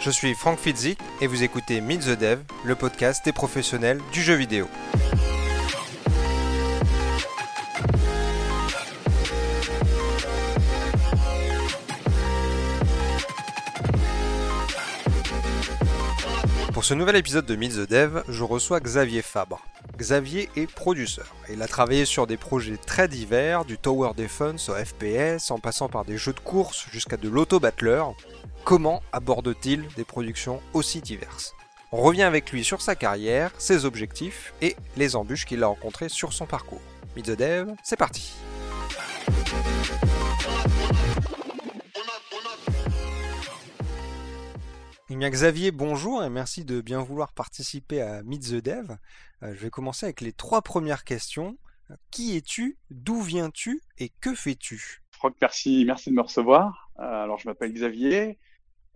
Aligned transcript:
Je 0.00 0.10
suis 0.10 0.34
Frank 0.34 0.58
Fitzik 0.58 0.98
et 1.20 1.26
vous 1.26 1.42
écoutez 1.42 1.80
Meet 1.80 2.02
the 2.02 2.18
Dev, 2.18 2.38
le 2.64 2.76
podcast 2.76 3.24
des 3.24 3.32
professionnels 3.32 4.00
du 4.12 4.22
jeu 4.22 4.34
vidéo. 4.34 4.68
Pour 16.72 16.84
ce 16.84 16.94
nouvel 16.94 17.16
épisode 17.16 17.46
de 17.46 17.56
Meet 17.56 17.72
the 17.72 17.90
Dev, 17.90 18.22
je 18.28 18.44
reçois 18.44 18.78
Xavier 18.78 19.22
Fabre. 19.22 19.60
Xavier 19.98 20.48
est 20.54 20.70
produceur. 20.70 21.34
Il 21.50 21.60
a 21.60 21.66
travaillé 21.66 22.04
sur 22.04 22.28
des 22.28 22.36
projets 22.36 22.76
très 22.76 23.08
divers, 23.08 23.64
du 23.64 23.76
Tower 23.76 24.12
Defense 24.16 24.68
au 24.68 24.74
FPS, 24.74 25.50
en 25.50 25.58
passant 25.58 25.88
par 25.88 26.04
des 26.04 26.16
jeux 26.16 26.32
de 26.32 26.38
course 26.38 26.86
jusqu'à 26.92 27.16
de 27.16 27.28
l'auto-battler. 27.28 28.04
Comment 28.64 29.02
aborde-t-il 29.10 29.88
des 29.96 30.04
productions 30.04 30.60
aussi 30.72 31.00
diverses? 31.00 31.52
On 31.90 32.00
revient 32.00 32.22
avec 32.22 32.52
lui 32.52 32.62
sur 32.62 32.80
sa 32.80 32.94
carrière, 32.94 33.50
ses 33.58 33.84
objectifs 33.84 34.54
et 34.62 34.76
les 34.96 35.16
embûches 35.16 35.46
qu'il 35.46 35.64
a 35.64 35.66
rencontrées 35.66 36.08
sur 36.08 36.32
son 36.32 36.46
parcours. 36.46 36.82
Meet 37.16 37.26
the 37.26 37.36
Dev, 37.36 37.72
c'est 37.82 37.96
parti 37.96 38.34
Eh 45.10 45.30
Xavier, 45.30 45.70
bonjour 45.70 46.22
et 46.22 46.28
merci 46.28 46.66
de 46.66 46.82
bien 46.82 47.00
vouloir 47.00 47.32
participer 47.32 48.02
à 48.02 48.22
Meet 48.22 48.62
Dev. 48.62 48.98
Euh, 49.42 49.54
je 49.54 49.60
vais 49.60 49.70
commencer 49.70 50.06
avec 50.06 50.20
les 50.20 50.32
trois 50.32 50.62
premières 50.62 51.04
questions. 51.04 51.58
Qui 52.10 52.36
es-tu? 52.36 52.76
D'où 52.90 53.20
viens-tu? 53.20 53.80
Et 53.98 54.10
que 54.20 54.34
fais-tu? 54.34 55.02
Franck, 55.12 55.36
merci, 55.40 55.84
merci 55.86 56.10
de 56.10 56.14
me 56.14 56.20
recevoir. 56.20 56.90
Euh, 56.98 57.02
alors, 57.02 57.38
je 57.38 57.48
m'appelle 57.48 57.72
Xavier. 57.72 58.38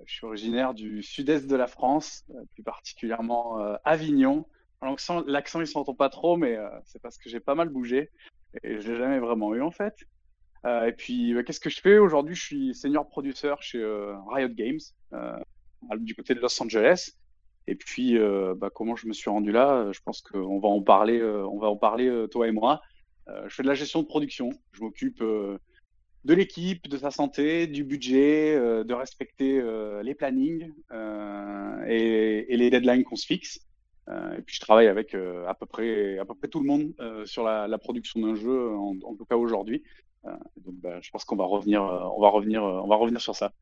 Je 0.04 0.12
suis 0.12 0.26
originaire 0.26 0.74
du 0.74 1.02
sud-est 1.02 1.46
de 1.46 1.56
la 1.56 1.68
France, 1.68 2.24
euh, 2.30 2.44
plus 2.54 2.62
particulièrement 2.62 3.58
Avignon. 3.84 4.46
L'accent, 5.26 5.60
il 5.60 5.66
s'entend 5.66 5.94
pas 5.94 6.08
trop, 6.08 6.36
mais 6.36 6.58
c'est 6.86 7.00
parce 7.00 7.16
que 7.16 7.30
j'ai 7.30 7.38
pas 7.38 7.54
mal 7.54 7.68
bougé 7.68 8.10
et 8.64 8.80
je 8.80 8.90
l'ai 8.90 8.98
jamais 8.98 9.20
vraiment 9.20 9.54
eu 9.54 9.62
en 9.62 9.70
fait. 9.70 9.94
et 10.66 10.92
puis, 10.92 11.32
bah, 11.34 11.44
qu'est-ce 11.44 11.60
que 11.60 11.70
je 11.70 11.80
fais? 11.80 11.98
Aujourd'hui 11.98 12.34
Je 12.34 12.42
suis 12.42 12.74
senior 12.74 13.08
producteur 13.08 13.62
chez 13.62 13.78
Riot 14.32 14.48
Games 14.48 14.80
du 15.98 16.16
côté 16.16 16.34
de 16.34 16.40
Los 16.40 16.60
Angeles. 16.60 17.12
Et 17.66 17.74
puis, 17.74 18.18
euh, 18.18 18.54
bah, 18.56 18.70
comment 18.74 18.96
je 18.96 19.06
me 19.06 19.12
suis 19.12 19.30
rendu 19.30 19.52
là 19.52 19.72
euh, 19.74 19.92
Je 19.92 20.00
pense 20.02 20.20
qu'on 20.20 20.58
va 20.58 20.68
en 20.68 20.82
parler. 20.82 21.20
Euh, 21.20 21.46
on 21.46 21.58
va 21.58 21.68
en 21.68 21.76
parler 21.76 22.26
toi 22.30 22.48
et 22.48 22.52
moi. 22.52 22.80
je 23.28 23.54
fais 23.54 23.62
de 23.62 23.68
la 23.68 23.74
gestion 23.74 24.02
de 24.02 24.06
production. 24.06 24.50
Je 24.72 24.82
m'occupe 24.82 25.22
de 25.22 26.34
l'équipe, 26.34 26.88
de 26.88 26.96
sa 26.96 27.10
santé, 27.10 27.66
du 27.66 27.84
budget, 27.84 28.56
de 28.56 28.94
respecter 28.94 29.62
les 30.02 30.14
plannings 30.14 30.72
et, 31.86 32.56
les 32.56 32.70
deadlines 32.70 33.04
qu'on 33.04 33.16
se 33.16 33.26
fixe. 33.26 33.60
et 34.08 34.42
puis 34.42 34.56
je 34.56 34.60
travaille 34.60 34.88
avec 34.88 35.14
à 35.14 35.54
peu 35.54 35.66
près 35.66 36.18
à 36.18 36.24
peu 36.24 36.34
près 36.34 36.48
tout 36.48 36.60
le 36.60 36.66
monde 36.66 36.92
sur 37.26 37.44
la, 37.44 37.78
production 37.78 38.20
d'un 38.20 38.34
jeu, 38.34 38.74
en, 38.74 39.14
tout 39.16 39.24
cas 39.24 39.36
aujourd'hui. 39.36 39.82
donc 40.24 40.74
bah, 40.82 41.00
je 41.00 41.10
pense 41.10 41.24
qu'on 41.24 41.36
va 41.36 41.44
revenir, 41.44 41.82
on 41.82 42.20
va 42.20 42.28
revenir, 42.28 42.62
on 42.64 42.88
va 42.88 42.96
revenir 42.96 43.20
sur 43.20 43.36
ça. 43.36 43.52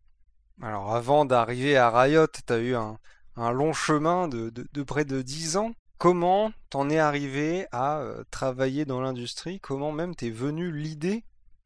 Alors 0.63 0.95
avant 0.95 1.25
d'arriver 1.25 1.77
à 1.77 1.91
Riot, 1.91 2.27
tu 2.27 2.53
as 2.53 2.59
eu 2.59 2.75
un, 2.75 2.99
long 3.37 3.73
chemin 3.73 4.29
de, 4.29 4.83
près 4.83 5.05
de 5.05 5.23
10 5.23 5.57
ans. 5.57 5.73
Comment 5.99 6.53
t'en 6.71 6.89
es 6.89 6.99
arrivé 6.99 7.67
à 7.73 8.01
euh, 8.01 8.25
travailler 8.31 8.87
dans 8.87 9.03
l'industrie? 9.03 9.61
Comment 9.61 9.93
même 9.93 10.15
t'es 10.15 10.31
venu 10.31 10.73
l'idée 10.73 11.25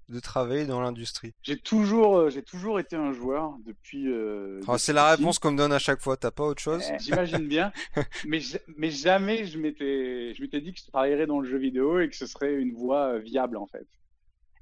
de 0.09 0.19
travailler 0.19 0.67
dans 0.67 0.81
l'industrie? 0.81 1.35
J'ai 1.43 1.57
toujours, 1.57 2.17
euh, 2.17 2.31
j'ai 2.31 2.43
toujours 2.43 2.81
été 2.81 2.97
un 2.97 3.13
joueur 3.13 3.55
depuis. 3.65 4.09
Euh, 4.09 4.61
ah, 4.67 4.77
c'est 4.77 4.93
la 4.93 5.11
réponse 5.11 5.39
qu'on 5.39 5.53
me 5.53 5.57
donne 5.57 5.73
à 5.73 5.79
chaque 5.79 6.01
fois. 6.01 6.17
T'as 6.17 6.33
pas 6.33 6.43
autre 6.43 6.61
chose? 6.61 6.83
Eh, 6.93 6.99
J'imagine 6.99 7.47
bien, 7.47 7.73
mais, 8.27 8.41
mais 8.77 8.91
jamais 8.91 9.45
je 9.45 9.57
m'étais, 9.57 10.35
je 10.35 10.43
m'étais 10.43 10.61
dit 10.61 10.73
que 10.73 10.81
je 10.81 10.87
travaillerais 10.87 11.27
dans 11.27 11.39
le 11.39 11.49
jeu 11.49 11.59
vidéo 11.59 12.01
et 12.01 12.09
que 12.09 12.17
ce 12.17 12.27
serait 12.27 12.55
une 12.55 12.73
voie 12.73 13.21
viable 13.21 13.57
en 13.57 13.67
fait. 13.67 13.87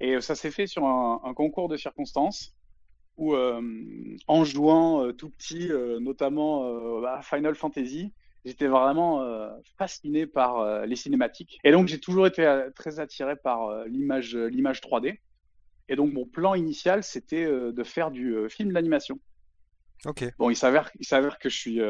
Et 0.00 0.20
ça 0.20 0.34
s'est 0.34 0.50
fait 0.50 0.66
sur 0.66 0.84
un 0.84 1.32
concours 1.34 1.68
de 1.68 1.76
circonstances 1.78 2.54
où 3.16 3.34
euh, 3.34 3.60
en 4.26 4.44
jouant 4.44 5.04
euh, 5.04 5.12
tout 5.12 5.30
petit, 5.30 5.70
euh, 5.70 6.00
notamment 6.00 7.04
à 7.04 7.22
Final 7.22 7.54
Fantasy, 7.54 8.12
j'étais 8.44 8.66
vraiment 8.66 9.24
fasciné 9.78 10.26
par 10.26 10.84
les 10.86 10.96
cinématiques. 10.96 11.58
Et 11.62 11.70
donc 11.70 11.86
j'ai 11.86 12.00
toujours 12.00 12.26
été 12.26 12.66
très 12.74 12.98
attiré 12.98 13.36
par 13.36 13.84
l'image, 13.86 14.34
l'image 14.34 14.80
3D. 14.80 15.18
Et 15.88 15.96
donc 15.96 16.12
mon 16.12 16.26
plan 16.26 16.54
initial, 16.54 17.04
c'était 17.04 17.46
de 17.46 17.84
faire 17.84 18.10
du 18.10 18.48
film 18.48 18.72
d'animation. 18.72 19.20
Ok. 20.06 20.24
Bon, 20.38 20.50
il 20.50 20.56
s'avère, 20.56 20.90
il 20.98 21.06
s'avère 21.06 21.38
que 21.38 21.48
je 21.48 21.56
suis 21.56 21.80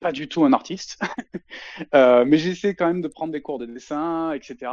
pas 0.00 0.10
du 0.10 0.26
tout 0.26 0.44
un 0.44 0.52
artiste, 0.52 1.00
mais 1.92 2.38
j'essaie 2.38 2.74
quand 2.74 2.88
même 2.88 3.00
de 3.00 3.08
prendre 3.08 3.32
des 3.32 3.42
cours 3.42 3.60
de 3.60 3.66
dessin, 3.66 4.32
etc. 4.32 4.72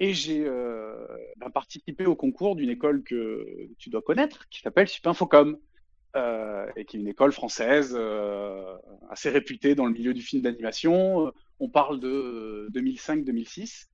Et 0.00 0.12
j'ai 0.12 0.44
euh, 0.44 1.06
bah, 1.36 1.50
participé 1.50 2.06
au 2.06 2.16
concours 2.16 2.56
d'une 2.56 2.70
école 2.70 3.02
que 3.04 3.68
tu 3.78 3.90
dois 3.90 4.02
connaître, 4.02 4.48
qui 4.48 4.60
s'appelle 4.60 4.88
Supinfocom, 4.88 5.58
euh, 6.16 6.66
et 6.76 6.84
qui 6.84 6.96
est 6.96 7.00
une 7.00 7.08
école 7.08 7.32
française 7.32 7.92
euh, 7.98 8.76
assez 9.10 9.30
réputée 9.30 9.74
dans 9.74 9.84
le 9.84 9.92
milieu 9.92 10.14
du 10.14 10.22
film 10.22 10.42
d'animation. 10.42 11.32
On 11.58 11.68
parle 11.68 11.98
de 11.98 12.68
2005-2006. 12.72 13.86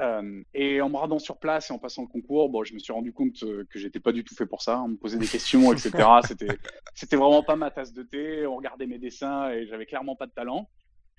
Euh, 0.00 0.42
et 0.54 0.80
en 0.80 0.88
me 0.88 0.96
rendant 0.96 1.18
sur 1.18 1.38
place 1.38 1.70
et 1.70 1.74
en 1.74 1.78
passant 1.78 2.02
le 2.02 2.08
concours, 2.08 2.48
bon, 2.48 2.64
je 2.64 2.72
me 2.72 2.78
suis 2.78 2.94
rendu 2.94 3.12
compte 3.12 3.34
que 3.40 3.78
j'étais 3.78 4.00
pas 4.00 4.12
du 4.12 4.24
tout 4.24 4.34
fait 4.34 4.46
pour 4.46 4.62
ça. 4.62 4.80
On 4.80 4.88
me 4.88 4.96
posait 4.96 5.18
des 5.18 5.26
questions, 5.26 5.70
etc. 5.70 5.90
c'était, 6.26 6.58
c'était 6.94 7.16
vraiment 7.16 7.42
pas 7.42 7.56
ma 7.56 7.70
tasse 7.70 7.92
de 7.92 8.02
thé. 8.02 8.46
On 8.46 8.56
regardait 8.56 8.86
mes 8.86 8.98
dessins 8.98 9.50
et 9.50 9.66
j'avais 9.66 9.84
clairement 9.84 10.16
pas 10.16 10.26
de 10.26 10.32
talent. 10.32 10.70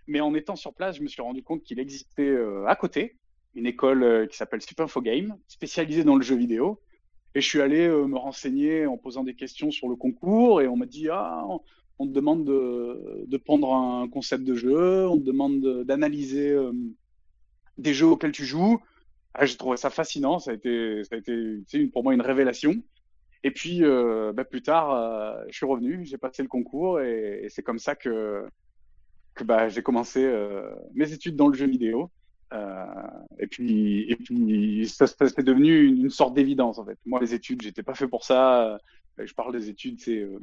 Mais 0.07 0.21
en 0.21 0.33
étant 0.33 0.55
sur 0.55 0.73
place, 0.73 0.97
je 0.97 1.03
me 1.03 1.07
suis 1.07 1.21
rendu 1.21 1.43
compte 1.43 1.61
qu'il 1.61 1.79
existait 1.79 2.35
à 2.65 2.75
côté 2.75 3.15
une 3.55 3.65
école 3.65 4.03
euh, 4.03 4.27
qui 4.27 4.37
s'appelle 4.37 4.61
Supinfo 4.61 5.01
Game, 5.01 5.35
spécialisée 5.47 6.03
dans 6.03 6.15
le 6.15 6.21
jeu 6.21 6.35
vidéo. 6.35 6.79
Et 7.35 7.41
je 7.41 7.47
suis 7.47 7.61
allé 7.61 7.87
euh, 7.87 8.05
me 8.05 8.17
renseigner 8.17 8.85
en 8.85 8.97
posant 8.97 9.23
des 9.23 9.35
questions 9.35 9.71
sur 9.71 9.89
le 9.89 9.95
concours 9.95 10.61
et 10.61 10.67
on 10.67 10.77
m'a 10.77 10.85
dit 10.85 11.09
ah 11.09 11.43
on 11.99 12.07
te 12.07 12.13
demande 12.13 12.45
de, 12.45 13.25
de, 13.25 13.37
prendre 13.37 13.73
un 13.73 14.07
concept 14.07 14.43
de 14.43 14.53
jeu, 14.53 15.07
on 15.07 15.17
te 15.17 15.23
demande 15.23 15.83
d'analyser 15.83 16.51
euh, 16.51 16.71
des 17.79 17.93
jeux 17.93 18.05
auxquels 18.05 18.31
tu 18.31 18.45
joues. 18.45 18.79
Ah, 19.33 19.45
j'ai 19.45 19.57
trouvé 19.57 19.77
ça 19.77 19.89
fascinant, 19.89 20.37
ça 20.37 20.51
a 20.51 20.53
été, 20.53 21.03
ça 21.03 21.15
a 21.15 21.17
été 21.17 21.87
pour 21.87 22.03
moi 22.03 22.13
une 22.13 22.21
révélation. 22.21 22.75
Et 23.43 23.51
puis 23.51 23.81
bah, 23.81 24.45
plus 24.45 24.61
tard, 24.61 25.43
je 25.47 25.55
suis 25.55 25.65
revenu, 25.65 26.05
j'ai 26.05 26.17
passé 26.17 26.41
le 26.41 26.49
concours 26.49 26.99
et, 27.01 27.47
c'est 27.49 27.61
comme 27.61 27.79
ça 27.79 27.95
que, 27.95 28.45
que 29.35 29.43
bah, 29.43 29.69
j'ai 29.69 29.83
commencé 29.83 30.27
mes 30.95 31.13
études 31.13 31.35
dans 31.35 31.47
le 31.47 31.55
jeu 31.55 31.67
vidéo. 31.67 32.11
Euh, 32.53 32.85
et 33.39 33.47
puis, 33.47 34.09
et 34.09 34.15
puis 34.15 34.87
ça, 34.87 35.05
c'est 35.07 35.43
devenu 35.43 35.85
une, 35.85 36.09
sorte 36.09 36.33
d'évidence 36.33 36.79
en 36.79 36.85
fait. 36.85 36.97
Moi, 37.05 37.19
les 37.19 37.33
études, 37.33 37.61
j'étais 37.61 37.83
pas 37.83 37.93
fait 37.93 38.07
pour 38.07 38.23
ça. 38.23 38.63
Euh, 38.63 38.77
je 39.17 39.33
parle 39.33 39.51
des 39.51 39.69
études, 39.69 39.99
c'est 39.99 40.19
euh, 40.19 40.39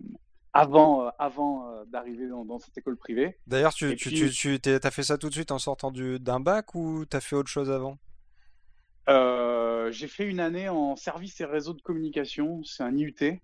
avant, 0.52 1.08
avant 1.18 1.84
d'arriver 1.86 2.28
dans, 2.28 2.58
cette 2.58 2.76
école 2.76 2.96
privée. 2.96 3.38
D'ailleurs, 3.46 3.72
tu, 3.72 3.96
tu, 3.96 4.30
tu, 4.30 4.60
tu 4.60 4.70
as 4.70 4.90
fait 4.90 5.02
ça 5.02 5.18
tout 5.18 5.28
de 5.28 5.34
suite 5.34 5.50
en 5.50 5.58
sortant 5.58 5.90
d'un 5.90 6.40
bac 6.40 6.74
ou 6.74 7.04
tu 7.06 7.16
as 7.16 7.20
fait 7.20 7.36
autre 7.36 7.48
chose 7.48 7.70
avant? 7.70 7.98
J'ai 9.90 10.08
fait 10.08 10.24
une 10.24 10.40
année 10.40 10.68
en 10.68 10.96
service 10.96 11.40
et 11.40 11.44
réseau 11.44 11.72
de 11.72 11.82
communication. 11.82 12.62
C'est 12.64 12.82
un 12.82 12.96
IUT. 12.96 13.14
et 13.20 13.40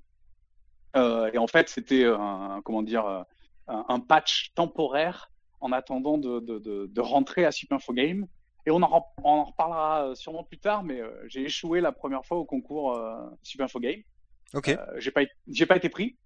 en 0.95 1.47
fait, 1.47 1.69
c'était 1.69 2.05
un, 2.05 2.61
comment 2.65 2.83
dire, 2.83 3.25
un, 3.67 4.01
patch 4.01 4.53
temporaire 4.55 5.31
en 5.61 5.73
attendant 5.73 6.17
de, 6.19 6.41
de, 6.41 6.87
de, 6.87 7.01
rentrer 7.01 7.45
à 7.45 7.53
Supinfo 7.53 7.93
Game. 7.93 8.27
Et 8.67 8.71
on 8.71 8.83
en, 8.83 9.07
en 9.23 9.45
reparlera 9.45 10.09
euh, 10.09 10.15
sûrement 10.15 10.45
plus 10.45 10.59
tard, 10.59 10.83
mais 10.83 11.01
euh, 11.01 11.11
j'ai 11.27 11.43
échoué 11.43 11.81
la 11.81 11.93
première 11.93 12.25
fois 12.25 12.39
au 12.39 12.45
concours 12.45 12.95
euh, 12.95 13.17
Super 13.43 13.65
Info 13.67 13.81
Game. 13.81 14.01
Ok. 14.55 14.69
Euh, 14.69 14.77
j'ai 14.99 15.11
pas, 15.11 15.23
j'ai 15.49 15.67
pas 15.67 15.77
été 15.77 15.89
pris. 15.89 16.17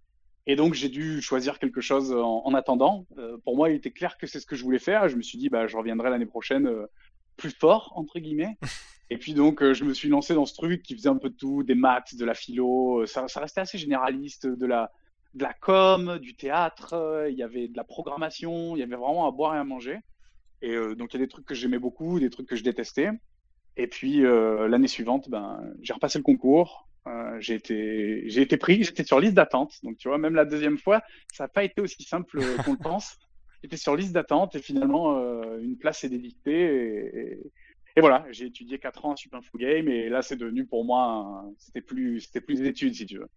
Et 0.46 0.56
donc 0.56 0.74
j'ai 0.74 0.88
dû 0.88 1.22
choisir 1.22 1.58
quelque 1.58 1.80
chose 1.80 2.12
en, 2.12 2.42
en 2.44 2.54
attendant. 2.54 3.06
pour 3.44 3.56
moi, 3.56 3.70
il 3.70 3.76
était 3.76 3.92
clair 3.92 4.18
que 4.18 4.26
c'est 4.26 4.40
ce 4.40 4.46
que 4.46 4.56
je 4.56 4.62
voulais 4.62 4.78
faire. 4.78 5.08
Je 5.08 5.16
me 5.16 5.22
suis 5.22 5.38
dit, 5.38 5.48
bah, 5.48 5.66
je 5.66 5.76
reviendrai 5.76 6.10
l'année 6.10 6.26
prochaine 6.26 6.70
plus 7.36 7.50
fort 7.50 7.92
entre 7.96 8.18
guillemets. 8.18 8.58
Et 9.10 9.16
puis 9.16 9.32
donc 9.32 9.62
je 9.72 9.84
me 9.84 9.94
suis 9.94 10.08
lancé 10.08 10.34
dans 10.34 10.44
ce 10.44 10.54
truc 10.54 10.82
qui 10.82 10.94
faisait 10.94 11.08
un 11.08 11.16
peu 11.16 11.30
de 11.30 11.34
tout, 11.34 11.62
des 11.62 11.74
maths, 11.74 12.14
de 12.14 12.24
la 12.26 12.34
philo. 12.34 13.06
Ça, 13.06 13.26
ça 13.28 13.40
restait 13.40 13.62
assez 13.62 13.78
généraliste, 13.78 14.46
de 14.46 14.66
la, 14.66 14.92
de 15.32 15.42
la 15.44 15.54
com, 15.54 16.18
du 16.18 16.34
théâtre. 16.34 17.26
Il 17.30 17.36
y 17.36 17.42
avait 17.42 17.68
de 17.68 17.76
la 17.76 17.84
programmation. 17.84 18.76
Il 18.76 18.80
y 18.80 18.82
avait 18.82 18.96
vraiment 18.96 19.26
à 19.26 19.30
boire 19.30 19.54
et 19.54 19.58
à 19.58 19.64
manger. 19.64 20.00
Et 20.64 20.70
euh, 20.70 20.94
donc 20.94 21.12
il 21.12 21.20
y 21.20 21.22
a 21.22 21.26
des 21.26 21.30
trucs 21.30 21.44
que 21.44 21.54
j'aimais 21.54 21.78
beaucoup, 21.78 22.18
des 22.18 22.30
trucs 22.30 22.48
que 22.48 22.56
je 22.56 22.64
détestais. 22.64 23.10
Et 23.76 23.86
puis 23.86 24.24
euh, 24.24 24.66
l'année 24.66 24.88
suivante, 24.88 25.28
ben, 25.28 25.62
j'ai 25.82 25.92
repassé 25.92 26.18
le 26.18 26.24
concours. 26.24 26.88
Euh, 27.06 27.36
j'ai 27.38 27.54
été, 27.54 28.22
j'ai 28.30 28.40
été 28.40 28.56
pris, 28.56 28.82
j'étais 28.82 29.04
sur 29.04 29.20
liste 29.20 29.34
d'attente. 29.34 29.74
Donc 29.82 29.98
tu 29.98 30.08
vois, 30.08 30.16
même 30.16 30.34
la 30.34 30.46
deuxième 30.46 30.78
fois, 30.78 31.02
ça 31.34 31.44
n'a 31.44 31.48
pas 31.48 31.64
été 31.64 31.82
aussi 31.82 32.02
simple 32.02 32.40
qu'on 32.64 32.72
le 32.72 32.78
pense. 32.78 33.18
J'étais 33.62 33.76
sur 33.78 33.96
liste 33.96 34.12
d'attente 34.12 34.54
et 34.56 34.58
finalement 34.58 35.18
une 35.58 35.78
place 35.78 36.04
est 36.04 36.10
dédictée. 36.10 37.40
Et, 37.96 38.00
voilà, 38.00 38.26
j'ai 38.30 38.44
étudié 38.44 38.78
quatre 38.78 39.06
ans 39.06 39.12
à 39.12 39.16
Super 39.16 39.40
Game 39.56 39.88
et 39.88 40.10
là 40.10 40.20
c'est 40.20 40.36
devenu 40.36 40.66
pour 40.66 40.84
moi, 40.84 41.46
c'était 41.56 41.80
plus, 41.80 42.20
c'était 42.20 42.42
plus 42.42 42.60
des 42.60 42.68
études 42.68 42.94
si 42.94 43.06
tu 43.06 43.16
veux. 43.16 43.28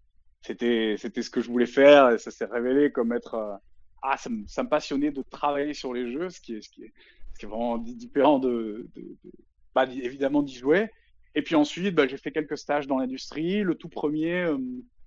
c'était 0.41 0.95
c'était 0.97 1.21
ce 1.21 1.29
que 1.29 1.39
je 1.39 1.47
voulais 1.47 1.65
faire 1.65 2.09
et 2.09 2.17
ça 2.17 2.31
s'est 2.31 2.43
révélé 2.43 2.91
comme 2.91 3.13
être 3.13 3.61
ah 4.01 4.17
ça 4.17 4.29
me, 4.29 4.45
ça 4.47 4.63
me, 4.63 4.69
passionnait 4.69 5.11
de 5.11 5.21
travailler 5.21 5.73
sur 5.73 5.93
les 5.93 6.11
jeux, 6.11 6.29
ce 6.29 6.41
qui 6.41 6.55
est 6.55 6.61
ce 6.61 6.69
qui 6.69 6.83
est, 6.83 6.93
ce 7.37 7.39
qui 7.39 7.45
est 7.45 7.49
vraiment 7.49 7.77
différent 7.77 8.39
de, 8.39 8.89
de, 8.95 9.01
de 9.01 9.31
bah, 9.75 9.85
évidemment 9.85 10.41
d'y 10.41 10.55
jouer. 10.55 10.89
Et 11.35 11.43
puis 11.43 11.53
ensuite, 11.53 11.93
bah, 11.93 12.07
j'ai 12.07 12.17
fait 12.17 12.31
quelques 12.31 12.57
stages 12.57 12.87
dans 12.87 12.97
l'industrie. 12.97 13.61
Le 13.61 13.75
tout 13.75 13.89
premier 13.89 14.41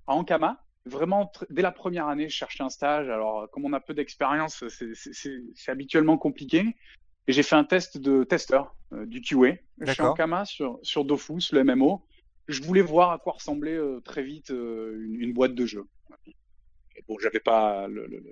à 0.07 0.15
Ankama, 0.15 0.63
vraiment, 0.87 1.33
dès 1.51 1.63
la 1.63 1.73
première 1.73 2.07
année, 2.07 2.29
je 2.29 2.37
cherchais 2.37 2.63
un 2.63 2.69
stage. 2.69 3.09
Alors, 3.09 3.51
comme 3.51 3.65
on 3.65 3.73
a 3.73 3.81
peu 3.81 3.95
d'expérience, 3.95 4.65
c'est 4.69 5.71
habituellement 5.71 6.19
compliqué. 6.19 6.77
Et 7.27 7.33
j'ai 7.33 7.43
fait 7.43 7.57
un 7.57 7.65
test 7.65 7.99
de 7.99 8.23
testeur 8.23 8.77
euh, 8.93 9.07
du 9.07 9.21
QA 9.21 9.57
chez 9.87 10.03
Ankama 10.03 10.45
sur, 10.45 10.79
sur 10.83 11.05
Dofus, 11.05 11.53
le 11.53 11.65
MMO. 11.65 12.05
Je 12.47 12.63
voulais 12.63 12.81
voir 12.81 13.11
à 13.11 13.19
quoi 13.19 13.33
ressemblait 13.35 13.77
euh, 13.77 14.01
très 14.01 14.23
vite 14.23 14.51
euh, 14.51 15.05
une, 15.05 15.21
une, 15.21 15.33
boîte 15.33 15.55
de 15.55 15.67
jeu. 15.67 15.85
Et 16.27 17.05
bon, 17.09 17.19
j'avais 17.19 17.41
pas 17.41 17.87
le, 17.89 18.07
le, 18.07 18.23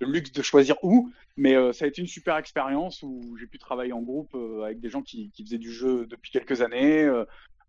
le, 0.00 0.06
luxe 0.06 0.32
de 0.32 0.42
choisir 0.42 0.76
où, 0.82 1.10
mais 1.36 1.54
ça 1.72 1.84
a 1.84 1.88
été 1.88 2.00
une 2.00 2.08
super 2.08 2.36
expérience 2.36 3.02
où 3.02 3.36
j'ai 3.38 3.46
pu 3.46 3.58
travailler 3.58 3.92
en 3.92 4.02
groupe 4.02 4.36
avec 4.62 4.80
des 4.80 4.90
gens 4.90 5.02
qui, 5.02 5.32
faisaient 5.36 5.58
du 5.58 5.72
jeu 5.72 6.06
depuis 6.06 6.30
quelques 6.30 6.60
années. 6.60 7.10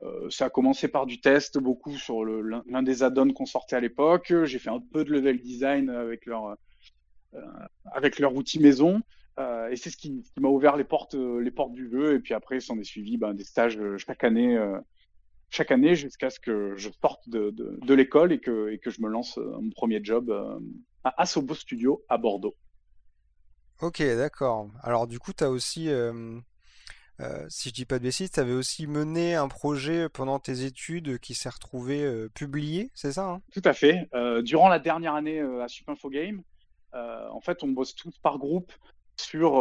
Euh, 0.04 0.30
ça 0.30 0.46
a 0.46 0.50
commencé 0.50 0.88
par 0.88 1.06
du 1.06 1.22
test, 1.22 1.58
beaucoup 1.58 1.96
sur 1.98 2.26
l'un 2.26 2.84
des 2.84 3.04
add-ons 3.04 3.32
qu'on 3.34 3.46
sortait 3.46 3.76
à 3.76 3.80
l'époque. 3.80 4.34
J'ai 4.44 4.60
fait 4.60 4.70
un 4.70 4.80
peu 4.80 5.04
de 5.04 5.12
level 5.12 5.40
design 5.40 5.90
avec 5.90 6.26
leur, 6.26 6.56
euh, 7.34 7.40
avec 7.92 8.20
outil 8.34 8.60
maison. 8.60 9.02
Euh, 9.38 9.70
et 9.70 9.76
c'est 9.76 9.90
ce 9.90 9.98
qui, 9.98 10.24
m'a 10.40 10.50
ouvert 10.50 10.78
les 10.78 10.84
portes, 10.84 11.16
les 11.16 11.52
portes 11.52 11.74
du 11.74 11.90
jeu. 11.90 12.16
Et 12.16 12.20
puis 12.20 12.34
après, 12.34 12.58
s'en 12.62 12.78
est 12.80 12.84
suivi 12.84 13.18
ben, 13.18 13.34
des 13.34 13.44
stages 13.44 13.80
chaque 13.98 14.24
année, 14.24 14.58
chaque 15.50 15.72
année 15.72 15.96
jusqu'à 15.96 16.30
ce 16.30 16.40
que 16.40 16.74
je 16.76 16.90
sorte 17.02 17.28
de, 17.30 17.52
de, 17.52 17.80
de 17.82 17.94
l'école 17.94 18.34
et 18.34 18.40
que, 18.40 18.70
et 18.70 18.80
que 18.80 18.90
je 18.90 19.02
me 19.02 19.08
lance 19.08 19.38
mon 19.38 19.70
premier 19.70 20.02
job 20.04 20.32
à 21.06 21.22
Asobo 21.22 21.56
Studio 21.56 22.04
à 22.10 22.18
Bordeaux. 22.18 22.56
Ok, 23.82 24.02
d'accord. 24.02 24.70
Alors 24.82 25.08
du 25.08 25.20
coup, 25.20 25.32
tu 25.32 25.46
as 25.46 25.50
aussi 25.50 25.90
euh, 27.22 27.46
si 27.48 27.70
je 27.70 27.74
dis 27.74 27.86
pas 27.86 27.98
de 27.98 28.04
bêtises, 28.04 28.32
tu 28.32 28.40
avais 28.40 28.54
aussi 28.54 28.88
mené 28.88 29.36
un 29.36 29.48
projet 29.48 30.10
pendant 30.10 30.40
tes 30.40 30.66
études 30.66 31.18
qui 31.20 31.34
s'est 31.34 31.50
retrouvé 31.50 32.04
euh, 32.04 32.30
publié, 32.34 32.92
c'est 32.94 33.14
ça 33.14 33.30
hein? 33.30 33.42
Tout 33.54 33.62
à 33.64 33.74
fait. 33.74 34.10
Euh, 34.14 34.42
durant 34.42 34.68
la 34.68 34.80
dernière 34.80 35.16
année 35.16 35.40
à 35.40 35.68
Supinfo 35.68 36.10
Game, 36.10 36.42
en 36.94 37.42
fait, 37.42 37.62
on 37.62 37.68
bosse 37.68 37.94
tous 37.94 38.18
par 38.20 38.38
groupe 38.38 38.72
sur 39.18 39.58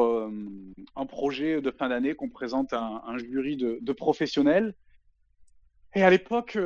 un 0.94 1.06
projet 1.06 1.60
de 1.60 1.70
fin 1.72 1.88
d'année 1.88 2.14
qu'on 2.14 2.28
présente 2.28 2.72
à 2.72 3.02
un, 3.04 3.18
jury 3.18 3.56
de, 3.56 3.80
de, 3.82 3.92
professionnels. 3.92 4.72
Et 5.96 6.04
à 6.04 6.10
l'époque, 6.10 6.56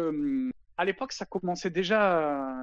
à 0.76 0.84
l'époque, 0.84 1.12
ça 1.12 1.24
commençait 1.24 1.70
déjà 1.70 2.62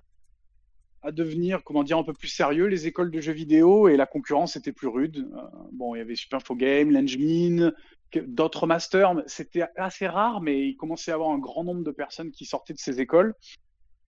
à 1.06 1.12
devenir, 1.12 1.64
comment 1.64 1.84
dire, 1.84 1.98
un 1.98 2.04
peu 2.04 2.14
plus 2.14 2.28
sérieux, 2.28 2.66
les 2.66 2.88
écoles 2.88 3.12
de 3.12 3.22
jeux 3.22 3.34
vidéo, 3.34 3.88
et 3.88 3.96
la 3.96 4.06
concurrence 4.06 4.56
était 4.56 4.72
plus 4.72 4.88
rude. 4.88 5.30
bon, 5.72 5.96
il 5.96 6.00
y 6.00 6.02
avait 6.02 6.16
Supinfo 6.16 6.56
Game, 6.56 6.92
Langmin, 6.92 7.72
d'autres 8.28 8.68
masters, 8.68 9.24
c'était 9.28 9.66
assez 9.76 10.08
rare, 10.08 10.42
mais 10.42 10.68
il 10.68 10.76
commençait 10.76 11.12
à 11.12 11.16
avoir 11.16 11.32
un 11.32 11.40
grand 11.40 11.64
nombre 11.64 11.84
de 11.84 11.92
personnes 11.92 12.32
qui 12.32 12.46
sortaient 12.46 12.74
de 12.74 12.80
ces 12.80 13.02
écoles. 13.02 13.34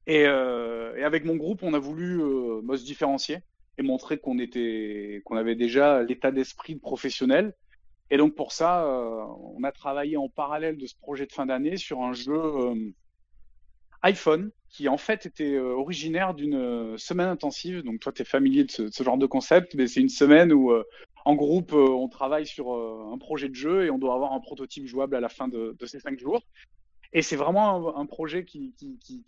Et, 0.05 0.25
euh, 0.25 1.05
avec 1.05 1.25
mon 1.25 1.35
groupe, 1.35 1.63
on 1.63 1.73
a 1.73 1.79
voulu 1.79 2.21
euh, 2.21 2.61
bah, 2.63 2.77
se 2.77 2.85
différencier 2.85 3.39
et 3.77 3.83
montrer 3.83 4.17
qu'on 4.17 4.39
était, 4.39 5.21
avait 5.31 5.55
déjà 5.55 6.03
l'état 6.03 6.31
d'esprit 6.31 6.75
de 6.75 6.79
professionnel. 6.79 7.53
Et 8.09 8.17
donc 8.17 8.35
pour 8.35 8.51
ça, 8.51 8.85
euh, 8.85 9.25
on 9.55 9.63
a 9.63 9.71
travaillé 9.71 10.17
en 10.17 10.29
parallèle 10.29 10.77
de 10.77 10.85
ce 10.87 10.95
projet 10.95 11.25
de 11.25 11.31
fin 11.33 11.45
d'année 11.45 11.77
sur 11.77 12.01
un 12.01 12.13
jeu 12.13 12.33
euh, 12.33 12.75
iPhone 14.03 14.51
qui 14.69 14.89
en 14.89 14.97
fait 14.97 15.25
était 15.25 15.55
euh, 15.55 15.73
originaire 15.73 16.33
d'une 16.33 16.97
semaine 16.97 17.27
intensive. 17.27 17.83
Donc 17.83 17.99
toi, 17.99 18.11
tu 18.11 18.21
es 18.21 18.25
familier 18.25 18.65
de 18.65 18.71
ce, 18.71 19.03
genre 19.03 19.17
de 19.17 19.25
concept, 19.25 19.75
mais 19.75 19.87
c'est 19.87 20.01
une 20.01 20.09
semaine 20.09 20.51
où 20.53 20.71
en 21.27 21.35
groupe, 21.35 21.73
euh, 21.73 21.89
on 21.89 22.07
travaille 22.07 22.47
sur 22.47 22.73
euh, 22.73 23.11
un 23.13 23.17
projet 23.17 23.49
de 23.49 23.53
jeu 23.53 23.83
et 23.83 23.89
on 23.89 23.97
doit 23.97 24.13
avoir 24.13 24.31
un 24.31 24.39
prototype 24.39 24.87
jouable 24.87 25.13
à 25.13 25.19
la 25.19 25.27
fin 25.27 25.49
de, 25.49 25.75
ces 25.85 25.99
cinq 25.99 26.17
jours. 26.17 26.41
Et 27.11 27.21
c'est 27.21 27.35
vraiment 27.35 27.97
un, 27.97 28.05
projet 28.05 28.45
qui, 28.45 28.73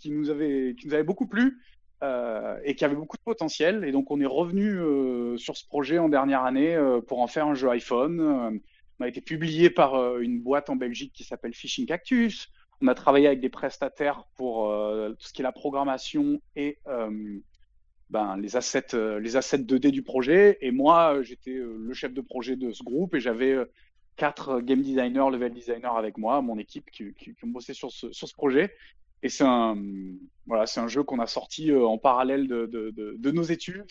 nous 0.05 0.29
avait, 0.29 0.75
qui 0.79 0.87
nous 0.87 0.93
avait 0.93 1.03
beaucoup 1.03 1.27
plu 1.27 1.59
euh, 2.01 2.57
et 2.63 2.75
qui 2.75 2.85
avait 2.85 2.95
beaucoup 2.95 3.17
de 3.17 3.21
potentiel. 3.21 3.83
Et 3.83 3.91
donc, 3.91 4.11
on 4.11 4.21
est 4.21 4.25
revenu 4.25 4.79
sur 5.37 5.57
ce 5.57 5.65
projet 5.65 5.97
en 5.97 6.07
dernière 6.07 6.43
année 6.45 6.77
pour 7.07 7.19
en 7.19 7.27
faire 7.27 7.47
un 7.47 7.53
jeu 7.53 7.69
iPhone. 7.69 8.21
on 8.21 9.03
a 9.03 9.07
été 9.07 9.19
publié 9.19 9.69
par 9.69 10.19
une 10.19 10.39
boîte 10.39 10.69
en 10.69 10.77
Belgique 10.77 11.11
qui 11.13 11.25
s'appelle 11.25 11.53
Fishing 11.53 11.85
Cactus. 11.85 12.49
On 12.81 12.87
a 12.87 12.95
travaillé 12.95 13.27
avec 13.27 13.41
des 13.41 13.49
prestataires 13.49 14.25
pour 14.35 14.67
tout 14.67 15.27
ce 15.27 15.33
qui 15.33 15.41
est 15.41 15.43
la 15.43 15.51
programmation 15.51 16.41
et 16.55 16.77
ben, 18.09 18.37
les 18.37 18.55
assets, 18.55 18.95
euh, 18.95 19.19
les 19.19 19.35
assets 19.35 19.59
2D 19.59 19.91
du 19.91 20.01
projet. 20.01 20.57
Et 20.61 20.71
moi, 20.71 21.15
euh, 21.15 21.23
j'étais 21.23 21.51
euh, 21.55 21.77
le 21.79 21.93
chef 21.93 22.13
de 22.13 22.21
projet 22.21 22.55
de 22.55 22.71
ce 22.71 22.83
groupe 22.83 23.13
et 23.13 23.19
j'avais 23.19 23.55
quatre 24.15 24.61
game 24.61 24.81
designers, 24.81 25.29
level 25.31 25.53
designers 25.53 25.95
avec 25.95 26.17
moi, 26.17 26.41
mon 26.41 26.57
équipe 26.57 26.89
qui, 26.91 27.13
ont 27.43 27.47
bossé 27.47 27.73
sur 27.73 27.91
ce, 27.91 28.33
projet. 28.33 28.73
Et 29.21 29.29
c'est 29.29 29.45
un, 29.45 29.77
voilà, 30.47 30.65
un 30.75 30.87
jeu 30.87 31.03
qu'on 31.03 31.19
a 31.19 31.27
sorti 31.27 31.71
en 31.73 31.97
parallèle 31.97 32.47
de 32.47 33.31
nos 33.31 33.43
études, 33.43 33.87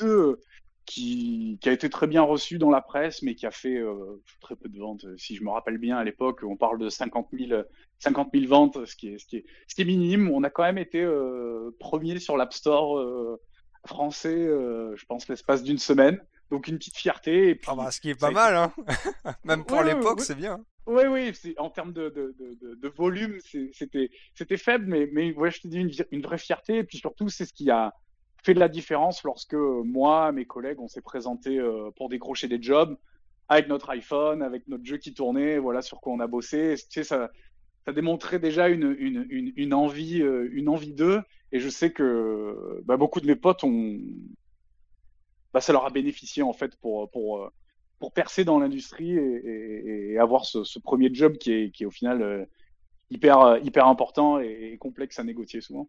qui, 0.88 1.58
qui, 1.60 1.68
a 1.68 1.72
été 1.72 1.90
très 1.90 2.06
bien 2.06 2.22
reçu 2.22 2.56
dans 2.58 2.70
la 2.70 2.80
presse, 2.80 3.20
mais 3.22 3.34
qui 3.34 3.46
a 3.46 3.50
fait 3.50 3.76
euh, 3.76 4.22
très 4.40 4.56
peu 4.56 4.70
de 4.70 4.78
ventes. 4.78 5.04
Si 5.18 5.36
je 5.36 5.44
me 5.44 5.50
rappelle 5.50 5.76
bien, 5.76 5.98
à 5.98 6.04
l'époque, 6.04 6.40
on 6.42 6.56
parle 6.56 6.78
de 6.78 6.88
50 6.88 7.28
000, 7.32 7.62
50 7.98 8.30
000 8.32 8.46
ventes, 8.46 8.86
ce 8.86 8.96
qui 8.96 9.08
est, 9.08 9.18
ce 9.18 9.26
qui 9.26 9.36
est, 9.36 9.44
ce 9.66 9.74
qui 9.74 9.82
est 9.82 9.84
minime. 9.84 10.30
On 10.32 10.42
a 10.44 10.50
quand 10.50 10.62
même 10.62 10.78
été 10.78 11.02
euh, 11.02 11.76
premier 11.78 12.18
sur 12.18 12.38
l'App 12.38 12.54
Store 12.54 12.98
euh, 12.98 13.38
français, 13.86 14.34
je 14.34 15.04
pense, 15.04 15.28
l'espace 15.28 15.62
d'une 15.62 15.78
semaine. 15.78 16.18
Donc 16.50 16.66
une 16.68 16.78
petite 16.78 16.96
fierté. 16.96 17.50
Et 17.50 17.54
puis, 17.54 17.68
ah 17.70 17.76
bah, 17.76 17.90
ce 17.90 18.00
qui 18.00 18.08
est 18.08 18.18
pas 18.18 18.30
mal, 18.30 18.56
hein 18.56 18.72
même 19.44 19.66
pour 19.66 19.82
l'époque, 19.82 20.22
c'est 20.22 20.36
bien. 20.36 20.58
Oui, 20.86 21.02
oui, 21.06 21.34
en 21.58 21.68
termes 21.68 21.92
de, 21.92 22.08
de, 22.08 22.34
de, 22.40 22.74
de 22.76 22.88
volume, 22.88 23.38
c'était 23.42 24.56
faible, 24.56 24.86
mais, 24.86 25.06
mais 25.12 25.34
ouais, 25.34 25.50
je 25.50 25.60
te 25.60 25.68
dis 25.68 25.80
une, 25.80 25.90
une 26.12 26.22
vraie 26.22 26.38
fierté. 26.38 26.78
Et 26.78 26.84
puis 26.84 26.96
surtout, 26.96 27.28
c'est 27.28 27.44
ce 27.44 27.52
qui 27.52 27.70
a 27.70 27.92
fait 28.42 28.54
de 28.54 28.60
la 28.60 28.68
différence 28.68 29.22
lorsque 29.24 29.54
moi, 29.54 30.32
mes 30.32 30.44
collègues, 30.44 30.80
on 30.80 30.88
s'est 30.88 31.00
présenté 31.02 31.58
euh, 31.58 31.90
pour 31.96 32.08
décrocher 32.08 32.48
des 32.48 32.62
jobs 32.62 32.96
avec 33.48 33.68
notre 33.68 33.90
iPhone, 33.90 34.42
avec 34.42 34.68
notre 34.68 34.84
jeu 34.84 34.98
qui 34.98 35.14
tournait, 35.14 35.58
voilà 35.58 35.82
sur 35.82 36.00
quoi 36.00 36.12
on 36.12 36.20
a 36.20 36.26
bossé. 36.26 36.74
Tu 36.76 36.84
sais, 36.90 37.04
ça, 37.04 37.30
ça 37.86 37.92
démontrait 37.92 38.38
déjà 38.38 38.68
une, 38.68 38.94
une, 38.98 39.52
une, 39.56 39.74
envie, 39.74 40.20
euh, 40.20 40.48
une 40.52 40.68
envie 40.68 40.92
d'eux. 40.92 41.22
Et 41.52 41.60
je 41.60 41.68
sais 41.68 41.90
que 41.90 42.82
bah, 42.84 42.96
beaucoup 42.96 43.20
de 43.20 43.26
mes 43.26 43.36
potes 43.36 43.64
ont, 43.64 43.98
bah, 45.52 45.60
ça 45.60 45.72
leur 45.72 45.86
a 45.86 45.90
bénéficié 45.90 46.42
en 46.42 46.52
fait 46.52 46.76
pour 46.76 47.10
pour 47.10 47.50
pour 47.98 48.12
percer 48.12 48.44
dans 48.44 48.58
l'industrie 48.58 49.16
et, 49.16 50.18
avoir 50.18 50.44
ce, 50.44 50.62
ce, 50.64 50.78
premier 50.78 51.12
job 51.12 51.36
qui 51.38 51.52
est 51.52 51.70
qui 51.70 51.82
est 51.82 51.86
au 51.86 51.90
final 51.90 52.22
euh, 52.22 52.44
hyper 53.10 53.58
hyper 53.64 53.86
important 53.86 54.38
et, 54.38 54.76
complexe 54.78 55.18
à 55.18 55.24
négocier 55.24 55.60
souvent. 55.60 55.88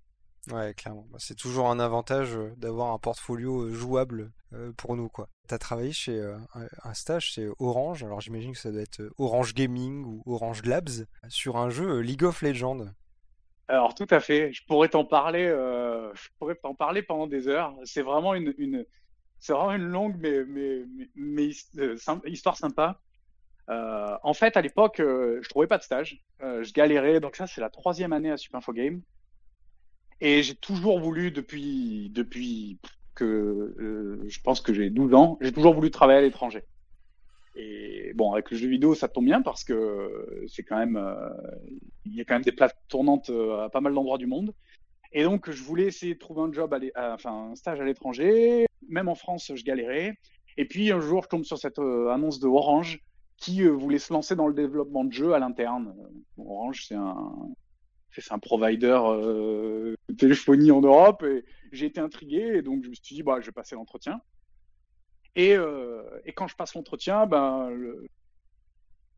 Ouais, 0.51 0.73
clairement. 0.73 1.05
Bah, 1.11 1.17
c'est 1.19 1.35
toujours 1.35 1.69
un 1.69 1.79
avantage 1.79 2.35
euh, 2.35 2.53
d'avoir 2.57 2.91
un 2.91 2.99
portfolio 2.99 3.63
euh, 3.63 3.73
jouable 3.73 4.31
pour 4.77 4.95
nous, 4.95 5.09
quoi. 5.09 5.29
T'as 5.47 5.59
travaillé 5.59 5.91
chez 5.91 6.19
un 6.83 6.93
stage 6.95 7.25
chez 7.33 7.47
Orange, 7.59 8.03
alors 8.03 8.19
j'imagine 8.19 8.53
que 8.53 8.57
ça 8.57 8.71
doit 8.71 8.81
être 8.81 9.03
Orange 9.19 9.53
Gaming 9.53 10.03
ou 10.03 10.23
Orange 10.25 10.63
Labs, 10.63 11.05
sur 11.27 11.57
un 11.57 11.69
jeu 11.69 11.99
League 11.99 12.23
of 12.23 12.41
Legends. 12.41 12.87
Alors 13.67 13.93
tout 13.93 14.07
à 14.09 14.19
fait, 14.19 14.51
je 14.51 14.65
pourrais 14.65 14.89
t'en 14.89 15.05
parler, 15.05 15.45
euh, 15.45 16.11
je 16.15 16.29
pourrais 16.39 16.55
t'en 16.55 16.73
parler 16.73 17.03
pendant 17.03 17.27
des 17.27 17.47
heures. 17.47 17.75
C'est 17.83 18.01
vraiment 18.01 18.33
une, 18.33 18.55
une 18.57 18.85
c'est 19.39 19.53
vraiment 19.53 19.73
une 19.73 19.87
longue 19.87 20.15
mais 20.19 20.43
mais 20.45 20.81
mais, 21.15 21.49
euh, 21.77 21.95
histoire 22.25 22.57
sympa. 22.57 22.99
Euh, 23.69 24.17
en 24.23 24.33
fait, 24.33 24.57
à 24.57 24.61
l'époque, 24.61 24.99
euh, 24.99 25.39
je 25.43 25.49
trouvais 25.49 25.67
pas 25.67 25.77
de 25.77 25.83
stage, 25.83 26.19
euh, 26.41 26.63
je 26.63 26.73
galérais. 26.73 27.19
Donc 27.19 27.35
ça, 27.35 27.45
c'est 27.45 27.61
la 27.61 27.69
troisième 27.69 28.13
année 28.13 28.31
à 28.31 28.37
Supinfo 28.37 28.73
Game, 28.73 29.03
et 30.21 30.43
j'ai 30.43 30.55
toujours 30.55 30.99
voulu 30.99 31.31
depuis 31.31 32.09
depuis 32.13 32.77
que 33.15 34.25
je 34.27 34.39
pense 34.41 34.61
que 34.61 34.73
j'ai 34.73 34.89
12 34.89 35.13
ans, 35.13 35.37
j'ai 35.41 35.51
toujours 35.51 35.73
voulu 35.73 35.91
travailler 35.91 36.19
à 36.19 36.21
l'étranger. 36.21 36.63
Et 37.55 38.13
bon, 38.15 38.31
avec 38.31 38.51
le 38.51 38.57
jeu 38.57 38.69
vidéo, 38.69 38.95
ça 38.95 39.09
tombe 39.09 39.25
bien 39.25 39.41
parce 39.41 39.63
que 39.63 40.45
c'est 40.47 40.63
quand 40.63 40.77
même, 40.77 40.95
euh, 40.95 41.29
il 42.05 42.15
y 42.15 42.21
a 42.21 42.23
quand 42.23 42.35
même 42.35 42.43
des 42.43 42.53
places 42.53 42.75
tournantes 42.87 43.29
euh, 43.29 43.65
à 43.65 43.69
pas 43.69 43.81
mal 43.81 43.93
d'endroits 43.93 44.17
du 44.17 44.27
monde. 44.27 44.53
Et 45.11 45.23
donc, 45.23 45.49
je 45.49 45.61
voulais 45.63 45.85
essayer 45.85 46.13
de 46.13 46.19
trouver 46.19 46.41
un 46.41 46.53
job, 46.53 46.73
enfin, 46.95 47.49
un 47.51 47.55
stage 47.55 47.81
à 47.81 47.85
l'étranger. 47.85 48.65
Même 48.87 49.09
en 49.09 49.15
France, 49.15 49.51
je 49.53 49.63
galérais. 49.63 50.17
Et 50.55 50.65
puis, 50.65 50.91
un 50.91 51.01
jour, 51.01 51.23
je 51.23 51.27
tombe 51.27 51.43
sur 51.43 51.57
cette 51.57 51.79
euh, 51.79 52.09
annonce 52.11 52.39
de 52.39 52.47
Orange 52.47 53.01
qui 53.37 53.63
voulait 53.63 53.99
se 53.99 54.13
lancer 54.13 54.35
dans 54.35 54.47
le 54.47 54.53
développement 54.53 55.03
de 55.03 55.11
jeux 55.11 55.33
à 55.33 55.39
l'interne. 55.39 55.93
Orange, 56.37 56.85
c'est 56.87 56.95
un, 56.95 57.31
c'est 58.11 58.31
un 58.31 58.39
provider 58.39 58.99
de 59.07 59.95
téléphonie 60.17 60.71
en 60.71 60.81
Europe. 60.81 61.23
Et 61.23 61.45
j'ai 61.71 61.85
été 61.85 61.99
intrigué. 61.99 62.57
Et 62.57 62.61
donc, 62.61 62.83
je 62.83 62.89
me 62.89 62.93
suis 62.93 63.15
dit, 63.15 63.23
bah, 63.23 63.37
je 63.39 63.47
vais 63.47 63.51
passer 63.51 63.75
l'entretien. 63.75 64.21
Et, 65.35 65.55
euh, 65.55 66.03
et, 66.25 66.33
quand 66.33 66.47
je 66.47 66.55
passe 66.55 66.73
l'entretien, 66.73 67.25
ben, 67.27 67.69
le, 67.69 68.07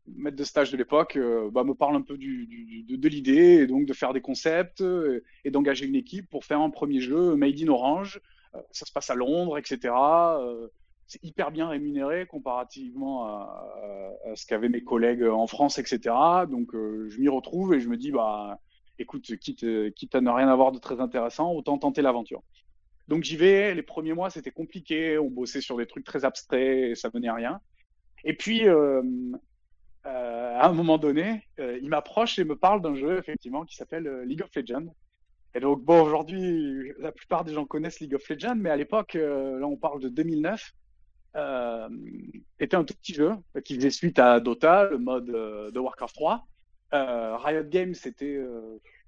maître 0.06 0.36
de 0.36 0.44
stage 0.44 0.70
de 0.70 0.76
l'époque, 0.76 1.18
bah, 1.52 1.64
me 1.64 1.74
parle 1.74 1.96
un 1.96 2.02
peu 2.02 2.18
du, 2.18 2.46
de, 2.86 3.08
l'idée 3.08 3.60
et 3.62 3.66
donc 3.66 3.86
de 3.86 3.92
faire 3.92 4.12
des 4.12 4.20
concepts 4.20 4.84
et 5.44 5.50
d'engager 5.50 5.86
une 5.86 5.94
équipe 5.94 6.28
pour 6.28 6.44
faire 6.44 6.60
un 6.60 6.70
premier 6.70 7.00
jeu 7.00 7.34
Made 7.34 7.60
in 7.60 7.68
Orange. 7.68 8.20
ça 8.72 8.84
se 8.84 8.92
passe 8.92 9.10
à 9.10 9.14
Londres, 9.14 9.58
etc 9.58 9.92
c'est 11.12 11.22
hyper 11.22 11.50
bien 11.50 11.68
rémunéré 11.68 12.26
comparativement 12.26 13.26
à, 13.26 13.68
ce 14.34 14.46
qu'avaient 14.46 14.70
mes 14.70 14.82
collègues 14.82 15.24
en 15.24 15.46
France, 15.46 15.78
etc. 15.78 16.00
Donc 16.48 16.74
euh, 16.74 17.06
je 17.10 17.20
m'y 17.20 17.28
retrouve 17.28 17.74
et 17.74 17.80
je 17.80 17.88
me 17.88 17.98
dis, 17.98 18.10
bah, 18.10 18.58
écoute, 19.02 19.36
quitte, 19.36 19.64
à 19.64 20.20
ne 20.20 20.30
rien 20.30 20.48
avoir 20.48 20.72
de 20.72 20.78
très 20.78 21.00
intéressant, 21.00 21.52
autant 21.52 21.78
tenter 21.78 22.02
l'aventure. 22.02 22.42
Donc 23.08 23.24
j'y 23.24 23.36
vais, 23.36 23.74
les 23.74 23.82
premiers 23.82 24.14
mois 24.14 24.30
c'était 24.30 24.50
compliqué, 24.50 25.18
on 25.18 25.28
bossait 25.28 25.60
sur 25.60 25.76
des 25.76 25.86
trucs 25.86 26.04
très 26.04 26.24
abstraits, 26.24 26.96
ça 26.96 27.08
venait 27.08 27.28
à 27.28 27.34
rien. 27.34 27.60
Et 28.24 28.34
puis, 28.34 28.68
euh, 28.68 29.02
euh, 30.06 30.56
à 30.58 30.68
un 30.68 30.72
moment 30.72 30.98
donné, 30.98 31.42
il 31.58 31.88
m'approche 31.88 32.38
et 32.38 32.44
me 32.44 32.56
parle 32.56 32.80
d'un 32.80 32.94
jeu, 32.94 33.18
effectivement, 33.18 33.64
qui 33.64 33.76
s'appelle 33.76 34.22
League 34.22 34.42
of 34.42 34.54
Legends. 34.54 34.94
Et 35.54 35.60
donc, 35.60 35.82
bon, 35.82 36.02
aujourd'hui, 36.02 36.92
la 36.98 37.12
plupart 37.12 37.44
des 37.44 37.52
gens 37.52 37.66
connaissent 37.66 38.00
League 38.00 38.14
of 38.14 38.28
Legends, 38.28 38.56
mais 38.56 38.70
à 38.70 38.76
l'époque, 38.76 39.14
là, 39.14 39.66
on 39.66 39.76
parle 39.76 40.00
de 40.00 40.08
2009, 40.08 40.72
euh, 41.34 41.88
était 42.60 42.76
un 42.76 42.84
tout 42.84 42.94
petit 42.94 43.14
jeu 43.14 43.32
qui 43.64 43.76
faisait 43.76 43.90
suite 43.90 44.18
à 44.18 44.38
Dota, 44.38 44.84
le 44.84 44.98
mode 44.98 45.30
euh, 45.30 45.70
de 45.70 45.78
Warcraft 45.78 46.14
3. 46.14 46.46
Euh, 46.94 47.36
Riot 47.36 47.64
Games, 47.64 47.94
c'était 47.94 48.38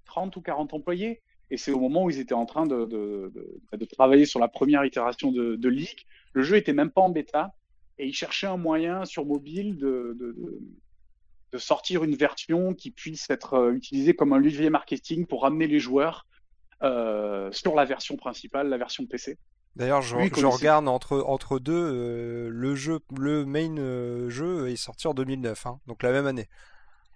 30 0.06 0.36
ou 0.36 0.40
40 0.40 0.74
employés. 0.74 1.22
Et 1.50 1.56
c'est 1.56 1.72
au 1.72 1.78
moment 1.78 2.04
où 2.04 2.10
ils 2.10 2.18
étaient 2.18 2.34
en 2.34 2.46
train 2.46 2.66
de, 2.66 2.86
de, 2.86 3.32
de, 3.34 3.76
de 3.76 3.84
travailler 3.84 4.24
sur 4.24 4.40
la 4.40 4.48
première 4.48 4.84
itération 4.84 5.30
de, 5.30 5.68
League. 5.68 6.06
Le 6.32 6.42
jeu 6.42 6.56
était 6.56 6.72
même 6.72 6.90
pas 6.90 7.02
en 7.02 7.10
bêta. 7.10 7.54
Et 7.98 8.06
ils 8.06 8.14
cherchaient 8.14 8.46
un 8.46 8.56
moyen 8.56 9.04
sur 9.04 9.24
mobile 9.24 9.76
de, 9.76 10.16
sortir 11.56 12.02
une 12.02 12.16
version 12.16 12.74
qui 12.74 12.90
puisse 12.90 13.30
être 13.30 13.72
utilisée 13.72 14.14
comme 14.14 14.32
un 14.32 14.38
levier 14.38 14.70
marketing 14.70 15.24
pour 15.24 15.42
ramener 15.42 15.68
les 15.68 15.78
joueurs 15.78 16.26
euh, 16.82 17.50
sur 17.52 17.74
la 17.74 17.84
version 17.84 18.16
principale, 18.16 18.68
la 18.68 18.76
version 18.76 19.06
PC. 19.06 19.38
D'ailleurs, 19.76 20.02
je, 20.02 20.16
regarde 20.16 20.86
entre, 20.86 21.24
entre 21.26 21.58
deux, 21.58 21.72
euh, 21.72 22.48
le 22.50 22.74
jeu, 22.74 23.00
le 23.18 23.44
main 23.44 23.76
euh, 23.78 24.28
jeu 24.28 24.68
est 24.68 24.76
sorti 24.76 25.08
en 25.08 25.14
2009, 25.14 25.66
hein, 25.66 25.80
donc 25.86 26.02
la 26.02 26.12
même 26.12 26.26
année. 26.26 26.48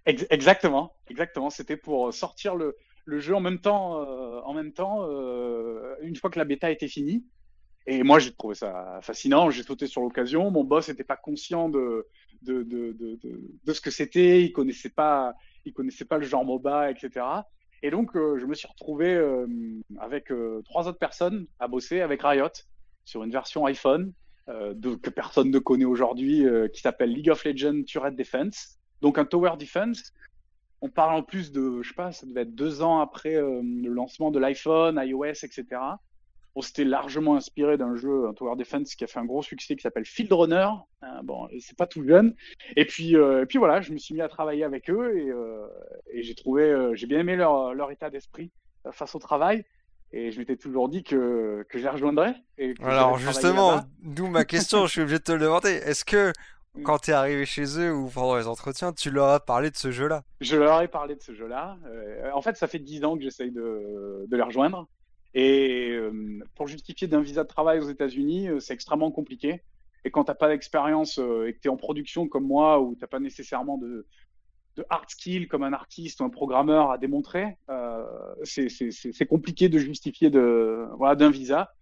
Exactement, 0.08 0.96
exactement. 1.08 1.50
C'était 1.50 1.76
pour 1.76 2.12
sortir 2.12 2.54
le, 2.56 2.76
jeu 3.06 3.34
en 3.34 3.40
même 3.40 3.60
temps, 3.60 4.02
euh, 4.02 4.40
en 4.44 4.52
même 4.52 4.72
temps, 4.72 5.06
une 6.02 6.16
fois 6.16 6.30
que 6.30 6.38
la 6.38 6.44
bêta 6.44 6.70
était 6.70 6.88
finie. 6.88 7.24
Et 7.86 8.02
moi, 8.02 8.18
j'ai 8.18 8.32
trouvé 8.32 8.54
ça 8.54 8.98
fascinant. 9.00 9.50
J'ai 9.50 9.62
sauté 9.62 9.86
sur 9.86 10.02
l'occasion. 10.02 10.50
Mon 10.50 10.62
boss 10.62 10.88
n'était 10.88 11.04
pas 11.04 11.16
conscient 11.16 11.70
de 11.70 12.06
de, 12.42 12.62
de, 12.62 12.94
de, 13.64 13.72
ce 13.72 13.80
que 13.80 13.90
c'était. 13.90 14.42
Il 14.42 14.52
connaissait 14.52 14.90
pas, 14.90 15.34
il 15.64 15.72
connaissait 15.72 16.04
pas 16.04 16.18
le 16.18 16.26
genre 16.26 16.44
MOBA, 16.44 16.90
etc. 16.90 17.24
Et 17.82 17.90
donc, 17.90 18.16
euh, 18.16 18.38
je 18.38 18.46
me 18.46 18.54
suis 18.54 18.68
retrouvé 18.68 19.14
euh, 19.14 19.46
avec 20.00 20.32
euh, 20.32 20.62
trois 20.64 20.88
autres 20.88 20.98
personnes 20.98 21.46
à 21.58 21.68
bosser 21.68 22.00
avec 22.00 22.22
Riot 22.22 22.48
sur 23.04 23.22
une 23.24 23.30
version 23.30 23.66
iPhone 23.66 24.12
que 24.46 25.10
personne 25.10 25.50
ne 25.50 25.58
connaît 25.58 25.84
aujourd'hui, 25.84 26.46
qui 26.72 26.80
s'appelle 26.80 27.12
League 27.12 27.28
of 27.28 27.44
Legends 27.44 27.82
Turret 27.82 28.12
Defense. 28.12 28.77
Donc 29.02 29.18
un 29.18 29.24
tower 29.24 29.52
defense. 29.58 30.12
On 30.80 30.88
parle 30.88 31.16
en 31.16 31.22
plus 31.22 31.50
de, 31.50 31.82
je 31.82 31.88
sais 31.88 31.94
pas, 31.94 32.12
ça 32.12 32.24
devait 32.24 32.42
être 32.42 32.54
deux 32.54 32.82
ans 32.82 33.00
après 33.00 33.34
le 33.34 33.88
lancement 33.88 34.30
de 34.30 34.38
l'iPhone, 34.38 35.00
iOS, 35.02 35.44
etc. 35.44 35.64
On 36.58 36.60
s'était 36.60 36.84
largement 36.84 37.36
inspiré 37.36 37.76
d'un 37.76 37.94
jeu, 37.94 38.26
un 38.26 38.32
Tower 38.32 38.56
Defense 38.56 38.96
qui 38.96 39.04
a 39.04 39.06
fait 39.06 39.20
un 39.20 39.24
gros 39.24 39.42
succès 39.44 39.76
qui 39.76 39.82
s'appelle 39.82 40.04
Field 40.04 40.32
Runner. 40.32 40.66
Hein, 41.02 41.20
bon, 41.22 41.48
c'est 41.60 41.76
pas 41.76 41.86
tout 41.86 42.04
jeune. 42.04 42.34
Et 42.74 42.84
puis, 42.84 43.16
euh, 43.16 43.42
et 43.42 43.46
puis 43.46 43.58
voilà, 43.58 43.80
je 43.80 43.92
me 43.92 43.98
suis 43.98 44.12
mis 44.12 44.22
à 44.22 44.28
travailler 44.28 44.64
avec 44.64 44.90
eux 44.90 45.16
et, 45.16 45.30
euh, 45.30 45.68
et 46.12 46.24
j'ai 46.24 46.34
trouvé, 46.34 46.64
euh, 46.64 46.96
j'ai 46.96 47.06
bien 47.06 47.20
aimé 47.20 47.36
leur, 47.36 47.74
leur 47.74 47.92
état 47.92 48.10
d'esprit 48.10 48.50
face 48.90 49.14
au 49.14 49.20
travail. 49.20 49.64
Et 50.10 50.32
je 50.32 50.38
m'étais 50.40 50.56
toujours 50.56 50.88
dit 50.88 51.04
que, 51.04 51.64
que 51.68 51.78
je 51.78 51.84
les 51.84 51.90
rejoindrais. 51.90 52.34
Et 52.56 52.74
Alors 52.82 53.18
justement, 53.18 53.82
d'où 54.02 54.26
ma 54.26 54.44
question, 54.44 54.86
je 54.86 54.90
suis 54.90 55.00
obligé 55.02 55.18
de 55.18 55.22
te 55.22 55.32
le 55.32 55.38
demander. 55.38 55.70
Est-ce 55.70 56.04
que. 56.04 56.32
Quand 56.84 56.98
tu 56.98 57.10
es 57.10 57.14
arrivé 57.14 57.44
chez 57.44 57.80
eux 57.80 57.92
ou 57.92 58.08
pendant 58.08 58.36
les 58.36 58.46
entretiens, 58.46 58.92
tu 58.92 59.10
leur 59.10 59.28
as 59.28 59.40
parlé 59.40 59.70
de 59.70 59.76
ce 59.76 59.90
jeu-là 59.90 60.22
Je 60.40 60.56
leur 60.56 60.80
ai 60.80 60.88
parlé 60.88 61.14
de 61.16 61.22
ce 61.22 61.34
jeu-là. 61.34 61.76
en 62.34 62.42
fait, 62.42 62.56
ça 62.56 62.66
fait 62.66 62.78
dix 62.78 63.04
ans 63.04 63.16
que 63.16 63.22
j'essaye 63.22 63.50
de, 63.50 64.26
de 64.28 64.36
les 64.36 64.42
rejoindre. 64.42 64.88
Et 65.34 65.90
euh, 65.90 66.40
pour 66.54 66.66
justifier 66.66 67.06
d'un 67.06 67.20
visa 67.20 67.42
de 67.42 67.48
travail 67.48 67.78
aux 67.80 67.88
États-Unis, 67.88 68.48
euh, 68.48 68.60
c'est 68.60 68.74
extrêmement 68.74 69.10
compliqué. 69.10 69.62
Et 70.04 70.10
quand 70.10 70.24
tu 70.24 70.30
n'as 70.30 70.34
pas 70.34 70.48
d'expérience 70.48 71.18
euh, 71.18 71.46
et 71.46 71.54
que 71.54 71.60
tu 71.60 71.68
es 71.68 71.70
en 71.70 71.76
production 71.76 72.28
comme 72.28 72.46
moi, 72.46 72.80
où 72.80 72.94
tu 72.94 73.00
n'as 73.02 73.08
pas 73.08 73.20
nécessairement 73.20 73.78
de, 73.78 74.06
de 74.76 74.84
hard 74.88 75.08
skill 75.10 75.48
comme 75.48 75.64
un 75.64 75.72
artiste 75.72 76.20
ou 76.20 76.24
un 76.24 76.30
programmeur 76.30 76.90
à 76.90 76.98
démontrer, 76.98 77.56
euh, 77.68 78.04
c'est 78.44 79.26
compliqué 79.28 79.68
de 79.68 79.78
justifier 79.78 80.30
voilà 80.96 81.14
d'un 81.14 81.30
visa. 81.30 81.74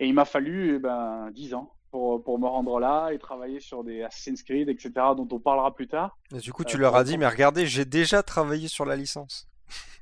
Et 0.00 0.06
il 0.06 0.14
m'a 0.14 0.24
fallu 0.24 0.76
eh 0.76 0.78
ben 0.78 1.30
10 1.32 1.54
ans 1.54 1.72
pour, 1.90 2.22
pour 2.22 2.38
me 2.38 2.46
rendre 2.46 2.78
là 2.80 3.10
et 3.10 3.18
travailler 3.18 3.60
sur 3.60 3.84
des 3.84 4.02
Assassin's 4.02 4.42
Creed, 4.42 4.68
etc., 4.68 4.90
dont 5.16 5.28
on 5.30 5.38
parlera 5.38 5.74
plus 5.74 5.88
tard. 5.88 6.16
Et 6.34 6.38
du 6.38 6.52
coup, 6.52 6.64
tu 6.64 6.78
leur 6.78 6.96
as 6.96 7.04
dit, 7.04 7.18
mais 7.18 7.28
regardez, 7.28 7.66
j'ai 7.66 7.84
déjà 7.84 8.22
travaillé 8.22 8.68
sur 8.68 8.84
la 8.84 8.96
licence 8.96 9.48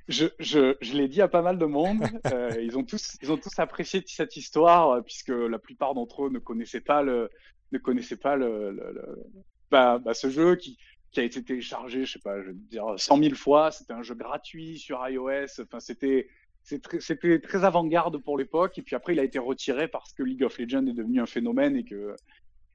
je, 0.08 0.26
je, 0.38 0.76
je 0.80 0.92
l'ai 0.92 1.08
dit 1.08 1.20
à 1.20 1.28
pas 1.28 1.42
mal 1.42 1.58
de 1.58 1.66
monde. 1.66 2.02
Euh, 2.32 2.60
ils 2.60 2.76
ont 2.76 2.82
tous, 2.82 3.16
ils 3.22 3.30
ont 3.30 3.36
tous 3.36 3.56
apprécié 3.58 4.02
cette 4.06 4.36
histoire 4.36 4.90
euh, 4.90 5.00
puisque 5.00 5.28
la 5.28 5.58
plupart 5.58 5.94
d'entre 5.94 6.24
eux 6.24 6.30
ne 6.30 6.40
connaissaient 6.40 6.80
pas 6.80 7.02
le, 7.02 7.30
ne 7.70 7.78
connaissaient 7.78 8.16
pas 8.16 8.34
le, 8.34 8.72
le, 8.72 9.24
bah, 9.70 9.98
bah, 9.98 10.12
ce 10.12 10.28
jeu 10.28 10.56
qui, 10.56 10.76
qui 11.12 11.20
a 11.20 11.22
été 11.22 11.42
téléchargé, 11.44 12.04
je 12.04 12.14
sais 12.14 12.18
pas, 12.18 12.40
je 12.42 12.48
veux 12.48 12.54
dire 12.54 12.84
100 12.96 13.18
000 13.18 13.34
fois. 13.36 13.70
C'était 13.70 13.92
un 13.92 14.02
jeu 14.02 14.14
gratuit 14.14 14.78
sur 14.78 15.06
iOS. 15.08 15.60
Enfin, 15.62 15.78
c'était, 15.78 16.28
c'était 16.66 17.38
très 17.38 17.64
avant-garde 17.64 18.18
pour 18.18 18.36
l'époque. 18.36 18.78
Et 18.78 18.82
puis 18.82 18.96
après, 18.96 19.12
il 19.14 19.20
a 19.20 19.24
été 19.24 19.38
retiré 19.38 19.88
parce 19.88 20.12
que 20.12 20.22
League 20.22 20.42
of 20.42 20.58
Legends 20.58 20.86
est 20.86 20.92
devenu 20.92 21.20
un 21.20 21.26
phénomène 21.26 21.76
et 21.76 21.84
que, 21.84 22.16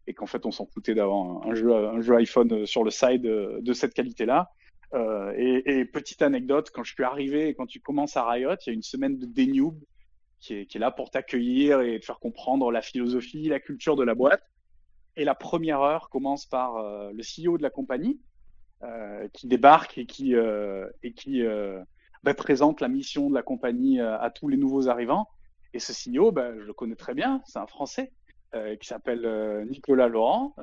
et 0.07 0.13
qu'en 0.13 0.25
fait, 0.25 0.45
on 0.45 0.51
s'en 0.51 0.65
foutait 0.65 0.95
d'avoir 0.95 1.45
un 1.48 1.53
jeu, 1.55 1.74
un 1.74 2.01
jeu 2.01 2.15
iPhone 2.15 2.65
sur 2.65 2.83
le 2.83 2.91
side 2.91 3.21
de, 3.21 3.60
de 3.62 3.74
cette 3.74 3.93
qualité-là. 3.93 4.51
Euh, 4.93 5.33
et, 5.38 5.79
et, 5.79 5.86
petite 5.86 6.21
anecdote, 6.21 6.69
quand 6.74 6.83
je 6.83 6.93
suis 6.93 7.03
arrivé 7.03 7.48
et 7.48 7.53
quand 7.53 7.65
tu 7.65 7.79
commences 7.79 8.17
à 8.17 8.27
Riot, 8.29 8.55
il 8.65 8.69
y 8.69 8.71
a 8.71 8.74
une 8.74 8.81
semaine 8.81 9.17
de 9.17 9.25
dénube 9.25 9.79
qui 10.41 10.55
est, 10.55 10.75
là 10.75 10.91
pour 10.91 11.12
t'accueillir 11.12 11.81
et 11.81 12.00
te 12.00 12.05
faire 12.05 12.19
comprendre 12.19 12.71
la 12.71 12.81
philosophie, 12.81 13.48
la 13.48 13.60
culture 13.60 13.95
de 13.95 14.03
la 14.03 14.15
boîte. 14.15 14.43
Et 15.15 15.24
la 15.24 15.36
première 15.36 15.81
heure 15.81 16.10
commence 16.10 16.45
par 16.45 16.77
euh, 16.77 17.12
le 17.13 17.21
CEO 17.24 17.57
de 17.57 17.63
la 17.63 17.69
compagnie 17.69 18.19
euh, 18.83 19.27
qui 19.33 19.48
débarque 19.48 20.00
et 20.00 20.05
qui, 20.07 20.36
euh, 20.36 20.89
et 21.03 21.13
qui 21.13 21.43
euh, 21.43 21.79
bah, 22.23 22.33
présente 22.33 22.81
la 22.81 22.87
mission 22.87 23.29
de 23.29 23.35
la 23.35 23.43
compagnie 23.43 23.99
à 23.99 24.31
tous 24.33 24.47
les 24.47 24.57
nouveaux 24.57 24.87
arrivants. 24.89 25.27
Et 25.73 25.79
ce 25.79 25.93
CEO, 25.93 26.31
bah, 26.31 26.51
je 26.53 26.63
le 26.63 26.73
connais 26.73 26.95
très 26.95 27.13
bien, 27.13 27.41
c'est 27.45 27.59
un 27.59 27.67
Français 27.67 28.11
qui 28.81 28.85
s'appelle 28.85 29.65
Nicolas 29.69 30.09
Laurent, 30.09 30.53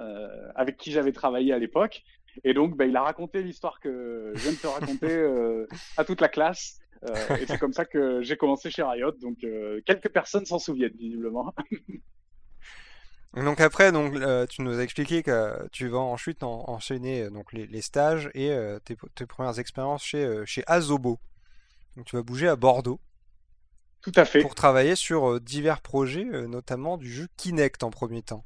avec 0.55 0.77
qui 0.77 0.93
j'avais 0.93 1.13
travaillé 1.13 1.55
à 1.55 1.59
l'époque 1.59 2.03
et 2.45 2.55
donc, 2.55 2.77
bah, 2.77 2.87
il 2.87 2.97
a 2.97 3.03
raconté 3.03 3.43
l'histoire 3.43 3.81
que 3.81 4.33
je 4.35 4.41
viens 4.41 4.53
de 4.53 4.57
te 4.57 4.67
raconter 4.67 5.07
euh, 5.11 5.67
à 5.97 6.05
toute 6.05 6.21
la 6.21 6.29
classe. 6.29 6.79
Euh, 7.09 7.37
et 7.37 7.47
c'est 7.47 7.59
comme 7.59 7.73
ça 7.73 7.85
que 7.85 8.23
j'ai 8.23 8.37
commencé 8.37 8.71
chez 8.71 8.83
Riot. 8.83 9.13
Donc, 9.21 9.39
euh, 9.45 9.81
quelques 9.87 10.09
personnes 10.09 10.45
s'en 10.45 10.59
souviennent, 10.59 10.97
visiblement. 10.99 11.55
donc 13.37 13.61
après, 13.61 13.93
donc, 13.93 14.15
tu 14.49 14.63
nous 14.63 14.79
as 14.79 14.83
expliqué 14.83 15.23
que 15.23 15.69
tu 15.71 15.89
vas 15.89 15.99
ensuite 15.99 16.43
enchaîner 16.43 17.31
donc, 17.31 17.53
les, 17.53 17.81
stages 17.83 18.31
et 18.35 18.51
tes, 18.85 18.97
tes, 19.15 19.27
premières 19.27 19.59
expériences 19.59 20.05
chez, 20.05 20.43
chez 20.45 20.63
Azobo. 20.67 21.19
Donc 21.97 22.07
tu 22.07 22.17
vas 22.17 22.23
bouger 22.23 22.49
à 22.49 22.57
Bordeaux. 22.57 23.01
Tout 24.01 24.13
à 24.15 24.25
fait. 24.25 24.41
Pour 24.41 24.55
travailler 24.55 24.95
sur 24.95 25.41
divers 25.41 25.81
projets, 25.81 26.25
notamment 26.25 26.97
du 26.97 27.11
jeu 27.11 27.27
Kinect 27.37 27.83
en 27.83 27.91
premier 27.91 28.23
temps. 28.23 28.45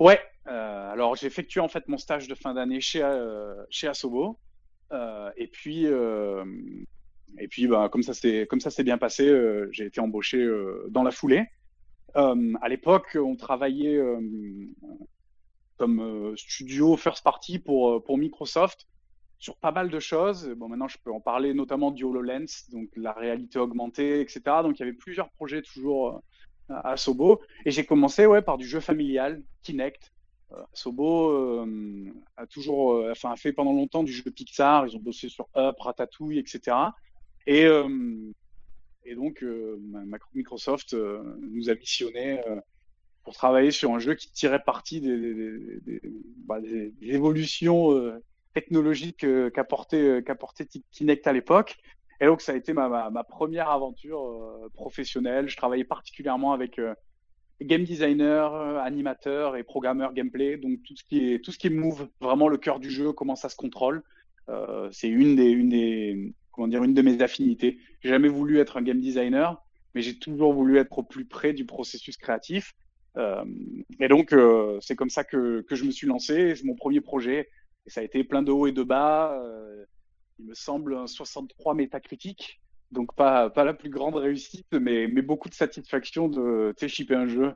Ouais, 0.00 0.18
euh, 0.46 0.90
alors 0.90 1.14
j'ai 1.14 1.26
effectué 1.26 1.60
en 1.60 1.68
fait 1.68 1.86
mon 1.86 1.98
stage 1.98 2.26
de 2.26 2.34
fin 2.34 2.54
d'année 2.54 2.80
chez 2.80 3.02
euh, 3.02 3.54
chez 3.68 3.86
Asobo, 3.86 4.38
euh, 4.92 5.30
et 5.36 5.46
puis 5.46 5.86
euh, 5.86 6.44
et 7.38 7.46
puis 7.48 7.66
bah, 7.66 7.88
comme 7.92 8.02
ça 8.02 8.14
c'est 8.14 8.46
comme 8.48 8.60
ça 8.60 8.70
s'est 8.70 8.82
bien 8.82 8.96
passé, 8.98 9.28
euh, 9.28 9.68
j'ai 9.72 9.84
été 9.84 10.00
embauché 10.00 10.44
dans 10.88 11.02
la 11.02 11.10
foulée. 11.10 11.46
à 12.14 12.68
l'époque, 12.68 13.16
on 13.20 13.36
travaillait 13.36 14.00
comme 15.76 16.34
studio 16.36 16.96
first 16.96 17.22
party 17.22 17.58
pour 17.58 18.02
pour 18.02 18.16
Microsoft 18.16 18.86
sur 19.40 19.56
pas 19.56 19.72
mal 19.72 19.90
de 19.90 19.98
choses. 19.98 20.48
Bon, 20.56 20.68
maintenant, 20.68 20.86
je 20.86 20.98
peux 21.02 21.10
en 21.10 21.20
parler 21.20 21.54
notamment 21.54 21.90
du 21.90 22.04
HoloLens, 22.04 22.68
donc 22.70 22.88
la 22.94 23.12
réalité 23.12 23.58
augmentée, 23.58 24.20
etc. 24.20 24.40
Donc, 24.62 24.78
il 24.78 24.80
y 24.80 24.82
avait 24.82 24.92
plusieurs 24.92 25.30
projets 25.30 25.62
toujours 25.62 26.22
à 26.68 26.96
Sobo. 26.96 27.40
Et 27.64 27.70
j'ai 27.70 27.84
commencé 27.84 28.26
ouais, 28.26 28.42
par 28.42 28.58
du 28.58 28.66
jeu 28.66 28.80
familial, 28.80 29.42
Kinect. 29.62 30.12
Euh, 30.52 30.62
Sobo 30.72 31.30
euh, 31.30 32.12
a 32.36 32.46
toujours, 32.46 32.94
euh, 32.94 33.12
enfin, 33.12 33.32
a 33.32 33.36
fait 33.36 33.52
pendant 33.52 33.72
longtemps 33.72 34.02
du 34.02 34.12
jeu 34.12 34.30
Pixar. 34.30 34.86
Ils 34.86 34.96
ont 34.96 35.00
bossé 35.00 35.28
sur 35.28 35.48
Up, 35.56 35.76
Ratatouille, 35.78 36.38
etc. 36.38 36.76
Et, 37.46 37.66
et 39.04 39.14
donc, 39.14 39.44
Microsoft 40.34 40.92
nous 40.92 41.70
a 41.70 41.74
missionné 41.74 42.40
pour 43.24 43.32
travailler 43.32 43.70
sur 43.70 43.92
un 43.92 43.98
jeu 43.98 44.14
qui 44.14 44.30
tirait 44.30 44.62
parti 44.62 45.00
des, 45.00 45.80
des, 45.80 46.00
bah, 46.44 46.60
des 46.60 46.92
évolutions 47.00 48.12
technologique 48.54 49.26
qu'apportait 49.52 50.22
qu'apportait 50.24 50.66
Kinect 50.92 51.26
à 51.26 51.32
l'époque. 51.32 51.76
Et 52.20 52.26
donc, 52.26 52.42
ça 52.42 52.52
a 52.52 52.54
été 52.56 52.72
ma, 52.72 53.24
première 53.28 53.70
aventure 53.70 54.68
professionnelle. 54.74 55.48
Je 55.48 55.56
travaillais 55.56 55.84
particulièrement 55.84 56.52
avec 56.52 56.78
game 57.62 57.84
designer, 57.84 58.52
animateur 58.78 59.56
et 59.56 59.62
programmeur 59.62 60.12
gameplay. 60.12 60.58
Donc, 60.58 60.82
tout 60.82 60.96
ce 60.96 61.04
qui 61.04 61.32
est, 61.32 61.38
tout 61.42 61.50
ce 61.50 61.58
qui 61.58 61.70
move, 61.70 62.08
vraiment 62.20 62.48
le 62.48 62.58
cœur 62.58 62.78
du 62.78 62.90
jeu, 62.90 63.12
comment 63.12 63.36
ça 63.36 63.48
se 63.48 63.56
contrôle. 63.56 64.02
c'est 64.90 65.08
une 65.08 65.34
des, 65.34 65.48
une 65.48 65.70
des, 65.70 66.34
comment 66.52 66.68
dire, 66.68 66.84
une 66.84 66.94
de 66.94 67.02
mes 67.02 67.22
affinités. 67.22 67.78
J'ai 68.02 68.10
jamais 68.10 68.28
voulu 68.28 68.58
être 68.58 68.76
un 68.76 68.82
game 68.82 69.00
designer, 69.00 69.62
mais 69.94 70.02
j'ai 70.02 70.18
toujours 70.18 70.52
voulu 70.52 70.78
être 70.78 70.98
au 70.98 71.02
plus 71.02 71.24
près 71.24 71.52
du 71.52 71.64
processus 71.64 72.16
créatif. 72.16 72.74
Euh, 73.16 73.44
et 73.98 74.08
donc, 74.08 74.32
euh, 74.32 74.78
c'est 74.80 74.94
comme 74.94 75.10
ça 75.10 75.24
que, 75.24 75.62
que, 75.62 75.74
je 75.74 75.84
me 75.84 75.90
suis 75.90 76.06
lancé. 76.06 76.54
C'est 76.54 76.64
mon 76.64 76.74
premier 76.74 77.00
projet. 77.00 77.48
Et 77.90 77.92
ça 77.92 78.02
a 78.02 78.04
été 78.04 78.22
plein 78.22 78.42
de 78.42 78.52
hauts 78.52 78.68
et 78.68 78.72
de 78.72 78.84
bas. 78.84 79.32
Euh, 79.32 79.84
il 80.38 80.46
me 80.46 80.54
semble 80.54 80.94
un 80.94 81.08
63 81.08 81.74
métacritique. 81.74 82.60
Donc, 82.92 83.16
pas, 83.16 83.50
pas 83.50 83.64
la 83.64 83.74
plus 83.74 83.90
grande 83.90 84.14
réussite, 84.14 84.68
mais, 84.72 85.08
mais 85.08 85.22
beaucoup 85.22 85.48
de 85.48 85.54
satisfaction 85.54 86.28
de 86.28 86.72
shipper 86.86 87.16
un 87.16 87.26
jeu. 87.26 87.52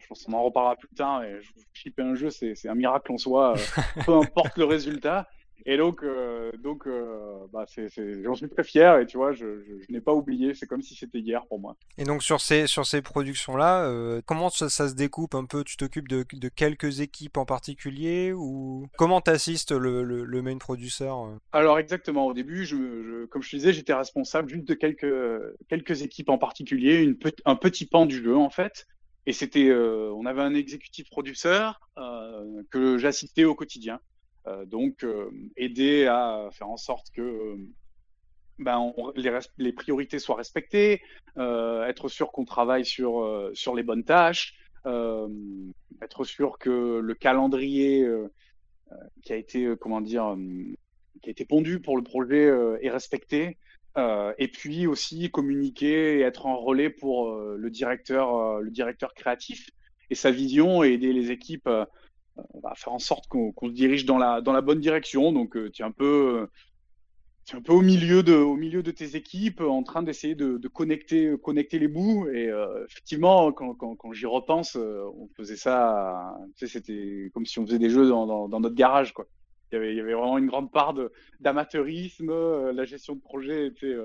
je 0.00 0.06
pense 0.06 0.22
qu'on 0.22 0.34
en 0.34 0.44
reparlera 0.44 0.76
plus 0.76 0.88
tard. 0.94 1.24
Et 1.24 1.40
shipper 1.72 2.02
un 2.02 2.14
jeu, 2.14 2.30
c'est 2.30 2.68
un 2.68 2.76
miracle 2.76 3.10
en 3.10 3.18
soi, 3.18 3.54
peu 4.06 4.12
importe 4.12 4.56
le 4.58 4.64
résultat. 4.64 5.28
Et 5.66 5.76
donc, 5.78 6.02
euh, 6.02 6.52
donc 6.58 6.86
euh, 6.86 7.46
bah 7.52 7.64
j'en 8.22 8.34
suis 8.34 8.48
très 8.48 8.64
fier 8.64 8.98
et 8.98 9.06
tu 9.06 9.16
vois, 9.16 9.32
je, 9.32 9.62
je, 9.62 9.92
n'ai 9.92 10.00
pas 10.00 10.12
oublié, 10.12 10.52
c'est 10.52 10.66
comme 10.66 10.82
si 10.82 10.94
c'était 10.94 11.20
hier 11.20 11.46
pour 11.46 11.58
moi. 11.58 11.76
Et 11.96 12.04
donc 12.04 12.22
sur 12.22 12.40
ces, 12.40 12.66
sur 12.66 12.84
ces 12.84 13.00
productions-là, 13.00 13.86
euh, 13.86 14.20
comment 14.26 14.50
ça, 14.50 14.68
ça, 14.68 14.88
se 14.88 14.94
découpe 14.94 15.34
un 15.34 15.46
peu? 15.46 15.64
Tu 15.64 15.76
t'occupes 15.76 16.08
de, 16.08 16.24
de, 16.32 16.48
quelques 16.48 17.00
équipes 17.00 17.38
en 17.38 17.46
particulier 17.46 18.32
ou 18.32 18.88
comment 18.98 19.22
t'assistes 19.22 19.72
le, 19.72 20.02
le, 20.02 20.24
le, 20.24 20.42
main 20.42 20.58
producer 20.58 21.04
euh? 21.08 21.38
Alors 21.52 21.78
exactement, 21.78 22.26
au 22.26 22.34
début, 22.34 22.66
je, 22.66 22.76
je, 22.76 23.24
comme 23.26 23.42
je 23.42 23.50
te 23.50 23.56
disais, 23.56 23.72
j'étais 23.72 23.94
responsable 23.94 24.50
juste 24.50 24.68
de 24.68 24.74
quelques, 24.74 25.06
quelques 25.68 26.02
équipes 26.02 26.28
en 26.28 26.38
particulier, 26.38 27.02
une, 27.02 27.16
un 27.46 27.56
petit 27.56 27.86
pan 27.86 28.04
du 28.04 28.22
jeu 28.22 28.36
en 28.36 28.50
fait. 28.50 28.86
Et 29.26 29.32
c'était, 29.32 29.72
on 29.72 30.26
avait 30.26 30.42
un 30.42 30.52
exécutif 30.52 31.08
producteur 31.08 31.80
que 32.70 32.98
j'assistais 32.98 33.44
au 33.44 33.54
quotidien. 33.54 33.98
Euh, 34.46 34.64
donc, 34.66 35.04
euh, 35.04 35.30
aider 35.56 36.06
à 36.06 36.48
faire 36.52 36.68
en 36.68 36.76
sorte 36.76 37.10
que 37.12 37.22
euh, 37.22 37.56
ben, 38.58 38.92
les, 39.56 39.72
priorités 39.72 40.18
soient 40.18 40.36
respectées, 40.36 41.00
être 41.36 42.08
sûr 42.08 42.30
qu'on 42.30 42.44
travaille 42.44 42.84
sur, 42.84 43.50
sur 43.52 43.74
les 43.74 43.82
bonnes 43.82 44.04
tâches, 44.04 44.54
être 44.86 46.24
sûr 46.24 46.58
que 46.58 47.00
le 47.00 47.14
calendrier 47.14 48.08
qui 49.24 49.32
a 49.32 49.36
été, 49.36 49.74
comment 49.80 50.00
dire, 50.00 50.36
qui 51.20 51.30
a 51.30 51.32
été 51.32 51.44
pondu 51.44 51.80
pour 51.80 51.96
le 51.96 52.04
projet 52.04 52.48
est 52.80 52.90
respecté. 52.90 53.58
et 54.38 54.48
puis 54.48 54.86
aussi 54.86 55.32
communiquer 55.32 56.18
et 56.18 56.20
être 56.20 56.46
en 56.46 56.56
relais 56.56 56.90
pour 56.90 57.34
le 57.36 57.70
directeur, 57.70 58.60
le 58.60 58.70
directeur 58.70 59.14
créatif 59.14 59.68
et 60.10 60.14
sa 60.14 60.30
vision 60.30 60.84
et 60.84 60.92
aider 60.92 61.12
les 61.12 61.32
équipes 61.32 61.68
on 62.36 62.60
va 62.60 62.74
faire 62.74 62.92
en 62.92 62.98
sorte 62.98 63.28
qu'on 63.28 63.52
se 63.62 63.72
dirige 63.72 64.04
dans 64.04 64.18
la, 64.18 64.40
dans 64.40 64.52
la 64.52 64.60
bonne 64.60 64.80
direction. 64.80 65.32
Donc, 65.32 65.56
euh, 65.56 65.70
tu 65.70 65.82
es 65.82 65.84
un 65.84 65.90
peu, 65.90 66.48
tu 67.44 67.54
es 67.54 67.58
un 67.58 67.62
peu 67.62 67.72
au 67.72 67.82
milieu 67.82 68.22
de, 68.22 68.34
au 68.34 68.56
milieu 68.56 68.82
de 68.82 68.90
tes 68.90 69.16
équipes, 69.16 69.60
en 69.60 69.82
train 69.82 70.02
d'essayer 70.02 70.34
de, 70.34 70.68
connecter, 70.68 71.34
connecter 71.42 71.78
les 71.78 71.88
bouts. 71.88 72.28
Et 72.28 72.48
euh, 72.48 72.84
effectivement, 72.86 73.52
quand, 73.52 73.74
quand, 73.74 74.12
j'y 74.12 74.26
repense, 74.26 74.76
euh, 74.76 75.04
on 75.16 75.28
faisait 75.36 75.56
ça. 75.56 76.36
C'était 76.56 77.30
comme 77.34 77.46
si 77.46 77.58
on 77.58 77.66
faisait 77.66 77.78
des 77.78 77.90
jeux 77.90 78.08
dans, 78.08 78.48
dans, 78.48 78.60
notre 78.60 78.76
garage, 78.76 79.12
quoi. 79.12 79.26
Il 79.72 79.76
y 79.76 79.78
avait, 79.78 79.92
il 79.92 79.96
y 79.96 80.00
avait 80.00 80.14
vraiment 80.14 80.38
une 80.38 80.46
grande 80.46 80.70
part 80.70 80.94
d'amateurisme. 81.40 82.32
la 82.70 82.84
gestion 82.84 83.16
de 83.16 83.20
projet 83.20 83.66
était 83.66 83.96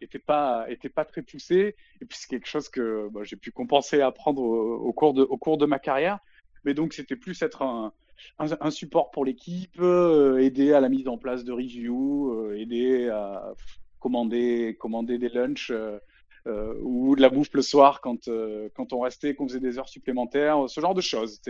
était 0.00 0.18
pas 0.18 0.66
était 0.68 0.88
pas 0.88 1.04
très 1.04 1.22
poussée. 1.22 1.76
Et 2.00 2.04
puis 2.04 2.18
c'est 2.20 2.28
quelque 2.28 2.48
chose 2.48 2.68
que 2.68 3.08
bah, 3.10 3.20
j'ai 3.24 3.36
pu 3.36 3.50
compenser 3.50 4.00
à 4.00 4.08
apprendre 4.08 4.42
au, 4.42 4.92
cours 4.92 5.14
de 5.14 5.22
au 5.22 5.38
cours 5.38 5.56
de 5.56 5.66
ma 5.66 5.78
carrière. 5.78 6.18
Mais 6.64 6.74
donc, 6.74 6.92
c'était 6.92 7.16
plus 7.16 7.40
être 7.42 7.62
un, 7.62 7.92
un, 8.38 8.70
support 8.70 9.10
pour 9.10 9.24
l'équipe, 9.24 9.78
euh, 9.80 10.38
aider 10.38 10.72
à 10.72 10.80
la 10.80 10.88
mise 10.88 11.08
en 11.08 11.18
place 11.18 11.44
de 11.44 11.52
review, 11.52 12.32
euh, 12.32 12.58
aider 12.58 13.08
à 13.08 13.52
commander, 14.00 14.76
commander 14.78 15.18
des 15.18 15.28
lunchs 15.28 15.70
euh, 15.70 16.74
ou 16.82 17.16
de 17.16 17.22
la 17.22 17.30
bouffe 17.30 17.52
le 17.54 17.62
soir 17.62 18.00
quand, 18.00 18.28
quand 18.74 18.92
on 18.92 19.00
restait, 19.00 19.34
qu'on 19.34 19.48
faisait 19.48 19.60
des 19.60 19.78
heures 19.78 19.88
supplémentaires, 19.88 20.68
ce 20.68 20.80
genre 20.80 20.94
de 20.94 21.00
choses. 21.00 21.40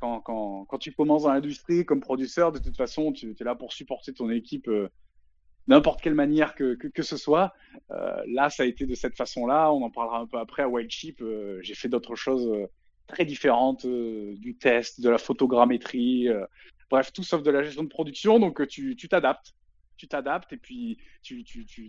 Quand, 0.00 0.20
quand, 0.20 0.64
quand, 0.64 0.78
tu 0.78 0.92
commences 0.92 1.22
dans 1.22 1.32
l'industrie 1.32 1.84
comme 1.86 2.00
producteur, 2.00 2.52
de 2.52 2.58
toute 2.58 2.76
façon, 2.76 3.12
tu 3.12 3.34
es 3.38 3.44
là 3.44 3.54
pour 3.54 3.72
supporter 3.72 4.12
ton 4.12 4.28
équipe 4.30 4.68
n'importe 5.68 6.02
quelle 6.02 6.16
manière 6.16 6.56
que, 6.56 6.74
que, 6.74 6.88
que 6.88 7.02
ce 7.02 7.16
soit. 7.16 7.54
là, 7.88 8.50
ça 8.50 8.64
a 8.64 8.66
été 8.66 8.84
de 8.84 8.94
cette 8.94 9.16
façon-là. 9.16 9.72
On 9.72 9.82
en 9.82 9.90
parlera 9.90 10.18
un 10.18 10.26
peu 10.26 10.38
après 10.38 10.62
à 10.62 10.68
Wild 10.68 10.90
Sheep. 10.90 11.24
J'ai 11.60 11.74
fait 11.74 11.88
d'autres 11.88 12.16
choses 12.16 12.68
très 13.12 13.24
différentes 13.24 13.84
euh, 13.84 14.34
du 14.38 14.56
test, 14.56 15.00
de 15.00 15.10
la 15.10 15.18
photogrammétrie, 15.18 16.28
euh, 16.28 16.44
bref, 16.90 17.12
tout 17.12 17.22
sauf 17.22 17.42
de 17.42 17.50
la 17.50 17.62
gestion 17.62 17.84
de 17.84 17.88
production. 17.88 18.40
Donc, 18.40 18.60
euh, 18.60 18.66
tu 18.66 18.96
t'adaptes. 19.08 19.54
Tu 19.98 20.08
t'adaptes 20.08 20.52
et 20.52 20.56
puis 20.56 20.98
tu, 21.22 21.44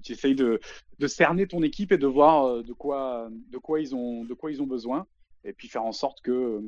essayes 0.08 0.36
de, 0.36 0.60
cerner 1.08 1.48
ton 1.48 1.64
équipe 1.64 1.92
et 1.92 1.98
de 1.98 2.06
voir 2.06 2.64
de 2.64 2.74
quoi, 2.74 3.28
de 3.50 3.58
quoi, 3.58 3.80
ils, 3.82 3.96
ont, 3.96 4.24
de 4.24 4.36
quoi 4.36 4.52
ils 4.52 4.62
ont 4.62 4.68
besoin 4.68 5.08
et 5.46 5.52
puis 5.52 5.68
faire 5.68 5.84
en 5.84 5.92
sorte 5.94 6.22
que 6.22 6.62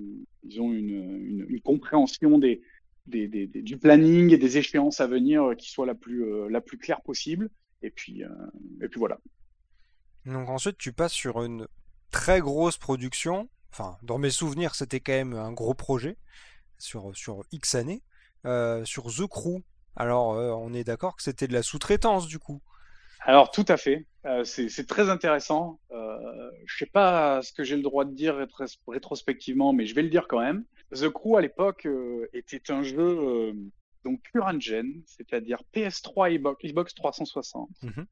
ils 0.44 0.60
ont 0.60 0.74
une, 0.74 1.46
une, 1.48 1.62
compréhension 1.62 2.40
des, 2.40 2.62
du 3.06 3.78
planning 3.78 4.34
et 4.34 4.38
des 4.38 4.58
échéances 4.58 5.02
à 5.02 5.08
venir 5.08 5.52
qui 5.56 5.70
soit 5.70 5.86
la 5.86 5.94
plus, 5.94 6.50
la 6.50 6.62
plus 6.62 6.80
claire 6.80 7.02
possible. 7.02 7.52
Et 7.84 7.92
puis, 7.92 8.24
et 8.82 8.88
puis 8.88 8.98
voilà. 8.98 9.20
Donc 10.26 10.50
ensuite, 10.50 10.80
tu 10.80 10.94
passes 10.94 11.14
sur 11.14 11.44
une 11.44 11.68
très 12.10 12.40
grosse 12.40 12.78
production 12.78 13.50
enfin, 13.72 13.98
dans 14.04 14.18
mes 14.18 14.30
souvenirs, 14.30 14.76
c'était 14.76 15.00
quand 15.00 15.14
même 15.14 15.34
un 15.34 15.52
gros 15.52 15.74
projet 15.74 16.18
sur, 16.78 17.16
sur 17.16 17.44
X 17.52 17.76
années. 17.76 18.04
Euh, 18.46 18.86
sur 18.86 19.06
The 19.06 19.26
Crew, 19.28 19.64
alors 19.96 20.36
euh, 20.36 20.52
on 20.52 20.72
est 20.74 20.84
d'accord 20.84 21.16
que 21.16 21.24
c'était 21.24 21.48
de 21.48 21.54
la 21.54 21.64
sous-traitance 21.64 22.28
du 22.28 22.38
coup. 22.38 22.62
Alors 23.22 23.50
tout 23.50 23.66
à 23.68 23.76
fait, 23.76 24.06
euh, 24.26 24.44
c'est 24.44 24.88
très 24.88 25.10
intéressant. 25.10 25.80
je 25.90 26.78
sais 26.78 26.86
pas 26.86 27.42
ce 27.42 27.52
que 27.54 27.64
j'ai 27.64 27.76
le 27.76 27.82
droit 27.82 28.06
de 28.06 28.14
dire 28.14 28.36
rétrospectivement, 28.88 29.74
mais 29.74 29.88
je 29.88 29.96
vais 29.96 30.04
le 30.04 30.10
dire 30.10 30.28
quand 30.28 30.40
même. 30.40 30.64
The 30.92 31.10
Crew 31.10 31.38
à 31.38 31.42
l'époque 31.42 31.88
était 32.34 32.72
un 32.72 32.84
jeu 32.84 33.54
donc 34.04 34.22
pure 34.22 34.46
engine, 34.46 35.02
c'est-à-dire 35.08 35.64
PS3 35.74 36.32
et 36.32 36.68
Xbox 36.68 36.94
360. 36.94 37.70
Mmh 37.82 38.04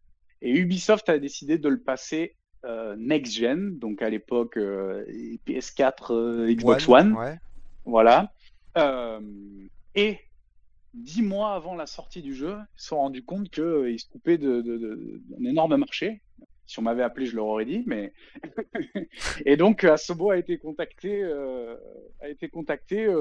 et 0.46 0.52
Ubisoft 0.52 1.08
a 1.08 1.20
décidé 1.20 1.58
de 1.58 1.70
le 1.70 1.80
passer 1.80 2.36
euh, 2.66 2.96
next 2.98 3.34
gen, 3.34 3.78
donc 3.78 4.02
à 4.02 4.10
l'époque 4.10 4.56
euh, 4.56 5.06
PS4, 5.46 6.14
euh, 6.14 6.54
Xbox 6.54 6.88
One. 6.88 7.40
Voilà. 7.86 8.32
et 9.96 10.20
dix 10.94 11.22
mois 11.22 11.56
avant 11.56 11.76
la 11.76 11.86
sortie 11.86 12.22
du 12.22 12.34
jeu, 12.34 12.56
ils 12.78 12.82
se 12.82 12.88
sont 12.88 12.98
rendus 12.98 13.24
compte 13.24 13.50
qu'ils 13.50 14.00
se 14.00 14.08
coupaient 14.08 14.38
d'un 14.38 14.62
de, 14.62 14.78
de, 14.78 15.22
énorme 15.46 15.76
marché. 15.76 16.22
Si 16.66 16.80
on 16.80 16.84
m'avait 16.84 17.04
appelé, 17.04 17.26
je 17.26 17.36
leur 17.36 17.48
aurais 17.48 17.66
dit, 17.66 17.84
mais 17.86 18.14
et 19.46 19.58
donc 19.58 19.84
Asobo 19.84 20.32
a 20.32 20.38
été 20.38 20.58
contacté, 20.58 21.22
a 22.22 22.30
été 22.30 22.48
contacté 22.48 23.14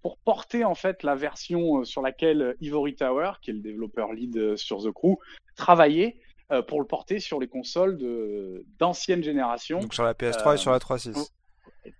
pour 0.00 0.18
porter 0.18 0.64
en 0.64 0.76
fait 0.76 1.02
la 1.02 1.16
version 1.16 1.84
sur 1.84 2.02
laquelle 2.02 2.54
Ivory 2.60 2.94
Tower, 2.94 3.32
qui 3.42 3.50
est 3.50 3.54
le 3.54 3.60
développeur 3.60 4.12
lead 4.12 4.56
sur 4.56 4.84
The 4.84 4.92
Crew, 4.92 5.18
travaillait 5.56 6.20
euh, 6.52 6.60
pour 6.60 6.78
le 6.80 6.86
porter 6.86 7.20
sur 7.20 7.40
les 7.40 7.48
consoles 7.48 7.98
d'ancienne 8.78 9.22
génération. 9.22 9.80
Donc 9.80 9.94
sur 9.94 10.04
la 10.04 10.12
PS3 10.12 10.54
et 10.54 10.56
sur 10.58 10.72
la 10.72 10.78
3.6. 10.78 11.30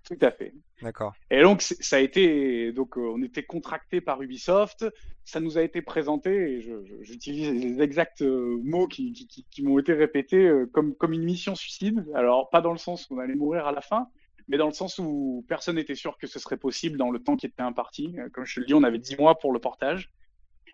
Tout 0.03 0.17
à 0.21 0.29
fait. 0.29 0.53
D'accord. 0.83 1.13
Et 1.31 1.41
donc 1.41 1.63
ça 1.63 1.95
a 1.95 1.99
été 1.99 2.71
donc 2.71 2.95
euh, 2.97 3.13
on 3.15 3.23
était 3.23 3.43
contracté 3.43 4.01
par 4.01 4.21
Ubisoft, 4.21 4.85
ça 5.23 5.39
nous 5.39 5.57
a 5.57 5.63
été 5.63 5.81
présenté 5.81 6.29
et 6.29 6.61
j'utilise 7.01 7.51
les 7.51 7.81
exacts 7.81 8.21
euh, 8.21 8.59
mots 8.63 8.87
qui, 8.87 9.13
qui, 9.13 9.45
qui, 9.49 9.63
m'ont 9.63 9.79
été 9.79 9.93
répétés 9.93 10.51
comme 10.71 10.95
comme 10.95 11.13
une 11.13 11.23
mission 11.23 11.55
suicide. 11.55 12.05
Alors 12.13 12.49
pas 12.51 12.61
dans 12.61 12.71
le 12.71 12.77
sens 12.77 13.09
où 13.09 13.15
on 13.15 13.19
allait 13.19 13.35
mourir 13.35 13.65
à 13.65 13.71
la 13.71 13.81
fin, 13.81 14.09
mais 14.47 14.57
dans 14.57 14.67
le 14.67 14.73
sens 14.73 14.99
où 14.99 15.43
personne 15.47 15.77
n'était 15.77 15.95
sûr 15.95 16.19
que 16.19 16.27
ce 16.27 16.37
serait 16.37 16.57
possible 16.57 16.97
dans 16.97 17.09
le 17.09 17.19
temps 17.19 17.35
qui 17.35 17.47
était 17.47 17.63
imparti. 17.63 18.15
Comme 18.33 18.45
je 18.45 18.55
te 18.55 18.59
le 18.59 18.67
dis, 18.67 18.73
on 18.75 18.83
avait 18.83 18.99
10 18.99 19.17
mois 19.17 19.39
pour 19.39 19.53
le 19.53 19.59
portage. 19.59 20.11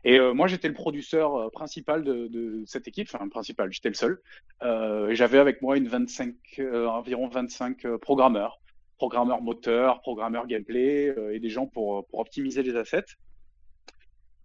Et 0.04 0.20
euh, 0.20 0.34
moi, 0.34 0.48
j'étais 0.48 0.68
le 0.68 0.74
producteur 0.74 1.36
euh, 1.36 1.50
principal 1.50 2.04
de, 2.04 2.28
de, 2.28 2.64
cette 2.66 2.88
équipe, 2.88 3.08
enfin 3.14 3.28
principal, 3.30 3.72
j'étais 3.72 3.90
le 3.90 3.96
seul. 3.96 4.22
Euh, 4.64 5.14
J'avais 5.14 5.38
avec 5.38 5.62
moi 5.62 5.78
une 5.78 5.88
25, 5.88 6.34
euh, 6.60 6.88
environ 6.88 7.28
25 7.28 7.98
programmeurs, 7.98 8.60
programmeurs 8.98 9.42
moteurs, 9.42 10.02
programmeurs 10.02 10.48
gameplay 10.48 11.14
et 11.32 11.40
des 11.40 11.50
gens 11.50 11.68
pour, 11.68 12.08
pour 12.08 12.20
optimiser 12.20 12.64
les 12.64 12.76
assets. 12.76 13.06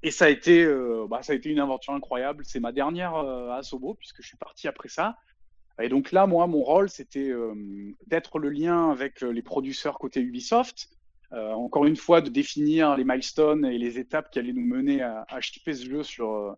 Et 0.02 0.10
ça 0.10 0.26
a 0.26 0.28
été, 0.28 0.64
bah, 1.08 1.22
ça 1.22 1.32
a 1.32 1.36
été 1.36 1.48
une 1.50 1.58
aventure 1.58 1.94
incroyable. 1.94 2.44
C'est 2.44 2.60
ma 2.60 2.70
dernière 2.70 3.16
à 3.16 3.62
Sobo 3.62 3.94
puisque 3.94 4.22
je 4.22 4.28
suis 4.28 4.36
parti 4.36 4.68
après 4.68 4.88
ça. 4.88 5.16
Et 5.80 5.88
donc 5.88 6.12
là, 6.12 6.26
moi, 6.26 6.46
mon 6.46 6.62
rôle, 6.62 6.88
c'était 6.88 7.32
d'être 8.06 8.38
le 8.38 8.50
lien 8.50 8.90
avec 8.90 9.22
les 9.22 9.42
producteurs 9.42 9.98
côté 9.98 10.20
Ubisoft, 10.20 10.90
encore 11.32 11.84
une 11.86 11.96
fois, 11.96 12.20
de 12.20 12.30
définir 12.30 12.96
les 12.96 13.04
milestones 13.04 13.64
et 13.64 13.78
les 13.78 13.98
étapes 13.98 14.30
qui 14.30 14.38
allaient 14.38 14.52
nous 14.52 14.66
mener 14.66 15.02
à, 15.02 15.24
à 15.28 15.40
shipper 15.40 15.74
ce 15.74 15.84
jeu 15.84 16.02
sur, 16.02 16.56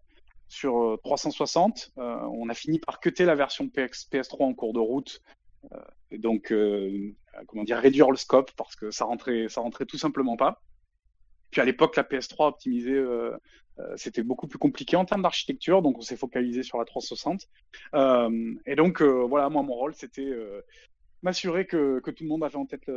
sur 0.48 0.98
360. 1.04 1.92
on 1.96 2.48
a 2.48 2.54
fini 2.54 2.78
par 2.78 3.00
cutter 3.00 3.24
la 3.24 3.34
version 3.34 3.66
PS3 3.66 4.42
en 4.42 4.54
cours 4.54 4.72
de 4.72 4.80
route 4.80 5.22
donc 6.12 6.52
comment 7.46 7.64
dire 7.64 7.78
réduire 7.78 8.10
le 8.10 8.16
scope 8.16 8.52
parce 8.56 8.74
que 8.74 8.90
ça 8.90 9.04
rentrait 9.04 9.48
ça 9.48 9.60
rentrait 9.60 9.86
tout 9.86 9.98
simplement 9.98 10.36
pas. 10.36 10.62
Puis 11.50 11.60
à 11.60 11.64
l'époque 11.64 11.96
la 11.96 12.02
PS3 12.02 12.48
optimisée 12.48 13.02
c'était 13.96 14.22
beaucoup 14.22 14.48
plus 14.48 14.58
compliqué 14.58 14.96
en 14.96 15.04
termes 15.04 15.22
d'architecture 15.22 15.82
donc 15.82 15.98
on 15.98 16.02
s'est 16.02 16.16
focalisé 16.16 16.62
sur 16.62 16.78
la 16.78 16.84
360 16.84 17.46
et 18.66 18.76
donc 18.76 19.02
voilà 19.02 19.48
moi 19.50 19.62
mon 19.62 19.74
rôle 19.74 19.94
c'était 19.94 20.32
m'assurer 21.22 21.66
que, 21.66 21.98
que, 22.00 22.12
tout 22.12 22.22
le 22.22 22.28
monde 22.28 22.44
avait 22.44 22.56
en 22.56 22.64
tête 22.66 22.88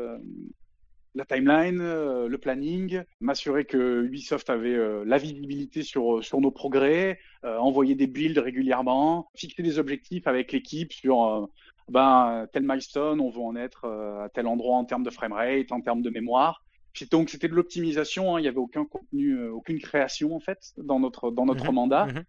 la 1.15 1.25
timeline, 1.25 1.77
le 1.77 2.37
planning, 2.37 3.03
m'assurer 3.19 3.65
que 3.65 4.03
Ubisoft 4.03 4.49
avait 4.49 5.05
la 5.05 5.17
visibilité 5.17 5.83
sur, 5.83 6.23
sur 6.23 6.39
nos 6.39 6.51
progrès, 6.51 7.19
envoyer 7.43 7.95
des 7.95 8.07
builds 8.07 8.39
régulièrement, 8.39 9.29
fixer 9.35 9.61
des 9.61 9.77
objectifs 9.77 10.27
avec 10.27 10.51
l'équipe 10.51 10.93
sur 10.93 11.49
ben, 11.89 12.47
tel 12.53 12.63
milestone, 12.63 13.19
on 13.19 13.29
veut 13.29 13.41
en 13.41 13.55
être 13.55 13.85
à 13.87 14.29
tel 14.29 14.47
endroit 14.47 14.77
en 14.77 14.85
termes 14.85 15.03
de 15.03 15.09
framerate, 15.09 15.71
en 15.71 15.81
termes 15.81 16.01
de 16.01 16.09
mémoire. 16.09 16.63
Puis 16.93 17.07
donc 17.07 17.29
c'était 17.29 17.47
de 17.47 17.53
l'optimisation, 17.53 18.35
hein, 18.35 18.39
il 18.39 18.43
n'y 18.43 18.47
avait 18.47 18.57
aucun 18.57 18.85
contenu, 18.85 19.47
aucune 19.49 19.79
création 19.79 20.35
en 20.35 20.39
fait 20.39 20.73
dans 20.77 20.99
notre, 20.99 21.31
dans 21.31 21.45
notre 21.45 21.71
mmh 21.71 21.75
mandat. 21.75 22.05
Mmh 22.05 22.23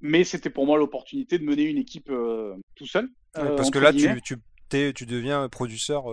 Mais 0.00 0.24
c'était 0.24 0.50
pour 0.50 0.66
moi 0.66 0.78
l'opportunité 0.78 1.38
de 1.38 1.44
mener 1.44 1.62
une 1.62 1.78
équipe 1.78 2.10
tout 2.74 2.86
seul. 2.86 3.08
parce 3.32 3.70
que 3.70 3.78
là, 3.78 3.92
tu, 3.92 4.20
tu, 4.22 4.94
tu 4.94 5.06
deviens 5.06 5.48
producteur 5.48 6.06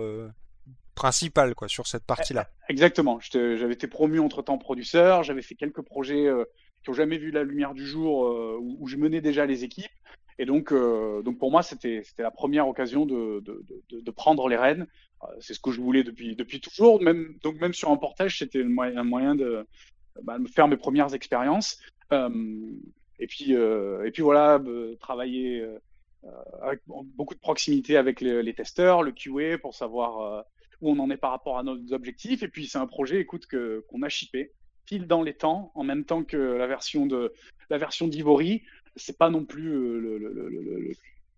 principal 0.94 1.54
quoi 1.54 1.68
sur 1.68 1.86
cette 1.86 2.04
partie-là. 2.04 2.48
Exactement. 2.68 3.18
J'avais 3.20 3.72
été 3.72 3.86
promu 3.86 4.18
entre 4.20 4.42
temps 4.42 4.58
producteur, 4.58 5.22
j'avais 5.22 5.42
fait 5.42 5.54
quelques 5.54 5.82
projets 5.82 6.26
euh, 6.26 6.44
qui 6.82 6.90
ont 6.90 6.94
jamais 6.94 7.18
vu 7.18 7.30
la 7.30 7.44
lumière 7.44 7.74
du 7.74 7.86
jour 7.86 8.26
euh, 8.26 8.58
où, 8.60 8.86
je 8.86 8.96
menais 8.96 9.20
déjà 9.20 9.46
les 9.46 9.64
équipes. 9.64 9.90
Et 10.38 10.46
donc, 10.46 10.72
euh, 10.72 11.22
donc 11.22 11.38
pour 11.38 11.50
moi, 11.50 11.62
c'était 11.62 12.02
la 12.18 12.30
première 12.30 12.66
occasion 12.66 13.06
de, 13.06 13.40
de, 13.44 13.64
de, 13.90 14.10
prendre 14.10 14.48
les 14.48 14.56
rênes. 14.56 14.86
C'est 15.40 15.54
ce 15.54 15.60
que 15.60 15.70
je 15.70 15.80
voulais 15.80 16.02
depuis, 16.02 16.34
depuis 16.34 16.60
toujours. 16.60 17.00
Même, 17.00 17.36
donc 17.42 17.60
même 17.60 17.74
sur 17.74 17.90
un 17.90 17.96
portage, 17.96 18.38
c'était 18.38 18.62
un 18.62 19.04
moyen 19.04 19.34
de, 19.34 19.66
bah, 20.22 20.38
faire 20.52 20.68
mes 20.68 20.76
premières 20.76 21.14
expériences. 21.14 21.78
et 22.10 23.26
puis, 23.28 23.52
et 23.52 24.10
puis 24.10 24.22
voilà, 24.22 24.60
travailler 25.00 25.64
avec 26.62 26.80
beaucoup 26.86 27.34
de 27.34 27.40
proximité 27.40 27.96
avec 27.96 28.20
les, 28.20 28.42
les, 28.42 28.54
testeurs, 28.54 29.02
le 29.02 29.12
QA 29.12 29.58
pour 29.58 29.74
savoir 29.74 30.44
où 30.82 30.90
on 30.90 30.98
en 30.98 31.08
est 31.08 31.16
par 31.16 31.30
rapport 31.30 31.58
à 31.58 31.62
nos 31.62 31.92
objectifs. 31.92 32.42
Et 32.42 32.48
puis 32.48 32.66
c'est 32.66 32.78
un 32.78 32.86
projet, 32.86 33.20
écoute, 33.20 33.46
que 33.46 33.84
qu'on 33.88 34.02
a 34.02 34.08
shippé 34.10 34.52
pile 34.84 35.06
dans 35.06 35.22
les 35.22 35.34
temps, 35.34 35.70
en 35.74 35.84
même 35.84 36.04
temps 36.04 36.24
que 36.24 36.36
la 36.36 36.66
version 36.66 37.06
de 37.06 37.32
la 37.70 37.78
version 37.78 38.08
d'Ivory. 38.08 38.62
C'est 38.96 39.16
pas 39.16 39.30
non 39.30 39.44
plus 39.44 39.72
euh, 39.72 40.18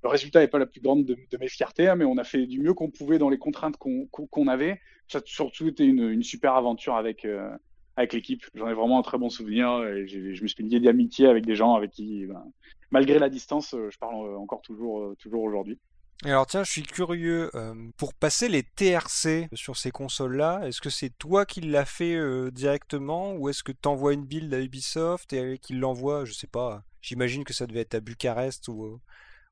le, 0.02 0.08
résultat 0.08 0.40
n'est 0.40 0.48
pas 0.48 0.58
la 0.58 0.66
plus 0.66 0.80
grande 0.80 1.04
de, 1.04 1.16
mes 1.38 1.48
fiertés, 1.48 1.88
hein, 1.88 1.94
mais 1.94 2.04
on 2.04 2.18
a 2.18 2.24
fait 2.24 2.46
du 2.46 2.60
mieux 2.60 2.74
qu'on 2.74 2.90
pouvait 2.90 3.18
dans 3.18 3.30
les 3.30 3.38
contraintes 3.38 3.76
qu'on 3.76 4.48
avait. 4.48 4.80
Ça 5.08 5.18
a 5.18 5.22
surtout 5.24 5.68
été 5.68 5.84
une, 5.84 6.22
super 6.22 6.54
aventure 6.54 6.96
avec 6.96 7.24
euh, 7.24 7.56
avec 7.96 8.12
l'équipe. 8.12 8.44
J'en 8.54 8.68
ai 8.68 8.74
vraiment 8.74 8.98
un 8.98 9.02
très 9.02 9.18
bon 9.18 9.30
souvenir 9.30 9.84
et 9.84 10.06
je 10.06 10.42
me 10.42 10.48
suis 10.48 10.64
lié 10.64 10.80
d'amitié 10.80 11.26
avec 11.28 11.46
des 11.46 11.54
gens 11.54 11.74
avec 11.74 11.92
qui, 11.92 12.26
ben, 12.26 12.44
malgré 12.90 13.18
la 13.18 13.28
distance, 13.28 13.70
je 13.70 13.98
parle 13.98 14.36
encore 14.36 14.62
toujours 14.62 15.14
toujours 15.18 15.42
aujourd'hui 15.42 15.78
alors 16.22 16.46
tiens, 16.46 16.64
je 16.64 16.70
suis 16.70 16.82
curieux, 16.82 17.50
euh, 17.54 17.74
pour 17.96 18.14
passer 18.14 18.48
les 18.48 18.62
TRC 18.62 19.48
sur 19.52 19.76
ces 19.76 19.90
consoles-là, 19.90 20.60
est-ce 20.64 20.80
que 20.80 20.90
c'est 20.90 21.10
toi 21.10 21.44
qui 21.44 21.60
l'as 21.60 21.84
fait 21.84 22.14
euh, 22.14 22.50
directement 22.50 23.34
ou 23.34 23.48
est-ce 23.48 23.62
que 23.62 23.72
tu 23.72 23.88
envoies 23.88 24.14
une 24.14 24.24
build 24.24 24.52
à 24.54 24.60
Ubisoft 24.60 25.32
et 25.32 25.58
qu'il 25.58 25.80
l'envoie, 25.80 26.24
je 26.24 26.32
sais 26.32 26.46
pas, 26.46 26.82
j'imagine 27.02 27.44
que 27.44 27.52
ça 27.52 27.66
devait 27.66 27.80
être 27.80 27.94
à 27.94 28.00
Bucarest 28.00 28.68
ou, 28.68 28.84
euh, 28.84 29.00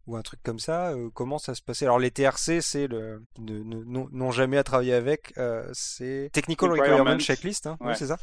ou 0.06 0.16
un 0.16 0.22
truc 0.22 0.40
comme 0.42 0.58
ça. 0.58 0.94
comment 1.14 1.38
ça 1.38 1.54
se 1.54 1.62
passait? 1.62 1.84
Alors 1.84 1.98
les 1.98 2.10
TRC, 2.10 2.60
c'est 2.60 2.86
le 2.86 3.22
non 3.38 4.30
jamais 4.30 4.56
à 4.56 4.64
travailler 4.64 4.94
avec, 4.94 5.34
c'est 5.72 6.30
Technical 6.32 6.70
Requirement 6.70 7.18
Checklist, 7.18 7.66
hein 7.66 7.76
c'est 7.94 8.06
ça? 8.06 8.16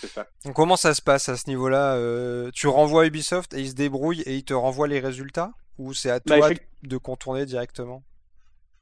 C'est 0.00 0.08
ça. 0.08 0.26
Donc 0.44 0.54
comment 0.54 0.76
ça 0.76 0.94
se 0.94 1.02
passe 1.02 1.28
à 1.28 1.36
ce 1.36 1.48
niveau-là? 1.48 2.50
Tu 2.52 2.66
renvoies 2.68 3.02
à 3.02 3.06
Ubisoft 3.06 3.54
et 3.54 3.60
ils 3.60 3.70
se 3.70 3.74
débrouillent 3.74 4.22
et 4.22 4.36
ils 4.36 4.44
te 4.44 4.54
renvoient 4.54 4.88
les 4.88 5.00
résultats? 5.00 5.52
Ou 5.78 5.94
c'est 5.94 6.10
à 6.10 6.20
bah, 6.20 6.38
toi 6.38 6.50
de 6.82 6.96
contourner 6.96 7.46
directement 7.46 8.02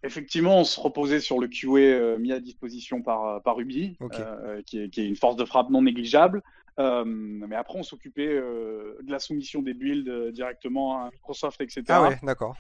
Effectivement, 0.02 0.60
on 0.60 0.64
se 0.64 0.80
reposait 0.80 1.20
sur 1.20 1.38
le 1.38 1.48
QA 1.48 1.78
euh, 1.78 2.18
mis 2.18 2.32
à 2.32 2.40
disposition 2.40 3.02
par, 3.02 3.26
euh, 3.26 3.40
par 3.40 3.60
Ubi, 3.60 3.98
euh, 4.00 4.62
qui, 4.62 4.78
est, 4.78 4.96
une 4.96 5.16
force 5.16 5.36
de 5.36 5.44
frappe 5.44 5.68
non 5.68 5.82
négligeable. 5.82 6.42
mais 6.78 7.56
après, 7.56 7.78
on 7.78 7.82
s'occupait 7.82 8.34
de 8.34 9.10
la 9.10 9.18
soumission 9.18 9.60
des 9.60 9.74
builds 9.74 10.32
directement 10.32 11.04
à 11.04 11.10
Microsoft, 11.10 11.60
etc. 11.60 11.84
Ah 11.88 12.02
ouais, 12.02 12.18
d'accord. 12.22 12.56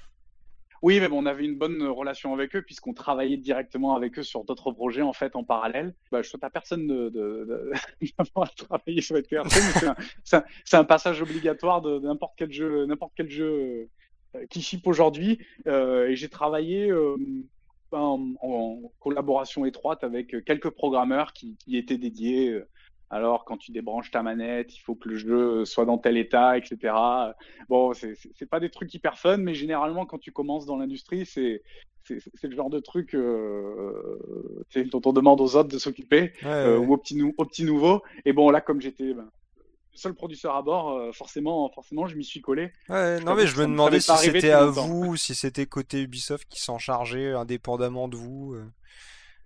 Oui, 0.82 0.98
mais 0.98 1.08
bon, 1.08 1.22
on 1.22 1.26
avait 1.26 1.44
une 1.44 1.56
bonne 1.56 1.82
relation 1.82 2.32
avec 2.32 2.56
eux 2.56 2.62
puisqu'on 2.62 2.94
travaillait 2.94 3.36
directement 3.36 3.94
avec 3.94 4.18
eux 4.18 4.22
sur 4.22 4.44
d'autres 4.44 4.72
projets 4.72 5.02
en 5.02 5.12
fait 5.12 5.36
en 5.36 5.44
parallèle. 5.44 5.94
Bah, 6.10 6.22
je 6.22 6.28
souhaite 6.28 6.44
à 6.44 6.48
personne 6.48 6.86
de, 6.86 7.10
de, 7.10 7.46
de, 7.46 7.72
travailler 8.66 9.02
sur 9.02 9.14
les 9.14 9.22
mais 9.30 9.94
c'est 10.24 10.36
un, 10.36 10.80
un, 10.80 10.84
passage 10.84 11.20
obligatoire 11.20 11.82
de 11.82 11.98
n'importe 11.98 12.32
quel 12.36 12.50
jeu, 12.50 12.86
n'importe 12.86 13.12
quel 13.14 13.30
jeu 13.30 13.90
qui 14.48 14.62
ship 14.62 14.86
aujourd'hui. 14.86 15.38
Euh, 15.66 16.08
et 16.08 16.16
j'ai 16.16 16.28
travaillé 16.28 16.90
euh, 16.90 17.16
en, 17.92 18.34
en, 18.40 18.80
collaboration 19.00 19.64
étroite 19.64 20.04
avec 20.04 20.44
quelques 20.44 20.70
programmeurs 20.70 21.32
qui, 21.32 21.56
qui 21.56 21.76
étaient 21.76 21.98
dédiés. 21.98 22.60
Alors, 23.12 23.44
quand 23.44 23.56
tu 23.56 23.72
débranches 23.72 24.12
ta 24.12 24.22
manette, 24.22 24.76
il 24.76 24.78
faut 24.80 24.94
que 24.94 25.08
le 25.08 25.16
jeu 25.16 25.64
soit 25.64 25.84
dans 25.84 25.98
tel 25.98 26.16
état, 26.16 26.56
etc. 26.56 26.94
Bon, 27.68 27.92
c'est 27.92 28.48
pas 28.48 28.60
des 28.60 28.70
trucs 28.70 28.94
hyper 28.94 29.18
fun, 29.18 29.38
mais 29.38 29.54
généralement, 29.54 30.06
quand 30.06 30.18
tu 30.18 30.30
commences 30.30 30.64
dans 30.64 30.76
l'industrie, 30.76 31.26
c'est 31.26 31.62
c'est 32.04 32.48
le 32.48 32.56
genre 32.56 32.70
de 32.70 32.80
truc 32.80 33.14
euh, 33.14 34.24
dont 34.90 35.02
on 35.04 35.12
demande 35.12 35.40
aux 35.40 35.54
autres 35.54 35.68
de 35.68 35.78
s'occuper 35.78 36.32
ou 36.44 36.92
aux 36.94 36.96
petits, 36.96 37.20
au 37.22 37.44
petits 37.44 37.64
nouveaux. 37.64 38.02
Et 38.24 38.32
bon, 38.32 38.50
là, 38.50 38.60
comme 38.60 38.80
j'étais 38.80 39.12
ben, 39.12 39.28
seul 39.94 40.14
producteur 40.14 40.56
à 40.56 40.62
bord, 40.62 40.90
euh, 40.90 41.12
forcément, 41.12 41.68
forcément, 41.70 42.06
je 42.06 42.16
m'y 42.16 42.24
suis 42.24 42.40
collé. 42.40 42.72
Ouais, 42.88 43.20
non, 43.20 43.34
mais 43.34 43.46
je 43.46 43.56
me 43.56 43.66
demandais 43.66 44.00
si 44.00 44.16
c'était 44.16 44.50
à 44.50 44.66
vous 44.66 45.06
ou 45.06 45.16
si 45.16 45.34
c'était 45.34 45.66
côté 45.66 46.02
Ubisoft 46.02 46.48
qui 46.48 46.60
s'en 46.60 46.78
chargeait 46.78 47.32
indépendamment 47.32 48.08
de 48.08 48.16
vous. 48.16 48.54
Euh. 48.54 48.64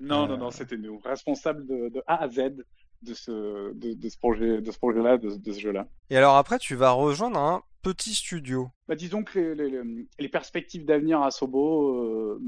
Non, 0.00 0.26
non, 0.26 0.36
non, 0.36 0.50
c'était 0.50 0.76
nous, 0.76 0.98
responsables 1.04 1.66
de, 1.66 1.88
de, 1.88 2.02
A 2.06 2.22
à 2.22 2.28
Z 2.28 2.64
de 3.04 3.14
ce, 3.14 3.72
de, 3.74 3.94
de 3.94 4.08
ce 4.08 4.18
projet, 4.18 4.60
de 4.60 4.70
ce 4.70 4.78
projet-là, 4.78 5.18
de, 5.18 5.36
de, 5.36 5.52
ce 5.52 5.60
jeu-là. 5.60 5.86
Et 6.10 6.16
alors 6.16 6.36
après, 6.36 6.58
tu 6.58 6.74
vas 6.74 6.90
rejoindre 6.90 7.38
un 7.38 7.62
petit 7.82 8.14
studio. 8.14 8.68
Bah, 8.88 8.94
disons 8.94 9.22
que 9.22 9.38
les, 9.38 9.70
les, 9.70 9.82
les 10.18 10.28
perspectives 10.28 10.84
d'avenir 10.84 11.22
à 11.22 11.30
Sobo 11.30 11.96
euh, 11.96 12.40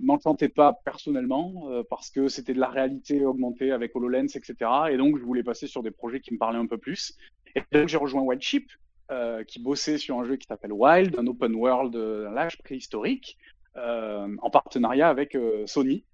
m'enchantaient 0.00 0.48
pas 0.48 0.72
personnellement 0.84 1.64
euh, 1.68 1.82
parce 1.88 2.10
que 2.10 2.28
c'était 2.28 2.54
de 2.54 2.60
la 2.60 2.68
réalité 2.68 3.24
augmentée 3.24 3.72
avec 3.72 3.94
HoloLens, 3.96 4.36
etc. 4.36 4.54
Et 4.90 4.96
donc, 4.96 5.18
je 5.18 5.24
voulais 5.24 5.42
passer 5.42 5.66
sur 5.66 5.82
des 5.82 5.90
projets 5.90 6.20
qui 6.20 6.32
me 6.32 6.38
parlaient 6.38 6.58
un 6.58 6.66
peu 6.66 6.78
plus. 6.78 7.16
Et 7.56 7.62
donc, 7.72 7.88
j'ai 7.88 7.96
rejoint 7.96 8.22
Wildship, 8.22 8.70
euh, 9.10 9.44
qui 9.44 9.60
bossait 9.60 9.98
sur 9.98 10.18
un 10.18 10.24
jeu 10.24 10.36
qui 10.36 10.46
s'appelle 10.46 10.72
Wild, 10.72 11.18
un 11.18 11.26
open 11.26 11.54
world, 11.54 11.94
un 11.96 12.30
l'âge 12.30 12.56
préhistorique, 12.58 13.36
euh, 13.76 14.36
en 14.42 14.50
partenariat 14.50 15.08
avec 15.08 15.34
euh, 15.34 15.66
Sony 15.66 16.04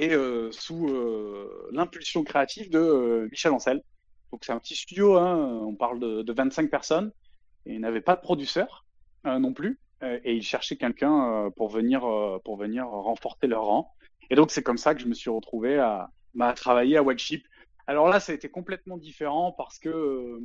et 0.00 0.14
euh, 0.14 0.50
sous 0.50 0.88
euh, 0.88 1.68
l'impulsion 1.72 2.24
créative 2.24 2.70
de 2.70 2.78
euh, 2.78 3.28
Michel 3.30 3.52
Ancel. 3.52 3.82
Donc 4.32 4.44
c'est 4.44 4.52
un 4.52 4.58
petit 4.58 4.74
studio, 4.74 5.18
hein, 5.18 5.60
on 5.62 5.74
parle 5.74 6.00
de, 6.00 6.22
de, 6.22 6.32
25 6.32 6.70
personnes, 6.70 7.12
et 7.66 7.74
il 7.74 7.80
n'avait 7.80 8.00
pas 8.00 8.16
de 8.16 8.22
producteur 8.22 8.86
non 9.24 9.52
plus, 9.52 9.78
et 10.02 10.34
il 10.34 10.42
cherchait 10.42 10.76
quelqu'un 10.76 11.50
pour 11.56 11.68
venir 11.68 12.00
pour 12.44 12.56
venir 12.56 12.86
renforcer 12.86 13.48
leur 13.48 13.64
rang. 13.64 13.92
Et 14.30 14.36
donc 14.36 14.50
c'est 14.50 14.62
comme 14.62 14.78
ça 14.78 14.94
que 14.94 15.00
je 15.00 15.06
me 15.06 15.14
suis 15.14 15.28
retrouvé 15.28 15.78
à, 15.78 16.10
bah, 16.34 16.48
à 16.48 16.54
travailler 16.54 16.96
à 16.96 17.02
Wildship. 17.02 17.44
Alors 17.88 18.08
là, 18.08 18.20
ça 18.20 18.32
a 18.32 18.34
été 18.34 18.48
complètement 18.48 18.96
différent 18.96 19.52
parce 19.52 19.78
que 19.80 20.40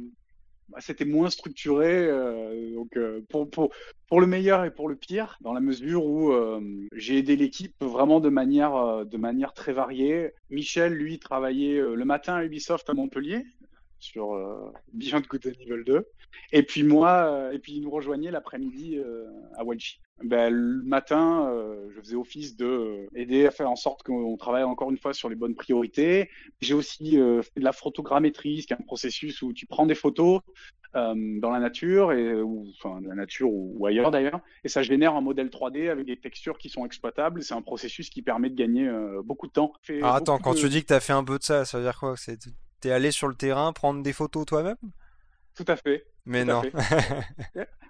bah, 0.70 0.80
c'était 0.82 1.06
moins 1.06 1.30
structuré, 1.30 1.94
euh, 1.94 2.74
donc 2.74 2.98
euh, 2.98 3.22
pour, 3.30 3.50
pour, 3.50 4.22
le 4.22 4.28
meilleur 4.28 4.66
et 4.66 4.72
pour 4.72 4.90
le 4.90 4.96
pire, 4.96 5.38
dans 5.42 5.54
la 5.54 5.60
mesure 5.60 6.06
où 6.06 6.32
euh, 6.32 6.60
j'ai 6.94 7.18
aidé 7.18 7.36
l'équipe 7.36 7.76
vraiment 7.82 8.20
de 8.20 8.30
manière, 8.30 9.06
de 9.06 9.18
manière 9.18 9.54
très 9.54 9.74
variée. 9.74 10.32
Michel, 10.50 10.94
lui, 10.94 11.20
travaillait 11.20 11.80
le 11.80 12.06
matin 12.06 12.36
à 12.36 12.44
Ubisoft 12.44 12.90
à 12.90 12.94
Montpellier 12.94 13.46
sur 14.00 14.36
Beyond 14.94 15.24
Good 15.28 15.48
and 15.48 15.62
Evil 15.62 15.84
2, 15.86 16.08
et 16.52 16.64
puis 16.64 16.84
moi, 16.84 17.50
et 17.54 17.60
puis 17.60 17.74
il 17.74 17.82
nous 17.82 17.92
rejoignait 17.92 18.32
l'après-midi 18.32 19.00
à 19.58 19.64
Welshi. 19.64 20.00
Ben, 20.24 20.50
le 20.50 20.82
matin, 20.84 21.50
euh, 21.50 21.90
je 21.94 22.00
faisais 22.00 22.16
office 22.16 22.56
de 22.56 22.66
euh, 22.66 23.08
aider 23.16 23.46
à 23.46 23.52
faire 23.52 23.70
en 23.70 23.76
sorte 23.76 24.02
qu'on 24.04 24.38
travaille 24.38 24.64
encore 24.64 24.90
une 24.90 24.98
fois 24.98 25.14
sur 25.14 25.28
les 25.28 25.36
bonnes 25.36 25.56
priorités. 25.56 26.30
J'ai 26.62 26.74
aussi 26.74 27.20
euh, 27.20 27.42
fait 27.42 27.60
de 27.60 27.66
la 27.66 27.74
photogrammétrie, 27.74 28.66
qui 28.66 28.72
est 28.72 28.78
un 28.78 28.86
processus 28.86 29.42
où 29.42 29.52
tu 29.52 29.66
prends 29.66 29.86
des 29.86 29.96
photos, 29.96 30.40
euh, 30.96 31.14
dans 31.42 31.52
la 31.52 31.60
nature, 31.60 32.14
et, 32.14 32.42
ou, 32.42 32.66
enfin, 32.78 33.02
la 33.06 33.16
nature 33.16 33.50
ou, 33.52 33.86
ailleurs 33.86 34.10
d'ailleurs, 34.10 34.40
et 34.64 34.70
ça 34.70 34.84
génère 34.84 35.16
un 35.16 35.22
modèle 35.22 35.50
3D 35.50 35.90
avec 35.90 36.06
des 36.06 36.16
textures 36.16 36.58
qui 36.58 36.70
sont 36.70 36.86
exploitables. 36.86 37.44
C'est 37.44 37.54
un 37.54 37.62
processus 37.62 38.10
qui 38.10 38.22
permet 38.22 38.50
de 38.50 38.56
gagner 38.56 38.88
euh, 38.88 39.22
beaucoup 39.22 39.48
de 39.48 39.52
temps. 39.52 39.74
Ah, 40.02 40.16
attends, 40.16 40.38
quand 40.38 40.54
tu 40.54 40.70
dis 40.70 40.82
que 40.82 40.88
tu 40.88 40.94
as 40.94 41.02
fait 41.02 41.12
un 41.12 41.26
peu 41.26 41.38
de 41.38 41.44
ça, 41.44 41.66
ça 41.66 41.78
veut 41.78 41.84
dire 41.84 42.00
quoi 42.00 42.16
C'est 42.16 42.40
T'es 42.82 42.92
allé 42.92 43.12
sur 43.12 43.28
le 43.28 43.36
terrain 43.36 43.74
prendre 43.74 44.04
des 44.04 44.14
photos 44.14 44.46
toi-même? 44.46 44.78
Tout 45.56 45.66
à 45.68 45.76
fait. 45.76 46.06
Mais 46.26 46.44
non. 46.44 46.64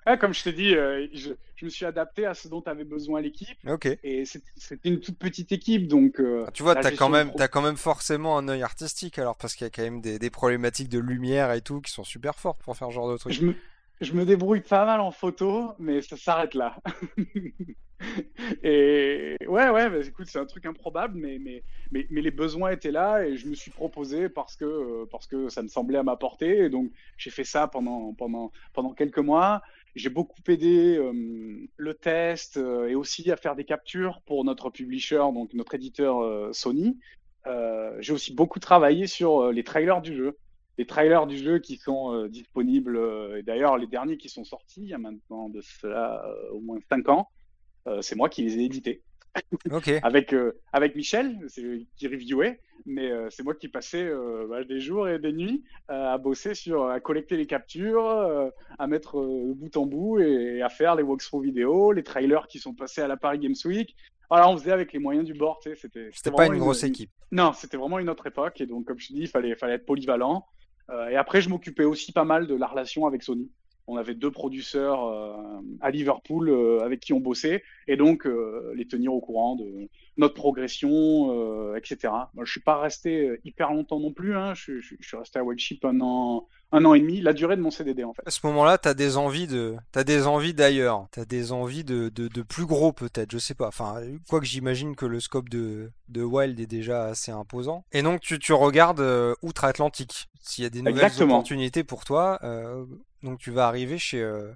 Ah, 0.06 0.18
comme 0.18 0.34
je 0.34 0.44
t'ai 0.44 0.54
dit, 0.54 0.76
euh, 0.76 1.08
je, 1.14 1.32
me 1.64 1.70
suis 1.70 1.86
adapté 1.86 2.26
à 2.26 2.34
ce 2.34 2.48
dont 2.48 2.62
avait 2.62 2.84
besoin 2.84 3.22
l'équipe. 3.22 3.58
Ok. 3.68 3.88
Et 4.04 4.26
c'était 4.26 4.90
une 4.90 5.00
toute 5.00 5.18
petite 5.18 5.52
équipe, 5.52 5.88
donc. 5.88 6.20
Euh, 6.20 6.46
ah, 6.48 6.52
tu 6.52 6.64
vois, 6.64 6.76
t'as 6.76 6.92
quand 6.92 7.10
même, 7.10 7.32
as 7.40 7.48
quand 7.48 7.62
même 7.62 7.78
forcément 7.78 8.38
un 8.38 8.48
œil 8.48 8.62
artistique, 8.62 9.18
alors 9.18 9.38
parce 9.38 9.56
qu'il 9.56 9.66
y 9.66 9.68
a 9.68 9.72
quand 9.72 9.84
même 9.84 10.02
des, 10.02 10.30
problématiques 10.30 10.90
de 10.90 11.00
lumière 11.00 11.52
et 11.54 11.62
tout 11.62 11.82
qui 11.82 11.92
sont 11.92 12.04
super 12.04 12.36
fortes 12.36 12.62
pour 12.62 12.76
faire 12.78 12.90
ce 12.90 12.94
genre 12.94 13.12
de 13.12 13.18
truc. 13.18 13.34
Je 13.34 13.46
me, 13.46 13.56
je 14.02 14.14
me 14.14 14.26
débrouille 14.26 14.62
pas 14.62 14.86
mal 14.86 15.00
en 15.00 15.12
photo, 15.12 15.74
mais 15.80 16.02
ça 16.02 16.18
s'arrête 16.18 16.54
là. 16.54 16.78
et 18.64 19.38
ouais, 19.48 19.70
ouais, 19.70 19.90
bah, 19.90 20.00
écoute, 20.06 20.28
c'est 20.28 20.40
un 20.40 20.46
truc 20.46 20.66
improbable, 20.66 21.18
mais, 21.18 21.40
mais, 21.40 21.64
mais, 21.92 22.22
les 22.22 22.32
besoins 22.32 22.72
étaient 22.72 22.92
là 22.92 23.26
et 23.26 23.38
je 23.38 23.48
me 23.48 23.56
suis 23.56 23.72
proposé 23.72 24.28
parce 24.30 24.56
que, 24.56 24.66
euh, 24.66 25.06
parce 25.10 25.28
que 25.28 25.50
ça 25.50 25.62
me 25.64 25.68
semblait 25.68 25.98
à 25.98 26.04
ma 26.04 26.18
portée. 26.18 26.66
Et 26.66 26.70
donc, 26.70 26.92
j'ai 27.18 27.30
fait 27.30 27.44
ça 27.44 27.68
pendant, 27.68 28.14
pendant, 28.14 28.52
pendant 28.74 28.94
quelques 28.94 29.20
mois. 29.20 29.62
J'ai 29.96 30.10
beaucoup 30.10 30.42
aidé 30.50 30.98
euh, 30.98 31.70
le 31.78 31.94
test 31.94 32.58
euh, 32.58 32.88
et 32.88 32.96
aussi 32.96 33.32
à 33.32 33.38
faire 33.38 33.56
des 33.56 33.64
captures 33.64 34.22
pour 34.26 34.44
notre 34.44 34.70
publisher, 34.70 35.24
donc 35.34 35.54
notre 35.54 35.76
éditeur 35.76 36.54
Sony. 36.54 37.00
j'ai 38.00 38.14
aussi 38.14 38.34
beaucoup 38.34 38.60
travaillé 38.60 39.08
sur 39.08 39.52
les 39.52 39.64
trailers 39.64 40.02
du 40.02 40.16
jeu. 40.16 40.38
Les 40.78 40.86
trailers 40.86 41.28
du 41.28 41.38
jeu 41.38 41.60
qui 41.60 41.78
sont 41.78 42.28
disponibles, 42.28 43.00
et 43.38 43.44
d'ailleurs 43.44 43.78
les 43.78 43.88
derniers 43.88 44.18
qui 44.18 44.30
sont 44.30 44.44
sortis 44.44 44.82
il 44.82 44.90
y 44.90 44.94
a 44.94 44.98
maintenant 44.98 45.48
de 45.50 45.62
cela 45.62 46.26
au 46.52 46.60
moins 46.60 46.80
5 46.90 47.10
ans, 47.10 47.30
c'est 48.02 48.16
moi 48.16 48.28
qui 48.30 48.44
les 48.44 48.58
ai 48.58 48.66
édités. 48.66 49.02
avec, 50.04 50.34
euh, 50.34 50.54
avec 50.72 50.96
Michel, 50.96 51.48
qui 51.98 52.08
reviewait, 52.08 52.60
mais 52.86 53.12
euh, 53.12 53.28
c'est 53.30 53.44
moi 53.44 53.56
qui 53.56 53.68
passais 53.68 54.04
euh, 54.04 54.48
bah, 54.50 54.64
des 54.64 54.80
jours 54.80 55.08
et 55.08 55.20
des 55.20 55.34
nuits 55.34 55.64
à 55.88 56.18
bosser 56.18 56.54
sur, 56.54 56.88
à 56.90 57.00
collecter 57.00 57.38
les 57.38 57.48
captures, 57.48 58.08
à 58.78 58.88
mettre 58.88 59.22
bout 59.56 59.76
en 59.78 59.86
bout 59.86 60.20
et, 60.20 60.62
à 60.62 60.70
faire 60.70 60.96
les 60.96 61.04
walkthrough 61.04 61.44
vidéo, 61.44 61.92
les 61.92 62.04
trailers 62.04 62.48
qui 62.48 62.60
sont 62.60 62.74
passés 62.74 63.02
à 63.02 63.08
la 63.08 63.18
Paris 63.18 63.40
Games 63.40 63.56
Week. 63.66 63.96
Voilà, 64.30 64.50
on 64.50 64.58
faisait 64.58 64.72
avec 64.72 64.92
les 64.92 65.00
moyens 65.00 65.26
du 65.26 65.36
bord, 65.36 65.62
c'était. 65.62 66.10
C'était 66.12 66.32
pas 66.32 66.48
une 66.48 66.58
grosse 66.58 66.84
équipe. 66.84 67.12
Non, 67.32 67.54
c'était 67.54 67.78
vraiment 67.78 68.00
une 68.00 68.10
autre 68.10 68.26
époque, 68.26 68.60
et 68.60 68.66
donc 68.66 68.86
comme 68.86 69.00
je 69.00 69.10
te 69.10 69.14
dis, 69.14 69.22
il 69.22 69.28
fallait, 69.28 69.56
fallait 69.56 69.76
être 69.76 69.86
polyvalent. 69.86 70.48
Et 71.12 71.16
après, 71.16 71.42
je 71.42 71.50
m'occupais 71.50 71.84
aussi 71.84 72.12
pas 72.12 72.26
mal 72.26 72.48
de 72.48 72.56
la 72.56 72.68
relation 72.68 73.06
avec 73.06 73.24
Sony 73.24 73.50
on 73.88 73.98
avait 73.98 74.16
deux 74.16 74.32
producteurs 74.32 75.06
euh, 75.06 75.62
à 75.82 75.92
Liverpool 75.92 76.50
euh, 76.50 76.84
avec 76.84 77.00
qui 77.00 77.14
on 77.14 77.20
bossait, 77.20 77.64
et 77.88 77.98
donc 77.98 78.26
euh, 78.26 78.74
les 78.76 78.88
tenir 78.88 79.14
au 79.14 79.22
courant 79.22 79.56
de 79.56 79.90
notre 80.18 80.34
progression, 80.34 81.76
etc. 81.76 82.14
Moi, 82.34 82.46
je 82.46 82.52
suis 82.52 82.62
pas 82.62 82.80
resté 82.80 83.38
hyper 83.44 83.74
longtemps 83.74 84.00
non 84.00 84.14
plus, 84.14 84.38
hein. 84.38 84.54
je, 84.54 84.80
suis 84.80 85.18
resté 85.18 85.40
à 85.40 85.44
Wildship 85.44 85.84
un 85.84 86.00
an, 86.00 86.48
un 86.72 86.84
an 86.86 86.94
et 86.94 87.00
demi, 87.00 87.22
la 87.22 87.34
durée 87.34 87.56
de 87.56 87.62
mon 87.62 87.72
CDD 87.72 88.04
en 88.04 88.14
fait. 88.14 88.24
À 88.26 88.32
ce 88.32 88.46
moment-là, 88.48 88.78
tu 88.78 88.88
as 88.88 88.94
des 88.94 89.18
envies 89.18 89.48
de, 89.48 89.76
as 89.94 90.04
des 90.04 90.28
envies 90.28 90.54
d'ailleurs, 90.54 91.08
tu 91.12 91.20
as 91.20 91.26
des 91.26 91.52
envies 91.52 91.84
de, 91.84 92.10
de, 92.10 92.42
plus 92.42 92.66
gros 92.66 92.92
peut-être, 92.92 93.32
je 93.32 93.38
sais 93.38 93.54
pas. 93.54 93.68
Enfin, 93.68 94.02
quoi 94.30 94.40
que 94.40 94.46
j'imagine 94.46 94.96
que 94.96 95.06
le 95.06 95.20
scope 95.20 95.50
de, 95.50 95.92
de 96.10 96.24
Wild 96.24 96.60
est 96.60 96.68
déjà 96.68 97.06
assez 97.06 97.32
imposant. 97.32 97.86
Et 97.92 98.02
donc 98.02 98.22
tu, 98.22 98.40
tu 98.40 98.54
regardes 98.54 99.04
outre-Atlantique. 99.42 100.30
S'il 100.42 100.64
y 100.64 100.68
a 100.68 100.70
des 100.70 100.84
nouvelles 100.84 101.24
opportunités 101.24 101.84
pour 101.84 102.04
toi, 102.04 102.40
donc 103.26 103.40
tu 103.40 103.52
vas 103.52 103.68
arriver 103.68 103.98
chez, 103.98 104.22
euh, 104.22 104.54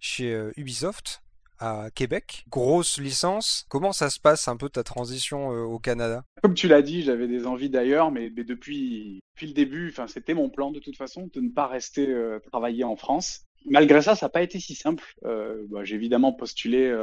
chez 0.00 0.32
euh, 0.32 0.50
Ubisoft 0.56 1.22
à 1.58 1.90
Québec. 1.94 2.44
Grosse 2.48 2.98
licence. 2.98 3.66
Comment 3.68 3.92
ça 3.92 4.10
se 4.10 4.20
passe 4.20 4.48
un 4.48 4.56
peu 4.56 4.68
ta 4.68 4.82
transition 4.82 5.52
euh, 5.52 5.62
au 5.62 5.78
Canada? 5.78 6.24
Comme 6.42 6.54
tu 6.54 6.68
l'as 6.68 6.82
dit, 6.82 7.02
j'avais 7.02 7.28
des 7.28 7.46
envies 7.46 7.70
d'ailleurs, 7.70 8.10
mais, 8.10 8.30
depuis, 8.30 9.20
depuis 9.34 9.46
le 9.46 9.52
début, 9.52 9.94
c'était 10.06 10.34
mon 10.34 10.50
plan 10.50 10.70
de 10.70 10.80
toute 10.80 10.96
façon 10.96 11.28
de 11.32 11.40
ne 11.40 11.50
pas 11.50 11.66
rester 11.66 12.14
travailler 12.50 12.84
en 12.84 12.96
France. 12.96 13.44
Malgré 13.68 14.02
ça, 14.02 14.14
ça 14.14 14.26
n'a 14.26 14.30
pas 14.30 14.42
été 14.42 14.60
si 14.60 14.74
simple. 14.74 15.04
Bah, 15.22 15.82
j'ai 15.82 15.96
évidemment 15.96 16.32
postulé 16.32 16.94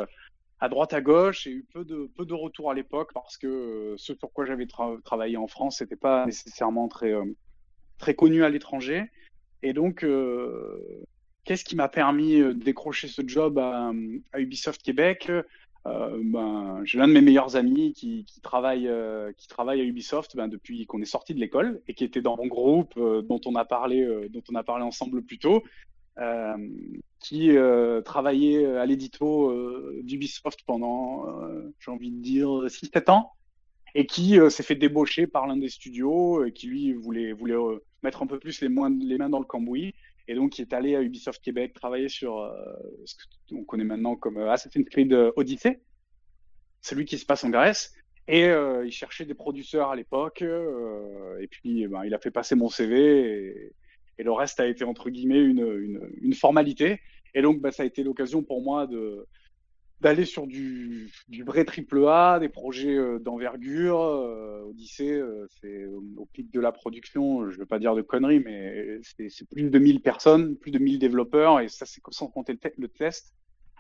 à 0.60 0.70
droite 0.70 0.94
à 0.94 1.02
gauche. 1.02 1.44
J'ai 1.44 1.52
eu 1.52 1.66
peu 1.74 1.84
de, 1.84 2.10
peu 2.16 2.26
de 2.26 2.34
retours 2.34 2.72
à 2.72 2.74
l'époque 2.74 3.12
parce 3.14 3.38
que 3.38 3.96
ce 3.98 4.16
sur 4.16 4.32
quoi 4.32 4.46
j'avais 4.46 4.68
travaillé 5.04 5.38
en 5.38 5.48
France, 5.48 5.82
n'était 5.82 5.96
pas 5.96 6.26
nécessairement 6.26 6.88
très, 6.88 7.14
très 7.98 8.14
connu 8.14 8.44
à 8.44 8.50
l'étranger. 8.50 9.10
Et 9.64 9.74
donc, 9.74 10.04
euh, 10.04 11.04
qu'est-ce 11.44 11.64
qui 11.64 11.76
m'a 11.76 11.90
permis 11.90 12.40
euh, 12.40 12.54
de 12.54 12.64
décrocher 12.64 13.08
ce 13.08 13.22
job 13.26 13.58
à, 13.60 13.92
Ubisoft 14.38 14.82
Québec? 14.82 15.30
Euh, 15.86 16.22
ben, 16.24 16.82
J'ai 16.86 16.98
l'un 16.98 17.08
de 17.08 17.14
mes 17.14 17.22
meilleurs 17.22 17.56
amis 17.56 17.94
qui, 17.94 18.26
travaille, 18.42 18.90
qui 19.38 19.48
travaille 19.48 19.82
à 19.82 19.84
Ubisoft 19.84 20.36
ben, 20.36 20.48
depuis 20.48 20.86
qu'on 20.86 21.02
est 21.02 21.06
sorti 21.06 21.34
de 21.34 21.40
l'école 21.40 21.82
et 21.88 21.94
qui 21.94 22.04
était 22.04 22.22
dans 22.22 22.38
mon 22.38 22.48
groupe 22.48 22.94
dont, 22.96 23.42
on 23.46 23.56
a 23.56 23.66
parlé, 23.66 24.30
dont 24.30 24.44
on 24.50 24.56
a 24.56 24.64
parlé 24.64 24.84
ensemble 24.84 25.22
plus 25.24 25.40
tôt. 25.40 25.62
qui 27.20 27.52
travaillait 28.06 28.66
à 28.66 28.86
l'édito 28.86 29.52
d'Ubisoft 30.04 30.62
pendant, 30.66 31.26
j'ai 31.80 31.92
envie 31.92 32.12
de 32.12 32.22
dire, 32.22 32.48
6-7 32.48 33.12
ans, 33.12 33.34
et 33.94 34.06
qui 34.06 34.40
s'est 34.50 34.64
fait 34.64 34.76
débaucher 34.76 35.28
par 35.28 35.48
l'un 35.48 35.58
des 35.58 35.70
studios, 35.70 36.46
qui 36.56 36.68
lui 36.68 36.94
voulait, 36.94 37.34
voulait 37.34 37.58
mettre 38.04 38.24
un 38.24 38.28
peu 38.28 38.40
plus 38.40 38.62
les, 38.62 38.70
les 38.70 39.18
mains 39.18 39.30
dans 39.30 39.40
le 39.40 39.46
cambouis. 39.46 39.94
Et 40.28 40.36
donc, 40.36 40.58
il 40.58 40.62
est 40.64 40.74
allé 40.74 40.96
à 40.96 41.02
Ubisoft 41.02 41.44
Québec 41.44 41.74
travailler 41.74 42.08
sur 42.08 42.40
euh, 42.40 42.54
ce 43.06 43.16
qu'on 43.50 43.64
connaît 43.64 43.84
maintenant 43.84 44.16
comme 44.16 44.38
euh, 44.38 44.52
Assassin's 44.52 44.88
Creed 44.90 45.12
euh, 45.14 45.32
Odyssey, 45.36 45.82
celui 46.82 47.06
qui 47.06 47.18
se 47.18 47.26
passe 47.26 47.44
en 47.44 47.50
Grèce. 47.50 47.94
Et 48.30 48.46
il 48.46 48.92
cherchait 48.92 49.26
des 49.26 49.34
producteurs 49.34 49.90
à 49.90 49.98
l'époque. 49.98 50.42
et 50.42 51.48
puis, 51.48 51.86
ben, 51.88 52.06
il 52.06 52.14
a 52.14 52.20
fait 52.20 52.32
passer 52.32 52.56
mon 52.56 52.70
CV. 52.70 53.74
Et, 54.18 54.24
le 54.24 54.32
reste 54.32 54.62
a 54.62 54.68
été, 54.68 54.86
entre 54.86 55.10
guillemets, 55.10 55.42
une, 55.42 56.10
une, 56.22 56.34
formalité. 56.34 57.02
Et 57.34 57.42
donc, 57.42 57.60
ben, 57.60 57.72
ça 57.72 57.84
a 57.84 57.86
été 57.86 58.02
l'occasion 58.02 58.42
pour 58.42 58.62
moi 58.62 58.88
de, 58.88 59.28
d'aller 60.04 60.26
sur 60.26 60.46
du, 60.46 61.10
du, 61.30 61.44
vrai 61.44 61.64
triple 61.64 62.06
A, 62.08 62.38
des 62.40 62.50
projets 62.50 62.96
euh, 62.96 63.20
d'envergure. 63.20 64.02
Euh, 64.02 64.62
Odyssée, 64.70 65.14
euh, 65.14 65.48
c'est 65.62 65.86
au 66.18 66.26
pic 66.26 66.52
de 66.52 66.60
la 66.60 66.74
production, 66.74 67.50
je 67.50 67.56
ne 67.56 67.62
veux 67.62 67.66
pas 67.66 67.80
dire 67.80 67.96
de 67.96 68.02
conneries, 68.02 68.42
mais 68.42 69.00
c'est 69.02 69.50
plus 69.50 69.70
de 69.70 69.80
1000 69.80 70.02
personnes, 70.02 70.58
plus 70.58 70.72
de 70.72 70.80
1000 70.80 71.00
développeurs, 71.00 71.62
et 71.62 71.70
ça, 71.70 71.86
c'est 71.86 72.02
sans 72.12 72.28
compter 72.28 72.58
le, 72.78 72.88
test. 72.90 73.34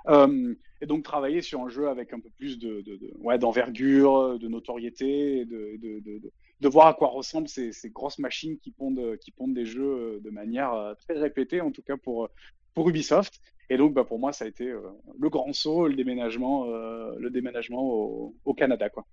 et 0.07 0.85
donc 0.85 1.03
travailler 1.03 1.41
sur 1.41 1.61
un 1.61 1.69
jeu 1.69 1.89
avec 1.89 2.13
un 2.13 2.19
peu 2.19 2.29
plus 2.37 2.57
de, 2.57 2.81
de, 2.81 2.95
de 2.95 3.37
d'envergure, 3.37 4.39
de 4.39 4.47
notoriété, 4.47 5.45
de, 5.45 5.77
de, 5.77 6.69
voir 6.69 6.87
à 6.87 6.93
quoi 6.93 7.09
ressemblent 7.09 7.49
ces, 7.49 7.73
ces, 7.73 7.89
grosses 7.89 8.19
machines 8.19 8.57
qui 8.59 8.71
pondent, 8.71 9.17
qui 9.17 9.31
pondent 9.31 9.53
des 9.53 9.65
jeux 9.65 10.21
de 10.23 10.29
manière 10.29 10.95
très 10.99 11.19
répétée, 11.19 11.59
en 11.59 11.71
tout 11.71 11.81
cas 11.81 11.97
pour, 11.97 12.29
pour 12.73 12.89
Ubisoft. 12.89 13.41
Et 13.69 13.77
donc, 13.77 13.93
bah, 13.93 14.03
pour 14.03 14.19
moi, 14.19 14.33
ça 14.33 14.45
a 14.45 14.47
été 14.47 14.67
euh, 14.67 14.81
le 15.19 15.29
grand 15.29 15.51
saut, 15.53 15.87
le 15.87 15.95
déménagement, 15.95 16.65
euh, 16.67 17.15
le 17.17 17.29
déménagement 17.29 17.81
au, 17.81 18.53
Canada, 18.55 18.89
quoi. 18.89 19.05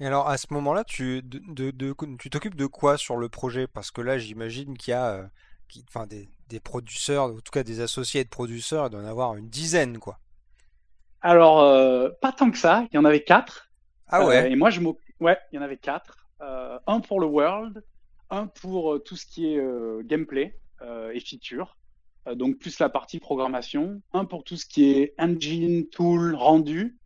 Et 0.00 0.06
alors, 0.06 0.28
à 0.28 0.36
ce 0.36 0.46
moment-là, 0.50 0.84
tu 0.84 1.22
tu 1.56 2.30
t'occupes 2.30 2.56
de 2.56 2.66
quoi 2.66 2.96
sur 2.96 3.16
le 3.16 3.28
projet? 3.28 3.66
Parce 3.66 3.90
que 3.90 4.00
là, 4.00 4.18
j'imagine 4.18 4.76
qu'il 4.76 4.90
y 4.90 4.94
a 4.94 5.14
euh, 5.14 5.26
enfin, 5.88 6.06
des, 6.06 6.28
des 6.48 6.60
producteurs, 6.60 7.24
en 7.24 7.34
tout 7.34 7.52
cas 7.52 7.62
des 7.62 7.80
associés 7.80 8.24
de 8.24 8.28
producteurs, 8.28 8.86
il 8.86 8.90
doit 8.90 9.00
en 9.00 9.06
avoir 9.06 9.36
une 9.36 9.48
dizaine, 9.48 9.98
quoi. 9.98 10.18
Alors, 11.22 11.58
pas 12.20 12.32
tant 12.32 12.50
que 12.50 12.58
ça, 12.58 12.86
il 12.92 12.96
y 12.96 12.98
en 12.98 13.04
avait 13.04 13.22
quatre. 13.22 13.70
Ah 14.08 14.26
ouais? 14.26 14.52
Et 14.52 14.56
moi, 14.56 14.68
je 14.68 14.80
Ouais, 15.20 15.38
il 15.50 15.56
y 15.56 15.58
en 15.58 15.62
avait 15.62 15.78
quatre. 15.78 16.28
un 16.40 17.00
pour 17.00 17.18
le 17.18 17.26
World, 17.26 17.82
un 18.28 18.46
pour 18.46 19.02
tout 19.02 19.16
ce 19.16 19.24
qui 19.24 19.46
est 19.46 19.60
gameplay 20.04 20.54
et 20.82 21.20
feature, 21.20 21.78
donc 22.34 22.58
plus 22.58 22.78
la 22.78 22.88
partie 22.88 23.20
programmation, 23.20 24.00
un 24.12 24.24
pour 24.24 24.44
tout 24.44 24.56
ce 24.56 24.66
qui 24.66 24.90
est 24.90 25.14
engine, 25.18 25.88
tool, 25.88 26.34
rendu, 26.34 26.96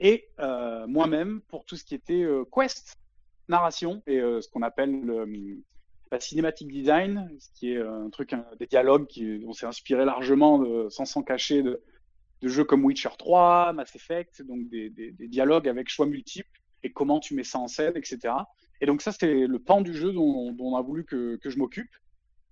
et 0.00 0.28
euh, 0.40 0.86
moi-même 0.86 1.40
pour 1.48 1.64
tout 1.64 1.76
ce 1.76 1.84
qui 1.84 1.94
était 1.94 2.22
euh, 2.22 2.44
quest, 2.44 2.96
narration 3.48 4.02
et 4.06 4.18
ce 4.18 4.48
qu'on 4.48 4.62
appelle 4.62 5.02
le, 5.02 5.62
la 6.10 6.18
cinématique 6.18 6.68
design, 6.68 7.30
ce 7.38 7.48
qui 7.54 7.72
est 7.72 7.80
un 7.80 8.10
truc, 8.10 8.34
des 8.58 8.66
dialogues 8.66 9.06
qui, 9.06 9.40
on 9.46 9.52
s'est 9.52 9.66
inspiré 9.66 10.04
largement 10.04 10.64
sans 10.90 11.04
s'en 11.04 11.22
cacher 11.22 11.62
de, 11.62 11.80
de, 12.42 12.48
jeux 12.48 12.64
comme 12.64 12.84
Witcher 12.84 13.10
3, 13.16 13.72
Mass 13.72 13.94
Effect, 13.94 14.42
donc 14.42 14.68
des, 14.68 14.90
des, 14.90 15.12
des, 15.12 15.28
dialogues 15.28 15.68
avec 15.68 15.88
choix 15.88 16.06
multiples 16.06 16.60
et 16.82 16.90
comment 16.90 17.20
tu 17.20 17.34
mets 17.34 17.44
ça 17.44 17.60
en 17.60 17.68
scène, 17.68 17.96
etc. 17.96 18.34
Et 18.80 18.86
donc 18.86 19.02
ça, 19.02 19.12
c'était 19.12 19.46
le 19.46 19.58
pan 19.58 19.80
du 19.80 19.94
jeu 19.94 20.12
dont, 20.12 20.52
dont 20.52 20.72
on 20.72 20.76
a 20.76 20.82
voulu 20.82 21.04
que, 21.04 21.36
que 21.36 21.50
je 21.50 21.58
m'occupe. 21.58 21.90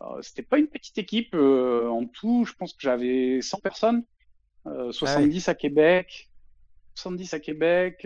Euh, 0.04 0.22
c'était 0.22 0.42
pas 0.42 0.58
une 0.58 0.68
petite 0.68 0.98
équipe. 0.98 1.34
Euh, 1.34 1.88
en 1.88 2.06
tout, 2.06 2.44
je 2.44 2.52
pense 2.54 2.72
que 2.72 2.80
j'avais 2.80 3.40
100 3.40 3.58
personnes, 3.60 4.04
70 4.64 5.48
euh, 5.48 5.50
à 5.50 5.54
Québec, 5.54 6.30
70 6.94 7.34
à 7.34 7.40
Québec, 7.40 7.98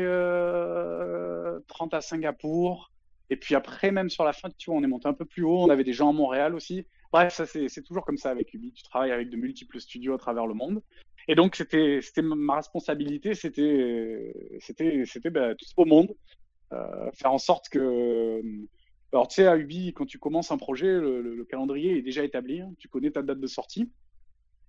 30 1.66 1.94
à 1.94 2.00
Singapour. 2.00 2.92
Et 3.30 3.36
puis 3.36 3.54
après, 3.54 3.90
même 3.90 4.08
sur 4.08 4.24
la 4.24 4.32
fin, 4.32 4.48
tu 4.56 4.70
vois, 4.70 4.78
on 4.78 4.82
est 4.82 4.88
monté 4.88 5.08
un 5.08 5.12
peu 5.12 5.24
plus 5.24 5.42
haut. 5.42 5.58
On 5.58 5.70
avait 5.70 5.84
des 5.84 5.92
gens 5.92 6.10
à 6.10 6.12
Montréal 6.12 6.54
aussi. 6.54 6.86
Bref, 7.12 7.34
ça 7.34 7.46
c'est 7.46 7.82
toujours 7.82 8.04
comme 8.04 8.18
ça 8.18 8.30
avec 8.30 8.52
Ubi. 8.54 8.72
Tu 8.72 8.82
travailles 8.82 9.12
avec 9.12 9.30
de 9.30 9.36
multiples 9.36 9.80
studios 9.80 10.14
à 10.14 10.18
travers 10.18 10.46
le 10.46 10.54
monde. 10.54 10.82
Et 11.26 11.34
donc 11.34 11.56
c'était 11.56 12.00
c'était 12.02 12.22
ma 12.22 12.56
responsabilité, 12.56 13.34
c'était 13.34 14.32
c'était 14.60 15.04
c'était 15.04 15.30
bah, 15.30 15.54
tout 15.54 15.66
ce 15.66 15.74
beau 15.74 15.84
monde, 15.84 16.14
euh, 16.72 17.10
faire 17.12 17.32
en 17.32 17.38
sorte 17.38 17.68
que 17.68 18.40
alors 19.12 19.28
tu 19.28 19.36
sais 19.36 19.46
à 19.46 19.56
Ubi 19.56 19.92
quand 19.94 20.06
tu 20.06 20.18
commences 20.18 20.50
un 20.50 20.58
projet, 20.58 20.86
le, 20.86 21.46
calendrier 21.48 21.98
est 21.98 22.02
déjà 22.02 22.24
établi, 22.24 22.60
hein. 22.60 22.72
tu 22.78 22.88
connais 22.88 23.10
ta 23.10 23.22
date 23.22 23.40
de 23.40 23.46
sortie. 23.46 23.90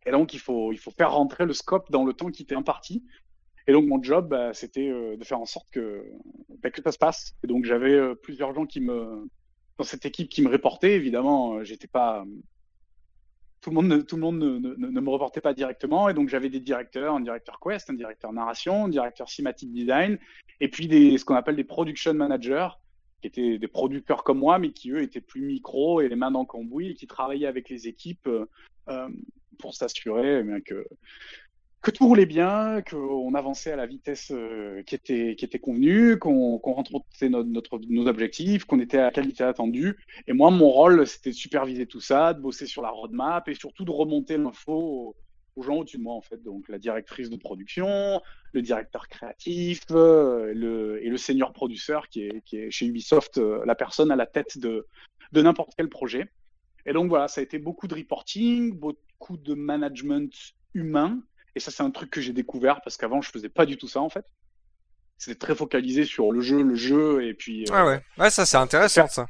Et 0.06 0.12
donc 0.12 0.34
il 0.34 0.40
faut 0.40 0.72
il 0.72 0.78
faut 0.78 0.92
faire 0.92 1.12
rentrer 1.12 1.46
le 1.46 1.54
scope 1.54 1.92
dans 1.92 2.06
le 2.06 2.14
temps 2.14 2.32
qui 2.32 2.46
t'est 2.46 2.56
imparti. 2.56 3.04
Et 3.68 3.74
donc 3.74 3.86
mon 3.86 4.02
job 4.02 4.30
bah, 4.30 4.54
c'était 4.54 4.90
euh, 4.90 5.18
de 5.18 5.24
faire 5.24 5.40
en 5.40 5.46
sorte 5.46 5.70
que 5.72 6.06
bah, 6.62 6.72
que 6.72 6.82
ça 6.82 6.92
se 6.92 6.98
passe. 6.98 7.36
Et 7.44 7.48
donc 7.48 7.66
j'avais 7.66 7.94
euh, 7.94 8.16
plusieurs 8.16 8.54
gens 8.54 8.66
qui 8.66 8.80
me 8.80 9.28
dans 9.78 9.84
cette 9.84 10.06
équipe 10.06 10.30
qui 10.30 10.42
me 10.42 10.50
reportaient. 10.50 10.96
Évidemment, 10.96 11.64
j'étais 11.64 11.88
pas 11.88 12.26
tout 13.62 13.70
le 13.72 13.76
monde, 13.76 13.88
ne, 13.88 13.98
tout 13.98 14.16
le 14.16 14.22
monde 14.22 14.40
ne, 14.40 15.02
me 15.02 15.10
reportait 15.10 15.42
pas 15.42 15.54
directement. 15.54 16.10
Et 16.10 16.14
donc, 16.14 16.30
j'avais 16.30 16.50
des 16.50 16.60
directeurs, 16.60 17.16
un 17.16 17.20
directeur 17.20 17.60
Quest, 17.60 17.90
un 17.90 17.94
directeur 17.94 18.32
narration, 18.32 18.86
un 18.86 18.90
directeur 18.90 19.30
Cinematic 19.30 19.72
Design, 19.72 20.18
et 20.60 20.70
puis 20.70 20.88
des, 20.88 21.18
ce 21.18 21.26
qu'on 21.26 21.36
appelle 21.36 21.56
des 21.56 21.64
production 21.64 22.14
managers, 22.14 22.70
qui 23.22 23.28
étaient 23.28 23.58
des 23.58 23.68
producteurs 23.68 24.24
comme 24.24 24.40
moi, 24.40 24.60
mais 24.60 24.72
qui, 24.72 24.92
eux, 24.92 25.02
étaient 25.02 25.22
plus 25.22 25.42
micro 25.42 26.02
et 26.02 26.10
les 26.10 26.16
mains 26.16 26.32
dans 26.32 26.42
le 26.42 26.46
cambouis, 26.46 26.92
et 26.92 26.96
qui 26.96 27.08
travaillaient 27.08 27.48
avec 27.48 27.70
les 27.70 27.88
équipes 27.88 28.28
euh, 28.28 28.46
euh 28.90 29.10
pour 29.58 29.74
s'assurer 29.74 30.42
eh 30.42 30.62
que, 30.62 30.86
que 31.82 31.92
tout 31.92 32.08
roulait 32.08 32.26
bien, 32.26 32.82
qu'on 32.82 33.34
avançait 33.36 33.72
à 33.72 33.76
la 33.76 33.86
vitesse 33.86 34.32
euh, 34.32 34.84
qui, 34.84 34.96
était, 34.96 35.36
qui 35.38 35.46
était 35.46 35.60
convenue, 35.60 36.18
qu'on 36.18 36.58
rencontrait 36.58 37.30
notre, 37.30 37.80
nos 37.90 38.08
objectifs, 38.08 38.66
qu'on 38.66 38.80
était 38.80 38.98
à 38.98 39.04
la 39.04 39.12
qualité 39.12 39.44
attendue. 39.44 39.98
Et 40.28 40.34
moi, 40.34 40.52
mon 40.52 40.70
rôle, 40.70 41.08
c'était 41.08 41.30
de 41.32 41.36
superviser 41.36 41.86
tout 41.86 42.02
ça, 42.02 42.34
de 42.34 42.42
bosser 42.42 42.68
sur 42.68 42.82
la 42.82 42.90
roadmap 42.90 43.48
et 43.48 43.54
surtout 43.54 43.86
de 43.86 43.92
remonter 43.92 44.38
l'info 44.38 45.16
aux, 45.60 45.64
gens 45.64 45.76
au-dessus 45.76 45.98
de 45.98 46.04
moi, 46.04 46.14
en 46.14 46.22
fait. 46.22 46.42
Donc, 46.44 46.70
la 46.70 46.78
directrice 46.78 47.30
de 47.30 47.36
production, 47.36 48.22
le 48.54 48.62
directeur 48.62 49.08
créatif 49.08 49.82
euh, 49.92 50.54
le, 50.54 51.04
et 51.04 51.10
le 51.10 51.18
senior 51.18 51.54
producteur 51.54 52.08
qui 52.10 52.24
est, 52.24 52.42
qui 52.46 52.58
est 52.58 52.72
chez 52.72 52.86
Ubisoft 52.86 53.38
euh, 53.38 53.64
la 53.66 53.76
personne 53.76 54.12
à 54.12 54.16
la 54.16 54.26
tête 54.26 54.58
de, 54.58 54.88
de 55.32 55.42
n'importe 55.42 55.74
quel 55.78 55.90
projet. 55.90 56.32
Et 56.86 56.94
donc, 56.94 57.10
voilà, 57.10 57.28
ça 57.28 57.42
a 57.42 57.44
été 57.44 57.60
beaucoup 57.60 57.88
de 57.88 57.96
reporting, 57.96 58.74
beaucoup 58.74 59.38
de 59.38 59.54
management 59.54 60.32
humain 60.74 61.22
et 61.56 61.60
ça, 61.60 61.72
c'est 61.72 61.84
un 61.84 61.92
truc 61.92 62.10
que 62.12 62.22
j'ai 62.22 62.34
découvert 62.34 62.82
parce 62.82 62.98
qu'avant, 62.98 63.22
je 63.22 63.30
faisais 63.30 63.50
pas 63.50 63.66
du 63.66 63.78
tout 63.78 63.88
ça 63.88 64.02
en 64.02 64.10
fait. 64.10 64.26
C'était 65.18 65.38
très 65.38 65.56
focalisé 65.56 66.06
sur 66.06 66.32
le 66.32 66.40
jeu, 66.40 66.64
le 66.64 66.76
jeu, 66.76 67.26
et 67.26 67.34
puis. 67.34 67.64
Euh, 67.64 67.74
ah 67.74 67.86
ouais, 67.86 68.02
ouais, 68.18 68.30
ça 68.30 68.46
c'est 68.46 68.58
intéressant 68.58 69.08
ça. 69.08 69.28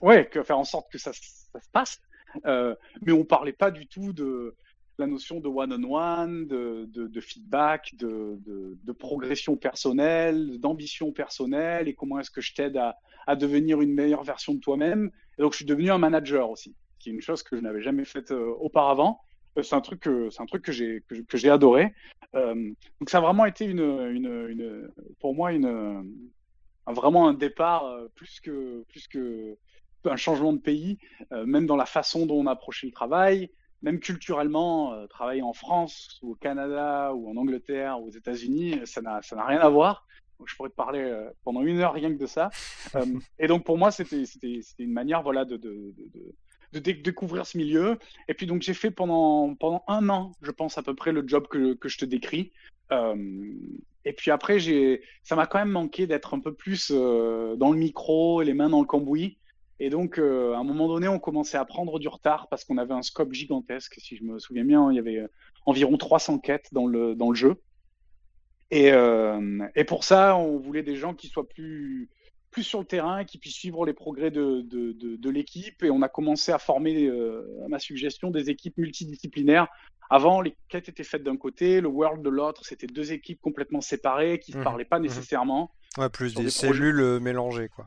Ouais, 0.00 0.28
que 0.28 0.42
faire 0.42 0.58
en 0.58 0.64
sorte 0.64 0.90
que 0.90 0.98
ça, 0.98 1.12
ça 1.12 1.60
se 1.60 1.68
passe. 1.72 2.00
Euh, 2.46 2.74
mais 3.02 3.12
on 3.12 3.24
parlait 3.24 3.52
pas 3.52 3.70
du 3.70 3.86
tout 3.86 4.12
de 4.12 4.56
la 4.98 5.06
notion 5.06 5.40
de 5.40 5.48
one-on-one, 5.48 6.46
de, 6.46 6.86
de, 6.86 7.20
feedback, 7.20 7.94
de, 7.96 8.38
de 8.40 8.92
progression 8.92 9.56
personnelle, 9.56 10.58
d'ambition 10.60 11.12
personnelle, 11.12 11.88
et 11.88 11.94
comment 11.94 12.20
est-ce 12.20 12.30
que 12.30 12.40
je 12.40 12.54
t'aide 12.54 12.76
à, 12.76 12.96
à, 13.26 13.36
devenir 13.36 13.80
une 13.80 13.92
meilleure 13.92 14.22
version 14.22 14.54
de 14.54 14.60
toi-même. 14.60 15.10
Et 15.38 15.42
donc, 15.42 15.52
je 15.52 15.56
suis 15.56 15.64
devenu 15.64 15.90
un 15.90 15.98
manager 15.98 16.48
aussi, 16.50 16.74
qui 16.98 17.10
est 17.10 17.12
une 17.12 17.20
chose 17.20 17.42
que 17.42 17.56
je 17.56 17.62
n'avais 17.62 17.82
jamais 17.82 18.04
faite 18.04 18.30
euh, 18.30 18.54
auparavant. 18.60 19.20
Euh, 19.58 19.62
c'est 19.62 19.74
un 19.74 19.80
truc 19.80 20.00
que 20.00 20.30
c'est 20.30 20.42
un 20.42 20.46
truc 20.46 20.62
que 20.62 20.72
j'ai 20.72 21.02
que, 21.08 21.36
j'ai 21.36 21.50
adoré. 21.50 21.92
Euh, 22.34 22.54
donc 23.00 23.10
ça 23.10 23.18
a 23.18 23.20
vraiment 23.20 23.46
été 23.46 23.64
une, 23.64 23.80
une, 23.80 24.48
une 24.48 24.90
pour 25.20 25.34
moi 25.34 25.52
une 25.52 25.66
un, 26.86 26.92
vraiment 26.92 27.28
un 27.28 27.34
départ 27.34 27.84
plus 28.16 28.40
que 28.40 28.84
plus 28.88 29.06
que 29.06 29.56
un 30.06 30.16
changement 30.16 30.52
de 30.52 30.58
pays, 30.58 30.98
même 31.30 31.64
dans 31.66 31.76
la 31.76 31.86
façon 31.86 32.26
dont 32.26 32.38
on 32.38 32.46
approchait 32.46 32.86
le 32.86 32.92
travail, 32.92 33.48
même 33.84 34.00
culturellement, 34.00 35.06
travailler 35.08 35.42
en 35.42 35.52
France 35.52 36.18
ou 36.22 36.32
au 36.32 36.34
Canada 36.34 37.12
ou 37.14 37.30
en 37.30 37.36
Angleterre 37.36 38.00
ou 38.00 38.08
aux 38.08 38.10
États-Unis, 38.10 38.80
ça 38.84 39.00
n'a 39.00 39.22
ça 39.22 39.36
n'a 39.36 39.44
rien 39.44 39.60
à 39.60 39.68
voir. 39.68 40.06
Donc, 40.40 40.48
je 40.48 40.56
pourrais 40.56 40.70
te 40.70 40.74
parler 40.74 41.04
pendant 41.44 41.62
une 41.62 41.78
heure 41.78 41.92
rien 41.92 42.12
que 42.12 42.18
de 42.18 42.26
ça. 42.26 42.50
et 43.38 43.46
donc 43.46 43.64
pour 43.64 43.78
moi, 43.78 43.92
c'était 43.92 44.24
une 44.78 44.92
manière 44.92 45.22
voilà 45.22 45.44
de, 45.44 45.56
de, 45.56 45.94
de 45.96 46.34
de 46.80 46.92
découvrir 46.92 47.46
ce 47.46 47.56
milieu. 47.56 47.98
Et 48.28 48.34
puis 48.34 48.46
donc 48.46 48.62
j'ai 48.62 48.74
fait 48.74 48.90
pendant, 48.90 49.54
pendant 49.54 49.84
un 49.88 50.08
an, 50.08 50.32
je 50.42 50.50
pense 50.50 50.78
à 50.78 50.82
peu 50.82 50.94
près, 50.94 51.12
le 51.12 51.26
job 51.26 51.46
que, 51.48 51.74
que 51.74 51.88
je 51.88 51.98
te 51.98 52.04
décris. 52.04 52.52
Euh, 52.92 53.14
et 54.04 54.12
puis 54.12 54.30
après, 54.30 54.58
ça 55.22 55.36
m'a 55.36 55.46
quand 55.46 55.58
même 55.58 55.70
manqué 55.70 56.06
d'être 56.06 56.34
un 56.34 56.40
peu 56.40 56.52
plus 56.52 56.90
euh, 56.90 57.56
dans 57.56 57.72
le 57.72 57.78
micro 57.78 58.42
et 58.42 58.44
les 58.44 58.54
mains 58.54 58.68
dans 58.68 58.80
le 58.80 58.86
cambouis. 58.86 59.38
Et 59.84 59.90
donc, 59.90 60.18
euh, 60.18 60.54
à 60.54 60.58
un 60.58 60.64
moment 60.64 60.88
donné, 60.88 61.08
on 61.08 61.18
commençait 61.18 61.58
à 61.58 61.64
prendre 61.64 61.98
du 61.98 62.08
retard 62.08 62.48
parce 62.48 62.64
qu'on 62.64 62.78
avait 62.78 62.94
un 62.94 63.02
scope 63.02 63.32
gigantesque. 63.32 63.96
Si 63.98 64.16
je 64.16 64.24
me 64.24 64.38
souviens 64.38 64.64
bien, 64.64 64.90
il 64.90 64.96
y 64.96 64.98
avait 64.98 65.26
environ 65.66 65.96
300 65.96 66.38
quêtes 66.38 66.68
dans 66.72 66.86
le, 66.86 67.14
dans 67.14 67.28
le 67.28 67.34
jeu. 67.34 67.60
Et, 68.70 68.92
et 69.76 69.84
pour 69.84 70.04
ça, 70.04 70.36
on 70.36 70.58
voulait 70.58 70.82
des 70.82 70.96
gens 70.96 71.14
qui 71.14 71.28
soient 71.28 71.48
plus, 71.48 72.08
plus 72.54 72.62
sur 72.62 72.78
le 72.78 72.84
terrain, 72.84 73.24
qui 73.24 73.36
puisse 73.36 73.54
suivre 73.54 73.84
les 73.84 73.92
progrès 73.92 74.30
de, 74.30 74.62
de, 74.62 74.92
de, 74.92 75.30
l'équipe. 75.30 75.82
Et 75.82 75.90
on 75.90 76.02
a 76.02 76.08
commencé 76.08 76.52
à 76.52 76.58
former, 76.58 77.06
euh, 77.06 77.64
à 77.64 77.68
ma 77.68 77.80
suggestion, 77.80 78.30
des 78.30 78.48
équipes 78.48 78.78
multidisciplinaires. 78.78 79.66
Avant, 80.08 80.40
les 80.40 80.56
quêtes 80.68 80.88
étaient 80.88 81.02
faites 81.02 81.24
d'un 81.24 81.36
côté, 81.36 81.80
le 81.80 81.88
World 81.88 82.22
de 82.22 82.30
l'autre. 82.30 82.64
C'était 82.64 82.86
deux 82.86 83.12
équipes 83.12 83.40
complètement 83.42 83.80
séparées 83.80 84.38
qui 84.38 84.54
ne 84.54 84.60
mmh. 84.60 84.64
parlaient 84.64 84.84
pas 84.84 85.00
mmh. 85.00 85.02
nécessairement. 85.02 85.72
Ouais, 85.98 86.08
plus 86.08 86.32
des, 86.34 86.48
cellules 86.48 87.00
euh, 87.00 87.18
mélangées, 87.18 87.68
quoi. 87.68 87.86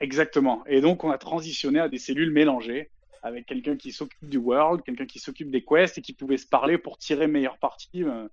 Exactement. 0.00 0.62
Et 0.66 0.80
donc, 0.80 1.04
on 1.04 1.10
a 1.10 1.18
transitionné 1.18 1.80
à 1.80 1.88
des 1.88 1.98
cellules 1.98 2.30
mélangées 2.30 2.90
avec 3.22 3.46
quelqu'un 3.46 3.76
qui 3.76 3.92
s'occupe 3.92 4.28
du 4.28 4.38
World, 4.38 4.82
quelqu'un 4.82 5.06
qui 5.06 5.18
s'occupe 5.18 5.50
des 5.50 5.64
quests 5.64 5.98
et 5.98 6.02
qui 6.02 6.12
pouvait 6.12 6.36
se 6.36 6.46
parler 6.46 6.78
pour 6.78 6.98
tirer 6.98 7.26
meilleure 7.26 7.58
partie 7.58 8.04
euh, 8.04 8.28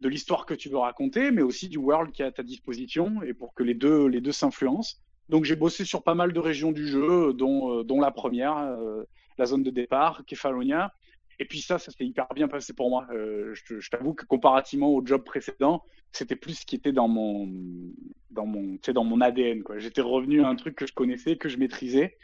de 0.00 0.08
l'histoire 0.08 0.46
que 0.46 0.54
tu 0.54 0.68
veux 0.68 0.78
raconter, 0.78 1.30
mais 1.30 1.42
aussi 1.42 1.68
du 1.68 1.78
world 1.78 2.12
qui 2.12 2.22
est 2.22 2.26
à 2.26 2.32
ta 2.32 2.42
disposition 2.42 3.22
et 3.22 3.34
pour 3.34 3.54
que 3.54 3.62
les 3.62 3.74
deux, 3.74 4.06
les 4.06 4.20
deux 4.20 4.32
s'influencent. 4.32 4.98
Donc 5.28 5.44
j'ai 5.44 5.56
bossé 5.56 5.84
sur 5.84 6.02
pas 6.02 6.14
mal 6.14 6.32
de 6.32 6.38
régions 6.40 6.72
du 6.72 6.86
jeu, 6.86 7.32
dont, 7.32 7.80
euh, 7.80 7.84
dont 7.84 8.00
la 8.00 8.10
première, 8.10 8.56
euh, 8.58 9.02
la 9.38 9.46
zone 9.46 9.62
de 9.62 9.70
départ, 9.70 10.22
Kefalonia. 10.26 10.92
Et 11.38 11.44
puis 11.44 11.60
ça, 11.60 11.78
ça 11.78 11.92
s'est 11.92 12.04
hyper 12.04 12.26
bien 12.34 12.48
passé 12.48 12.72
pour 12.72 12.90
moi. 12.90 13.06
Euh, 13.12 13.54
je, 13.54 13.90
t'avoue 13.90 14.14
que 14.14 14.24
comparativement 14.24 14.88
au 14.88 15.04
job 15.06 15.22
précédent, 15.24 15.84
c'était 16.12 16.36
plus 16.36 16.60
ce 16.60 16.66
qui 16.66 16.74
était 16.74 16.92
dans 16.92 17.08
mon, 17.08 17.48
dans 18.30 18.46
mon, 18.46 18.78
dans 18.92 19.04
mon 19.04 19.20
ADN. 19.20 19.62
J'étais 19.76 20.00
revenu 20.00 20.42
à 20.42 20.48
un 20.48 20.56
truc 20.56 20.74
que 20.74 20.86
je 20.86 20.92
connaissais, 20.92 21.36
que 21.36 21.48
je 21.48 21.58
maîtrisais. 21.58 22.16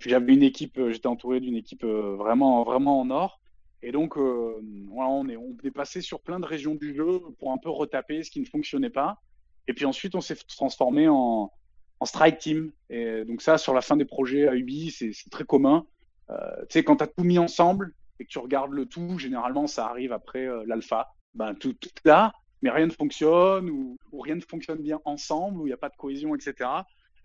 puis 0.00 0.10
j'avais 0.10 0.34
une 0.34 0.42
équipe, 0.42 0.80
j'étais 0.90 1.06
entouré 1.06 1.40
d'une 1.40 1.56
équipe 1.56 1.84
vraiment, 1.84 2.64
vraiment 2.64 3.00
en 3.00 3.10
or. 3.10 3.40
Et 3.82 3.92
donc, 3.92 4.16
euh, 4.16 4.60
on, 4.92 5.28
est, 5.28 5.36
on 5.36 5.56
est 5.62 5.70
passé 5.70 6.00
sur 6.00 6.20
plein 6.20 6.40
de 6.40 6.46
régions 6.46 6.74
du 6.74 6.94
jeu 6.94 7.20
pour 7.38 7.52
un 7.52 7.58
peu 7.58 7.70
retaper 7.70 8.22
ce 8.22 8.30
qui 8.30 8.40
ne 8.40 8.46
fonctionnait 8.46 8.90
pas. 8.90 9.22
Et 9.68 9.72
puis 9.72 9.84
ensuite, 9.84 10.14
on 10.14 10.20
s'est 10.20 10.34
transformé 10.34 11.08
en, 11.08 11.52
en 12.00 12.04
strike 12.04 12.38
team. 12.38 12.72
Et 12.90 13.24
donc 13.24 13.42
ça, 13.42 13.58
sur 13.58 13.74
la 13.74 13.80
fin 13.80 13.96
des 13.96 14.04
projets 14.04 14.48
à 14.48 14.54
Ubi, 14.54 14.90
c'est 14.90 15.12
très 15.30 15.44
commun. 15.44 15.86
Euh, 16.30 16.34
tu 16.62 16.66
sais, 16.70 16.84
quand 16.84 16.96
tu 16.96 17.04
as 17.04 17.06
tout 17.06 17.24
mis 17.24 17.38
ensemble 17.38 17.94
et 18.18 18.24
que 18.24 18.28
tu 18.28 18.38
regardes 18.38 18.72
le 18.72 18.86
tout, 18.86 19.18
généralement, 19.18 19.66
ça 19.66 19.86
arrive 19.86 20.12
après 20.12 20.46
euh, 20.46 20.64
l'alpha. 20.66 21.12
Ben, 21.34 21.54
tout, 21.54 21.76
là, 22.04 22.32
mais 22.62 22.70
rien 22.70 22.86
ne 22.86 22.92
fonctionne 22.92 23.70
ou, 23.70 23.96
ou 24.12 24.20
rien 24.20 24.34
ne 24.34 24.40
fonctionne 24.40 24.82
bien 24.82 25.00
ensemble, 25.04 25.60
où 25.60 25.66
il 25.66 25.70
n'y 25.70 25.74
a 25.74 25.78
pas 25.78 25.90
de 25.90 25.96
cohésion, 25.96 26.34
etc. 26.34 26.68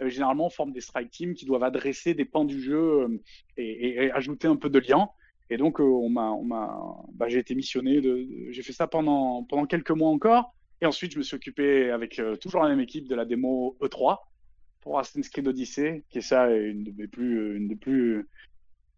Euh, 0.02 0.10
généralement, 0.10 0.48
on 0.48 0.50
forme 0.50 0.72
des 0.72 0.82
strike 0.82 1.12
teams 1.12 1.34
qui 1.34 1.46
doivent 1.46 1.64
adresser 1.64 2.14
des 2.14 2.26
pans 2.26 2.46
du 2.46 2.62
jeu 2.62 3.02
euh, 3.02 3.22
et, 3.58 4.12
ajouter 4.12 4.48
un 4.48 4.56
peu 4.56 4.70
de 4.70 4.80
lien. 4.80 5.10
Et 5.50 5.58
donc, 5.58 5.80
euh, 5.80 5.84
on 5.84 6.10
bah, 6.10 7.28
j'ai 7.28 7.40
été 7.40 7.56
missionné. 7.56 8.02
J'ai 8.52 8.64
fait 8.64 8.74
ça 8.74 8.88
pendant, 8.88 9.44
pendant 9.44 9.66
quelques 9.66 9.92
mois 9.92 10.10
encore. 10.10 10.54
Et 10.82 10.86
ensuite, 10.86 11.14
je 11.14 11.18
me 11.18 11.24
suis 11.24 11.36
occupé 11.36 11.92
avec 11.92 12.22
toujours 12.42 12.62
la 12.64 12.70
même 12.70 12.80
équipe 12.80 13.08
de 13.08 13.16
la 13.16 13.26
démo 13.26 13.78
E3 13.82 14.18
pour 14.82 15.00
Assassin's 15.00 15.30
Creed 15.30 15.48
Odyssey, 15.48 16.04
qui 16.10 16.18
est 16.18 16.22
ça 16.22 16.50
une 16.50 16.84
de 16.84 16.92
mes 16.92 17.08
plus, 17.08 17.56
une 17.56 17.70
des 17.70 17.76
plus, 17.76 18.28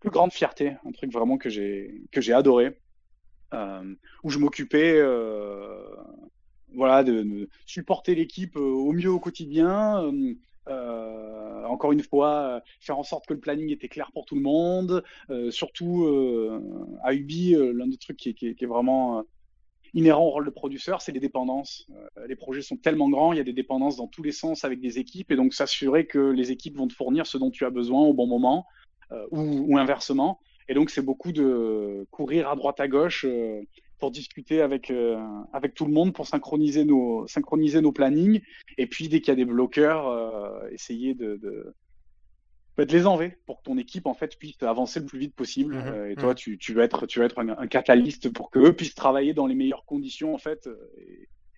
plus 0.06 0.12
grandes 0.12 0.34
fiertés, 0.34 0.76
un 0.86 0.92
truc 0.92 1.12
vraiment 1.12 1.38
que 1.38 1.50
j'ai, 1.50 2.02
que 2.12 2.22
j'ai 2.22 2.34
adoré, 2.34 2.78
euh, 3.54 3.96
où 4.24 4.30
je 4.30 4.38
m'occupais, 4.38 4.94
euh, 4.98 5.84
voilà, 6.74 7.04
de, 7.04 7.50
supporter 7.66 8.14
l'équipe 8.14 8.56
au 8.56 8.92
mieux 8.92 9.10
au 9.10 9.20
quotidien, 9.20 10.12
euh, 10.68 11.64
encore 11.66 11.92
une 11.92 12.02
fois, 12.02 12.30
euh, 12.30 12.60
faire 12.80 12.98
en 12.98 13.04
sorte 13.04 13.26
que 13.26 13.34
le 13.34 13.40
planning 13.40 13.72
était 13.72 13.88
clair 13.88 14.12
pour 14.14 14.26
tout 14.26 14.36
le 14.36 14.42
monde. 14.42 15.04
Euh, 15.30 15.52
surtout 15.52 16.08
à 17.04 17.14
Ubi, 17.14 17.56
l'un 17.56 17.88
des 17.88 17.98
trucs 17.98 18.18
qui, 18.18 18.36
qui, 18.36 18.48
est 18.48 18.66
vraiment 18.66 19.24
inhérent 19.94 20.26
au 20.26 20.32
rôle 20.32 20.46
de 20.46 20.52
producteur, 20.52 21.02
c'est 21.02 21.14
les 21.14 21.20
dépendances. 21.20 21.88
les 22.28 22.36
projets 22.36 22.62
sont 22.62 22.76
tellement 22.78 23.10
grands, 23.10 23.34
il 23.34 23.38
y 23.38 23.40
a 23.40 23.44
des 23.44 23.54
dépendances 23.54 23.96
dans 23.96 24.08
tous 24.08 24.24
les 24.24 24.34
sens 24.34 24.66
avec 24.66 24.82
des 24.82 25.00
équipes, 25.00 25.32
et 25.32 25.36
donc 25.36 25.54
s'assurer 25.54 26.06
que 26.06 26.20
les 26.20 26.52
équipes 26.52 26.78
vont 26.78 26.88
te 26.88 26.94
fournir 26.94 27.26
ce 27.26 27.38
dont 27.38 27.50
tu 27.50 27.66
as 27.66 27.70
besoin 27.70 28.02
au 28.02 28.14
bon 28.14 28.28
moment, 28.28 28.66
ou, 29.32 29.74
ou, 29.74 29.78
inversement. 29.78 30.40
Et 30.68 30.74
donc 30.74 30.90
c'est 30.90 31.02
beaucoup 31.04 31.32
de 31.32 32.08
courir 32.12 32.50
à 32.50 32.56
droite 32.56 32.80
à 32.80 32.88
gauche 32.88 33.26
pour 34.00 34.12
discuter 34.12 34.62
avec, 34.62 34.92
euh, 34.92 35.18
avec 35.54 35.74
tout 35.74 35.86
le 35.86 35.92
monde, 35.92 36.14
pour 36.14 36.28
synchroniser 36.28 36.86
nos, 36.86 37.28
synchroniser 37.28 37.82
nos 37.82 37.92
plannings. 37.92 38.42
Et 38.78 38.88
puis, 38.88 39.08
dès 39.08 39.20
qu'il 39.20 39.30
y 39.30 39.32
a 39.32 39.36
des 39.36 39.46
bloqueurs, 39.46 40.08
euh, 40.08 40.68
essayer 40.72 41.14
de, 41.14 41.38
de, 41.38 41.74
bah, 42.78 42.86
de 42.86 42.92
les 42.92 43.08
enlever 43.08 43.38
pour 43.46 43.60
que 43.60 43.64
ton 43.64 43.78
équipe 43.78 44.06
en 44.06 44.14
fait 44.14 44.38
puisse 44.38 44.62
avancer 44.64 45.00
le 45.00 45.06
plus 45.06 45.20
vite 45.20 45.36
possible. 45.36 45.76
Mhm, 45.76 45.82
Euh, 45.88 46.06
et 46.08 46.16
mhm. 46.16 46.22
toi, 46.22 46.36
tu, 46.36 46.58
tu 46.58 46.74
veux 46.74 46.84
être, 46.84 47.06
tu 47.06 47.20
veux 47.20 47.26
être 47.26 47.40
un, 47.40 47.50
un 47.50 47.68
catalyste 47.68 48.32
pour 48.32 48.50
que 48.52 48.60
eux 48.60 48.74
puissent 48.74 48.96
travailler 48.96 49.34
dans 49.34 49.48
les 49.48 49.56
meilleures 49.56 49.86
conditions 49.86 50.34
en 50.34 50.40
fait, 50.40 50.68
euh, 50.68 50.76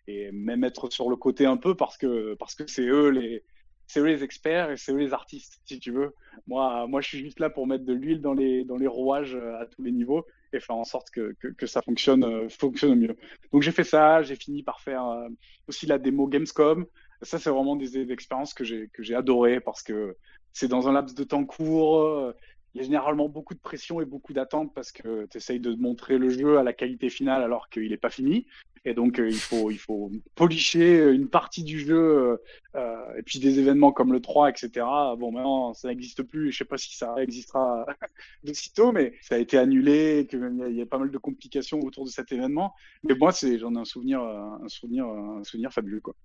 et, 0.07 0.27
et 0.27 0.31
même 0.31 0.63
être 0.63 0.91
sur 0.91 1.09
le 1.09 1.15
côté 1.15 1.45
un 1.45 1.57
peu 1.57 1.75
parce 1.75 1.97
que 1.97 2.35
parce 2.35 2.55
que 2.55 2.65
c'est 2.67 2.87
eux 2.87 3.09
les 3.09 3.43
c'est 3.87 4.01
eux 4.01 4.05
les 4.05 4.23
experts 4.23 4.69
et 4.71 4.77
c'est 4.77 4.91
eux 4.91 4.97
les 4.97 5.13
artistes, 5.13 5.61
si 5.65 5.79
tu 5.79 5.91
veux. 5.91 6.13
Moi, 6.45 6.85
moi, 6.87 7.01
je 7.01 7.07
suis 7.07 7.19
juste 7.19 7.39
là 7.39 7.49
pour 7.49 7.65
mettre 7.67 7.85
de 7.85 7.93
l'huile 7.93 8.21
dans 8.21 8.33
les 8.33 8.63
dans 8.65 8.77
les 8.77 8.87
rouages 8.87 9.35
euh, 9.35 9.59
à 9.59 9.65
tous 9.65 9.81
les 9.81 9.91
niveaux 9.91 10.25
et 10.53 10.59
faire 10.59 10.75
en 10.75 10.83
sorte 10.83 11.09
que 11.09 11.35
que, 11.39 11.65
ça 11.65 11.81
fonctionne 11.81 12.23
euh, 12.23 12.49
fonctionne 12.49 12.91
au 12.91 12.95
mieux. 12.95 13.15
Donc 13.53 13.61
j'ai 13.61 13.71
fait 13.71 13.85
ça, 13.85 14.21
j'ai 14.23 14.35
fini 14.35 14.61
par 14.61 14.81
faire 14.81 15.05
euh, 15.05 15.29
aussi 15.67 15.85
la 15.85 15.97
démo 15.97 16.27
Gamescom. 16.27 16.85
Ça, 17.23 17.39
c'est 17.39 17.49
vraiment 17.49 17.75
des, 17.75 18.11
expériences 18.11 18.53
que 18.53 18.63
j'ai 18.63 18.89
que 18.93 19.01
j'ai 19.01 19.15
adoré 19.15 19.59
parce 19.61 19.81
que 19.81 20.15
c'est 20.53 20.67
dans 20.67 20.87
un 20.87 20.91
laps 20.91 21.15
de 21.15 21.23
temps 21.23 21.45
court. 21.45 22.33
Il 22.73 22.79
y 22.79 22.81
a 22.81 22.83
généralement 22.83 23.27
beaucoup 23.29 23.55
de 23.55 23.59
pression 23.59 24.01
et 24.01 24.05
beaucoup 24.05 24.33
d'attentes 24.33 24.71
parce 24.75 24.91
que 24.91 25.25
tu 25.31 25.37
essayes 25.37 25.59
de 25.59 25.73
montrer 25.73 26.17
le 26.19 26.29
jeu 26.29 26.59
à 26.59 26.63
la 26.63 26.73
qualité 26.73 27.09
finale 27.09 27.41
alors 27.41 27.69
qu'il 27.69 27.89
n'est 27.89 27.97
pas 27.97 28.11
fini. 28.11 28.45
Et 28.89 28.93
donc, 28.93 29.19
euh, 29.19 29.27
il, 29.29 29.35
faut, 29.37 29.69
il 29.69 29.77
faut 29.77 30.09
policher 30.35 31.09
une 31.11 31.27
partie 31.27 31.63
du 31.63 31.79
jeu. 31.79 31.97
euh, 31.97 32.37
euh, 32.75 33.17
et 33.17 33.21
puis 33.23 33.39
des 33.39 33.59
événements 33.59 33.91
comme 33.91 34.13
le 34.13 34.21
3, 34.21 34.49
etc. 34.49 34.85
Bon, 35.17 35.31
maintenant, 35.33 35.73
ça 35.73 35.89
n'existe 35.89 36.23
plus. 36.23 36.51
Je 36.53 36.59
sais 36.59 36.63
pas 36.65 36.77
si 36.77 36.95
ça 36.95 37.15
existera 37.21 37.85
de 38.45 38.53
sitôt, 38.53 38.93
mais 38.93 39.13
ça 39.21 39.35
a 39.35 39.39
été 39.39 39.57
annulé. 39.57 40.25
qu'il 40.29 40.39
y, 40.69 40.75
y 40.75 40.81
a 40.81 40.85
pas 40.85 40.99
mal 40.99 41.11
de 41.11 41.17
complications 41.17 41.79
autour 41.81 42.05
de 42.05 42.09
cet 42.09 42.31
événement. 42.31 42.73
Mais 43.03 43.15
moi, 43.15 43.33
c'est, 43.33 43.59
j'en 43.59 43.75
ai 43.75 43.79
un 43.79 43.83
souvenir, 43.85 44.21
euh, 44.21 44.63
un 44.63 44.69
souvenir, 44.69 45.05
un 45.05 45.43
souvenir 45.43 45.73
fabuleux, 45.73 45.99
quoi. 45.99 46.15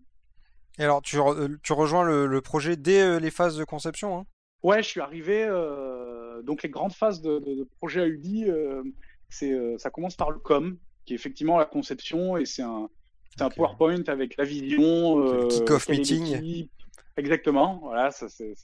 Et 0.78 0.84
alors, 0.84 1.02
tu, 1.02 1.16
re- 1.16 1.36
euh, 1.36 1.58
tu 1.64 1.72
rejoins 1.72 2.04
le, 2.04 2.26
le 2.26 2.40
projet 2.40 2.76
dès 2.76 3.02
euh, 3.02 3.18
les 3.18 3.30
phases 3.32 3.56
de 3.58 3.64
conception, 3.64 4.18
hein? 4.18 4.26
Ouais, 4.62 4.82
je 4.84 4.88
suis 4.88 5.00
arrivé. 5.00 5.44
euh, 5.44 6.40
donc 6.42 6.62
les 6.62 6.68
grandes 6.70 6.92
phases 6.92 7.20
de, 7.20 7.40
de, 7.40 7.54
de 7.56 7.64
projet 7.78 8.02
à 8.02 8.06
UDI, 8.06 8.44
euh, 8.48 8.82
euh, 9.42 9.76
ça 9.78 9.90
commence 9.90 10.14
par 10.16 10.30
le 10.30 10.38
com, 10.38 10.76
qui 11.04 11.12
est 11.12 11.16
effectivement 11.16 11.58
la 11.58 11.64
conception, 11.64 12.36
et 12.36 12.44
c'est 12.44 12.62
un, 12.62 12.88
c'est 13.36 13.42
un. 13.42 13.50
PowerPoint 13.50 14.02
avec 14.06 14.36
la 14.36 14.44
vision, 14.44 15.18
euh, 15.26 15.48
kick-off 15.48 15.88
meeting. 15.88 16.68
Exactement. 17.16 17.78
Voilà, 17.82 18.10
ça 18.10 18.28
c'est, 18.28 18.54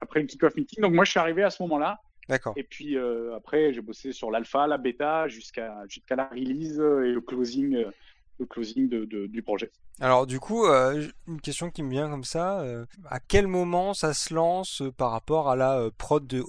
après 0.00 0.20
le 0.20 0.26
kick-off 0.26 0.54
meeting. 0.54 0.80
Donc 0.82 0.94
moi, 0.94 1.04
je 1.04 1.10
suis 1.10 1.20
arrivé 1.20 1.42
à 1.42 1.50
ce 1.50 1.62
moment-là, 1.62 1.98
D'accord. 2.28 2.52
et 2.56 2.62
puis 2.62 2.96
euh, 2.96 3.34
après, 3.34 3.72
j'ai 3.72 3.80
bossé 3.80 4.12
sur 4.12 4.30
l'alpha, 4.30 4.66
la 4.66 4.78
bêta, 4.78 5.26
jusqu'à 5.28 5.82
jusqu'à 5.88 6.16
la 6.16 6.26
release 6.28 6.78
euh, 6.78 7.04
et 7.04 7.12
le 7.12 7.20
closing, 7.20 7.74
euh, 7.74 7.90
le 8.38 8.46
closing 8.46 8.88
de, 8.88 9.04
de- 9.04 9.26
du 9.26 9.42
projet. 9.42 9.70
Alors, 10.02 10.26
du 10.26 10.40
coup, 10.40 10.64
euh, 10.64 11.06
une 11.26 11.40
question 11.42 11.70
qui 11.70 11.82
me 11.82 11.90
vient 11.90 12.08
comme 12.08 12.24
ça, 12.24 12.60
euh, 12.60 12.86
à 13.10 13.20
quel 13.20 13.46
moment 13.48 13.92
ça 13.92 14.14
se 14.14 14.32
lance 14.32 14.80
euh, 14.80 14.90
par 14.90 15.10
rapport 15.10 15.50
à 15.50 15.56
la 15.56 15.78
euh, 15.78 15.90
prod 15.90 16.26
de? 16.26 16.42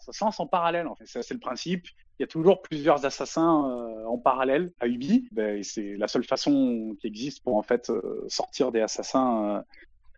Ça 0.00 0.12
se 0.12 0.24
lance 0.24 0.40
en 0.40 0.48
parallèle, 0.48 0.88
en 0.88 0.96
fait. 0.96 1.04
C'est 1.06 1.34
le 1.34 1.38
principe. 1.38 1.86
Il 2.18 2.22
y 2.22 2.24
a 2.24 2.28
toujours 2.28 2.62
plusieurs 2.62 3.04
assassins 3.04 3.68
euh, 3.68 4.06
en 4.06 4.18
parallèle 4.18 4.72
à 4.80 4.86
Ubi. 4.86 5.28
Ben, 5.32 5.62
c'est 5.62 5.96
la 5.96 6.06
seule 6.06 6.24
façon 6.24 6.96
qui 7.00 7.08
existe 7.08 7.42
pour 7.42 7.56
en 7.56 7.62
fait 7.62 7.90
euh, 7.90 8.24
sortir 8.28 8.70
des 8.70 8.80
assassins. 8.80 9.56
euh, 9.56 9.62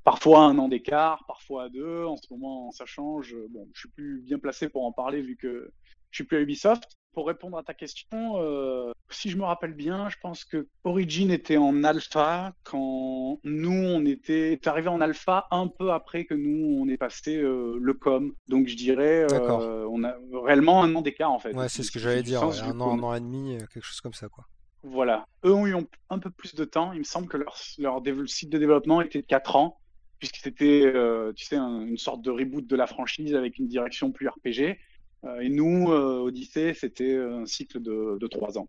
parfois 0.05 0.40
à 0.40 0.42
un 0.42 0.59
an 0.59 0.68
d'écart, 0.68 1.24
parfois 1.26 1.64
à 1.64 1.68
deux. 1.68 2.05
En 2.05 2.16
ce 2.16 2.32
moment, 2.32 2.70
ça 2.70 2.86
change. 2.86 3.34
Bon, 3.51 3.68
je 3.72 3.80
suis 3.80 3.88
plus 3.88 4.20
bien 4.20 4.38
placé 4.38 4.68
pour 4.68 4.84
en 4.84 4.92
parler 4.92 5.22
vu 5.22 5.36
que 5.36 5.72
je 6.11 6.16
suis 6.18 6.24
plus 6.24 6.36
à 6.36 6.40
Ubisoft. 6.40 6.84
Pour 7.17 7.29
répondre 7.29 7.57
à 7.57 7.62
ta 7.62 7.73
question, 7.73 8.35
euh, 8.43 8.93
si 9.09 9.31
je 9.31 9.39
me 9.39 9.45
rappelle 9.45 9.73
bien, 9.73 10.11
je 10.11 10.17
pense 10.21 10.45
que 10.45 10.69
Origin 10.85 11.31
était 11.31 11.57
en 11.57 11.83
alpha 11.83 12.53
quand 12.62 13.41
nous 13.43 13.73
on 13.73 14.05
était 14.05 14.53
est 14.53 14.67
arrivé 14.67 14.89
en 14.89 15.01
alpha 15.01 15.47
un 15.51 15.67
peu 15.67 15.93
après 15.93 16.27
que 16.27 16.35
nous 16.35 16.77
on 16.79 16.87
est 16.91 16.99
passé 16.99 17.39
euh, 17.39 17.79
le 17.81 17.95
com. 17.95 18.35
Donc 18.49 18.67
je 18.69 18.77
dirais 18.77 19.25
euh, 19.62 19.89
on 19.91 20.05
a 20.05 20.14
réellement 20.45 20.83
un 20.83 20.95
an 20.95 21.01
d'écart 21.01 21.33
en 21.33 21.39
fait. 21.39 21.55
Ouais, 21.55 21.71
c'est 21.71 21.83
ce 21.85 21.91
que 21.91 21.99
j'allais 21.99 22.23
dire, 22.23 22.47
ouais, 22.47 22.61
un 22.61 22.79
an, 22.83 22.99
un 22.99 23.03
an 23.03 23.14
et 23.14 23.21
demi, 23.21 23.57
quelque 23.73 23.81
chose 23.81 24.03
comme 24.03 24.12
ça, 24.12 24.29
quoi. 24.29 24.45
voilà. 24.83 25.25
Eux 25.47 25.55
ont 25.55 25.67
eu 25.67 25.75
un 26.11 26.19
peu 26.19 26.29
plus 26.29 26.55
de 26.55 26.67
temps. 26.67 26.93
Il 26.93 26.99
me 26.99 27.05
semble 27.05 27.29
que 27.29 27.39
leur, 27.39 27.57
leur 27.79 28.03
cycle 28.27 28.53
de 28.53 28.59
développement 28.59 29.01
était 29.01 29.23
de 29.23 29.27
4 29.27 29.57
ans, 29.57 29.79
puisque 30.19 30.37
c'était, 30.37 30.93
tu 31.35 31.47
sais, 31.47 31.57
un- 31.57 31.81
une 31.81 31.97
sorte 31.97 32.21
de 32.21 32.31
reboot 32.31 32.67
de 32.67 32.77
la 32.77 32.87
franchise 32.87 33.35
avec 33.35 33.57
une 33.57 33.69
direction 33.69 34.12
plus 34.12 34.29
RPG. 34.29 34.77
Euh, 35.25 35.41
et 35.41 35.49
nous, 35.49 35.91
euh, 35.91 36.21
Odyssey, 36.21 36.75
c'était 36.75 37.17
un 37.17 37.47
cycle 37.47 37.81
de, 37.81 38.19
de 38.21 38.27
3 38.27 38.59
ans 38.59 38.69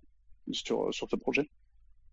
sur, 0.51 0.93
sur 0.93 1.09
ce 1.09 1.15
projet. 1.15 1.49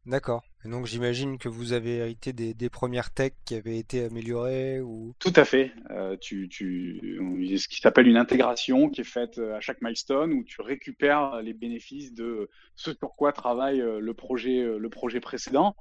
D'accord. 0.07 0.45
Et 0.66 0.68
donc, 0.68 0.85
j'imagine 0.85 1.39
que 1.39 1.49
vous 1.49 1.72
avez 1.72 1.97
hérité 1.97 2.35
des, 2.35 2.53
des 2.53 2.68
premières 2.68 3.11
techs 3.12 3.37
qui 3.47 3.55
avaient 3.55 3.78
été 3.78 4.05
améliorées 4.05 4.80
ou... 4.80 5.14
Tout 5.18 5.32
à 5.35 5.45
fait. 5.47 5.72
Euh, 5.91 6.16
tu, 6.20 6.49
tu, 6.51 7.18
ce 7.57 7.68
qui 7.68 7.80
s'appelle 7.80 8.07
une 8.07 8.18
intégration 8.18 8.91
qui 8.91 9.01
est 9.01 9.05
faite 9.05 9.39
euh, 9.39 9.57
à 9.57 9.61
chaque 9.61 9.80
milestone 9.80 10.35
où 10.35 10.45
tu 10.45 10.61
récupères 10.61 11.41
les 11.41 11.55
bénéfices 11.55 12.12
de 12.12 12.51
ce 12.76 12.93
sur 12.93 13.14
quoi 13.16 13.32
travaille 13.32 13.80
euh, 13.80 13.99
le 13.99 14.14
projet, 14.14 14.61
euh, 14.61 14.78
le 14.78 14.91
projet 14.91 15.20
précédent. 15.20 15.74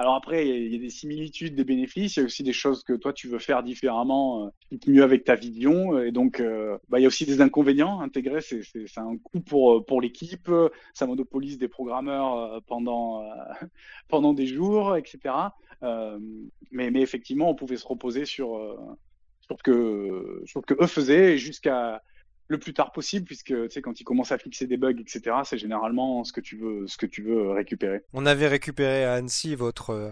Alors 0.00 0.14
après, 0.14 0.46
il 0.46 0.72
y, 0.72 0.76
a, 0.76 0.78
des 0.78 0.90
similitudes, 0.90 1.56
des 1.56 1.64
bénéfices. 1.64 2.16
Il 2.16 2.20
y 2.20 2.22
a 2.22 2.26
aussi 2.26 2.44
des 2.44 2.52
choses 2.52 2.84
que 2.84 2.92
toi 2.92 3.12
tu 3.12 3.26
veux 3.26 3.40
faire 3.40 3.64
différemment, 3.64 4.46
euh, 4.46 4.76
mieux 4.86 5.02
avec 5.02 5.24
ta 5.24 5.34
vision. 5.34 5.98
Et 5.98 6.12
donc, 6.12 6.38
euh, 6.38 6.78
bah, 6.88 7.00
il 7.00 7.02
y 7.02 7.04
a 7.04 7.08
aussi 7.08 7.26
des 7.26 7.40
inconvénients. 7.40 8.00
Intégrer, 8.00 8.40
c'est 8.40 8.62
un 8.96 9.16
coût 9.16 9.40
pour 9.40 9.74
euh, 9.74 9.84
pour 9.84 10.00
l'équipe. 10.00 10.48
Ça 10.94 11.06
monopolise 11.06 11.58
des 11.58 11.66
programmeurs 11.66 12.36
euh, 12.36 12.60
pendant 12.64 13.24
euh, 13.24 13.26
pendant 14.08 14.34
des 14.34 14.46
jours, 14.46 14.96
etc. 14.96 15.34
Euh, 15.82 16.18
mais, 16.70 16.90
mais 16.90 17.00
effectivement, 17.02 17.50
on 17.50 17.54
pouvait 17.54 17.76
se 17.76 17.86
reposer 17.86 18.24
sur, 18.24 18.56
euh, 18.56 18.76
sur, 19.40 19.56
ce 19.58 19.62
que, 19.62 20.42
sur 20.46 20.60
ce 20.60 20.74
que 20.74 20.82
eux 20.82 20.86
faisaient 20.86 21.38
jusqu'à 21.38 22.02
le 22.48 22.58
plus 22.58 22.72
tard 22.74 22.92
possible, 22.92 23.26
puisque 23.26 23.46
tu 23.54 23.70
sais, 23.70 23.82
quand 23.82 24.00
ils 24.00 24.04
commencent 24.04 24.32
à 24.32 24.38
fixer 24.38 24.66
des 24.66 24.76
bugs, 24.76 24.96
etc., 24.98 25.36
c'est 25.44 25.58
généralement 25.58 26.24
ce 26.24 26.32
que 26.32 26.40
tu 26.40 26.56
veux, 26.56 26.86
ce 26.86 26.96
que 26.96 27.06
tu 27.06 27.22
veux 27.22 27.50
récupérer. 27.52 28.02
On 28.14 28.24
avait 28.26 28.48
récupéré 28.48 29.04
à 29.04 29.14
Annecy 29.14 29.54
votre, 29.54 29.90
euh, 29.90 30.10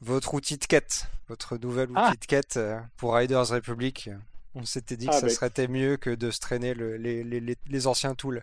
votre 0.00 0.34
outil 0.34 0.56
de 0.58 0.64
quête, 0.64 1.06
votre 1.28 1.56
nouvel 1.56 1.90
outil 1.90 2.00
Ah. 2.02 2.12
de 2.20 2.26
quête 2.26 2.56
euh, 2.56 2.78
pour 2.96 3.14
Riders 3.14 3.48
Republic. 3.48 4.10
On 4.54 4.64
s'était 4.64 4.96
dit 4.96 5.06
que 5.06 5.12
Ah, 5.12 5.20
ça 5.20 5.26
bah, 5.26 5.32
serait 5.32 5.68
mieux 5.68 5.96
que 5.96 6.10
de 6.10 6.30
se 6.32 6.40
traîner 6.40 6.74
le- 6.74 6.96
les, 6.96 7.22
les, 7.22 7.38
les, 7.40 7.56
les 7.68 7.86
anciens 7.86 8.14
tools. 8.16 8.42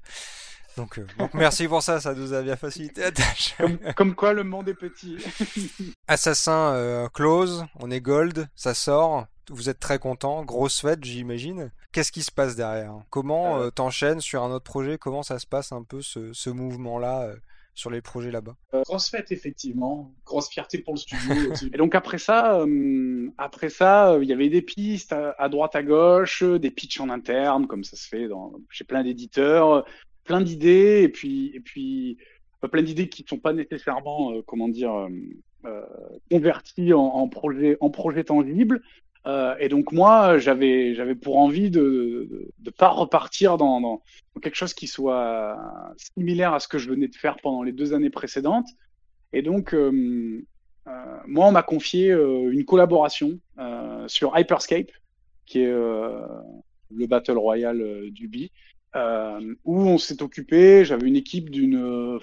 Donc, 0.77 0.97
euh, 0.99 1.05
donc 1.17 1.33
merci 1.33 1.67
pour 1.67 1.81
ça, 1.81 1.99
ça 1.99 2.13
nous 2.13 2.33
a 2.33 2.41
bien 2.41 2.55
facilité 2.55 3.01
la 3.01 3.11
tâche. 3.11 3.55
Comme, 3.57 3.77
comme 3.95 4.15
quoi, 4.15 4.31
le 4.33 4.43
monde 4.43 4.69
est 4.69 4.73
petit. 4.75 5.17
Assassin 6.07 6.73
euh, 6.73 7.07
close, 7.09 7.65
on 7.79 7.89
est 7.91 8.01
gold, 8.01 8.47
ça 8.55 8.73
sort. 8.73 9.25
Vous 9.49 9.69
êtes 9.69 9.79
très 9.79 9.99
content, 9.99 10.43
grosse 10.43 10.81
fête, 10.81 11.03
j'imagine. 11.03 11.71
Qu'est-ce 11.95 12.11
qui 12.11 12.23
se 12.23 12.31
passe 12.31 12.57
derrière? 12.57 12.93
Comment 13.09 13.55
Euh. 13.55 13.67
euh, 13.67 13.71
t'enchaînes 13.71 14.19
sur 14.19 14.43
un 14.43 14.51
autre 14.51 14.65
projet? 14.65 14.97
Comment 14.97 15.23
ça 15.23 15.39
se 15.39 15.47
passe 15.47 15.71
un 15.71 15.81
peu 15.81 16.01
ce, 16.01 16.33
ce 16.33 16.49
mouvement-là 16.49 17.21
euh, 17.21 17.35
sur 17.73 17.89
les 17.89 18.01
projets 18.01 18.31
là-bas? 18.31 18.53
Grosse 18.85 19.09
fête, 19.09 19.31
effectivement. 19.31 20.11
Grosse 20.25 20.49
fierté 20.49 20.79
pour 20.79 20.95
le 20.95 20.99
studio 20.99 21.53
aussi. 21.53 21.67
Et 21.73 21.77
donc 21.77 21.95
après 21.95 22.17
ça, 22.17 22.59
euh, 22.59 23.31
après 23.37 23.69
ça, 23.69 24.11
euh, 24.11 24.23
il 24.23 24.27
y 24.29 24.33
avait 24.33 24.49
des 24.49 24.61
pistes 24.61 25.13
à, 25.13 25.35
à 25.37 25.47
droite, 25.47 25.73
à 25.77 25.83
gauche, 25.83 26.43
euh, 26.43 26.59
des 26.59 26.69
pitchs 26.69 26.99
en 26.99 27.09
interne, 27.09 27.65
comme 27.65 27.85
ça 27.85 27.95
se 27.95 28.09
fait 28.09 28.27
dans, 28.27 28.51
chez 28.69 28.83
plein 28.83 29.01
d'éditeurs, 29.01 29.71
euh, 29.71 29.81
plein 30.25 30.41
d'idées, 30.41 30.99
et 31.03 31.07
puis, 31.09 31.51
et 31.55 31.61
puis 31.61 32.17
euh, 32.65 32.67
plein 32.67 32.81
d'idées 32.83 33.07
qui 33.07 33.23
ne 33.23 33.29
sont 33.29 33.39
pas 33.39 33.53
nécessairement, 33.53 34.33
euh, 34.33 34.41
comment 34.45 34.67
dire, 34.67 34.93
euh, 34.93 35.07
euh, 35.65 35.81
converties 36.29 36.91
en, 36.91 36.99
en 37.05 37.29
projet, 37.29 37.77
en 37.79 37.89
projet 37.89 38.25
tangible. 38.25 38.81
Euh, 39.27 39.55
et 39.59 39.69
donc 39.69 39.91
moi, 39.91 40.37
j'avais, 40.37 41.15
pour 41.15 41.37
envie 41.37 41.71
de, 41.71 42.51
de 42.59 42.69
pas 42.69 42.89
repartir 42.89 43.57
dans, 43.57 44.01
quelque 44.41 44.55
chose 44.55 44.73
qui 44.73 44.87
soit 44.87 45.57
similaire 45.97 46.53
à 46.53 46.59
ce 46.59 46.67
que 46.67 46.77
je 46.77 46.89
venais 46.89 47.07
de 47.07 47.15
faire 47.15 47.37
pendant 47.41 47.63
les 47.63 47.71
deux 47.71 47.93
années 47.93 48.09
précédentes. 48.09 48.67
Et 49.33 49.41
donc, 49.41 49.73
euh, 49.73 50.45
euh, 50.87 51.17
moi, 51.25 51.47
on 51.47 51.51
m'a 51.51 51.63
confié 51.63 52.11
une 52.11 52.65
collaboration 52.65 53.39
sur 54.07 54.37
Hyperscape, 54.37 54.91
qui 55.45 55.61
est 55.61 55.73
le 56.91 57.07
Battle 57.07 57.37
Royale 57.37 57.81
euh, 57.81 58.09
d'Ubi, 58.11 58.51
euh, 58.95 59.55
où 59.63 59.79
on 59.81 59.97
s'est 59.97 60.21
occupé, 60.21 60.85
j'avais 60.85 61.07
une 61.07 61.15
équipe 61.15 61.49
d'une 61.49 62.19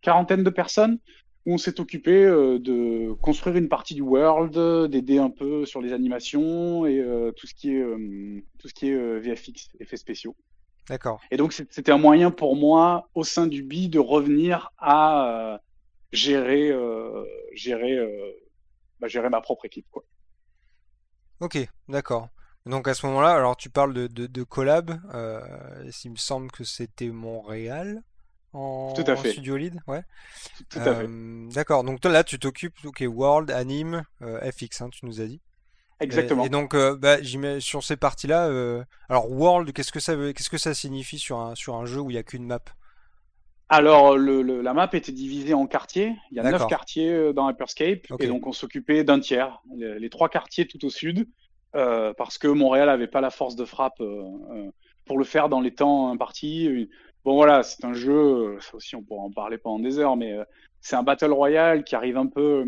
quarantaine 0.00 0.42
de 0.42 0.50
personnes, 0.50 0.98
on 1.46 1.58
s'est 1.58 1.80
occupé 1.80 2.24
euh, 2.24 2.58
de 2.58 3.12
construire 3.22 3.56
une 3.56 3.68
partie 3.68 3.94
du 3.94 4.02
world, 4.02 4.90
d'aider 4.90 5.18
un 5.18 5.30
peu 5.30 5.64
sur 5.64 5.80
les 5.80 5.92
animations 5.92 6.86
et 6.86 6.98
euh, 6.98 7.30
tout 7.32 7.46
ce 7.46 7.54
qui 7.54 7.70
est, 7.74 7.80
euh, 7.80 8.42
tout 8.58 8.68
ce 8.68 8.74
qui 8.74 8.88
est 8.88 9.18
VFX, 9.20 9.70
effets 9.78 9.96
spéciaux. 9.96 10.36
D'accord. 10.88 11.20
Et 11.30 11.36
donc, 11.36 11.52
c'était 11.52 11.92
un 11.92 11.98
moyen 11.98 12.30
pour 12.30 12.56
moi, 12.56 13.08
au 13.14 13.24
sein 13.24 13.46
du 13.46 13.62
BI, 13.62 13.88
de 13.88 13.98
revenir 13.98 14.72
à 14.78 15.60
gérer, 16.12 16.72
gérer, 17.54 17.98
bah, 19.00 19.08
gérer 19.08 19.28
ma 19.28 19.40
propre 19.40 19.64
équipe. 19.64 19.86
Quoi. 19.90 20.04
Ok, 21.40 21.58
d'accord. 21.88 22.28
Donc 22.66 22.86
à 22.86 22.94
ce 22.94 23.04
moment-là, 23.06 23.30
alors 23.30 23.56
tu 23.56 23.68
parles 23.68 23.94
de, 23.94 24.06
de, 24.06 24.26
de 24.26 24.42
collab, 24.44 25.00
il 26.04 26.10
me 26.12 26.16
semble 26.16 26.52
que 26.52 26.62
c'était 26.62 27.10
Montréal 27.10 28.04
en, 28.56 28.92
Tout 28.94 29.04
à 29.06 29.12
en 29.12 29.16
fait. 29.16 29.32
studio 29.32 29.56
lead, 29.56 29.80
ouais. 29.86 30.02
Tout 30.70 30.78
à 30.78 30.82
fait. 30.82 31.06
Euh, 31.06 31.48
d'accord, 31.54 31.84
donc 31.84 32.00
toi 32.00 32.10
là 32.10 32.24
tu 32.24 32.38
t'occupes, 32.38 32.74
ok, 32.84 33.04
World, 33.06 33.50
Anime, 33.50 34.04
euh, 34.22 34.40
FX, 34.50 34.82
hein, 34.82 34.88
tu 34.90 35.06
nous 35.06 35.20
as 35.20 35.26
dit. 35.26 35.40
Exactement. 36.00 36.44
Et, 36.44 36.48
donc, 36.48 36.74
euh, 36.74 36.96
bah, 36.96 37.16
sur 37.60 37.82
ces 37.82 37.96
parties-là, 37.96 38.48
euh, 38.48 38.84
alors 39.08 39.30
World, 39.30 39.72
qu'est-ce 39.72 39.92
que 39.92 40.00
ça 40.00 40.14
veut, 40.14 40.32
qu'est-ce 40.32 40.50
que 40.50 40.58
ça 40.58 40.74
signifie 40.74 41.18
sur 41.18 41.38
un, 41.38 41.54
sur 41.54 41.74
un 41.76 41.86
jeu 41.86 42.00
où 42.00 42.10
il 42.10 42.14
n'y 42.14 42.18
a 42.18 42.22
qu'une 42.22 42.46
map? 42.46 42.60
Alors, 43.68 44.16
le, 44.16 44.42
la 44.42 44.74
map 44.74 44.88
était 44.92 45.12
divisée 45.12 45.54
en 45.54 45.66
quartiers. 45.66 46.14
Il 46.30 46.36
y 46.36 46.40
a 46.40 46.44
neuf 46.44 46.66
quartiers 46.66 47.12
euh, 47.12 47.32
dans 47.32 47.48
Hyperscape, 47.48 48.06
et 48.20 48.26
donc 48.26 48.46
on 48.46 48.52
s'occupait 48.52 49.04
d'un 49.04 49.20
tiers, 49.20 49.60
les, 49.74 50.10
trois 50.10 50.28
quartiers 50.28 50.66
tout 50.66 50.84
au 50.84 50.90
sud, 50.90 51.28
parce 51.72 52.38
que 52.38 52.48
Montréal 52.48 52.86
n'avait 52.86 53.08
pas 53.08 53.20
la 53.20 53.30
force 53.30 53.56
de 53.56 53.64
frappe 53.64 54.00
pour 55.04 55.18
le 55.18 55.24
faire 55.24 55.48
dans 55.48 55.60
les 55.60 55.74
temps 55.74 56.10
impartis. 56.10 56.88
Bon 57.26 57.34
voilà, 57.34 57.64
c'est 57.64 57.84
un 57.84 57.92
jeu, 57.92 58.56
ça 58.60 58.76
aussi 58.76 58.94
on 58.94 59.02
pourra 59.02 59.24
en 59.24 59.32
parler 59.32 59.58
pendant 59.58 59.80
des 59.80 59.98
heures, 59.98 60.16
mais 60.16 60.38
c'est 60.80 60.94
un 60.94 61.02
battle 61.02 61.32
royale 61.32 61.82
qui 61.82 61.96
arrive 61.96 62.16
un 62.16 62.28
peu, 62.28 62.64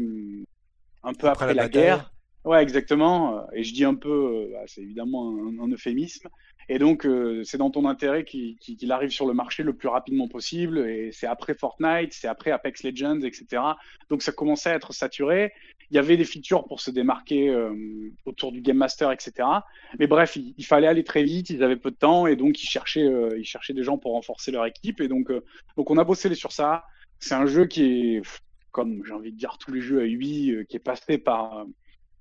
un 1.05 1.13
peu 1.15 1.29
après, 1.29 1.55
la 1.55 1.69
guerre. 1.69 2.11
Ouais, 2.49 2.63
exactement. 2.63 3.47
Et 3.53 3.63
je 3.63 3.75
dis 3.75 3.85
un 3.85 3.95
peu, 3.95 4.09
euh, 4.09 4.49
bah, 4.51 4.63
c'est 4.65 4.81
évidemment 4.81 5.37
un, 5.61 5.69
euphémisme. 5.69 6.31
Et 6.71 6.79
donc, 6.79 7.05
euh, 7.05 7.45
c'est 7.45 7.59
dans 7.59 7.71
ton 7.71 7.87
intérêt 7.87 8.25
qu'il 8.25 8.91
arrive 8.91 9.11
sur 9.11 9.27
le 9.27 9.35
marché 9.35 9.63
le 9.63 9.75
plus 9.75 9.89
rapidement 9.89 10.29
possible. 10.29 10.79
Et 10.79 11.11
c'est 11.13 11.27
après 11.27 11.53
Fortnite, 11.53 12.15
c'est 12.15 12.27
après 12.27 12.51
Apex 12.51 12.85
Legends, 12.85 13.21
etc. 13.21 13.63
Donc, 14.09 14.23
ça 14.23 14.33
commençait 14.33 14.71
à 14.71 14.77
être 14.77 14.95
saturé. 14.95 15.53
Il 15.91 15.97
y 15.97 15.99
avait 15.99 16.17
des 16.17 16.25
features 16.25 16.65
pour 16.65 16.81
se 16.81 16.91
démarquer 16.91 17.51
euh, 17.51 17.75
autour 18.25 18.51
du 18.51 18.63
Game 18.63 18.79
Master, 18.79 19.13
etc. 19.13 19.47
Mais 19.99 20.07
bref, 20.07 20.37
il, 20.37 20.65
fallait 20.65 20.87
aller 20.87 21.05
très 21.05 21.25
vite. 21.25 21.51
Ils 21.51 21.63
avaient 21.63 21.77
peu 21.77 21.91
de 21.91 21.97
temps 21.97 22.27
et 22.27 22.35
donc 22.35 22.63
ils 22.63 22.67
cherchaient, 22.67 23.11
ils 23.37 23.45
cherchaient 23.45 23.75
des 23.75 23.83
gens 23.83 23.99
pour 23.99 24.13
renforcer 24.13 24.53
leur 24.53 24.65
équipe. 24.65 25.03
Et 25.03 25.09
donc, 25.09 25.31
donc 25.77 25.91
on 25.91 25.99
a 25.99 26.05
bossé 26.05 26.35
sur 26.35 26.53
ça. 26.53 26.85
C'est 27.19 27.35
un 27.35 27.45
jeu 27.45 27.67
qui 27.67 28.15
est, 28.17 28.23
comme 28.71 29.05
j'ai 29.05 29.13
envie 29.13 29.33
de 29.33 29.39
dire 29.39 29.59
tous 29.59 29.71
les 29.71 29.83
jeux 29.83 30.01
à 30.01 30.07
UI, 30.07 30.65
qui 30.67 30.77
est 30.77 30.81
passé 30.81 31.19
par 31.19 31.67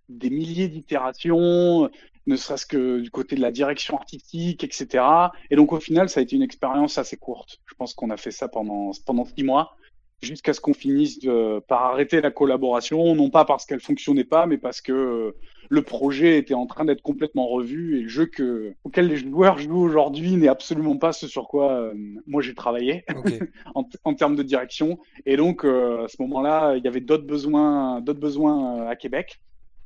des 0.09 0.29
milliers 0.29 0.67
d'itérations, 0.67 1.89
ne 2.27 2.35
serait-ce 2.35 2.65
que 2.65 2.99
du 2.99 3.09
côté 3.09 3.35
de 3.35 3.41
la 3.41 3.51
direction 3.51 3.97
artistique, 3.97 4.63
etc. 4.63 5.03
Et 5.49 5.55
donc 5.55 5.73
au 5.73 5.79
final, 5.79 6.09
ça 6.09 6.19
a 6.19 6.23
été 6.23 6.35
une 6.35 6.43
expérience 6.43 6.97
assez 6.97 7.17
courte. 7.17 7.59
Je 7.65 7.73
pense 7.75 7.93
qu'on 7.93 8.09
a 8.09 8.17
fait 8.17 8.31
ça 8.31 8.47
pendant 8.47 8.91
pendant 9.05 9.25
six 9.25 9.43
mois, 9.43 9.77
jusqu'à 10.21 10.53
ce 10.53 10.61
qu'on 10.61 10.73
finisse 10.73 11.19
de, 11.19 11.59
par 11.67 11.83
arrêter 11.83 12.21
la 12.21 12.31
collaboration, 12.31 13.15
non 13.15 13.29
pas 13.29 13.45
parce 13.45 13.65
qu'elle 13.65 13.79
fonctionnait 13.79 14.23
pas, 14.23 14.45
mais 14.47 14.57
parce 14.57 14.81
que 14.81 14.91
euh, 14.91 15.31
le 15.69 15.81
projet 15.83 16.37
était 16.37 16.53
en 16.53 16.65
train 16.65 16.85
d'être 16.85 17.01
complètement 17.01 17.47
revu 17.47 17.97
et 17.97 18.01
le 18.03 18.07
jeu 18.07 18.25
que, 18.25 18.73
auquel 18.83 19.07
les 19.07 19.17
joueurs 19.17 19.59
jouent 19.59 19.81
aujourd'hui 19.81 20.35
n'est 20.35 20.47
absolument 20.47 20.97
pas 20.97 21.11
ce 21.11 21.27
sur 21.27 21.47
quoi 21.47 21.71
euh, 21.71 21.93
moi 22.25 22.41
j'ai 22.41 22.55
travaillé 22.55 23.05
en, 23.75 24.13
termes 24.15 24.35
de 24.35 24.43
direction. 24.43 24.97
Et 25.25 25.37
donc 25.37 25.63
euh, 25.63 26.05
à 26.05 26.07
ce 26.07 26.21
moment-là, 26.21 26.75
il 26.77 26.83
y 26.83 26.87
avait 26.87 27.01
d'autres 27.01 27.27
besoins, 27.27 28.01
d'autres 28.01 28.19
besoins 28.19 28.87
à 28.87 28.95
Québec. 28.95 29.39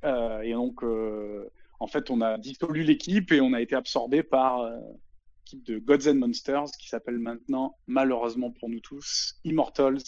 Euh, 0.04 0.42
et 0.42 0.54
donc, 0.54 0.84
euh, 0.84 1.50
en 1.80 1.88
fait, 1.88 2.10
on 2.10 2.22
a 2.22 2.38
dissolu 2.38 2.84
l'équipe 2.84 3.32
et 3.32 3.42
on 3.42 3.54
a 3.54 3.62
été 3.62 3.76
absorbé 3.76 4.24
par 4.24 4.62
euh, 4.62 4.78
l'équipe 5.40 5.66
de 5.66 5.80
Gods 5.80 6.10
and 6.10 6.16
Monsters 6.16 6.72
qui 6.80 6.88
s'appelle 6.88 7.20
maintenant, 7.20 7.78
malheureusement 7.88 8.52
pour 8.52 8.70
nous 8.70 8.80
tous, 8.80 9.40
Immortals 9.44 10.04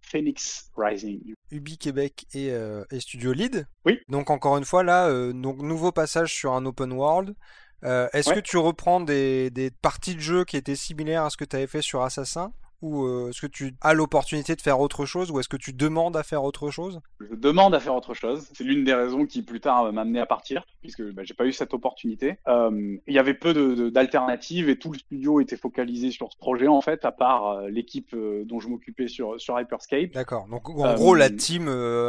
Phoenix 0.00 0.70
Rising. 0.76 1.34
Ubi 1.50 1.78
Québec 1.78 2.26
et, 2.34 2.48
et, 2.48 3.00
Studio 3.00 3.32
Lead. 3.32 3.66
Oui. 3.86 3.98
Donc 4.08 4.28
encore 4.28 4.58
une 4.58 4.66
fois 4.66 4.82
là, 4.82 5.32
donc 5.32 5.62
nouveau 5.62 5.92
passage 5.92 6.34
sur 6.34 6.52
un 6.52 6.66
open 6.66 6.92
world. 6.92 7.34
Est-ce 7.82 8.34
que 8.34 8.40
tu 8.40 8.58
reprends 8.58 9.00
des, 9.00 9.50
des, 9.50 9.70
parties 9.70 10.14
de 10.14 10.20
jeu 10.20 10.44
qui 10.44 10.58
étaient 10.58 10.76
similaires 10.76 11.24
à 11.24 11.30
ce 11.30 11.38
que 11.38 11.44
tu 11.44 11.56
avais 11.56 11.66
fait 11.66 11.80
sur 11.80 12.02
Assassin? 12.02 12.52
Ou 12.84 13.06
euh, 13.06 13.30
est-ce 13.30 13.40
que 13.40 13.46
tu 13.46 13.74
as 13.80 13.94
l'opportunité 13.94 14.54
de 14.54 14.60
faire 14.60 14.78
autre 14.78 15.06
chose 15.06 15.30
ou 15.30 15.40
est-ce 15.40 15.48
que 15.48 15.56
tu 15.56 15.72
demandes 15.72 16.18
à 16.18 16.22
faire 16.22 16.44
autre 16.44 16.70
chose? 16.70 17.00
Je 17.18 17.34
demande 17.34 17.74
à 17.74 17.80
faire 17.80 17.94
autre 17.94 18.12
chose. 18.12 18.46
C'est 18.52 18.62
l'une 18.62 18.84
des 18.84 18.92
raisons 18.92 19.24
qui 19.24 19.42
plus 19.42 19.60
tard 19.60 19.90
m'a 19.90 20.02
amené 20.02 20.20
à 20.20 20.26
partir 20.26 20.66
puisque 20.82 21.02
bah, 21.12 21.22
j'ai 21.24 21.32
pas 21.32 21.46
eu 21.46 21.52
cette 21.52 21.72
opportunité. 21.72 22.36
Euh, 22.46 22.98
il 23.06 23.14
y 23.14 23.18
avait 23.18 23.32
peu 23.32 23.90
d'alternatives 23.90 24.68
et 24.68 24.78
tout 24.78 24.92
le 24.92 24.98
studio 24.98 25.40
était 25.40 25.56
focalisé 25.56 26.10
sur 26.10 26.30
ce 26.30 26.36
projet 26.36 26.68
en 26.68 26.82
fait, 26.82 27.06
à 27.06 27.12
part 27.12 27.48
euh, 27.48 27.70
l'équipe 27.70 28.14
dont 28.14 28.60
je 28.60 28.68
m'occupais 28.68 29.08
sur, 29.08 29.40
sur 29.40 29.58
Hyperscape. 29.58 30.12
D'accord. 30.12 30.46
Donc 30.48 30.68
en 30.68 30.94
gros 30.94 31.14
la 31.14 31.30
team 31.30 31.68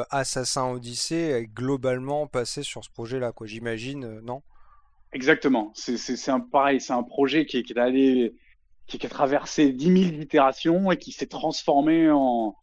Assassin 0.09 0.71
Odyssey 0.71 1.29
est 1.29 1.47
globalement 1.47 2.27
passée 2.27 2.63
sur 2.63 2.83
ce 2.83 2.89
projet-là, 2.89 3.31
quoi. 3.31 3.47
J'imagine, 3.47 4.19
non? 4.19 4.41
Exactement. 5.13 5.71
C'est 5.73 6.29
un 6.29 6.41
pareil, 6.41 6.81
c'est 6.81 6.91
un 6.91 7.03
projet 7.03 7.45
qui, 7.45 7.63
qui 7.63 7.71
est 7.71 7.79
allé 7.79 8.35
qui, 8.87 9.03
a 9.05 9.09
traversé 9.09 9.71
10 9.71 9.85
000 9.85 10.21
itérations 10.21 10.91
et 10.91 10.97
qui 10.97 11.11
s'est 11.11 11.27
transformé 11.27 12.09
en, 12.11 12.55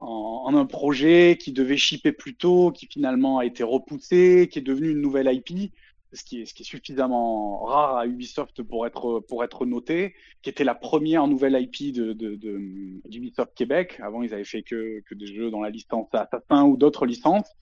en, 0.00 0.54
un 0.54 0.66
projet 0.66 1.38
qui 1.40 1.52
devait 1.52 1.76
shipper 1.76 2.12
plus 2.12 2.34
tôt, 2.34 2.72
qui 2.72 2.86
finalement 2.86 3.38
a 3.38 3.44
été 3.44 3.62
repoussé, 3.62 4.48
qui 4.50 4.58
est 4.58 4.62
devenu 4.62 4.90
une 4.90 5.00
nouvelle 5.00 5.32
IP, 5.32 5.72
ce 6.12 6.24
qui 6.24 6.42
est, 6.42 6.46
ce 6.46 6.54
qui 6.54 6.62
est 6.62 6.66
suffisamment 6.66 7.64
rare 7.64 7.96
à 7.96 8.06
Ubisoft 8.06 8.62
pour 8.62 8.86
être, 8.86 9.20
pour 9.20 9.44
être 9.44 9.64
noté, 9.64 10.14
qui 10.42 10.50
était 10.50 10.64
la 10.64 10.74
première 10.74 11.26
nouvelle 11.28 11.56
IP 11.60 11.94
de, 11.94 12.12
de, 12.12 12.34
de, 12.34 12.60
d'Ubisoft 13.08 13.54
Québec. 13.54 14.00
Avant, 14.02 14.22
ils 14.22 14.34
avaient 14.34 14.44
fait 14.44 14.62
que, 14.62 15.00
que 15.06 15.14
des 15.14 15.26
jeux 15.26 15.50
dans 15.50 15.62
la 15.62 15.70
licence 15.70 16.08
Assassin 16.12 16.64
ou 16.64 16.76
d'autres 16.76 17.06
licences. 17.06 17.54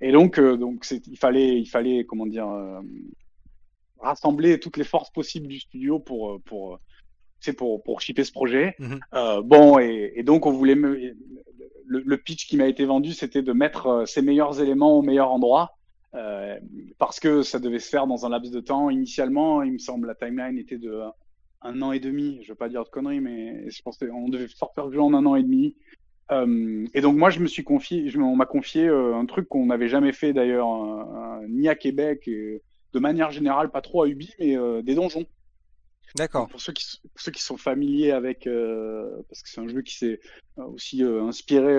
Et 0.00 0.10
donc, 0.10 0.38
euh, 0.38 0.56
donc 0.56 0.86
il 0.90 1.18
fallait, 1.18 1.60
il 1.60 1.66
fallait, 1.66 2.04
comment 2.04 2.26
dire, 2.26 2.48
euh, 2.48 2.80
rassembler 3.98 4.58
toutes 4.58 4.76
les 4.76 4.84
forces 4.84 5.10
possibles 5.10 5.46
du 5.46 5.60
studio 5.60 6.00
pour, 6.00 6.40
pour, 6.42 6.80
c'est 7.42 7.52
pour 7.52 7.82
pour 7.82 8.00
shipper 8.00 8.24
ce 8.24 8.32
projet. 8.32 8.74
Mhm. 8.78 9.00
Euh, 9.14 9.42
bon 9.42 9.78
et, 9.78 10.12
et, 10.16 10.22
donc 10.22 10.46
on 10.46 10.52
voulait 10.52 10.74
me, 10.74 11.14
le, 12.00 12.16
pitch 12.16 12.46
qui 12.46 12.56
m'a 12.56 12.66
été 12.66 12.84
vendu, 12.84 13.12
c'était 13.12 13.42
de 13.42 13.52
mettre 13.52 13.86
euh, 13.86 14.06
ses 14.06 14.22
meilleurs 14.22 14.60
éléments 14.60 14.98
au 14.98 15.02
meilleur 15.02 15.30
endroit. 15.30 15.76
Euh, 16.14 16.58
parce 16.98 17.20
que 17.20 17.42
ça 17.42 17.58
devait 17.58 17.78
se 17.78 17.88
faire 17.88 18.06
dans 18.06 18.26
un 18.26 18.28
laps 18.28 18.52
de 18.52 18.60
temps. 18.60 18.90
Initialement, 18.90 19.62
il 19.62 19.72
me 19.72 19.78
semble, 19.78 20.06
la 20.06 20.14
timeline 20.14 20.58
était 20.58 20.78
de 20.78 21.00
un 21.62 21.80
an 21.80 21.92
et 21.92 22.00
demi. 22.00 22.40
Je 22.42 22.50
veux 22.50 22.54
pas 22.54 22.68
dire 22.68 22.84
de 22.84 22.88
conneries, 22.88 23.20
mais 23.20 23.70
je 23.70 23.82
devait 24.30 24.48
sortir 24.48 24.86
le 24.86 24.92
jeu 24.92 25.00
en 25.00 25.14
un 25.14 25.24
an 25.24 25.36
et 25.36 25.42
demi. 25.42 25.74
Euh, 26.30 26.86
et 26.94 27.00
donc 27.00 27.16
moi, 27.16 27.30
je 27.30 27.40
me 27.40 27.46
suis 27.46 27.64
confié, 27.64 28.08
je, 28.08 28.18
on 28.18 28.36
m'a 28.36 28.46
confié 28.46 28.88
euh, 28.88 29.14
un 29.16 29.26
truc 29.26 29.48
qu'on 29.48 29.66
n'avait 29.66 29.88
jamais 29.88 30.12
fait 30.12 30.32
d'ailleurs, 30.32 30.68
ni 31.48 31.68
à 31.68 31.74
Québec, 31.74 32.26
et 32.26 32.62
de 32.92 32.98
manière 32.98 33.30
générale, 33.30 33.70
pas 33.70 33.80
trop 33.80 34.02
à 34.02 34.08
Ubi, 34.08 34.34
mais 34.38 34.56
des 34.82 34.94
donjons. 34.94 35.26
D'accord. 36.14 36.48
Pour 36.48 36.60
ceux 36.60 36.72
qui, 36.72 36.84
ceux 37.16 37.32
qui 37.32 37.42
sont 37.42 37.56
familiers 37.56 38.12
avec, 38.12 38.46
euh, 38.46 39.22
parce 39.28 39.42
que 39.42 39.48
c'est 39.48 39.60
un 39.60 39.68
jeu 39.68 39.80
qui 39.82 39.96
s'est 39.96 40.20
euh, 40.58 40.64
aussi 40.64 41.02
euh, 41.02 41.22
inspiré 41.22 41.74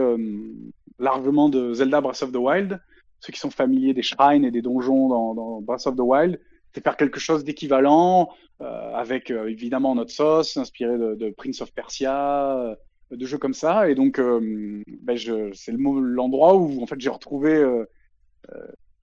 largement 1.00 1.50
de 1.50 1.74
Zelda 1.74 2.02
Breath 2.02 2.24
of 2.24 2.32
the 2.32 2.38
Wild, 2.38 2.82
ceux 3.20 3.32
qui 3.32 3.40
sont 3.40 3.52
familiers 3.52 3.94
des 3.94 4.02
shrines 4.02 4.44
et 4.44 4.52
des 4.52 4.62
donjons 4.62 5.08
dans, 5.08 5.34
dans 5.34 5.62
Breath 5.62 5.88
of 5.88 5.96
the 5.96 6.02
Wild, 6.02 6.40
c'est 6.74 6.84
faire 6.84 6.98
quelque 6.98 7.20
chose 7.20 7.44
d'équivalent, 7.44 8.30
avec 8.60 9.30
évidemment 9.30 9.94
notre 9.94 10.12
sauce, 10.12 10.58
inspiré 10.58 10.98
de, 10.98 11.16
de 11.16 11.30
Prince 11.30 11.62
of 11.62 11.74
Persia, 11.74 12.78
de 13.12 13.26
jeux 13.26 13.38
comme 13.38 13.54
ça. 13.54 13.90
Et 13.90 13.96
donc, 13.96 14.20
ben 14.20 15.18
c'est 15.54 15.74
l'endroit 15.74 16.56
où 16.56 16.82
en 16.82 16.88
fait 16.88 17.00
j'ai 17.00 17.10
retrouvé 17.10 17.64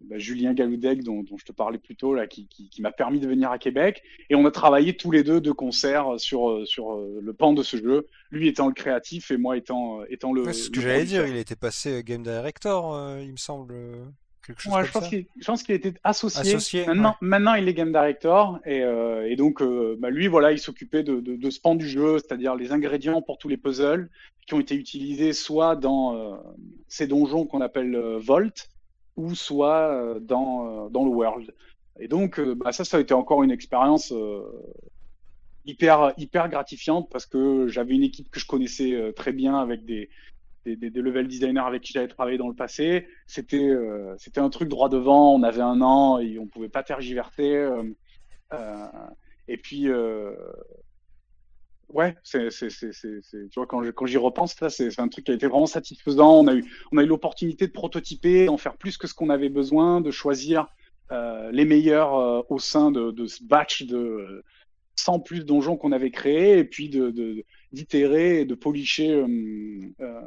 bah, 0.02 0.18
Julien 0.18 0.54
Galoudec, 0.54 1.02
dont, 1.02 1.22
dont, 1.22 1.36
je 1.36 1.44
te 1.44 1.52
parlais 1.52 1.78
plus 1.78 1.96
tôt, 1.96 2.14
là, 2.14 2.26
qui, 2.26 2.46
qui, 2.48 2.68
qui 2.68 2.82
m'a 2.82 2.90
permis 2.90 3.20
de 3.20 3.28
venir 3.28 3.50
à 3.50 3.58
Québec. 3.58 4.02
Et 4.30 4.34
on 4.34 4.44
a 4.46 4.50
travaillé 4.50 4.96
tous 4.96 5.10
les 5.10 5.22
deux 5.22 5.40
de 5.40 5.52
concert 5.52 6.14
sur, 6.18 6.66
sur 6.66 6.92
euh, 6.92 7.20
le 7.22 7.32
pan 7.32 7.52
de 7.52 7.62
ce 7.62 7.76
jeu, 7.76 8.06
lui 8.30 8.48
étant 8.48 8.66
le 8.66 8.74
créatif 8.74 9.30
et 9.30 9.36
moi 9.36 9.56
étant, 9.56 10.00
euh, 10.00 10.04
étant 10.08 10.32
le. 10.32 10.44
C'est 10.46 10.52
ce 10.54 10.70
que 10.70 10.80
j'allais 10.80 11.04
dire, 11.04 11.26
il 11.26 11.36
était 11.36 11.56
passé 11.56 11.98
euh, 11.98 12.02
Game 12.02 12.22
Director, 12.22 13.18
il 13.20 13.32
me 13.32 13.36
semble. 13.36 13.74
Quelque 14.46 14.62
chose 14.62 14.72
ouais, 14.72 14.86
je, 14.86 14.90
pense 14.90 15.08
qu'il, 15.08 15.26
je 15.38 15.44
pense 15.44 15.62
qu'il 15.62 15.74
était 15.74 15.92
associé. 16.02 16.40
associé 16.40 16.86
maintenant, 16.86 17.14
maintenant, 17.20 17.54
il 17.54 17.68
est 17.68 17.74
Game 17.74 17.92
Director. 17.92 18.58
Et, 18.64 18.82
euh, 18.82 19.28
et 19.28 19.36
donc, 19.36 19.62
bah, 19.98 20.08
lui, 20.08 20.28
voilà, 20.28 20.50
il 20.50 20.58
s'occupait 20.58 21.02
de, 21.02 21.20
de, 21.20 21.36
de, 21.36 21.50
ce 21.50 21.60
pan 21.60 21.74
du 21.74 21.86
jeu, 21.86 22.18
c'est-à-dire 22.18 22.56
les 22.56 22.72
ingrédients 22.72 23.20
pour 23.20 23.36
tous 23.36 23.48
les 23.48 23.58
puzzles 23.58 24.08
qui 24.46 24.54
ont 24.54 24.60
été 24.60 24.74
utilisés 24.74 25.34
soit 25.34 25.76
dans 25.76 26.42
ces 26.88 27.06
donjons 27.06 27.44
qu'on 27.44 27.60
appelle 27.60 27.94
Vault, 28.18 28.50
ou 29.16 29.34
soit 29.34 29.92
euh, 29.92 30.20
dans, 30.20 30.86
euh, 30.86 30.88
dans 30.88 31.04
le 31.04 31.10
world. 31.10 31.54
Et 31.98 32.08
donc, 32.08 32.38
euh, 32.38 32.54
bah, 32.54 32.72
ça, 32.72 32.84
ça 32.84 32.96
a 32.96 33.00
été 33.00 33.14
encore 33.14 33.42
une 33.42 33.50
expérience 33.50 34.12
hyper, 35.66 36.12
hyper 36.16 36.48
gratifiante 36.48 37.08
parce 37.10 37.26
que 37.26 37.68
j'avais 37.68 37.94
une 37.94 38.02
équipe 38.02 38.30
que 38.30 38.40
je 38.40 38.46
connaissais 38.46 39.12
très 39.14 39.32
bien 39.32 39.56
avec 39.56 39.84
des, 39.84 40.08
des, 40.64 40.90
level 40.90 41.28
designers 41.28 41.60
avec 41.60 41.82
qui 41.82 41.92
j'avais 41.92 42.08
travaillé 42.08 42.38
dans 42.38 42.48
le 42.48 42.54
passé. 42.54 43.06
C'était 43.26 43.76
un 44.36 44.50
truc 44.50 44.68
droit 44.68 44.88
devant. 44.88 45.34
On 45.34 45.42
avait 45.42 45.60
un 45.60 45.82
an 45.82 46.18
et 46.18 46.38
on 46.38 46.46
pouvait 46.46 46.70
pas 46.70 46.82
tergiverser. 46.82 47.68
Euh, 48.52 48.86
et 49.48 49.56
puis 49.56 49.88
ouais, 51.92 52.16
c'est, 52.22 52.50
c'est, 52.50 52.70
c'est, 52.70 52.92
tu 52.92 53.54
vois, 53.56 53.66
quand, 53.66 53.82
quand 53.92 54.06
j'y 54.06 54.16
repense, 54.16 54.60
là, 54.60 54.70
c'est, 54.70 54.98
un 54.98 55.08
truc 55.08 55.26
qui 55.26 55.32
a 55.32 55.34
été 55.34 55.46
vraiment 55.46 55.66
satisfaisant. 55.66 56.40
On 56.40 56.46
a 56.46 56.54
eu, 56.54 56.64
on 56.92 56.98
a 56.98 57.02
eu 57.02 57.06
l'opportunité 57.06 57.66
de 57.66 57.72
prototyper, 57.72 58.46
d'en 58.46 58.56
faire 58.56 58.76
plus 58.76 58.96
que 58.96 59.06
ce 59.06 59.14
qu'on 59.14 59.30
avait 59.30 59.48
besoin, 59.48 60.00
de 60.00 60.10
choisir 60.10 60.66
euh, 61.12 61.50
les 61.52 61.64
meilleurs 61.64 62.14
euh, 62.14 62.42
au 62.48 62.58
sein 62.58 62.90
de, 62.90 63.10
de, 63.10 63.26
ce 63.26 63.42
batch 63.42 63.82
de 63.82 64.44
100 64.96 65.20
plus 65.20 65.44
donjons 65.44 65.76
qu'on 65.76 65.92
avait 65.92 66.10
créés, 66.10 66.58
et 66.58 66.64
puis 66.64 66.88
de, 66.88 67.44
d'itérer 67.72 68.40
et 68.40 68.44
de 68.44 68.54
policher 68.54 69.12
euh, 69.12 69.26
euh, 70.00 70.20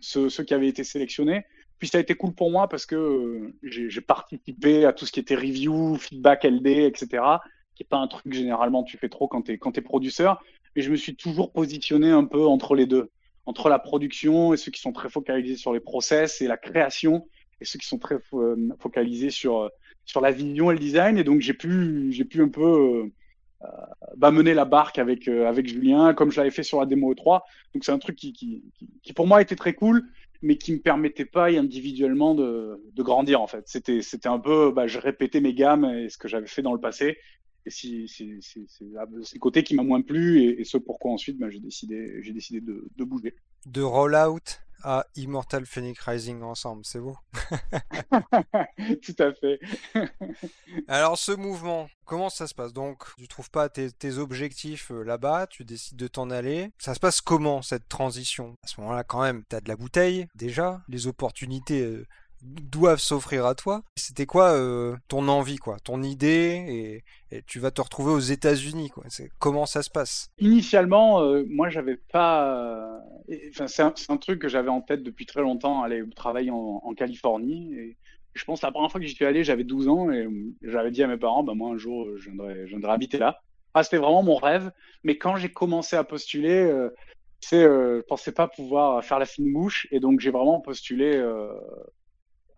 ceux, 0.00 0.28
qui 0.28 0.54
avaient 0.54 0.68
été 0.68 0.84
sélectionnés. 0.84 1.44
Puis 1.78 1.88
ça 1.88 1.98
a 1.98 2.00
été 2.00 2.14
cool 2.14 2.34
pour 2.34 2.50
moi 2.50 2.68
parce 2.68 2.84
que 2.84 2.94
euh, 2.94 3.54
j'ai 3.62 4.00
participé 4.00 4.84
à 4.84 4.92
tout 4.92 5.06
ce 5.06 5.12
qui 5.12 5.20
était 5.20 5.34
review, 5.34 5.96
feedback 5.96 6.44
LD, 6.44 6.66
etc. 6.66 7.22
Qui 7.74 7.84
est 7.84 7.88
pas 7.88 7.96
un 7.96 8.06
truc 8.06 8.32
généralement 8.32 8.84
tu 8.84 8.98
fais 8.98 9.08
trop 9.08 9.28
quand 9.28 9.42
tu 9.42 9.52
es, 9.52 9.58
quand 9.58 9.72
producteur. 9.82 10.42
Mais 10.74 10.82
je 10.82 10.90
me 10.90 10.96
suis 10.96 11.16
toujours 11.16 11.52
positionné 11.52 12.10
un 12.10 12.24
peu 12.24 12.44
entre 12.46 12.74
les 12.74 12.86
deux. 12.86 13.10
Entre 13.46 13.68
la 13.68 13.78
production 13.78 14.54
et 14.54 14.56
ceux 14.56 14.70
qui 14.70 14.80
sont 14.80 14.92
très 14.92 15.08
focalisés 15.08 15.56
sur 15.56 15.72
les 15.72 15.80
process 15.80 16.40
et 16.40 16.46
la 16.46 16.56
création 16.56 17.26
et 17.60 17.64
ceux 17.64 17.78
qui 17.78 17.86
sont 17.86 17.98
très 17.98 18.16
focalisés 18.78 19.30
sur, 19.30 19.70
sur 20.04 20.20
la 20.20 20.30
vision 20.30 20.70
et 20.70 20.74
le 20.74 20.80
design. 20.80 21.18
Et 21.18 21.24
donc 21.24 21.40
j'ai 21.40 21.54
pu, 21.54 22.12
j'ai 22.12 22.24
pu 22.24 22.42
un 22.42 22.48
peu 22.48 23.10
euh, 23.62 23.66
bah, 24.16 24.30
mener 24.30 24.54
la 24.54 24.64
barque 24.64 24.98
avec, 24.98 25.28
euh, 25.28 25.46
avec 25.46 25.68
Julien, 25.68 26.14
comme 26.14 26.30
je 26.30 26.38
l'avais 26.38 26.50
fait 26.50 26.62
sur 26.62 26.80
la 26.80 26.86
démo 26.86 27.14
3. 27.14 27.44
Donc 27.74 27.84
c'est 27.84 27.92
un 27.92 27.98
truc 27.98 28.16
qui, 28.16 28.32
qui, 28.32 28.62
qui, 29.02 29.12
pour 29.12 29.26
moi 29.26 29.42
était 29.42 29.56
très 29.56 29.74
cool, 29.74 30.04
mais 30.42 30.56
qui 30.56 30.72
me 30.72 30.78
permettait 30.78 31.26
pas 31.26 31.48
individuellement 31.48 32.34
de, 32.34 32.82
de 32.94 33.02
grandir 33.02 33.40
en 33.40 33.46
fait. 33.46 33.64
C'était, 33.66 34.00
c'était 34.02 34.28
un 34.28 34.38
peu, 34.38 34.72
bah, 34.72 34.86
je 34.86 34.98
répétais 34.98 35.40
mes 35.40 35.52
gammes 35.52 35.84
et 35.84 36.08
ce 36.08 36.16
que 36.16 36.28
j'avais 36.28 36.46
fait 36.46 36.62
dans 36.62 36.72
le 36.72 36.80
passé. 36.80 37.18
Et 37.66 37.70
si, 37.70 38.08
si, 38.08 38.40
c'est 38.40 38.84
le 38.84 39.38
côté 39.38 39.62
qui 39.62 39.74
m'a 39.74 39.82
moins 39.82 40.02
plu 40.02 40.42
et, 40.42 40.60
et, 40.60 40.64
ce 40.64 40.78
pourquoi 40.78 41.12
ensuite 41.12 41.38
bah, 41.38 41.50
j'ai 41.50 41.60
décidé, 41.60 42.22
j'ai 42.22 42.32
décidé 42.32 42.60
de, 42.60 42.88
de 42.96 43.04
bouger. 43.04 43.36
De 43.66 43.82
roll-out 43.82 44.60
à 44.82 45.06
Immortal 45.16 45.66
Phoenix 45.66 46.00
Rising 46.00 46.42
ensemble, 46.42 46.84
c'est 46.84 47.00
beau. 47.00 47.16
Tout 49.02 49.16
à 49.18 49.32
fait. 49.34 49.60
Alors 50.88 51.18
ce 51.18 51.32
mouvement, 51.32 51.88
comment 52.04 52.30
ça 52.30 52.46
se 52.46 52.54
passe? 52.54 52.72
Donc 52.72 53.04
tu 53.18 53.28
trouves 53.28 53.50
pas 53.50 53.68
tes, 53.68 53.90
tes 53.90 54.18
objectifs 54.18 54.90
euh, 54.90 55.02
là-bas, 55.02 55.46
tu 55.48 55.64
décides 55.64 55.98
de 55.98 56.06
t'en 56.06 56.30
aller. 56.30 56.70
Ça 56.78 56.94
se 56.94 57.00
passe 57.00 57.20
comment 57.20 57.62
cette 57.62 57.88
transition? 57.88 58.56
À 58.62 58.66
ce 58.66 58.80
moment-là 58.80 59.04
quand 59.04 59.22
même, 59.22 59.44
tu 59.48 59.56
as 59.56 59.60
de 59.60 59.68
la 59.68 59.76
bouteille 59.76 60.26
déjà, 60.34 60.82
les 60.88 61.06
opportunités 61.06 61.82
euh, 61.82 62.06
doivent 62.42 63.00
s'offrir 63.00 63.46
à 63.46 63.54
toi. 63.54 63.82
C'était 63.96 64.26
quoi 64.26 64.52
euh, 64.52 64.96
ton 65.08 65.28
envie, 65.28 65.56
quoi, 65.56 65.78
ton 65.78 66.02
idée, 66.02 67.02
et, 67.30 67.42
tu 67.46 67.60
vas 67.60 67.70
te 67.70 67.80
retrouver 67.80 68.12
aux 68.12 68.18
États-Unis, 68.18 68.90
quoi. 68.90 69.04
comment 69.38 69.64
ça 69.64 69.82
se 69.82 69.90
passe? 69.90 70.30
Initialement, 70.38 71.22
euh, 71.22 71.44
moi, 71.48 71.68
j'avais 71.68 71.96
pas. 71.96 73.00
Enfin, 73.50 73.68
c'est 73.68 73.82
un, 74.10 74.16
truc 74.16 74.40
que 74.40 74.48
j'avais 74.48 74.68
en 74.68 74.80
tête 74.80 75.04
depuis 75.04 75.26
très 75.26 75.42
longtemps, 75.42 75.82
aller 75.82 76.02
travailler 76.16 76.50
en, 76.50 76.80
en 76.82 76.94
Californie. 76.94 77.72
Et 77.74 77.96
je 78.34 78.44
pense 78.44 78.60
que 78.60 78.66
la 78.66 78.72
première 78.72 78.90
fois 78.90 79.00
que 79.00 79.06
j'y 79.06 79.14
suis 79.14 79.24
allé, 79.24 79.44
j'avais 79.44 79.64
12 79.64 79.88
ans 79.88 80.10
et 80.10 80.26
j'avais 80.62 80.90
dit 80.90 81.02
à 81.02 81.06
mes 81.06 81.18
parents, 81.18 81.44
bah, 81.44 81.54
moi, 81.54 81.70
un 81.70 81.76
jour, 81.76 82.08
je 82.16 82.30
viendrai, 82.30 82.66
je 82.66 82.70
viendrai 82.70 82.92
habiter 82.92 83.18
là. 83.18 83.40
Ah, 83.74 83.84
c'était 83.84 83.98
vraiment 83.98 84.22
mon 84.22 84.36
rêve. 84.36 84.72
Mais 85.04 85.16
quand 85.16 85.36
j'ai 85.36 85.50
commencé 85.52 85.96
à 85.96 86.04
postuler, 86.04 86.62
euh, 86.62 86.90
euh, 87.52 87.98
je 87.98 88.02
pensais 88.02 88.32
pas 88.32 88.48
pouvoir 88.48 89.04
faire 89.04 89.18
la 89.18 89.26
fine 89.26 89.52
bouche 89.52 89.86
et 89.90 90.00
donc 90.00 90.20
j'ai 90.20 90.30
vraiment 90.30 90.60
postulé 90.60 91.16
euh, 91.16 91.52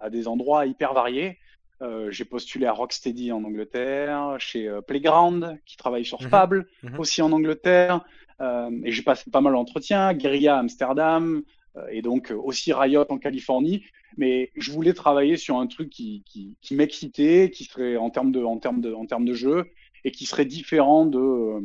à 0.02 0.10
des 0.10 0.28
endroits 0.28 0.66
hyper 0.66 0.92
variés. 0.92 1.38
Euh, 1.80 2.10
j'ai 2.10 2.24
postulé 2.24 2.66
à 2.66 2.72
Rocksteady 2.72 3.32
en 3.32 3.42
Angleterre, 3.42 4.36
chez 4.38 4.68
euh, 4.68 4.80
Playground 4.80 5.58
qui 5.66 5.76
travaille 5.76 6.04
sur 6.04 6.22
mmh 6.22 6.28
Fable 6.28 6.68
mmh 6.82 6.98
aussi 6.98 7.22
en 7.22 7.32
Angleterre, 7.32 8.04
euh, 8.40 8.70
et 8.84 8.92
j'ai 8.92 9.02
passé 9.02 9.30
pas 9.30 9.40
mal 9.40 9.54
d'entretiens, 9.54 10.12
Guerilla 10.14 10.56
à 10.56 10.58
Amsterdam, 10.60 11.42
et 11.90 12.02
donc 12.02 12.34
aussi 12.44 12.74
Riot 12.74 13.06
en 13.08 13.16
Californie. 13.16 13.82
Mais 14.18 14.50
je 14.56 14.70
voulais 14.72 14.92
travailler 14.92 15.38
sur 15.38 15.56
un 15.56 15.66
truc 15.66 15.88
qui, 15.88 16.22
qui, 16.26 16.54
qui 16.60 16.74
m'excitait, 16.74 17.50
qui 17.50 17.64
serait 17.64 17.96
en 17.96 18.10
termes 18.10 18.30
de, 18.30 18.44
en 18.44 18.58
termes 18.58 18.82
de, 18.82 18.92
en 18.92 19.06
termes 19.06 19.24
de 19.24 19.32
jeu, 19.32 19.70
et 20.04 20.10
qui 20.10 20.26
serait 20.26 20.44
différent 20.44 21.06
de 21.06 21.62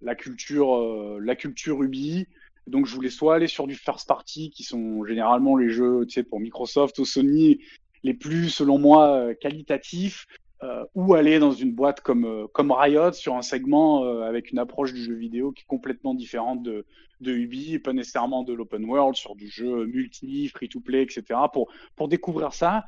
la 0.00 0.14
culture, 0.14 1.18
la 1.20 1.34
culture 1.34 1.82
Ubi, 1.82 2.28
donc 2.66 2.86
je 2.86 2.94
voulais 2.94 3.10
soit 3.10 3.34
aller 3.36 3.48
sur 3.48 3.66
du 3.66 3.74
first 3.74 4.06
party, 4.06 4.50
qui 4.50 4.62
sont 4.62 5.04
généralement 5.04 5.56
les 5.56 5.70
jeux, 5.70 6.04
tu 6.06 6.14
sais, 6.14 6.22
pour 6.22 6.40
Microsoft 6.40 6.98
ou 6.98 7.04
Sony, 7.04 7.60
les 8.02 8.14
plus, 8.14 8.50
selon 8.50 8.78
moi, 8.78 9.16
euh, 9.16 9.34
qualitatifs, 9.34 10.26
euh, 10.62 10.84
ou 10.94 11.14
aller 11.14 11.40
dans 11.40 11.50
une 11.50 11.72
boîte 11.72 12.02
comme, 12.02 12.24
euh, 12.24 12.46
comme 12.52 12.70
Riot 12.70 13.12
sur 13.14 13.34
un 13.34 13.42
segment 13.42 14.04
euh, 14.04 14.22
avec 14.22 14.52
une 14.52 14.60
approche 14.60 14.92
du 14.92 15.02
jeu 15.02 15.14
vidéo 15.14 15.50
qui 15.50 15.62
est 15.62 15.66
complètement 15.66 16.14
différente 16.14 16.62
de, 16.62 16.86
de 17.20 17.32
Ubi, 17.32 17.74
et 17.74 17.78
pas 17.80 17.92
nécessairement 17.92 18.44
de 18.44 18.52
l'open 18.52 18.84
world, 18.84 19.16
sur 19.16 19.34
du 19.34 19.48
jeu 19.48 19.86
multi, 19.86 20.46
free-to-play, 20.48 21.02
etc., 21.02 21.24
pour, 21.52 21.68
pour 21.96 22.06
découvrir 22.06 22.52
ça. 22.52 22.84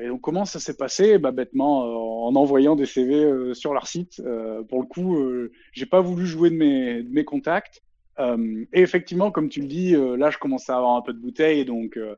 Et 0.00 0.06
donc 0.06 0.20
comment 0.20 0.44
ça 0.44 0.60
s'est 0.60 0.76
passé? 0.76 1.18
Bah, 1.18 1.32
Bêtement, 1.32 1.86
euh, 1.86 2.28
en 2.28 2.36
envoyant 2.36 2.76
des 2.76 2.86
CV 2.86 3.16
euh, 3.16 3.52
sur 3.52 3.74
leur 3.74 3.88
site. 3.88 4.22
pour 4.68 4.80
le 4.80 4.86
coup, 4.86 5.18
j'ai 5.72 5.86
pas 5.86 6.00
voulu 6.00 6.24
jouer 6.24 6.50
de 6.50 6.56
mes, 6.56 7.02
de 7.02 7.10
mes 7.10 7.24
contacts. 7.24 7.82
Euh, 8.18 8.64
et 8.72 8.80
effectivement, 8.80 9.30
comme 9.30 9.48
tu 9.48 9.60
le 9.60 9.66
dis, 9.66 9.94
euh, 9.94 10.16
là, 10.16 10.30
je 10.30 10.38
commençais 10.38 10.72
à 10.72 10.76
avoir 10.76 10.96
un 10.96 11.02
peu 11.02 11.12
de 11.12 11.18
bouteille, 11.18 11.64
donc 11.64 11.96
euh, 11.96 12.16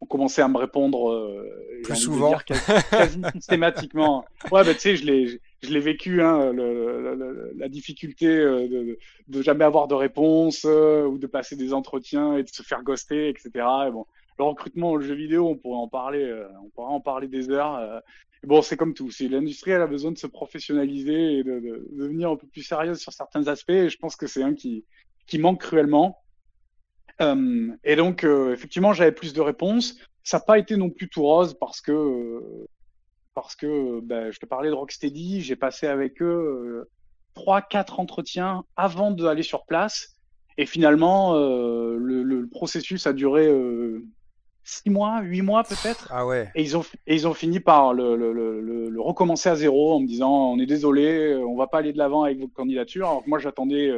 on 0.00 0.06
commençait 0.06 0.42
à 0.42 0.48
me 0.48 0.56
répondre 0.56 1.44
plus 1.84 1.96
souvent, 1.96 2.36
quasi, 2.46 2.62
quasi 2.90 3.20
systématiquement. 3.34 4.24
Ouais, 4.50 4.64
bah 4.64 4.74
tu 4.74 4.80
sais, 4.80 4.96
je 4.96 5.04
l'ai, 5.04 5.40
je 5.62 5.70
l'ai 5.70 5.80
vécu, 5.80 6.22
hein, 6.22 6.52
le, 6.52 7.14
le, 7.14 7.52
la 7.56 7.68
difficulté 7.68 8.26
de, 8.26 8.98
de, 9.28 9.42
jamais 9.42 9.64
avoir 9.64 9.88
de 9.88 9.94
réponse 9.94 10.64
ou 10.64 11.18
de 11.18 11.26
passer 11.26 11.54
des 11.54 11.74
entretiens 11.74 12.38
et 12.38 12.42
de 12.42 12.48
se 12.48 12.62
faire 12.62 12.82
ghoster, 12.82 13.28
etc. 13.28 13.50
Et 13.88 13.90
bon, 13.90 14.06
le 14.38 14.44
recrutement 14.44 14.92
au 14.92 15.00
jeu 15.00 15.14
vidéo, 15.14 15.46
on 15.48 15.56
pourrait 15.56 15.78
en 15.78 15.88
parler, 15.88 16.34
on 16.64 16.70
pourrait 16.70 16.92
en 16.92 17.00
parler 17.00 17.28
des 17.28 17.50
heures. 17.50 18.02
Bon, 18.42 18.62
c'est 18.62 18.78
comme 18.78 18.94
tout. 18.94 19.10
L'industrie 19.20 19.72
elle 19.72 19.82
a 19.82 19.86
besoin 19.86 20.12
de 20.12 20.18
se 20.18 20.26
professionnaliser 20.26 21.38
et 21.38 21.44
de, 21.44 21.60
de, 21.60 21.60
de, 21.60 21.88
devenir 21.92 22.30
un 22.30 22.36
peu 22.36 22.46
plus 22.46 22.62
sérieuse 22.62 22.98
sur 22.98 23.12
certains 23.12 23.46
aspects, 23.48 23.68
et 23.68 23.90
je 23.90 23.98
pense 23.98 24.16
que 24.16 24.26
c'est 24.26 24.42
un 24.42 24.54
qui, 24.54 24.86
qui 25.30 25.38
manque 25.38 25.60
cruellement. 25.60 26.22
Euh, 27.22 27.68
et 27.84 27.96
donc, 27.96 28.24
euh, 28.24 28.52
effectivement, 28.52 28.92
j'avais 28.92 29.12
plus 29.12 29.32
de 29.32 29.40
réponses. 29.40 29.96
Ça 30.24 30.38
n'a 30.38 30.44
pas 30.44 30.58
été 30.58 30.76
non 30.76 30.90
plus 30.90 31.08
tout 31.08 31.22
rose 31.22 31.56
parce 31.58 31.80
que, 31.80 31.92
euh, 31.92 32.66
parce 33.34 33.54
que 33.54 34.00
ben, 34.00 34.30
je 34.32 34.38
te 34.38 34.46
parlais 34.46 34.68
de 34.68 34.74
Rocksteady, 34.74 35.40
j'ai 35.40 35.56
passé 35.56 35.86
avec 35.86 36.20
eux 36.20 36.88
trois, 37.34 37.62
quatre 37.62 38.00
entretiens 38.00 38.64
avant 38.76 39.12
d'aller 39.12 39.44
sur 39.44 39.64
place. 39.64 40.16
Et 40.58 40.66
finalement, 40.66 41.34
le, 41.34 42.22
le, 42.22 42.48
processus 42.48 43.06
a 43.06 43.12
duré 43.14 43.48
six 44.64 44.90
mois, 44.90 45.22
huit 45.22 45.40
mois 45.40 45.62
peut-être. 45.62 46.08
Ah 46.10 46.26
ouais. 46.26 46.50
Et 46.54 46.62
ils 46.62 46.76
ont, 46.76 46.84
et 47.06 47.14
ils 47.14 47.26
ont 47.26 47.32
fini 47.32 47.60
par 47.60 47.94
le, 47.94 48.16
le, 48.16 48.32
le, 48.32 48.90
le, 48.90 49.00
recommencer 49.00 49.48
à 49.48 49.54
zéro 49.54 49.94
en 49.94 50.00
me 50.00 50.06
disant 50.06 50.52
on 50.52 50.58
est 50.58 50.66
désolé, 50.66 51.34
on 51.36 51.56
va 51.56 51.66
pas 51.66 51.78
aller 51.78 51.92
de 51.92 51.98
l'avant 51.98 52.24
avec 52.24 52.40
votre 52.40 52.52
candidature. 52.52 53.08
Alors 53.08 53.24
que 53.24 53.30
moi 53.30 53.38
j'attendais 53.38 53.90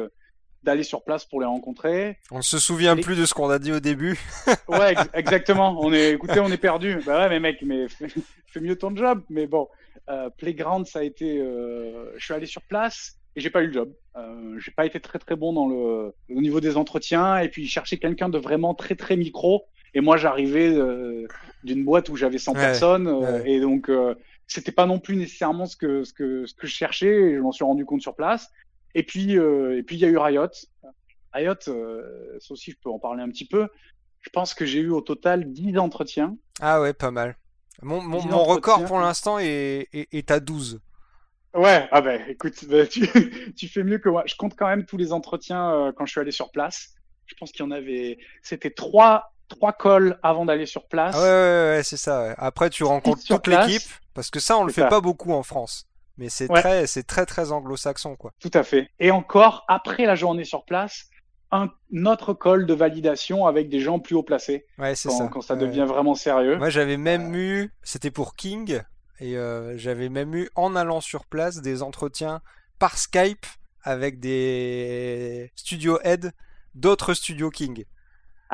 d'aller 0.63 0.83
sur 0.83 1.03
place 1.03 1.25
pour 1.25 1.39
les 1.41 1.45
rencontrer. 1.45 2.17
On 2.31 2.37
ne 2.37 2.41
se 2.41 2.59
souvient 2.59 2.95
et... 2.95 3.01
plus 3.01 3.15
de 3.15 3.25
ce 3.25 3.33
qu'on 3.33 3.49
a 3.49 3.59
dit 3.59 3.71
au 3.71 3.79
début. 3.79 4.19
ouais, 4.67 4.91
ex 4.91 5.01
exactement. 5.13 5.77
On 5.79 5.93
est, 5.93 6.11
écoutez, 6.11 6.39
on 6.39 6.49
est 6.49 6.57
perdu. 6.57 6.99
Bah 7.05 7.19
ouais, 7.19 7.29
mais 7.29 7.39
mec, 7.39 7.59
mais 7.63 7.87
fais 8.47 8.59
mieux 8.59 8.77
ton 8.77 8.95
job. 8.95 9.21
Mais 9.29 9.47
bon, 9.47 9.67
euh, 10.09 10.29
Playground, 10.37 10.85
ça 10.87 10.99
a 10.99 11.03
été. 11.03 11.39
Euh, 11.39 12.11
je 12.17 12.23
suis 12.23 12.33
allé 12.33 12.45
sur 12.45 12.61
place 12.63 13.17
et 13.35 13.41
j'ai 13.41 13.49
pas 13.49 13.61
eu 13.61 13.67
le 13.67 13.73
job. 13.73 13.93
Euh, 14.15 14.57
j'ai 14.59 14.71
pas 14.71 14.85
été 14.85 14.99
très 14.99 15.19
très 15.19 15.35
bon 15.35 15.53
dans 15.53 15.67
le 15.67 16.13
au 16.29 16.41
niveau 16.41 16.59
des 16.59 16.77
entretiens 16.77 17.37
et 17.37 17.49
puis 17.49 17.67
chercher 17.67 17.97
quelqu'un 17.97 18.29
de 18.29 18.37
vraiment 18.37 18.73
très 18.73 18.95
très 18.95 19.17
micro. 19.17 19.65
Et 19.95 20.01
moi, 20.01 20.17
j'arrivais 20.17 20.73
euh, 20.73 21.27
d'une 21.63 21.85
boîte 21.85 22.09
où 22.09 22.15
j'avais 22.15 22.39
100 22.39 22.53
ouais, 22.53 22.59
personnes 22.59 23.07
ouais. 23.07 23.43
et 23.45 23.59
donc 23.59 23.91
c'était 24.47 24.71
pas 24.71 24.87
non 24.87 24.99
plus 24.99 25.15
nécessairement 25.15 25.67
ce 25.67 25.77
que 25.77 26.03
ce 26.03 26.13
que 26.13 26.45
ce 26.45 26.53
que 26.55 26.67
je 26.67 26.73
cherchais. 26.73 27.13
Et 27.13 27.35
je 27.35 27.41
m'en 27.41 27.51
suis 27.51 27.65
rendu 27.65 27.85
compte 27.85 28.01
sur 28.01 28.15
place. 28.15 28.49
Et 28.95 29.03
puis, 29.03 29.37
euh, 29.37 29.77
et 29.77 29.83
puis 29.83 29.95
il 29.95 29.99
y 29.99 30.05
a 30.05 30.09
eu 30.09 30.17
Riot. 30.17 30.47
Riot, 31.33 31.53
euh, 31.67 32.37
ça 32.39 32.53
aussi, 32.53 32.71
je 32.71 32.77
peux 32.81 32.89
en 32.89 32.99
parler 32.99 33.23
un 33.23 33.29
petit 33.29 33.47
peu. 33.47 33.67
Je 34.21 34.29
pense 34.29 34.53
que 34.53 34.65
j'ai 34.65 34.79
eu 34.79 34.89
au 34.89 35.01
total 35.01 35.51
10 35.51 35.77
entretiens. 35.77 36.37
Ah 36.61 36.79
ouais, 36.81 36.93
pas 36.93 37.11
mal. 37.11 37.35
Mon, 37.81 38.01
mon, 38.01 38.23
mon 38.23 38.43
record 38.43 38.85
pour 38.85 38.99
l'instant 38.99 39.39
est, 39.39 39.89
est, 39.93 40.13
est, 40.13 40.31
à 40.31 40.39
12. 40.39 40.79
Ouais, 41.53 41.87
ah 41.91 42.01
ben 42.01 42.21
écoute, 42.29 42.65
bah, 42.65 42.87
tu, 42.89 43.53
tu, 43.55 43.67
fais 43.67 43.83
mieux 43.83 43.97
que 43.97 44.09
moi. 44.09 44.23
Je 44.25 44.35
compte 44.35 44.55
quand 44.55 44.67
même 44.67 44.85
tous 44.85 44.97
les 44.97 45.11
entretiens 45.11 45.71
euh, 45.71 45.91
quand 45.91 46.05
je 46.05 46.11
suis 46.11 46.21
allé 46.21 46.31
sur 46.31 46.51
place. 46.51 46.93
Je 47.25 47.35
pense 47.35 47.51
qu'il 47.51 47.65
y 47.65 47.67
en 47.67 47.71
avait. 47.71 48.17
C'était 48.41 48.71
trois, 48.71 49.33
trois 49.49 49.73
calls 49.73 50.19
avant 50.23 50.45
d'aller 50.45 50.65
sur 50.65 50.87
place. 50.87 51.15
Ah 51.17 51.21
ouais, 51.21 51.25
ouais, 51.25 51.77
ouais 51.77 51.83
c'est 51.83 51.97
ça. 51.97 52.27
Ouais. 52.27 52.35
Après, 52.37 52.69
tu 52.69 52.83
rencontres 52.83 53.23
toute 53.25 53.47
l'équipe. 53.47 53.89
Parce 54.13 54.29
que 54.29 54.39
ça, 54.39 54.57
on 54.57 54.63
le 54.63 54.71
fait 54.71 54.81
ça. 54.81 54.87
pas 54.87 55.01
beaucoup 55.01 55.33
en 55.33 55.43
France. 55.43 55.87
Mais 56.17 56.29
c'est 56.29 56.49
ouais. 56.51 56.61
très, 56.61 56.87
c'est 56.87 57.03
très, 57.03 57.25
très 57.25 57.51
anglo-saxon, 57.51 58.15
quoi. 58.15 58.31
Tout 58.39 58.51
à 58.53 58.63
fait. 58.63 58.89
Et 58.99 59.11
encore, 59.11 59.65
après 59.67 60.05
la 60.05 60.15
journée 60.15 60.45
sur 60.45 60.63
place, 60.63 61.09
un 61.51 61.69
autre 62.05 62.33
call 62.33 62.65
de 62.65 62.73
validation 62.73 63.45
avec 63.45 63.69
des 63.69 63.79
gens 63.79 63.99
plus 63.99 64.15
haut 64.15 64.23
placés. 64.23 64.65
Ouais, 64.77 64.95
c'est 64.95 65.09
ça. 65.09 65.27
Quand 65.27 65.41
ça 65.41 65.55
devient 65.55 65.81
ouais. 65.81 65.85
vraiment 65.85 66.15
sérieux. 66.15 66.57
Moi, 66.57 66.69
j'avais 66.69 66.97
même 66.97 67.33
euh... 67.33 67.37
eu, 67.37 67.73
c'était 67.83 68.11
pour 68.11 68.35
King, 68.35 68.81
et 69.19 69.37
euh, 69.37 69.77
j'avais 69.77 70.09
même 70.09 70.35
eu, 70.35 70.49
en 70.55 70.75
allant 70.75 71.01
sur 71.01 71.25
place, 71.25 71.61
des 71.61 71.83
entretiens 71.83 72.41
par 72.79 72.97
Skype 72.97 73.45
avec 73.83 74.19
des 74.19 75.51
studio 75.55 75.99
head 76.03 76.31
d'autres 76.73 77.13
studios 77.13 77.49
King. 77.49 77.85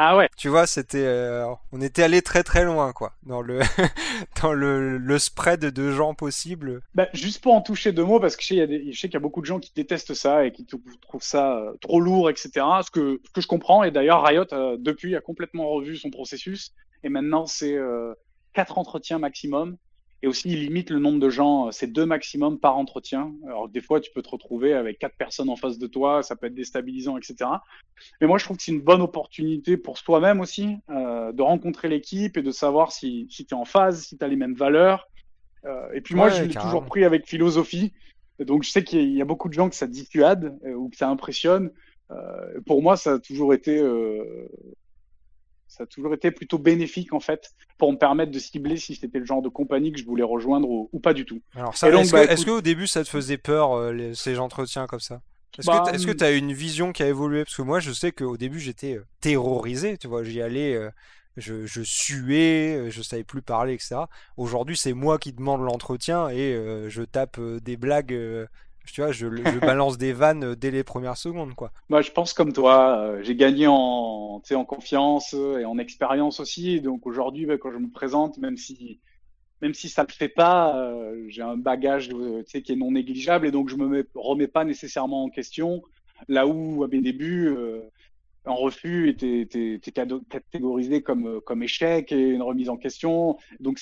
Ah 0.02 0.16
ouais. 0.16 0.30
Tu 0.38 0.48
vois, 0.48 0.66
c'était, 0.66 1.04
euh, 1.04 1.46
on 1.74 1.82
était 1.82 2.04
allé 2.04 2.22
très 2.22 2.42
très 2.42 2.64
loin, 2.64 2.94
quoi, 2.94 3.12
dans 3.24 3.42
le 3.42 3.60
dans 4.42 4.54
le, 4.54 4.98
le 4.98 5.20
spread 5.20 5.60
de 5.60 5.92
gens 5.92 6.14
possibles. 6.14 6.80
Bah, 6.96 7.10
juste 7.12 7.44
pour 7.44 7.54
en 7.54 7.62
toucher 7.62 7.92
deux 7.92 8.06
mots, 8.06 8.22
parce 8.22 8.38
que 8.38 8.42
je 8.44 8.48
sais, 8.48 8.56
il 8.56 8.60
y 8.60 8.62
a 8.62 8.68
des, 8.68 8.94
je 8.94 8.98
sais 8.98 9.10
qu'il 9.10 9.16
y 9.16 9.18
a 9.18 9.20
beaucoup 9.20 9.42
de 9.42 9.46
gens 9.46 9.60
qui 9.60 9.74
détestent 9.76 10.14
ça 10.14 10.46
et 10.46 10.54
qui 10.54 10.66
trouvent 10.66 11.22
ça 11.22 11.58
euh, 11.58 11.74
trop 11.82 12.00
lourd, 12.00 12.30
etc. 12.30 12.50
Ce 12.82 12.90
que 12.90 13.20
ce 13.26 13.32
que 13.32 13.42
je 13.42 13.48
comprends. 13.48 13.84
Et 13.84 13.92
d'ailleurs, 13.92 14.24
Riot 14.24 14.46
euh, 14.54 14.78
depuis 14.80 15.18
a 15.18 15.20
complètement 15.20 15.68
revu 15.68 15.98
son 15.98 16.12
processus 16.12 16.72
Et 17.04 17.10
maintenant, 17.10 17.46
c'est 17.46 17.76
euh, 17.76 18.14
quatre 18.54 18.78
entretiens 18.78 19.20
maximum. 19.20 19.76
Et 20.22 20.28
aussi, 20.28 20.50
il 20.50 20.60
limite 20.66 20.90
le 20.90 21.00
nombre 21.00 21.20
de 21.20 21.30
gens, 21.30 21.72
c'est 21.72 21.88
deux 21.88 22.06
maximum 22.06 22.60
par 22.60 22.78
entretien. 22.78 23.34
Alors, 23.46 23.70
des 23.70 23.80
fois, 23.80 24.02
tu 24.02 24.12
peux 24.14 24.22
te 24.22 24.30
retrouver 24.30 24.74
avec 24.74 25.00
quatre 25.00 25.16
personnes 25.16 25.50
en 25.50 25.56
face 25.56 25.78
de 25.78 25.88
toi, 25.88 26.24
ça 26.24 26.36
peut 26.36 26.48
être 26.48 26.54
déstabilisant, 26.56 27.18
etc. 27.18 27.50
Mais 28.20 28.28
moi, 28.28 28.38
je 28.38 28.44
trouve 28.44 28.58
que 28.58 28.64
c'est 28.64 28.74
une 28.74 28.82
bonne 28.82 29.02
opportunité 29.02 29.78
pour 29.78 29.98
soi-même 29.98 30.42
aussi, 30.42 30.76
euh, 30.90 31.32
de 31.32 31.42
rencontrer 31.42 31.88
l'équipe 31.88 32.36
et 32.36 32.42
de 32.42 32.52
savoir 32.52 32.92
si, 32.92 33.28
si 33.30 33.46
tu 33.46 33.54
es 33.56 33.58
en 33.58 33.64
phase, 33.66 34.02
si 34.04 34.18
tu 34.18 34.26
as 34.26 34.28
les 34.28 34.36
mêmes 34.36 34.56
valeurs. 34.56 35.08
Euh, 35.66 35.92
et 35.94 36.02
puis 36.02 36.16
moi, 36.16 36.28
Ouais, 36.28 36.32
je 36.34 36.44
l'ai 36.44 36.54
toujours 36.64 36.82
pris 36.86 37.04
avec 37.06 37.26
philosophie. 37.26 37.94
Donc, 38.40 38.64
je 38.64 38.70
sais 38.72 38.84
qu'il 38.84 39.00
y 39.00 39.02
a- 39.02 39.06
il 39.06 39.14
y 39.16 39.22
a 39.22 39.26
beaucoup 39.26 39.48
de 39.50 39.54
gens 39.54 39.70
que 39.70 39.76
ça 39.76 39.88
dissuade 39.88 40.58
euh, 40.66 40.74
ou 40.74 40.90
que 40.90 40.98
ça 40.98 41.10
impressionne. 41.10 41.72
Euh, 42.12 42.60
pour 42.66 42.82
moi, 42.82 42.98
ça 42.98 43.14
a 43.14 43.20
toujours 43.20 43.54
été, 43.54 43.78
euh, 43.78 44.50
ça 45.70 45.84
a 45.84 45.88
toujours 45.88 46.14
été 46.14 46.32
plutôt 46.32 46.58
bénéfique 46.60 47.14
en 47.14 47.20
fait, 47.22 47.52
pour 47.78 47.92
me 47.94 47.98
permettre 47.98 48.32
de 48.32 48.40
cibler 48.40 48.78
si 48.78 48.96
c'était 48.96 49.20
le 49.20 49.26
genre 49.26 49.42
de 49.42 49.50
compagnie 49.50 49.92
que 49.94 50.00
je 50.00 50.06
voulais 50.06 50.24
rejoindre 50.24 50.70
ou, 50.70 50.90
ou 50.92 51.00
pas 51.00 51.14
du 51.14 51.26
tout. 51.26 51.42
Alors 51.56 51.78
ça, 51.78 51.90
est-ce 51.92 52.12
bah, 52.12 52.28
que, 52.46 52.46
qu'au 52.46 52.62
début 52.62 52.88
ça 52.88 53.04
te 53.04 53.10
faisait 53.10 53.38
peur 53.38 53.74
euh, 53.74 53.92
les- 53.94 54.16
ces 54.16 54.38
entretiens 54.40 54.88
comme 54.88 55.00
ça? 55.00 55.22
Est-ce 55.58 55.70
Bah, 55.70 55.84
que, 56.06 56.12
hum. 56.12 56.14
tu 56.14 56.24
as 56.24 56.32
une 56.32 56.54
vision 56.54 56.92
qui 56.94 57.04
a 57.04 57.08
évolué? 57.08 57.44
Parce 57.44 57.56
que 57.58 57.62
moi, 57.64 57.80
je 57.80 57.92
sais 57.92 58.12
qu'au 58.12 58.38
début, 58.38 58.60
j'étais 58.60 58.96
euh, 58.98 59.06
terrorisé, 59.20 59.98
tu 59.98 60.08
vois, 60.08 60.24
j'y 60.24 60.42
allais, 60.42 60.74
euh, 60.76 60.90
je, 61.38 61.66
je 61.66 61.82
suais, 61.82 62.90
je 62.92 63.02
savais 63.02 63.24
plus 63.26 63.42
parler, 63.42 63.74
etc. 63.74 64.10
Aujourd'hui, 64.38 64.78
c'est 64.78 64.94
moi 64.94 65.18
qui 65.20 65.34
demande 65.34 65.62
l'entretien 65.64 66.30
et 66.30 66.54
je 66.90 67.02
tape 67.04 67.40
des 67.42 67.78
blagues, 67.78 68.14
tu 68.92 69.02
vois, 69.02 69.12
je, 69.12 69.28
balance 69.60 69.98
des 69.98 70.14
vannes 70.14 70.44
euh, 70.44 70.56
dès 70.56 70.72
les 70.72 70.84
premières 70.84 71.18
secondes, 71.18 71.56
quoi. 71.56 71.72
Moi, 71.90 72.02
je 72.02 72.12
pense 72.12 72.34
comme 72.34 72.54
toi, 72.54 73.00
euh, 73.00 73.24
j'ai 73.24 73.36
gagné 73.36 73.68
en, 73.68 74.42
en 74.52 74.66
confiance 74.66 75.34
euh, 75.34 75.60
et 75.60 75.66
en 75.66 75.78
expérience 75.78 76.40
aussi. 76.40 76.82
Donc 76.82 77.06
aujourd'hui, 77.06 77.46
bah, 77.46 77.58
quand 77.58 77.72
je 77.72 77.78
me 77.78 77.90
présente, 77.90 78.38
même 78.38 78.58
si, 78.58 79.00
même 79.62 79.74
si 79.74 79.90
ça 79.90 80.04
le 80.08 80.14
fait 80.14 80.30
pas, 80.30 80.92
j'ai 81.28 81.42
un 81.42 81.58
bagage, 81.58 82.10
euh, 82.14 82.44
qui 82.44 82.72
est 82.72 82.76
non 82.76 82.92
négligeable 82.92 83.46
et 83.48 83.52
donc 83.52 83.70
je 83.70 83.76
me 83.76 83.88
mets- 83.88 84.06
remets 84.16 84.48
pas 84.48 84.66
nécessairement 84.66 85.24
en 85.24 85.30
question. 85.30 85.82
Là 86.28 86.48
où 86.48 86.84
à 86.84 86.88
mes 86.88 87.02
débuts, 87.02 87.48
euh, 87.48 87.82
un 88.46 88.54
refus 88.54 89.10
était, 89.10 89.48
catégorisé 90.30 91.02
comme, 91.02 91.42
comme 91.42 91.64
échec 91.64 92.12
et 92.12 92.30
une 92.30 92.42
remise 92.42 92.70
en 92.70 92.78
question. 92.78 93.38
Donc, 93.60 93.80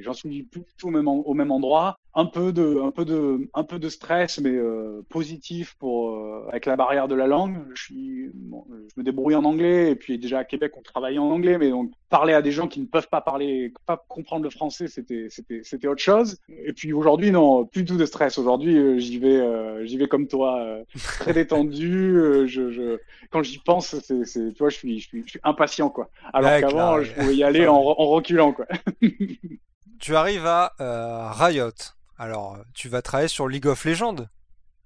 j'en 0.00 0.12
suis 0.12 0.42
plus 0.42 0.64
au 0.82 0.90
même, 0.90 1.08
au 1.08 1.34
même 1.34 1.50
endroit. 1.50 1.98
Un 2.18 2.24
peu 2.24 2.50
de, 2.50 2.80
un 2.82 2.92
peu 2.92 3.04
de, 3.04 3.46
un 3.52 3.62
peu 3.62 3.78
de 3.78 3.90
stress, 3.90 4.40
mais 4.40 4.54
euh, 4.54 5.02
positif 5.10 5.74
pour, 5.78 6.12
euh, 6.14 6.46
avec 6.48 6.64
la 6.64 6.74
barrière 6.74 7.08
de 7.08 7.14
la 7.14 7.26
langue. 7.26 7.58
Je, 7.74 7.82
suis, 7.82 8.30
bon, 8.32 8.64
je 8.70 8.94
me 8.98 9.04
débrouille 9.04 9.34
en 9.34 9.44
anglais 9.44 9.90
et 9.90 9.96
puis 9.96 10.18
déjà 10.18 10.38
à 10.38 10.44
Québec, 10.44 10.72
on 10.78 10.80
travaillait 10.80 11.18
en 11.18 11.30
anglais, 11.30 11.58
mais 11.58 11.68
donc 11.68 11.92
parler 12.08 12.32
à 12.32 12.40
des 12.40 12.52
gens 12.52 12.68
qui 12.68 12.80
ne 12.80 12.86
peuvent 12.86 13.10
pas 13.10 13.20
parler, 13.20 13.70
pas 13.84 14.02
comprendre 14.08 14.44
le 14.44 14.48
français, 14.48 14.88
c'était, 14.88 15.26
c'était, 15.28 15.60
c'était 15.62 15.88
autre 15.88 16.00
chose. 16.00 16.38
Et 16.48 16.72
puis 16.72 16.94
aujourd'hui, 16.94 17.30
non, 17.30 17.66
plus 17.66 17.82
du 17.82 17.92
tout 17.92 17.98
de 17.98 18.06
stress. 18.06 18.38
Aujourd'hui, 18.38 18.78
euh, 18.78 18.98
j'y 18.98 19.18
vais, 19.18 19.36
euh, 19.36 19.84
j'y 19.84 19.98
vais 19.98 20.08
comme 20.08 20.26
toi, 20.26 20.66
très 20.94 21.32
détendu. 21.34 22.14
je, 22.46 22.70
je, 22.70 22.98
quand 23.30 23.42
j'y 23.42 23.58
pense, 23.58 23.94
c'est, 24.00 24.24
c'est, 24.24 24.54
tu 24.54 24.58
vois, 24.58 24.70
je 24.70 24.76
suis, 24.76 25.00
je 25.00 25.08
suis, 25.08 25.22
je 25.26 25.30
suis 25.32 25.40
impatient, 25.44 25.90
quoi. 25.90 26.08
Alors 26.32 26.50
Ouais, 26.50 26.62
qu'avant, 26.62 27.02
je 27.02 27.12
pouvais 27.12 27.36
y 27.36 27.44
aller 27.44 27.66
en, 27.68 27.76
en 27.76 28.06
reculant, 28.06 28.54
quoi. 28.54 28.64
Tu 29.98 30.14
arrives 30.14 30.46
à 30.46 30.72
Riot. 31.34 31.72
Alors, 32.18 32.58
tu 32.74 32.88
vas 32.88 33.02
travailler 33.02 33.28
sur 33.28 33.48
League 33.48 33.66
of 33.66 33.84
Legends, 33.84 34.26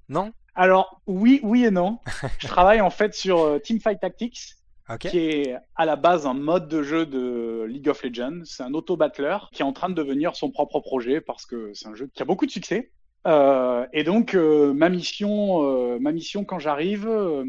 non? 0.08 0.32
Alors, 0.54 1.00
oui, 1.06 1.40
oui 1.42 1.64
et 1.64 1.70
non. 1.70 1.98
Je 2.38 2.48
travaille 2.48 2.80
en 2.80 2.90
fait 2.90 3.14
sur 3.14 3.40
euh, 3.40 3.58
Teamfight 3.58 4.00
Tactics, 4.00 4.56
qui 4.98 5.18
est 5.18 5.56
à 5.76 5.84
la 5.84 5.94
base 5.94 6.26
un 6.26 6.34
mode 6.34 6.68
de 6.68 6.82
jeu 6.82 7.06
de 7.06 7.64
League 7.68 7.88
of 7.88 8.02
Legends. 8.02 8.40
C'est 8.44 8.64
un 8.64 8.74
auto-battler 8.74 9.38
qui 9.52 9.62
est 9.62 9.64
en 9.64 9.72
train 9.72 9.88
de 9.88 9.94
devenir 9.94 10.34
son 10.34 10.50
propre 10.50 10.80
projet 10.80 11.20
parce 11.20 11.46
que 11.46 11.72
c'est 11.74 11.86
un 11.86 11.94
jeu 11.94 12.10
qui 12.12 12.22
a 12.22 12.24
beaucoup 12.24 12.46
de 12.46 12.50
succès. 12.50 12.90
Euh, 13.26 13.86
et 13.92 14.02
donc, 14.02 14.34
euh, 14.34 14.72
ma 14.72 14.88
mission, 14.88 15.62
euh, 15.62 15.98
ma 16.00 16.10
mission 16.10 16.44
quand 16.44 16.58
j'arrive, 16.58 17.06
euh, 17.06 17.44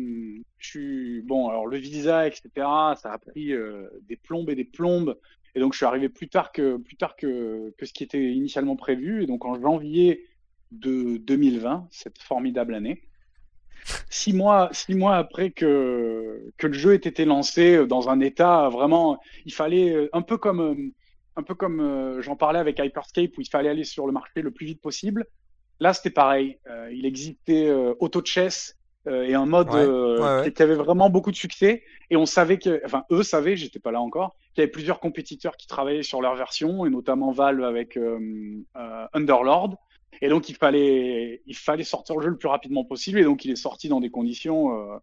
je 0.57 0.67
suis 0.67 1.21
bon. 1.21 1.49
Alors 1.49 1.65
le 1.65 1.77
visa, 1.77 2.27
etc. 2.27 2.49
Ça 2.55 3.13
a 3.13 3.17
pris 3.17 3.53
euh, 3.53 3.89
des 4.07 4.17
plombes 4.17 4.49
et 4.49 4.55
des 4.55 4.65
plombes. 4.65 5.17
Et 5.55 5.59
donc, 5.59 5.73
je 5.73 5.77
suis 5.77 5.85
arrivé 5.85 6.09
plus 6.09 6.29
tard 6.29 6.51
que 6.51 6.77
plus 6.77 6.95
tard 6.95 7.15
que 7.15 7.73
que 7.77 7.85
ce 7.85 7.93
qui 7.93 8.03
était 8.03 8.31
initialement 8.31 8.75
prévu. 8.75 9.23
Et 9.23 9.27
donc, 9.27 9.45
en 9.45 9.59
janvier 9.59 10.25
de 10.71 11.17
2020, 11.17 11.87
cette 11.91 12.21
formidable 12.21 12.73
année. 12.73 13.01
Six 14.09 14.33
mois, 14.33 14.69
six 14.71 14.93
mois 14.93 15.17
après 15.17 15.51
que, 15.51 16.53
que 16.57 16.67
le 16.67 16.73
jeu 16.73 16.93
ait 16.93 16.97
été 16.97 17.25
lancé 17.25 17.85
dans 17.87 18.09
un 18.09 18.19
état 18.19 18.69
vraiment, 18.69 19.19
il 19.45 19.53
fallait 19.53 19.93
euh, 19.93 20.09
un 20.13 20.21
peu 20.21 20.37
comme, 20.37 20.61
euh, 20.61 20.93
un 21.35 21.43
peu 21.43 21.55
comme 21.55 21.79
euh, 21.79 22.21
j'en 22.21 22.35
parlais 22.35 22.59
avec 22.59 22.79
Hyperscape 22.79 23.37
où 23.37 23.41
il 23.41 23.49
fallait 23.49 23.69
aller 23.69 23.83
sur 23.83 24.05
le 24.05 24.13
marché 24.13 24.41
le 24.41 24.51
plus 24.51 24.65
vite 24.65 24.81
possible. 24.81 25.25
Là, 25.79 25.93
c'était 25.93 26.11
pareil. 26.11 26.59
Il 26.91 27.07
existait 27.07 27.67
euh, 27.67 27.95
Auto 27.99 28.23
Chess 28.23 28.77
euh, 29.07 29.23
et 29.23 29.33
un 29.33 29.45
mode 29.45 29.69
Ouais, 29.69 29.79
euh, 29.79 30.19
ouais, 30.19 30.43
ouais. 30.45 30.51
qui- 30.51 30.61
avait 30.61 30.75
vraiment 30.75 31.09
beaucoup 31.09 31.31
de 31.31 31.35
succès. 31.35 31.83
Et 32.09 32.17
on 32.17 32.25
savait 32.25 32.59
que, 32.59 32.81
enfin, 32.85 33.03
eux 33.11 33.23
savaient, 33.23 33.55
j'étais 33.55 33.79
pas 33.79 33.91
là 33.91 34.01
encore, 34.01 34.35
qu'il 34.53 34.61
y 34.61 34.63
avait 34.63 34.71
plusieurs 34.71 34.99
compétiteurs 34.99 35.57
qui 35.57 35.67
travaillaient 35.67 36.03
sur 36.03 36.21
leur 36.21 36.35
version, 36.35 36.85
et 36.85 36.89
notamment 36.89 37.31
Valve 37.31 37.63
avec 37.63 37.97
euh, 37.97 38.63
Underlord. 39.13 39.75
Et 40.21 40.29
donc 40.29 40.49
il 40.49 40.55
fallait, 40.55 41.41
il 41.47 41.55
fallait 41.55 41.83
sortir 41.83 42.15
le 42.17 42.21
jeu 42.21 42.29
le 42.29 42.37
plus 42.37 42.49
rapidement 42.49 42.83
possible. 42.83 43.17
Et 43.19 43.23
donc 43.23 43.45
il 43.45 43.51
est 43.51 43.55
sorti 43.55 43.87
dans 43.89 44.01
des 44.01 44.11
conditions, 44.11 44.99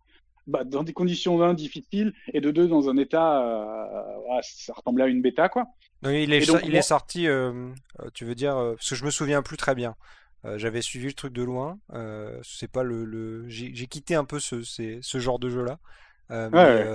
bah, 0.47 0.65
dans 0.65 0.83
des 0.85 0.93
conditions 0.93 1.39
d'un 1.39 1.55
difficiles 1.55 2.13
et 2.33 2.41
de 2.41 2.51
deux 2.51 2.69
dans 2.69 2.89
un 2.89 2.97
état, 2.99 3.41
voilà, 4.27 4.41
ça 4.43 4.75
ressemblait 4.75 5.05
à 5.05 5.09
une 5.09 5.23
bêta 5.23 5.49
quoi. 5.49 5.67
Donc, 6.03 6.13
il 6.15 6.33
est, 6.33 6.47
donc, 6.47 6.61
il 6.65 6.77
est 6.77 6.83
sorti, 6.83 7.27
tu 8.15 8.25
veux 8.25 8.35
dire, 8.37 8.55
parce 8.55 8.91
que 8.91 8.95
je 8.95 9.05
me 9.05 9.11
souviens 9.11 9.43
plus 9.43 9.57
très 9.57 9.75
bien. 9.75 9.97
Euh, 10.45 10.59
j'avais 10.59 10.83
suivi 10.83 11.07
le 11.07 11.13
truc 11.15 11.33
de 11.33 11.43
loin. 11.43 11.79
Euh, 11.93 12.39
c'est 12.45 12.71
pas 12.71 12.83
le, 12.83 13.05
le... 13.05 13.49
J'ai 13.49 13.87
quitté 13.87 14.15
un 14.15 14.25
peu 14.25 14.41
ce, 14.41 14.63
ces- 14.63 15.01
ce 15.03 15.19
genre 15.19 15.39
de 15.39 15.49
jeu-là. 15.51 15.79
Euh, 16.31 16.51
mais 16.51 16.59
Ouais, 16.59 16.65
ouais. 16.75 16.89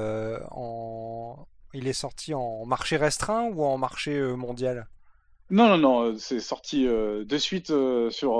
en... 0.52 1.48
il 1.74 1.88
est 1.88 1.94
sorti 1.94 2.34
en 2.34 2.66
marché 2.66 2.98
restreint 2.98 3.46
ou 3.46 3.64
en 3.64 3.78
marché 3.78 4.20
mondial? 4.22 4.88
Non 5.50 5.68
non 5.70 5.78
non, 5.78 6.18
c'est 6.18 6.40
sorti 6.40 6.86
de 6.86 7.38
suite 7.38 7.68
sur 7.68 8.32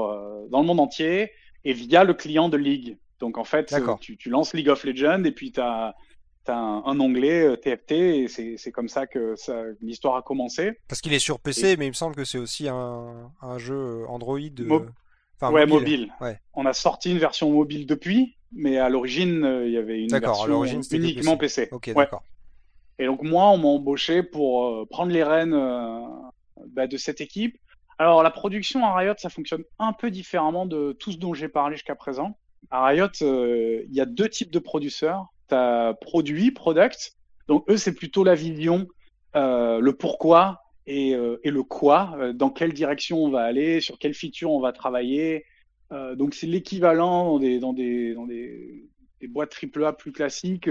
dans 0.50 0.62
le 0.62 0.66
monde 0.66 0.80
entier 0.80 1.32
et 1.64 1.74
via 1.74 2.04
le 2.04 2.14
client 2.14 2.50
de 2.50 2.58
League. 2.58 2.98
Donc 3.20 3.38
en 3.38 3.44
fait, 3.44 3.76
tu, 4.00 4.18
tu 4.18 4.30
lances 4.30 4.54
League 4.54 4.70
of 4.70 4.84
Legends 4.84 5.24
et 5.24 5.32
puis 5.32 5.52
tu 5.52 5.62
as, 5.62 5.96
un, 6.50 6.84
un 6.86 7.00
onglet 7.00 7.44
euh, 7.46 7.56
TFT 7.56 7.92
et 7.92 8.28
c'est 8.28 8.72
comme 8.72 8.90
ça 8.90 9.08
que 9.08 9.36
l'histoire 9.82 10.16
a 10.16 10.22
commencé. 10.22 10.80
Parce 10.88 11.02
qu'il 11.02 11.14
est 11.14 11.20
sur 11.20 11.40
PC, 11.40 11.78
mais 11.78 11.86
il 11.86 11.90
me 11.90 11.94
semble 11.94 12.16
que 12.16 12.26
c'est 12.26 12.38
aussi 12.38 12.68
un, 12.70 13.32
un 13.42 13.58
jeu 13.58 14.06
Android. 14.08 14.38
euh, 14.40 14.66
Mo- 14.66 14.86
Enfin, 15.42 15.52
ouais, 15.52 15.66
mobile. 15.66 16.02
mobile. 16.02 16.14
Ouais. 16.22 16.40
On 16.54 16.66
a 16.66 16.74
sorti 16.74 17.12
une 17.12 17.18
version 17.18 17.52
mobile 17.52 17.86
depuis, 17.86 18.38
mais 18.52 18.78
à 18.78 18.88
l'origine, 18.88 19.44
euh, 19.44 19.66
il 19.68 19.74
y 19.74 19.78
avait 19.78 20.02
une 20.02 20.10
version 20.18 20.64
uniquement 20.64 21.36
PC. 21.38 21.70
Ouais. 21.72 21.94
d'accord. 21.96 22.24
Et 23.00 23.06
donc 23.08 23.24
moi, 23.24 23.46
on 23.50 23.58
m'a 23.58 23.68
embauché 23.68 24.22
pour 24.24 24.68
euh, 24.68 24.86
prendre 24.90 25.12
les 25.12 25.24
rênes 25.24 25.54
euh, 25.54 26.00
bah, 26.68 26.88
de 26.88 26.96
cette 26.98 27.20
équipe. 27.20 27.58
Alors 27.98 28.24
la 28.24 28.32
production 28.32 28.86
à 28.86 28.96
Riot, 28.96 29.16
ça 29.18 29.30
fonctionne 29.30 29.64
un 29.80 29.92
peu 29.94 30.12
différemment 30.12 30.66
de 30.66 30.94
tout 30.94 31.12
ce 31.12 31.18
dont 31.18 31.34
j'ai 31.34 31.50
parlé 31.50 31.76
jusqu'à 31.76 31.96
présent. 31.96 32.38
À 32.72 32.86
Riot, 32.86 33.08
euh, 33.24 33.84
il 33.90 33.94
y 33.96 34.00
a 34.02 34.06
deux 34.06 34.30
types 34.30 34.52
de 34.52 34.60
producteurs. 34.60 35.33
Produit, 36.02 36.52
product. 36.52 37.14
Donc 37.48 37.70
eux, 37.70 37.78
c'est 37.78 37.94
plutôt 37.94 38.24
la 38.24 38.36
vision, 38.36 38.88
euh, 39.36 39.80
le 39.80 39.94
pourquoi 39.94 40.62
et, 40.86 41.16
euh, 41.16 41.38
le 41.44 41.64
quoi, 41.64 42.16
euh, 42.18 42.34
dans 42.34 42.50
quelle 42.50 42.74
direction 42.74 43.24
on 43.24 43.30
va 43.30 43.42
aller, 43.42 43.82
sur 43.82 43.98
quelle 44.00 44.14
feature 44.14 44.52
on 44.52 44.60
va 44.60 44.72
travailler. 44.72 45.46
Donc 46.18 46.34
c'est 46.34 46.48
l'équivalent 46.48 47.34
dans 47.34 47.40
des, 47.40 47.60
dans 47.60 47.72
des, 47.72 48.16
dans 48.16 48.28
boîtes 49.30 49.54
AAA 49.54 49.94
plus 49.94 50.12
classiques. 50.12 50.68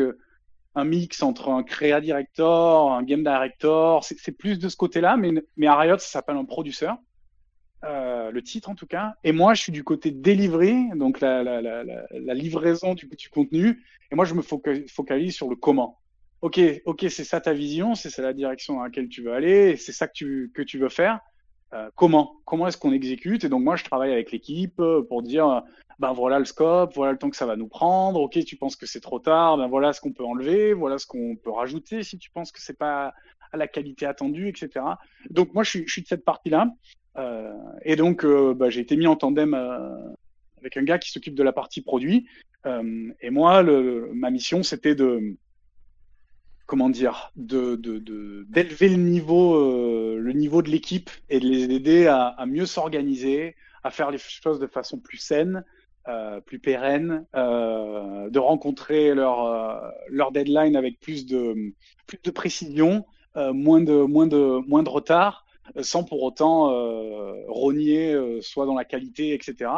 un 0.75 0.85
mix 0.85 1.23
entre 1.23 1.51
un 1.51 1.63
créa 1.63 2.01
director, 2.01 2.91
un 2.93 3.05
game 3.05 3.23
director, 3.23 4.03
c'est 4.03 4.19
c'est 4.19 4.33
plus 4.33 4.59
de 4.59 4.69
ce 4.69 4.75
côté-là, 4.77 5.17
mais, 5.17 5.31
mais 5.57 5.69
à 5.69 5.77
Riot, 5.77 5.99
ça 5.99 6.09
s'appelle 6.09 6.37
un 6.37 6.45
producteur, 6.45 6.97
euh, 7.85 8.31
le 8.31 8.43
titre 8.43 8.71
en 8.71 8.75
tout 8.75 8.87
cas. 8.87 9.15
Et 9.25 9.33
moi, 9.33 9.55
je 9.55 9.63
suis 9.63 9.73
du 9.73 9.85
côté 9.85 10.11
delivery, 10.11 10.91
donc 10.95 11.21
la, 11.21 11.43
livraison 12.35 12.95
du, 12.95 13.09
contenu. 13.31 13.83
Et 14.11 14.15
moi, 14.15 14.25
je 14.25 14.35
me 14.35 14.43
foca- 14.43 14.89
focalise 14.89 15.35
sur 15.35 15.49
le 15.49 15.57
comment. 15.57 15.99
Ok, 16.43 16.61
ok, 16.87 17.07
c'est 17.09 17.25
ça 17.25 17.41
ta 17.41 17.53
vision, 17.53 17.95
c'est 17.95 18.11
ça 18.11 18.23
la 18.23 18.33
direction 18.33 18.75
dans 18.75 18.83
laquelle 18.83 19.09
tu 19.09 19.23
veux 19.23 19.33
aller, 19.33 19.77
c'est 19.77 19.93
ça 19.93 20.09
que 20.09 20.13
tu, 20.13 20.51
que 20.55 20.63
tu 20.63 20.79
veux 20.79 20.89
faire. 20.89 21.21
Euh, 21.73 21.89
comment? 21.95 22.37
Comment 22.45 22.67
est-ce 22.67 22.77
qu'on 22.77 22.93
exécute? 22.93 23.45
Et 23.45 23.49
donc 23.49 23.63
moi, 23.63 23.77
je 23.77 23.85
travaille 23.85 24.13
avec 24.13 24.33
l'équipe 24.33 24.79
euh, 24.81 25.03
pour 25.03 25.23
dire, 25.23 25.63
ben 25.99 26.13
voilà 26.13 26.39
le 26.39 26.45
scope, 26.45 26.95
voilà 26.95 27.13
le 27.13 27.19
temps 27.19 27.31
que 27.31 27.37
ça 27.37 27.47
va 27.47 27.57
nous 27.57 27.69
prendre. 27.69 28.21
Ok, 28.21 28.45
tu 28.45 28.57
penses 28.57 28.77
que 28.77 28.87
c'est 28.87 29.01
trop 29.01 29.19
tard, 29.21 29.57
ben 29.57 29.69
voilà 29.69 29.93
ce 29.93 30.01
qu'on 30.01 30.13
peut 30.13 30.25
enlever, 30.25 30.75
voilà 30.75 30.99
ce 30.99 31.07
qu'on 31.07 31.37
peut 31.37 31.51
rajouter 31.51 32.03
si 32.03 32.19
tu 32.19 32.31
penses 32.31 32.53
que 32.53 32.61
c'est 32.61 32.77
pas 32.77 33.15
à 33.53 33.57
la 33.57 33.69
qualité 33.69 34.07
attendue, 34.07 34.49
etc. 34.49 34.85
Donc 35.31 35.55
moi, 35.55 35.63
je 35.63 35.85
suis, 35.87 36.03
de 36.03 36.07
cette 36.07 36.25
partie-là. 36.25 36.71
Euh, 37.19 37.53
et 37.83 37.97
donc, 37.97 38.25
euh, 38.25 38.55
bah, 38.55 38.71
j'ai 38.71 38.81
été 38.81 38.97
mis 38.97 39.07
en 39.07 39.17
tandem 39.17 39.55
euh, 39.55 39.95
avec 40.59 40.77
un 40.77 40.83
gars 40.83 40.99
qui 40.99 41.11
s'occupe 41.11 41.35
de 41.35 41.43
la 41.43 41.53
partie 41.53 41.83
produit. 41.83 42.27
Et 43.21 43.31
moi, 43.31 43.65
ma 44.15 44.31
mission, 44.31 44.63
c'était 44.63 44.95
de 44.95 45.37
comment 46.67 46.89
dire, 46.89 47.33
de 47.35 47.75
d'élever 48.49 48.89
le 48.89 48.97
niveau, 48.99 50.17
le 50.17 50.33
niveau 50.33 50.63
de 50.63 50.71
l'équipe 50.71 51.11
et 51.29 51.41
de 51.41 51.45
les 51.45 51.65
aider 51.65 52.07
à, 52.07 52.37
mieux 52.47 52.67
s'organiser, 52.67 53.57
à 53.83 53.91
faire 53.91 54.13
les 54.13 54.19
choses 54.19 54.61
de 54.61 54.69
façon 54.69 55.01
plus 55.01 55.19
saine, 55.19 55.65
plus 56.47 56.61
pérenne, 56.61 57.27
de 57.35 58.39
rencontrer 58.39 59.13
leur 59.13 59.45
euh, 59.45 60.31
deadline 60.33 60.77
avec 60.77 61.01
plus 61.01 61.27
de 61.27 61.75
précision, 62.33 63.05
moins 63.37 63.81
de 63.81 63.95
moins 63.95 64.27
de 64.27 64.61
moins 64.69 64.83
de 64.83 64.89
retard, 64.89 65.47
sans 65.81 66.05
pour 66.05 66.23
autant 66.23 66.69
rogner 67.49 68.41
soit 68.41 68.67
dans 68.67 68.75
la 68.75 68.85
qualité, 68.85 69.35
etc. 69.35 69.71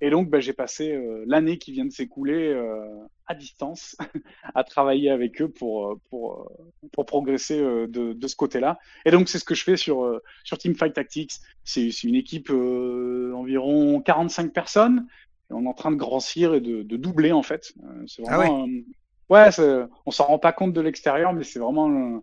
Et 0.00 0.10
donc, 0.10 0.28
ben, 0.28 0.40
j'ai 0.40 0.52
passé 0.52 0.92
euh, 0.92 1.24
l'année 1.26 1.58
qui 1.58 1.72
vient 1.72 1.84
de 1.84 1.90
s'écouler 1.90 2.52
euh, 2.52 2.84
à 3.26 3.34
distance 3.34 3.96
à 4.54 4.62
travailler 4.64 5.10
avec 5.10 5.40
eux 5.40 5.48
pour, 5.48 5.88
euh, 5.88 6.00
pour, 6.10 6.50
pour 6.92 7.06
progresser 7.06 7.58
de, 7.58 8.12
de 8.12 8.28
ce 8.28 8.36
côté-là. 8.36 8.78
Et 9.04 9.10
donc, 9.10 9.28
c'est 9.28 9.38
ce 9.38 9.44
que 9.44 9.54
je 9.54 9.64
fais 9.64 9.76
sur, 9.76 10.20
sur 10.44 10.58
Teamfight 10.58 10.92
Tactics. 10.92 11.32
C'est 11.64 12.02
une 12.02 12.14
équipe 12.14 12.50
environ 12.50 14.00
45 14.00 14.52
personnes. 14.52 15.06
Et 15.50 15.54
on 15.54 15.64
est 15.64 15.68
en 15.68 15.74
train 15.74 15.92
de 15.92 15.96
grossir 15.96 16.54
et 16.54 16.60
de, 16.60 16.82
de 16.82 16.96
doubler, 16.96 17.32
en 17.32 17.42
fait. 17.42 17.72
c'est 18.06 18.22
ah 18.26 18.36
vraiment, 18.36 18.66
ouais, 19.30 19.48
on 20.04 20.10
s'en 20.10 20.24
rend 20.24 20.38
pas 20.38 20.52
compte 20.52 20.72
de 20.72 20.80
l'extérieur, 20.80 21.32
mais 21.32 21.44
c'est 21.44 21.60
vraiment 21.60 22.20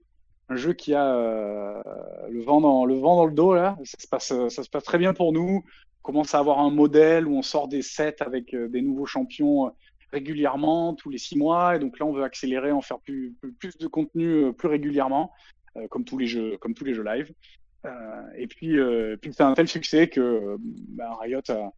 un, 0.53 0.55
jeu 0.55 0.73
qui 0.73 0.93
a 0.93 1.81
le, 2.29 2.41
vent 2.41 2.61
dans, 2.61 2.85
le 2.85 2.95
vent 2.95 3.15
dans 3.15 3.25
le 3.25 3.33
dos, 3.33 3.53
là. 3.53 3.77
Ça 3.83 3.97
se 3.99 4.07
passe, 4.07 4.33
ça 4.49 4.63
se 4.63 4.69
passe 4.69 4.83
très 4.83 4.97
bien 4.97 5.13
pour 5.13 5.33
nous 5.33 5.63
commence 6.03 6.35
à 6.35 6.39
avoir 6.39 6.59
un 6.59 6.69
modèle 6.69 7.27
où 7.27 7.35
on 7.35 7.41
sort 7.41 7.67
des 7.67 7.81
sets 7.81 8.21
avec 8.21 8.53
euh, 8.53 8.67
des 8.67 8.81
nouveaux 8.81 9.07
champions 9.07 9.67
euh, 9.67 9.69
régulièrement, 10.11 10.93
tous 10.93 11.09
les 11.09 11.17
six 11.17 11.35
mois. 11.35 11.75
Et 11.75 11.79
donc 11.79 11.97
là, 11.97 12.05
on 12.05 12.13
veut 12.13 12.23
accélérer, 12.23 12.71
en 12.71 12.81
faire 12.81 12.99
plus, 12.99 13.33
plus 13.57 13.77
de 13.77 13.87
contenu 13.87 14.27
euh, 14.27 14.51
plus 14.51 14.67
régulièrement, 14.67 15.31
comme 15.89 16.05
tous 16.05 16.19
les 16.19 16.27
jeux, 16.27 16.55
comme 16.57 16.75
tous 16.75 16.85
les 16.85 16.93
jeux 16.93 17.03
live. 17.03 17.33
et 18.37 18.45
puis, 18.45 18.77
puis 19.19 19.33
c'est 19.33 19.41
un 19.41 19.55
tel 19.55 19.67
succès 19.67 20.07
que 20.07 20.55
bah, 20.59 21.17
Riot 21.19 21.41
a, 21.49 21.71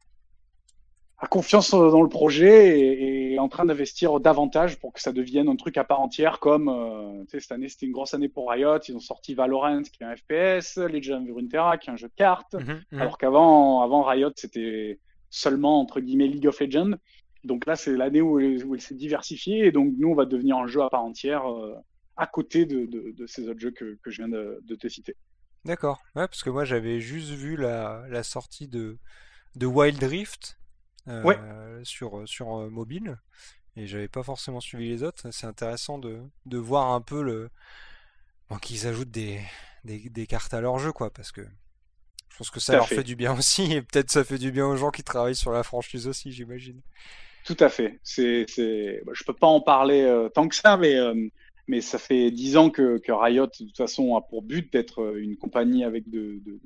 a 1.18 1.28
confiance 1.28 1.72
dans 1.72 2.01
le 2.01 2.09
projet 2.09 2.80
et, 2.80 3.34
est 3.36 3.39
en 3.39 3.49
train 3.49 3.66
d'investir 3.66 4.20
davantage 4.20 4.80
pour 4.80 4.93
que 4.93 5.01
ça 5.01 5.11
devienne 5.13 5.47
un 5.49 5.55
truc 5.55 5.78
à 5.78 5.84
part 5.84 6.01
entière 6.01 6.39
comme 6.39 6.70
euh, 6.70 7.24
cette 7.30 7.51
année 7.51 7.70
c'était 7.70 7.86
une 7.86 7.91
grosse 7.93 8.13
année 8.13 8.30
pour 8.30 8.49
Riot. 8.49 8.80
Ils 8.88 8.95
ont 8.95 8.99
sorti 8.99 9.34
Valorant 9.34 9.82
qui 9.84 10.03
est 10.03 10.05
un 10.05 10.16
FPS 10.16 10.78
Legend 10.78 11.28
of 11.30 11.36
Runeterra 11.36 11.78
qui 11.78 11.89
est 11.89 11.93
un 11.93 11.97
jeu 11.97 12.07
de 12.09 12.13
cartes. 12.16 12.55
Mhm, 12.55 12.84
mhm. 12.91 13.01
alors 13.01 13.18
qu'avant 13.18 13.82
avant 13.82 14.03
Riot 14.03 14.32
c'était 14.36 14.99
seulement 15.30 15.80
entre 15.82 15.99
guillemets 16.01 16.28
League 16.28 16.47
of 16.47 16.59
Legends. 16.59 16.95
Donc 17.43 17.66
là 17.66 17.76
c'est 17.76 17.95
l'année 17.95 18.22
où, 18.22 18.39
il- 18.39 18.63
où 18.66 18.76
il 18.76 18.82
s'est 18.82 18.95
diversifié 18.95 19.66
et 19.68 19.72
donc 19.72 19.93
nous 19.97 20.09
on 20.09 20.16
va 20.16 20.26
devenir 20.26 20.57
un 20.57 20.68
jeu 20.68 20.82
à 20.82 20.89
part 20.89 21.03
entière 21.03 21.49
euh, 21.51 21.76
à 22.18 22.28
côté 22.28 22.66
de, 22.66 22.86
de, 22.86 23.11
de 23.11 23.28
ces 23.28 23.47
autres 23.49 23.59
jeux 23.59 23.72
que, 23.72 23.97
que 24.03 24.11
je 24.11 24.18
viens 24.22 24.30
de, 24.30 24.59
de 24.63 24.76
te 24.76 24.88
citer. 24.88 25.16
D'accord. 25.66 25.99
Ouais, 26.16 26.28
parce 26.28 26.43
que 26.43 26.49
moi 26.49 26.63
j'avais 26.66 26.99
juste 26.99 27.32
vu 27.32 27.55
la, 27.57 28.05
la 28.09 28.24
sortie 28.24 28.68
de, 28.68 28.97
de 29.55 29.66
Wild 29.66 30.01
Rift. 30.03 30.57
euh, 30.57 30.64
Ouais. 31.08 31.38
sur, 31.84 32.28
sur 32.28 32.56
euh, 32.58 32.70
mobile 32.70 33.18
et 33.76 33.88
j'avais 33.88 34.08
pas 34.08 34.24
forcément 34.24 34.60
suivi 34.60 34.89
les 34.89 35.03
autres. 35.03 35.32
C'est 35.32 35.47
intéressant 35.47 35.97
de, 35.99 36.22
de 36.45 36.58
voir 36.58 36.91
un 36.91 37.01
peu 37.01 37.22
le 37.22 37.49
bon, 38.49 38.58
qu'ils 38.58 38.88
ajoutent 38.88 39.12
des, 39.12 39.41
des, 39.84 40.10
des 40.10 40.28
cartes 40.28 40.53
à 40.53 40.62
leur 40.62 40.80
jeu, 40.80 40.91
quoi, 40.91 41.12
parce 41.12 41.32
que 41.32 41.41
je 42.30 42.38
pense 42.38 42.49
que 42.51 42.60
ça 42.60 42.74
tout 42.74 42.78
leur 42.78 42.89
fait 42.89 42.95
fait 42.95 43.03
du 43.03 43.16
bien 43.16 43.34
aussi 43.38 43.72
et 43.74 43.82
peut-être 43.82 44.12
ça 44.12 44.24
fait 44.24 44.38
du 44.38 44.51
bien 44.51 44.68
aux 44.68 44.78
gens 44.78 44.91
qui 44.91 45.03
travaillent 45.03 45.36
sur 45.36 45.51
la 45.51 45.64
franchise 45.64 46.08
aussi, 46.08 46.32
j'imagine. 46.32 46.82
Tout 47.43 47.58
à 47.60 47.70
fait. 47.70 47.99
C'est, 48.03 48.45
c'est, 48.49 49.01
bah, 49.06 49.12
je 49.16 49.24
peux 49.24 49.34
pas 49.34 49.47
en 49.47 49.62
parler 49.62 50.01
euh, 50.01 50.30
tant 50.30 50.47
que 50.47 50.56
ça, 50.56 50.78
mais, 50.78 50.95
euh, 50.95 51.30
mais 51.68 51.82
ça 51.82 51.99
fait 51.99 52.32
dix 52.32 52.58
ans 52.58 52.70
que, 52.72 52.97
que 52.97 53.12
Riot, 53.12 53.45
de 53.47 53.51
toute 53.51 53.78
façon, 53.78 54.16
a 54.16 54.22
pour 54.22 54.41
but 54.41 54.72
d'être 54.74 55.01
euh, 55.01 55.22
une 55.22 55.38
compagnie 55.38 55.84
avec 55.84 56.10
de, 56.10 56.39
de, 56.43 56.60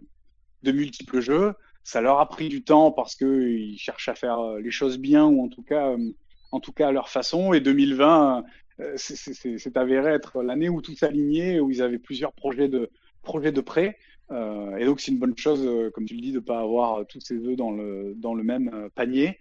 de 0.64 0.72
multiples 0.72 1.20
jeux. 1.20 1.54
Ça 1.90 2.02
leur 2.02 2.20
a 2.20 2.30
pris 2.30 2.50
du 2.50 2.62
temps 2.62 2.92
parce 2.92 3.16
que 3.16 3.50
ils 3.50 3.80
cherchent 3.80 4.10
à 4.10 4.14
faire 4.14 4.38
euh, 4.38 4.60
les 4.60 4.70
choses 4.70 5.00
bien 5.00 5.26
ou 5.26 5.44
en 5.44 5.48
tout 5.48 5.64
cas, 5.64 5.90
euh, 5.90 6.12
en 6.52 6.60
tout 6.60 6.72
cas 6.72 6.90
à 6.90 6.92
leur 6.92 7.10
façon. 7.10 7.52
Et 7.52 7.62
2020, 7.62 8.44
euh, 8.80 8.94
c'est, 8.96 9.76
avéré 9.76 10.12
être 10.12 10.44
l'année 10.44 10.70
où 10.70 10.84
tout 10.84 10.96
s'alignait, 10.96 11.60
où 11.60 11.72
ils 11.72 11.82
avaient 11.82 11.98
plusieurs 11.98 12.32
projets 12.34 12.68
de, 12.68 12.92
projets 13.24 13.52
de 13.52 13.62
prêt. 13.62 13.98
Et 14.32 14.86
donc 14.86 15.00
c'est 15.00 15.10
une 15.12 15.18
bonne 15.18 15.36
chose, 15.36 15.68
comme 15.92 16.06
tu 16.06 16.14
le 16.14 16.22
dis, 16.22 16.32
de 16.32 16.40
pas 16.40 16.60
avoir 16.60 17.08
tous 17.08 17.20
ces 17.20 17.38
œufs 17.48 17.56
dans 17.56 17.72
le, 17.72 18.14
dans 18.16 18.36
le 18.36 18.44
même 18.44 18.90
panier. 18.94 19.40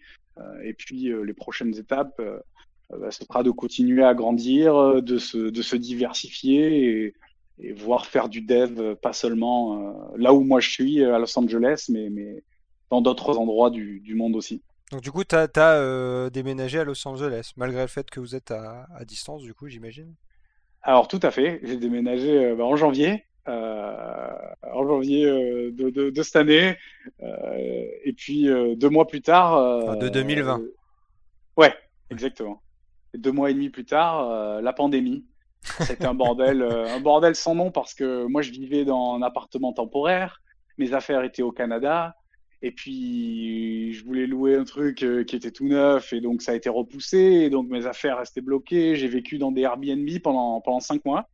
Et 0.64 0.72
puis 0.72 1.12
les 1.22 1.34
prochaines 1.34 1.76
étapes, 1.76 2.18
bah, 2.88 3.10
ce 3.10 3.22
sera 3.26 3.42
de 3.42 3.50
continuer 3.50 4.02
à 4.02 4.14
grandir, 4.14 5.02
de 5.02 5.18
se, 5.18 5.36
de 5.36 5.60
se 5.60 5.76
diversifier 5.76 7.04
et, 7.04 7.14
et 7.60 7.72
voir 7.72 8.06
faire 8.06 8.28
du 8.28 8.40
dev, 8.40 8.78
euh, 8.78 8.94
pas 8.94 9.12
seulement 9.12 9.78
euh, 9.80 9.92
là 10.16 10.32
où 10.34 10.40
moi 10.42 10.60
je 10.60 10.70
suis, 10.70 11.02
euh, 11.02 11.14
à 11.14 11.18
Los 11.18 11.38
Angeles, 11.38 11.86
mais, 11.90 12.08
mais 12.10 12.42
dans 12.90 13.00
d'autres 13.02 13.36
endroits 13.38 13.70
du, 13.70 14.00
du 14.00 14.14
monde 14.14 14.36
aussi. 14.36 14.62
Donc 14.92 15.02
du 15.02 15.10
coup, 15.12 15.24
t'as 15.24 15.48
euh, 15.74 16.30
déménagé 16.30 16.78
à 16.78 16.84
Los 16.84 17.06
Angeles, 17.06 17.52
malgré 17.56 17.82
le 17.82 17.88
fait 17.88 18.08
que 18.10 18.20
vous 18.20 18.34
êtes 18.34 18.50
à, 18.50 18.86
à 18.94 19.04
distance, 19.04 19.42
du 19.42 19.52
coup, 19.54 19.68
j'imagine? 19.68 20.14
Alors 20.82 21.08
tout 21.08 21.20
à 21.22 21.30
fait, 21.30 21.60
j'ai 21.62 21.76
déménagé 21.76 22.46
euh, 22.46 22.54
bah, 22.56 22.64
en 22.64 22.76
janvier, 22.76 23.24
euh, 23.48 24.30
en 24.72 24.86
janvier 24.86 25.26
de, 25.26 25.90
de, 25.90 26.10
de 26.10 26.22
cette 26.22 26.36
année, 26.36 26.76
et 28.04 28.12
puis 28.16 28.46
deux 28.76 28.88
mois 28.88 29.06
plus 29.06 29.20
tard, 29.22 29.54
Enfin, 29.82 29.96
de 29.96 30.06
euh, 30.06 30.10
2020. 30.10 30.60
ouais, 31.56 31.74
exactement. 32.10 32.62
Et 33.14 33.18
deux 33.18 33.32
mois 33.32 33.50
et 33.50 33.54
demi 33.54 33.70
plus 33.70 33.84
tard, 33.84 34.60
la 34.62 34.72
pandémie. 34.72 35.24
C'était 35.80 36.06
un 36.06 36.14
bordel, 36.14 36.62
euh, 36.62 36.88
un 36.88 37.00
bordel 37.00 37.34
sans 37.34 37.54
nom 37.54 37.70
parce 37.70 37.94
que 37.94 38.24
moi 38.26 38.42
je 38.42 38.50
vivais 38.50 38.84
dans 38.84 39.14
un 39.14 39.22
appartement 39.22 39.72
temporaire, 39.72 40.40
mes 40.78 40.92
affaires 40.94 41.22
étaient 41.24 41.42
au 41.42 41.52
Canada, 41.52 42.14
et 42.62 42.72
puis 42.72 43.92
je 43.94 44.04
voulais 44.04 44.26
louer 44.26 44.56
un 44.56 44.64
truc 44.64 45.02
euh, 45.02 45.24
qui 45.24 45.36
était 45.36 45.50
tout 45.50 45.66
neuf, 45.68 46.12
et 46.12 46.20
donc 46.20 46.42
ça 46.42 46.52
a 46.52 46.54
été 46.54 46.68
repoussé, 46.68 47.18
et 47.18 47.50
donc 47.50 47.68
mes 47.68 47.86
affaires 47.86 48.18
restaient 48.18 48.40
bloquées. 48.40 48.96
J'ai 48.96 49.08
vécu 49.08 49.38
dans 49.38 49.52
des 49.52 49.62
Airbnb 49.62 50.08
pendant 50.22 50.60
pendant 50.60 50.80
cinq 50.80 51.04
mois. 51.04 51.28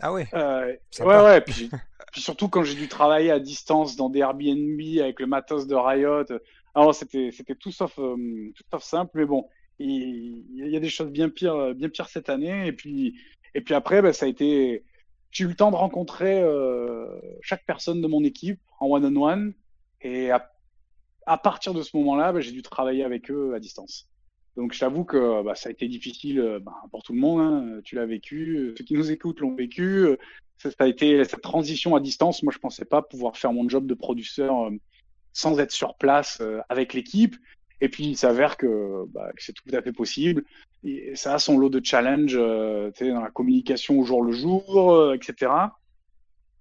Ah 0.00 0.12
ouais, 0.12 0.28
Euh, 0.34 0.76
ouais, 1.00 1.22
ouais. 1.24 1.40
Puis, 1.40 1.70
puis 2.12 2.20
surtout 2.20 2.48
quand 2.48 2.62
j'ai 2.62 2.74
dû 2.76 2.86
travailler 2.88 3.30
à 3.32 3.40
distance 3.40 3.96
dans 3.96 4.10
des 4.10 4.20
Airbnb 4.20 4.80
avec 5.00 5.18
le 5.20 5.26
matos 5.26 5.66
de 5.66 5.74
Riot. 5.74 6.24
Alors 6.74 6.94
c'était 6.94 7.30
c'était 7.32 7.56
tout 7.56 7.72
sauf 7.72 7.98
euh, 7.98 8.52
tout 8.54 8.62
sauf 8.70 8.82
simple, 8.82 9.10
mais 9.14 9.24
bon, 9.26 9.48
il, 9.80 10.44
il 10.54 10.68
y 10.68 10.76
a 10.76 10.80
des 10.80 10.88
choses 10.88 11.10
bien 11.10 11.28
pires 11.28 11.74
bien 11.74 11.88
pires 11.88 12.08
cette 12.08 12.28
année. 12.28 12.66
Et 12.68 12.72
puis 12.72 13.18
et 13.54 13.60
puis 13.60 13.74
après, 13.74 14.02
bah, 14.02 14.12
ça 14.12 14.26
a 14.26 14.28
été. 14.28 14.84
J'ai 15.30 15.44
eu 15.44 15.48
le 15.48 15.54
temps 15.54 15.70
de 15.70 15.76
rencontrer 15.76 16.40
euh, 16.40 17.06
chaque 17.42 17.64
personne 17.66 18.00
de 18.00 18.06
mon 18.06 18.24
équipe 18.24 18.60
en 18.80 18.86
one 18.88 19.04
on 19.04 19.22
one, 19.22 19.54
et 20.00 20.30
à, 20.30 21.36
partir 21.36 21.74
de 21.74 21.82
ce 21.82 21.96
moment-là, 21.98 22.32
bah, 22.32 22.40
j'ai 22.40 22.52
dû 22.52 22.62
travailler 22.62 23.04
avec 23.04 23.30
eux 23.30 23.54
à 23.54 23.60
distance. 23.60 24.08
Donc 24.56 24.72
je 24.72 24.80
t'avoue 24.80 25.04
que 25.04 25.42
bah, 25.42 25.54
ça 25.54 25.68
a 25.68 25.72
été 25.72 25.86
difficile 25.86 26.40
euh, 26.40 26.58
bah, 26.58 26.74
pour 26.90 27.02
tout 27.02 27.12
le 27.12 27.20
monde. 27.20 27.40
hein. 27.40 27.80
Tu 27.84 27.94
l'as 27.94 28.06
vécu, 28.06 28.74
ceux 28.76 28.84
qui 28.84 28.94
nous 28.94 29.10
écoutent 29.10 29.40
l'ont 29.40 29.54
vécu. 29.54 30.06
Ça, 30.56 30.70
a 30.78 30.88
été 30.88 31.24
cette 31.24 31.42
transition 31.42 31.94
à 31.94 32.00
distance. 32.00 32.42
Moi, 32.42 32.52
je 32.52 32.58
pensais 32.58 32.84
pas 32.84 33.02
pouvoir 33.02 33.36
faire 33.36 33.52
mon 33.52 33.68
job 33.68 33.86
de 33.86 33.94
producteur 33.94 34.66
euh, 34.66 34.70
sans 35.32 35.60
être 35.60 35.70
sur 35.70 35.96
place 35.96 36.42
avec 36.68 36.94
l'équipe. 36.94 37.36
Et 37.80 37.88
puis 37.88 38.06
il 38.06 38.16
s'avère 38.16 38.56
que, 38.56 39.04
bah, 39.08 39.30
que 39.36 39.42
c'est 39.42 39.52
tout 39.52 39.68
à 39.72 39.82
fait 39.82 39.92
possible. 39.92 40.44
Et 40.84 41.14
ça 41.16 41.34
a 41.34 41.38
son 41.38 41.58
lot 41.58 41.68
de 41.68 41.84
challenges 41.84 42.36
euh, 42.36 42.90
dans 43.00 43.20
la 43.20 43.30
communication 43.30 43.98
au 43.98 44.04
jour 44.04 44.22
le 44.22 44.32
jour, 44.32 44.92
euh, 44.94 45.14
etc. 45.14 45.52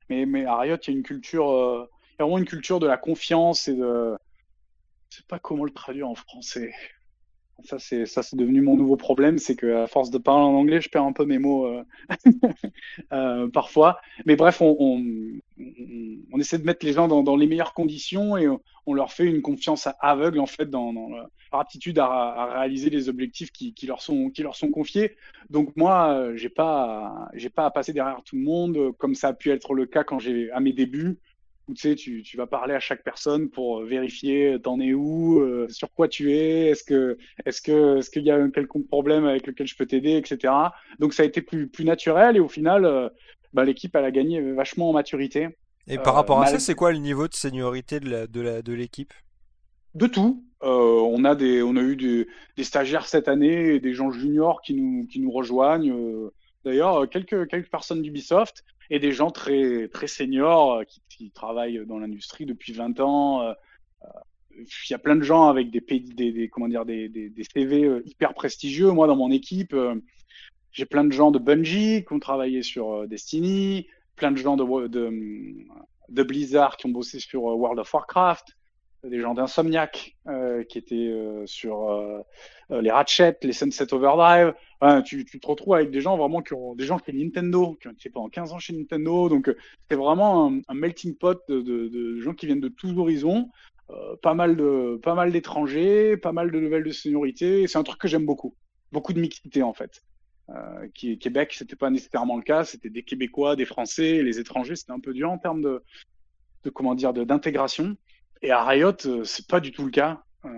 Mais, 0.09 0.25
mais 0.25 0.45
à 0.45 0.57
Riot, 0.57 0.77
il 0.87 0.87
y 0.87 0.95
a 0.95 0.97
une 0.97 1.03
culture, 1.03 1.51
euh, 1.51 1.89
y 2.19 2.21
a 2.21 2.25
vraiment 2.25 2.37
une 2.37 2.45
culture 2.45 2.79
de 2.79 2.87
la 2.87 2.97
confiance 2.97 3.67
et 3.67 3.75
de, 3.75 4.15
je 5.09 5.17
sais 5.17 5.23
pas 5.27 5.39
comment 5.39 5.65
le 5.65 5.71
traduire 5.71 6.07
en 6.07 6.15
français. 6.15 6.73
Ça, 7.63 7.79
c'est, 7.79 8.05
ça, 8.05 8.21
c'est 8.21 8.35
devenu 8.35 8.61
mon 8.61 8.77
nouveau 8.77 8.97
problème, 8.97 9.39
c'est 9.39 9.55
que 9.55 9.83
à 9.83 9.87
force 9.87 10.11
de 10.11 10.19
parler 10.19 10.43
en 10.43 10.53
anglais, 10.53 10.79
je 10.79 10.89
perds 10.89 11.03
un 11.03 11.11
peu 11.11 11.25
mes 11.25 11.39
mots 11.39 11.65
euh, 11.65 11.83
euh, 13.13 13.49
parfois. 13.49 13.99
Mais 14.25 14.35
bref, 14.35 14.61
on, 14.61 14.75
on, 14.79 15.03
on- 16.31 16.39
essaie 16.39 16.59
de 16.59 16.63
mettre 16.63 16.85
les 16.85 16.93
gens 16.93 17.07
dans, 17.07 17.35
les 17.35 17.47
meilleures 17.47 17.73
conditions 17.73 18.37
et 18.37 18.47
on, 18.85 18.93
leur 18.93 19.11
fait 19.11 19.25
une 19.25 19.41
confiance 19.41 19.87
aveugle 19.99 20.39
en 20.39 20.45
fait 20.45 20.69
dans, 20.69 20.91
leur 20.93 21.29
aptitude 21.51 21.97
à, 21.97 22.45
réaliser 22.59 22.91
les 22.91 23.09
objectifs 23.09 23.51
qui, 23.51 23.73
qui 23.73 23.87
leur 23.87 24.01
sont 24.03 24.29
qui 24.29 24.43
leur 24.43 24.55
sont 24.55 24.69
confiés. 24.69 25.15
Donc 25.49 25.75
moi, 25.75 26.13
euh, 26.13 26.35
j'ai 26.35 26.49
pas 26.49 27.27
j'ai 27.33 27.49
pas 27.49 27.65
à 27.65 27.71
passer 27.71 27.91
derrière 27.91 28.21
tout 28.23 28.35
le 28.35 28.43
monde 28.43 28.91
comme 28.99 29.15
ça 29.15 29.29
a 29.29 29.33
pu 29.33 29.49
être 29.49 29.73
le 29.73 29.87
cas 29.87 30.03
quand 30.03 30.19
j'ai 30.19 30.51
à 30.51 30.59
mes 30.59 30.73
débuts 30.73 31.19
où 31.67 31.73
tu 31.73 31.81
sais, 31.81 31.95
tu, 31.95 32.23
tu 32.23 32.37
vas 32.37 32.47
parler 32.47 32.73
à 32.73 32.79
chaque 32.79 33.03
personne 33.03 33.49
pour 33.49 33.81
vérifier 33.83 34.53
euh, 34.53 34.59
t'en 34.59 34.79
es 34.79 34.93
où, 34.93 35.39
euh, 35.41 35.67
sur 35.69 35.91
quoi 35.93 36.07
tu 36.07 36.31
es, 36.33 36.69
est-ce 36.69 36.83
que 36.83 37.17
est-ce 37.45 37.61
que 37.61 37.97
est-ce 37.97 38.09
qu'il 38.09 38.23
y 38.23 38.31
a 38.31 38.35
un 38.35 38.49
quelconque 38.51 38.87
problème 38.87 39.25
avec 39.25 39.47
lequel 39.47 39.67
je 39.67 39.75
peux 39.75 39.85
t'aider, 39.85 40.17
etc. 40.17 40.53
Donc 40.99 41.13
ça 41.13 41.23
a 41.23 41.25
été 41.25 41.41
plus 41.41 41.67
plus 41.67 41.85
naturel 41.85 42.35
et 42.37 42.39
au 42.39 42.47
final, 42.49 42.85
euh, 42.85 43.09
bah, 43.53 43.63
l'équipe 43.65 43.95
elle 43.95 44.05
a 44.05 44.11
gagné 44.11 44.41
vachement 44.53 44.89
en 44.89 44.93
maturité. 44.93 45.49
Et 45.87 45.97
par 45.97 46.13
Euh, 46.13 46.15
rapport 46.15 46.39
à 46.41 46.45
ça, 46.45 46.59
c'est 46.59 46.75
quoi 46.75 46.91
le 46.91 46.99
niveau 46.99 47.27
de 47.27 47.33
seniorité 47.33 47.99
de 47.99 48.09
la, 48.09 48.27
de 48.27 48.41
la, 48.41 48.61
de 48.61 48.73
l'équipe? 48.73 49.13
De 49.93 50.07
tout. 50.07 50.43
Euh, 50.63 50.67
on 50.67 51.23
a 51.23 51.35
des, 51.35 51.61
on 51.63 51.75
a 51.75 51.81
eu 51.81 51.95
des, 51.95 52.27
des 52.55 52.63
stagiaires 52.63 53.07
cette 53.07 53.27
année 53.27 53.75
et 53.75 53.79
des 53.79 53.93
gens 53.93 54.11
juniors 54.11 54.61
qui 54.61 54.73
nous, 54.73 55.05
qui 55.07 55.19
nous 55.19 55.31
rejoignent. 55.31 55.91
Euh, 55.91 56.31
d'ailleurs, 56.65 57.09
quelques, 57.09 57.47
quelques 57.47 57.69
personnes 57.69 58.01
d'Ubisoft 58.01 58.63
et 58.89 58.99
des 58.99 59.11
gens 59.11 59.31
très, 59.31 59.87
très 59.89 60.07
seniors 60.07 60.85
qui, 60.85 61.01
qui 61.09 61.31
travaillent 61.31 61.85
dans 61.85 61.99
l'industrie 61.99 62.45
depuis 62.45 62.73
20 62.73 62.99
ans. 62.99 63.53
Il 64.55 64.91
y 64.91 64.93
a 64.93 64.99
plein 64.99 65.15
de 65.15 65.23
gens 65.23 65.47
avec 65.47 65.69
des, 65.69 65.81
des, 65.81 66.31
des 66.31 66.49
comment 66.49 66.67
dire, 66.67 66.85
des, 66.85 67.09
des, 67.09 67.29
des, 67.29 67.43
CV 67.43 68.01
hyper 68.05 68.33
prestigieux. 68.33 68.91
Moi, 68.91 69.07
dans 69.07 69.15
mon 69.15 69.31
équipe, 69.31 69.75
j'ai 70.71 70.85
plein 70.85 71.03
de 71.03 71.11
gens 71.11 71.31
de 71.31 71.39
Bungie 71.39 72.03
qui 72.05 72.13
ont 72.13 72.19
travaillé 72.19 72.63
sur 72.63 73.07
Destiny, 73.07 73.87
plein 74.15 74.31
de 74.31 74.37
gens 74.37 74.57
de, 74.57 74.87
de, 74.87 75.11
de 76.09 76.23
Blizzard 76.23 76.77
qui 76.77 76.87
ont 76.87 76.91
bossé 76.91 77.19
sur 77.19 77.43
World 77.43 77.79
of 77.79 77.93
Warcraft 77.93 78.56
des 79.03 79.21
gens 79.21 79.33
d'Insomniac 79.33 80.15
euh, 80.27 80.63
qui 80.63 80.77
étaient 80.77 80.95
euh, 80.95 81.45
sur 81.45 81.89
euh, 81.89 82.21
les 82.69 82.91
Ratchet, 82.91 83.37
les 83.43 83.53
Sunset 83.53 83.93
Overdrive. 83.93 84.53
tu, 85.05 85.25
tu, 85.25 85.39
te 85.39 85.47
retrouves 85.47 85.75
avec 85.75 85.91
des 85.91 86.01
gens 86.01 86.17
vraiment 86.17 86.41
qui 86.41 86.53
ont 86.53 86.75
des 86.75 86.85
gens 86.85 86.97
qui 86.97 87.13
Nintendo, 87.13 87.77
qui 87.81 87.87
ont 87.87 87.91
été 87.91 88.09
pendant 88.09 88.29
15 88.29 88.53
ans 88.53 88.59
chez 88.59 88.73
Nintendo. 88.73 89.29
Donc 89.29 89.53
c'est 89.89 89.95
vraiment 89.95 90.51
un, 90.67 90.73
melting 90.73 91.15
pot 91.15 91.39
de, 91.47 91.61
de, 91.61 91.87
de, 91.87 92.19
gens 92.19 92.33
qui 92.33 92.45
viennent 92.45 92.59
de 92.59 92.69
tous 92.69 92.97
horizons. 92.97 93.49
pas 94.21 94.33
mal 94.33 94.55
de 94.57 94.99
pas 95.01 95.15
mal 95.15 95.31
d'étrangers, 95.31 96.17
pas 96.17 96.33
mal 96.33 96.51
de 96.51 96.59
nouvelles 96.59 96.83
de 96.83 96.91
seniorité. 96.91 97.67
C'est 97.67 97.77
un 97.77 97.83
truc 97.83 97.99
que 97.99 98.07
j'aime 98.07 98.25
beaucoup. 98.25 98.55
Beaucoup 98.91 99.13
de 99.13 99.19
mixité 99.19 99.63
en 99.63 99.73
fait. 99.73 100.01
Euh, 100.49 100.87
qui, 100.93 101.19
Québec, 101.19 101.53
c'était 101.53 101.75
pas 101.75 101.89
nécessairement 101.89 102.37
le 102.37 102.43
cas. 102.43 102.63
C'était 102.63 102.89
des 102.89 103.03
Québécois, 103.03 103.55
des 103.55 103.65
Français, 103.65 104.23
les 104.23 104.39
étrangers. 104.39 104.75
C'était 104.75 104.93
un 104.93 104.99
peu 104.99 105.13
dur 105.13 105.29
en 105.29 105.37
termes 105.37 105.61
de, 105.61 105.83
de 106.63 106.69
comment 106.69 106.95
dire 106.95 107.13
d'intégration. 107.13 107.97
Et 108.41 108.51
à 108.51 108.63
Riot, 108.63 108.93
euh, 109.05 109.23
c'est 109.23 109.47
pas 109.47 109.59
du 109.59 109.71
tout 109.71 109.85
le 109.85 109.91
cas. 109.91 110.21
Euh, 110.45 110.49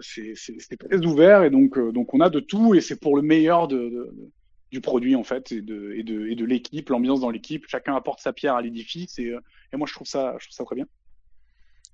c'est 0.00 0.34
très 0.78 1.04
ouvert 1.04 1.42
et 1.42 1.50
donc, 1.50 1.76
euh, 1.78 1.92
donc 1.92 2.14
on 2.14 2.20
a 2.20 2.30
de 2.30 2.40
tout 2.40 2.74
et 2.74 2.80
c'est 2.80 3.00
pour 3.00 3.16
le 3.16 3.22
meilleur 3.22 3.66
du 3.68 4.80
produit 4.80 5.16
en 5.16 5.24
fait 5.24 5.50
et 5.50 5.62
de, 5.62 6.44
l'équipe, 6.44 6.88
l'ambiance 6.90 7.20
dans 7.20 7.30
l'équipe. 7.30 7.64
Chacun 7.66 7.94
apporte 7.94 8.20
sa 8.20 8.32
pierre 8.32 8.54
à 8.54 8.62
l'édifice 8.62 9.18
et, 9.18 9.34
et 9.72 9.76
moi 9.76 9.86
je 9.88 9.94
trouve 9.94 10.06
ça, 10.06 10.36
très 10.64 10.76
bien. 10.76 10.86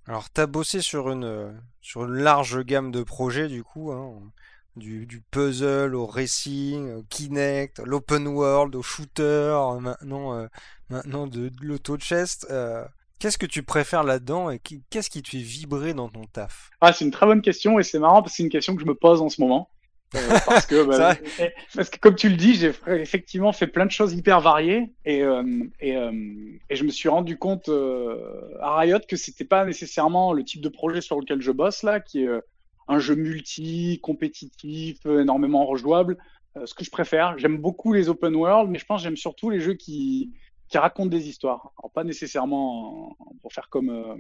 Alors, 0.07 0.31
tu 0.31 0.41
as 0.43 0.47
bossé 0.47 0.83
sur 0.83 1.11
une, 1.11 1.63
large 1.97 2.63
gamme 2.63 2.91
de 2.91 3.03
projets, 3.03 3.49
du 3.49 3.65
coup, 3.65 3.91
hein, 3.91 4.21
du, 4.77 5.23
puzzle 5.31 5.95
au 5.95 6.05
racing, 6.05 6.93
au 6.93 7.03
Kinect, 7.05 7.79
l'open 7.87 8.27
world, 8.27 8.75
au 8.75 8.83
shooter, 8.83 9.57
maintenant, 9.81 10.47
maintenant 10.91 11.27
de 11.27 11.51
l'auto-chest. 11.63 12.47
Qu'est-ce 13.19 13.39
que 13.39 13.47
tu 13.47 13.63
préfères 13.63 14.05
là-dedans 14.05 14.51
et 14.51 14.61
qu'est-ce 14.91 15.09
qui 15.09 15.23
te 15.23 15.31
fait 15.31 15.39
vibrer 15.39 15.95
dans 15.95 16.09
ton 16.09 16.25
taf? 16.25 16.71
Ah, 16.81 16.93
c'est 16.93 17.05
une 17.05 17.11
très 17.11 17.27
bonne 17.27 17.43
question 17.43 17.79
et 17.79 17.83
c'est 17.83 17.99
marrant 17.99 18.23
parce 18.23 18.33
que 18.33 18.37
c'est 18.37 18.43
une 18.43 18.51
question 18.51 18.75
que 18.75 18.83
je 18.83 18.87
me 18.87 18.95
pose 18.95 19.23
en 19.23 19.29
ce 19.29 19.41
moment. 19.41 19.71
Euh, 20.15 20.19
parce, 20.47 20.67
que, 20.67 20.85
bah, 20.85 21.15
parce 21.75 21.91
que 21.91 21.99
comme 21.99 22.15
tu 22.15 22.29
le 22.29 22.37
dis, 22.37 22.55
j'ai 22.55 22.73
effectivement 22.89 23.53
fait 23.53 23.67
plein 23.67 23.87
de 23.87 23.91
choses 23.91 24.13
hyper 24.13 24.41
variées 24.41 24.93
et, 25.05 25.23
euh, 25.23 25.43
et, 25.81 25.97
euh, 25.97 26.13
et, 26.71 26.77
je 26.77 26.85
me 26.85 26.91
suis 26.91 27.09
rendu 27.09 27.37
compte 27.37 27.69
à 28.61 28.77
Riot 28.79 29.01
que 29.09 29.17
c'était 29.17 29.45
pas 29.45 29.65
nécessairement 29.65 30.33
le 30.33 30.45
type 30.45 30.61
de 30.61 30.69
projet 30.69 31.01
sur 31.01 31.19
lequel 31.19 31.41
je 31.41 31.51
bosse 31.51 31.83
là, 31.83 32.01
qui 32.01 32.25
est 32.25 32.29
un 32.89 32.99
jeu 32.99 33.15
multi, 33.15 33.99
compétitif, 34.03 35.05
énormément 35.07 35.67
rejouable. 35.67 36.17
ce 36.65 36.75
que 36.75 36.85
je 36.85 36.91
préfère, 36.91 37.39
j'aime 37.39 37.59
beaucoup 37.59 37.93
les 37.93 38.09
open 38.09 38.35
world, 38.37 38.71
mais 38.71 38.79
je 38.79 38.85
pense 38.85 39.03
j'aime 39.03 39.17
surtout 39.17 39.51
les 39.51 39.61
jeux 39.61 39.75
qui 39.75 40.33
qui 40.75 40.79
racontent 40.79 41.09
des 41.09 41.29
histoires. 41.29 41.73
Pas 41.95 42.03
nécessairement 42.03 43.17
pour 43.43 43.53
faire 43.53 43.69
comme 43.69 43.91
euh, 43.91 44.17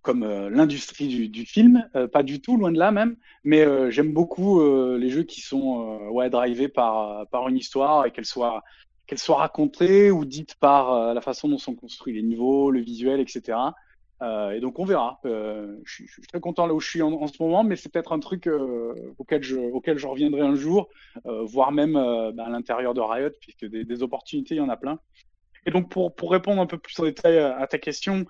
comme 0.00 0.22
euh, 0.22 0.48
l'industrie 0.48 1.06
du, 1.06 1.28
du, 1.28 1.44
film, 1.44 1.86
euh, 1.96 2.08
pas 2.08 2.22
du 2.22 2.40
tout, 2.40 2.56
loin 2.56 2.72
de 2.72 2.78
là 2.78 2.92
même. 2.92 3.14
Mais 3.44 3.62
j'aime 3.90 4.14
beaucoup 4.14 4.58
les 4.96 5.10
jeux 5.10 5.24
qui 5.24 5.42
sont 5.42 6.08
ouais 6.12 6.30
drivés 6.30 6.68
par 6.68 7.28
par 7.28 7.46
une 7.46 7.58
histoire 7.58 8.06
et 8.06 8.10
qu'elle 8.10 8.24
soit 8.24 8.62
qu'elle 9.06 9.18
soit 9.18 9.36
racontée 9.36 10.10
ou 10.10 10.24
dite 10.24 10.54
par 10.54 11.12
la 11.12 11.20
façon 11.20 11.46
dont 11.46 11.58
sont 11.58 11.74
construits 11.74 12.14
les 12.14 12.22
niveaux, 12.22 12.70
le 12.70 12.80
visuel, 12.80 13.20
etc. 13.20 13.58
Euh, 14.20 14.50
et 14.50 14.60
donc 14.60 14.78
on 14.78 14.84
verra. 14.84 15.20
Euh, 15.24 15.76
je, 15.84 16.04
suis, 16.04 16.22
très 16.28 16.40
content 16.40 16.66
là 16.66 16.74
où 16.74 16.80
je 16.80 16.88
suis 16.88 17.02
en, 17.02 17.26
ce 17.26 17.42
moment, 17.42 17.62
mais 17.62 17.76
c'est 17.76 17.90
peut-être 17.90 18.12
un 18.12 18.18
truc 18.18 18.46
euh, 18.46 18.94
auquel, 19.18 19.42
je, 19.42 19.56
auquel 19.56 19.98
je 19.98 20.06
reviendrai 20.06 20.40
un 20.40 20.54
jour, 20.54 20.88
voire 21.24 21.72
même 21.72 21.94
bah, 21.94 22.46
à 22.46 22.50
l'intérieur 22.50 22.94
de 22.94 23.00
Riot, 23.00 23.30
puisque 23.40 23.66
des, 23.66 24.02
opportunités, 24.02 24.54
il 24.54 24.58
y 24.58 24.60
en 24.60 24.68
a 24.68 24.76
plein. 24.76 24.98
Et 25.66 25.70
donc 25.70 25.90
pour, 25.90 26.14
pour 26.14 26.30
répondre 26.30 26.60
un 26.60 26.66
peu 26.66 26.78
plus 26.78 26.98
en 27.00 27.04
détail 27.04 27.38
à, 27.38 27.66
ta 27.66 27.78
question, 27.78 28.24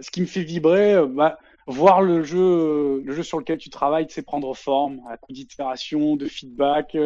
ce 0.00 0.10
qui 0.10 0.20
me 0.20 0.26
fait 0.26 0.42
vibrer, 0.42 1.04
bah, 1.08 1.38
voir 1.66 2.00
le 2.00 2.22
jeu, 2.22 3.02
le 3.02 3.12
jeu 3.12 3.22
sur 3.22 3.38
lequel 3.38 3.58
tu 3.58 3.70
travailles, 3.70 4.06
c'est 4.08 4.22
prendre 4.22 4.54
forme, 4.54 5.00
à 5.08 5.16
coup 5.16 5.32
d'itération, 5.32 6.16
de 6.16 6.26
feedback, 6.26 6.96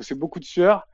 c'est 0.00 0.18
beaucoup 0.18 0.40
de 0.40 0.44
sueur. 0.44 0.86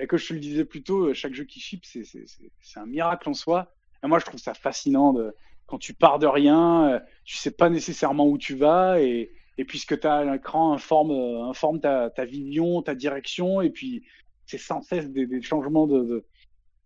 et 0.00 0.06
que 0.06 0.16
je 0.16 0.28
te 0.28 0.32
le 0.32 0.40
disais 0.40 0.64
plus 0.64 0.82
tôt, 0.82 1.12
chaque 1.14 1.34
jeu 1.34 1.44
qui 1.44 1.60
ship, 1.60 1.84
c'est 1.84 2.80
un 2.80 2.86
miracle 2.86 3.28
en 3.28 3.34
soi. 3.34 3.72
Et 4.02 4.08
moi, 4.08 4.18
je 4.18 4.24
trouve 4.24 4.40
ça 4.40 4.54
fascinant 4.54 5.12
de, 5.12 5.34
quand 5.66 5.78
tu 5.78 5.94
pars 5.94 6.18
de 6.18 6.26
rien, 6.26 6.88
euh, 6.90 7.00
tu 7.24 7.36
sais 7.36 7.50
pas 7.50 7.70
nécessairement 7.70 8.26
où 8.26 8.38
tu 8.38 8.54
vas 8.54 9.00
et, 9.00 9.32
et 9.58 9.64
puisque 9.64 9.98
tu 9.98 10.06
as 10.06 10.24
l'écran 10.24 10.72
informe, 10.72 11.10
euh, 11.10 11.42
informe 11.44 11.80
ta, 11.80 12.10
ta, 12.10 12.24
vision, 12.24 12.82
ta 12.82 12.94
direction 12.94 13.60
et 13.60 13.70
puis 13.70 14.04
c'est 14.46 14.58
sans 14.58 14.82
cesse 14.82 15.10
des, 15.10 15.26
des 15.26 15.42
changements 15.42 15.86
de, 15.86 16.02
de, 16.04 16.24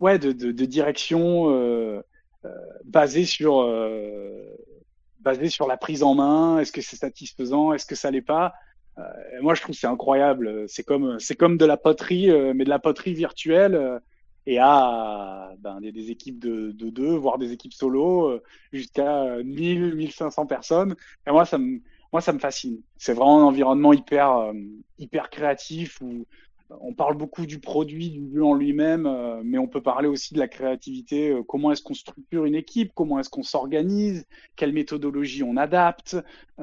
ouais, 0.01 0.19
de, 0.19 0.33
de, 0.33 0.51
de 0.53 0.65
direction 0.65 1.51
euh, 1.51 2.01
euh, 2.45 2.49
basés 2.85 3.27
sur 3.27 3.61
euh, 3.61 4.57
basé 5.21 5.51
sur 5.51 5.67
la 5.67 5.77
prise 5.77 6.03
en 6.03 6.15
main. 6.15 6.59
Est-ce 6.59 6.73
que 6.73 6.81
c'est 6.81 6.97
satisfaisant? 6.97 7.75
Est-ce 7.75 7.85
que 7.85 7.95
ça 7.95 8.11
l'est 8.11 8.23
pas? 8.23 8.55
Euh, 8.99 9.03
Moi, 9.43 9.55
je 9.55 9.61
trouve 9.61 9.75
c'est 9.75 9.87
incroyable. 9.87 10.67
C'est 10.69 10.83
comme 10.83 11.21
c'est 11.21 11.37
comme 11.37 11.59
de 11.59 11.67
la 11.67 11.77
poterie, 11.77 12.31
mais 12.55 12.65
de 12.65 12.71
la 12.71 12.79
poterie 12.79 13.13
virtuelle 13.13 14.01
et 14.51 14.59
à 14.59 15.53
ben, 15.61 15.81
des, 15.81 16.11
équipes 16.11 16.41
de, 16.41 16.73
de, 16.73 16.91
deux, 16.91 17.15
voire 17.15 17.39
des 17.39 17.53
équipes 17.53 17.73
solo, 17.73 18.31
euh, 18.31 18.43
jusqu'à 18.73 19.37
1000, 19.45 19.95
1500 19.95 20.47
personnes. 20.47 20.97
Et 21.25 21.31
moi, 21.31 21.45
ça 21.45 21.57
me, 21.57 21.81
moi, 22.13 22.21
ça 22.21 22.33
me 22.33 22.41
fascine. 22.41 22.81
C'est 22.97 23.13
vraiment 23.13 23.43
un 23.43 23.45
environnement 23.45 23.93
hyper, 23.93 24.37
euh, 24.37 24.53
hyper 24.99 25.31
créatif 25.31 26.01
où 26.01 26.27
on 26.81 26.95
parle 26.95 27.17
beaucoup 27.17 27.47
du 27.47 27.61
produit, 27.61 28.11
du 28.11 28.29
jeu 28.35 28.45
en 28.45 28.55
lui-même, 28.55 29.07
euh, 29.07 29.41
mais 29.45 29.59
on 29.59 29.69
peut 29.69 29.83
parler 29.83 30.09
aussi 30.09 30.35
de 30.35 30.41
la 30.41 30.49
créativité. 30.49 31.33
comment 31.47 31.71
est-ce 31.71 31.83
qu'on 31.83 31.95
structure 31.95 32.45
une 32.45 32.57
équipe 32.57 32.91
Comment 32.93 33.21
est-ce 33.21 33.31
qu'on 33.31 33.45
s'organise 33.45 34.27
Quelle 34.57 34.73
méthodologie 34.73 35.45
on 35.45 35.57
adapte 35.57 36.17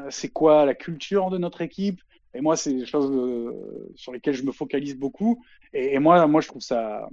C'est 0.10 0.30
quoi 0.30 0.66
la 0.66 0.76
culture 0.76 1.30
de 1.30 1.38
notre 1.38 1.62
équipe 1.62 2.02
et 2.34 2.42
moi, 2.42 2.56
c'est 2.56 2.74
des 2.74 2.86
choses 2.86 3.10
sur 3.96 4.12
lesquelles 4.12 4.36
je 4.36 4.44
me 4.44 4.52
focalise 4.52 4.96
beaucoup. 4.96 5.44
Et 5.74 5.98
moi, 5.98 6.28
moi, 6.28 6.40
je 6.40 6.48
trouve 6.48 6.62
ça, 6.62 7.10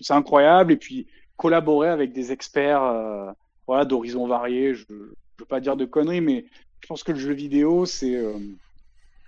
c'est 0.00 0.14
incroyable. 0.14 0.72
Et 0.72 0.76
puis 0.76 1.06
collaborer 1.36 1.88
avec 1.88 2.12
des 2.12 2.32
experts 2.32 2.82
euh, 2.82 3.30
voilà, 3.66 3.84
d'horizons 3.84 4.26
variés. 4.26 4.74
Je 4.74 4.84
ne 4.90 4.98
veux 5.38 5.46
pas 5.48 5.60
dire 5.60 5.76
de 5.76 5.84
conneries, 5.84 6.20
mais 6.20 6.46
je 6.80 6.86
pense 6.86 7.02
que 7.02 7.12
le 7.12 7.18
jeu 7.18 7.32
vidéo, 7.32 7.86
c'est 7.86 8.14
euh, 8.14 8.38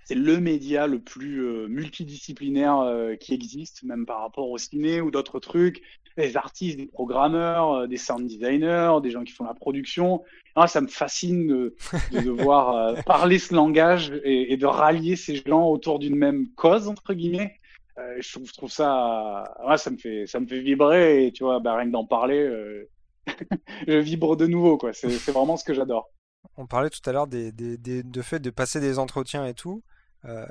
c'est 0.09 0.15
le 0.15 0.39
média 0.39 0.87
le 0.87 0.97
plus 0.97 1.45
euh, 1.45 1.67
multidisciplinaire 1.67 2.79
euh, 2.79 3.15
qui 3.15 3.35
existe, 3.35 3.83
même 3.83 4.07
par 4.07 4.21
rapport 4.21 4.49
au 4.49 4.57
ciné 4.57 5.01
ou 5.01 5.11
d'autres 5.11 5.39
trucs. 5.39 5.83
Les 6.17 6.35
artistes, 6.35 6.77
des 6.77 6.87
programmeurs, 6.87 7.73
euh, 7.73 7.87
des 7.87 7.97
sound 7.97 8.25
designers, 8.25 8.97
des 9.03 9.11
gens 9.11 9.23
qui 9.23 9.33
font 9.33 9.43
la 9.43 9.53
production. 9.53 10.23
Ah, 10.55 10.65
ça 10.65 10.81
me 10.81 10.87
fascine 10.87 11.45
de, 11.47 11.75
de 12.11 12.21
devoir 12.21 12.95
parler 13.05 13.37
ce 13.37 13.53
langage 13.53 14.11
et, 14.23 14.51
et, 14.51 14.57
de 14.57 14.65
rallier 14.65 15.15
ces 15.15 15.35
gens 15.35 15.67
autour 15.69 15.99
d'une 15.99 16.15
même 16.15 16.47
cause, 16.55 16.87
entre 16.87 17.13
guillemets. 17.13 17.58
Euh, 17.99 18.17
je, 18.21 18.31
trouve, 18.31 18.47
je, 18.47 18.53
trouve, 18.53 18.71
ça, 18.71 19.55
ouais, 19.67 19.77
ça 19.77 19.89
me 19.89 19.97
fait, 19.97 20.25
ça 20.25 20.39
me 20.39 20.47
fait 20.47 20.61
vibrer 20.61 21.25
et 21.25 21.31
tu 21.31 21.43
vois, 21.43 21.59
bah, 21.59 21.75
rien 21.75 21.87
que 21.87 21.91
d'en 21.91 22.05
parler, 22.05 22.39
euh, 22.39 22.89
je 23.87 23.97
vibre 23.97 24.35
de 24.35 24.47
nouveau 24.47 24.77
quoi. 24.77 24.93
C'est 24.93 25.31
vraiment 25.31 25.57
ce 25.57 25.63
que 25.63 25.73
j'adore. 25.73 26.09
On 26.55 26.65
parlait 26.67 26.89
tout 26.89 27.07
à 27.09 27.11
l'heure 27.11 27.27
des, 27.27 27.51
des, 27.51 27.77
des, 27.77 28.03
de 28.03 28.21
fait 28.21 28.39
de 28.39 28.49
passer 28.49 28.79
des 28.79 28.99
entretiens 28.99 29.45
et 29.45 29.53
tout. 29.53 29.83
Euh, 30.25 30.45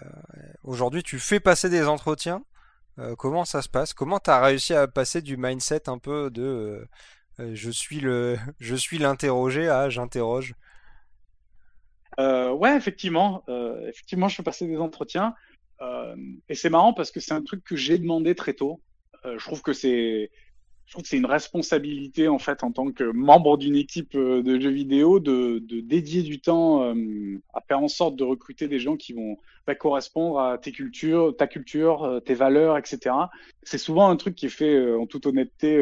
Aujourd'hui, 0.62 1.03
tu 1.03 1.18
fais 1.18 1.40
passer 1.40 1.68
des 1.68 1.86
entretiens. 1.86 2.42
Comment 3.16 3.44
ça 3.44 3.62
se 3.62 3.68
passe? 3.68 3.94
Comment 3.94 4.18
tu 4.18 4.28
as 4.28 4.40
réussi 4.40 4.74
à 4.74 4.88
passer 4.88 5.22
du 5.22 5.36
mindset 5.36 5.88
un 5.88 5.99
peu 5.99 6.30
de 6.32 6.84
je 7.38 7.70
suis 7.70 8.01
le, 8.01 8.36
je 8.59 8.74
suis 8.74 8.99
l'interrogé 8.99 9.68
à 9.68 9.88
j'interroge? 9.88 10.55
Ouais, 12.18 12.76
effectivement, 12.76 13.44
effectivement, 13.86 14.28
je 14.28 14.34
fais 14.34 14.42
passer 14.42 14.66
des 14.66 14.78
entretiens. 14.78 15.36
Euh, 15.81 16.16
et 16.49 16.55
c'est 16.55 16.70
marrant 16.70 16.93
parce 16.93 17.11
que 17.11 17.20
c'est 17.20 17.33
un 17.33 17.43
truc 17.43 17.62
que 17.64 17.76
j'ai 17.76 17.99
demandé 17.99 18.35
très 18.35 18.55
tôt. 18.55 18.81
Euh, 19.24 19.39
je 19.39 19.45
trouve 19.45 19.62
que 19.62 19.72
c'est 19.72 20.31
je 20.87 20.93
trouve 20.93 21.03
que 21.03 21.09
c'est 21.09 21.18
une 21.18 21.26
responsabilité 21.26 22.29
en 22.29 22.39
fait 22.39 22.64
en 22.64 22.72
tant 22.72 22.91
que 22.91 23.05
membre 23.05 23.59
d'une 23.59 23.76
équipe 23.76 24.14
euh, 24.14 24.43
de 24.43 24.59
jeux 24.59 24.70
vidéo 24.70 25.20
de, 25.20 25.59
dédier 25.83 26.22
du 26.22 26.41
temps 26.41 26.83
à 27.53 27.61
faire 27.61 27.81
en 27.81 27.89
sorte 27.89 28.16
de 28.16 28.24
recruter 28.24 28.68
des 28.68 28.79
gens 28.79 28.97
qui 28.97 29.12
vont 29.12 29.37
correspondre 29.79 30.41
à 30.41 30.57
tes 30.57 30.72
cultures, 30.72 31.37
ta 31.37 31.47
culture, 31.47 32.22
tes 32.24 32.33
valeurs, 32.33 32.79
etc. 32.79 33.14
C'est 33.62 33.76
souvent 33.76 34.09
un 34.09 34.16
truc 34.16 34.35
qui 34.35 34.47
est 34.47 34.49
fait 34.49 34.95
en 34.95 35.07
toute 35.07 35.26
honnêteté 35.26 35.76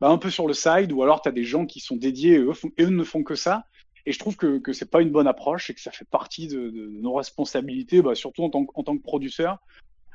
bah, 0.00 0.08
un 0.08 0.16
peu 0.16 0.30
sur 0.30 0.46
le 0.46 0.54
side 0.54 0.90
ou 0.92 1.02
alors 1.02 1.20
tu 1.20 1.28
as 1.28 1.32
des 1.32 1.44
gens 1.44 1.66
qui 1.66 1.80
sont 1.80 1.96
dédiés 1.96 2.36
et 2.36 2.84
eux 2.84 2.88
ne 2.88 3.04
font 3.04 3.22
que 3.22 3.34
ça 3.34 3.66
et 4.08 4.12
je 4.12 4.18
trouve 4.18 4.36
que, 4.36 4.58
que 4.58 4.72
c'est 4.72 4.90
pas 4.90 5.02
une 5.02 5.10
bonne 5.10 5.26
approche 5.26 5.68
et 5.68 5.74
que 5.74 5.82
ça 5.82 5.90
fait 5.90 6.08
partie 6.08 6.48
de, 6.48 6.70
de 6.70 6.88
nos 6.88 7.12
responsabilités, 7.12 8.00
bah, 8.00 8.14
surtout 8.14 8.42
en 8.42 8.48
tant, 8.48 8.64
en 8.74 8.82
tant 8.82 8.96
que 8.96 9.02
producteur. 9.02 9.58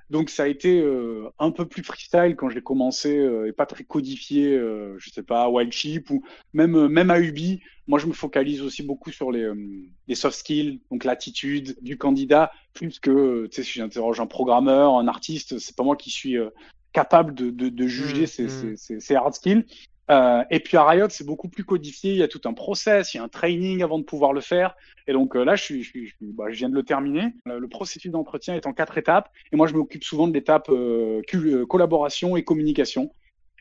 Donc 0.09 0.31
ça 0.31 0.43
a 0.43 0.47
été 0.47 0.81
euh, 0.81 1.29
un 1.37 1.51
peu 1.51 1.67
plus 1.67 1.83
freestyle 1.83 2.35
quand 2.35 2.49
j'ai 2.49 2.61
commencé 2.61 3.15
euh, 3.15 3.47
et 3.47 3.51
pas 3.51 3.67
très 3.67 3.83
codifié, 3.83 4.57
euh, 4.57 4.95
je 4.97 5.11
sais 5.11 5.21
pas, 5.21 5.47
Wildchip 5.47 6.09
ou 6.09 6.23
même 6.53 6.75
euh, 6.75 6.87
même 6.89 7.11
à 7.11 7.19
Ubi. 7.19 7.61
Moi, 7.85 7.99
je 7.99 8.07
me 8.07 8.13
focalise 8.13 8.63
aussi 8.63 8.81
beaucoup 8.81 9.11
sur 9.11 9.31
les, 9.31 9.47
les 10.07 10.15
soft 10.15 10.39
skills, 10.39 10.81
donc 10.89 11.03
l'attitude 11.03 11.77
du 11.81 11.97
candidat, 11.99 12.51
plus 12.73 12.97
que 12.99 13.45
tu 13.45 13.57
sais 13.57 13.63
si 13.63 13.73
j'interroge 13.77 14.19
un 14.19 14.25
programmeur, 14.25 14.97
un 14.97 15.07
artiste, 15.07 15.59
c'est 15.59 15.75
pas 15.75 15.83
moi 15.83 15.97
qui 15.97 16.09
suis 16.09 16.37
capable 16.93 17.35
de, 17.35 17.49
de, 17.49 17.69
de 17.69 17.87
juger 17.87 18.25
Mm, 18.39 18.71
mm. 18.71 18.77
ces, 18.77 18.99
ces 18.99 19.15
hard 19.15 19.33
skills. 19.33 19.65
Euh, 20.11 20.43
et 20.49 20.59
puis 20.59 20.77
à 20.77 20.85
Riot, 20.85 21.07
c'est 21.09 21.25
beaucoup 21.25 21.47
plus 21.47 21.63
codifié. 21.63 22.11
Il 22.11 22.17
y 22.17 22.23
a 22.23 22.27
tout 22.27 22.41
un 22.45 22.53
process, 22.53 23.13
il 23.13 23.17
y 23.17 23.19
a 23.19 23.23
un 23.23 23.29
training 23.29 23.83
avant 23.83 23.99
de 23.99 24.03
pouvoir 24.03 24.33
le 24.33 24.41
faire. 24.41 24.75
Et 25.07 25.13
donc 25.13 25.35
euh, 25.35 25.43
là, 25.43 25.55
bah, 26.21 26.45
je 26.49 26.57
viens 26.57 26.69
de 26.69 26.75
le 26.75 26.83
terminer. 26.83 27.33
Le, 27.45 27.67
processus 27.67 28.11
d'entretien 28.11 28.55
est 28.55 28.67
en 28.67 28.73
quatre 28.73 28.97
étapes. 28.97 29.29
Et 29.51 29.55
moi, 29.55 29.67
je 29.67 29.73
m'occupe 29.73 30.03
souvent 30.03 30.27
de 30.27 30.33
l'étape 30.33 30.69
euh, 30.69 31.21
collaboration 31.67 32.35
et 32.35 32.43
communication. 32.43 33.13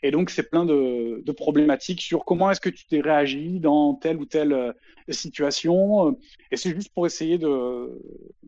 Et 0.05 0.11
donc, 0.11 0.31
c'est 0.31 0.51
plein 0.51 0.65
de, 0.65 1.23
problématiques 1.31 2.03
sur 2.03 2.25
comment 2.25 2.51
est-ce 2.51 2.61
que 2.61 2.69
tu 2.69 2.87
t'es 2.87 3.01
réagi 3.01 3.61
dans 3.61 3.95
telle 3.95 4.17
ou 4.17 4.25
telle 4.25 4.75
situation. 5.09 6.19
Et 6.51 6.57
c'est 6.57 6.75
juste 6.75 6.93
pour 6.93 7.07
essayer 7.07 7.39
de, 7.39 7.89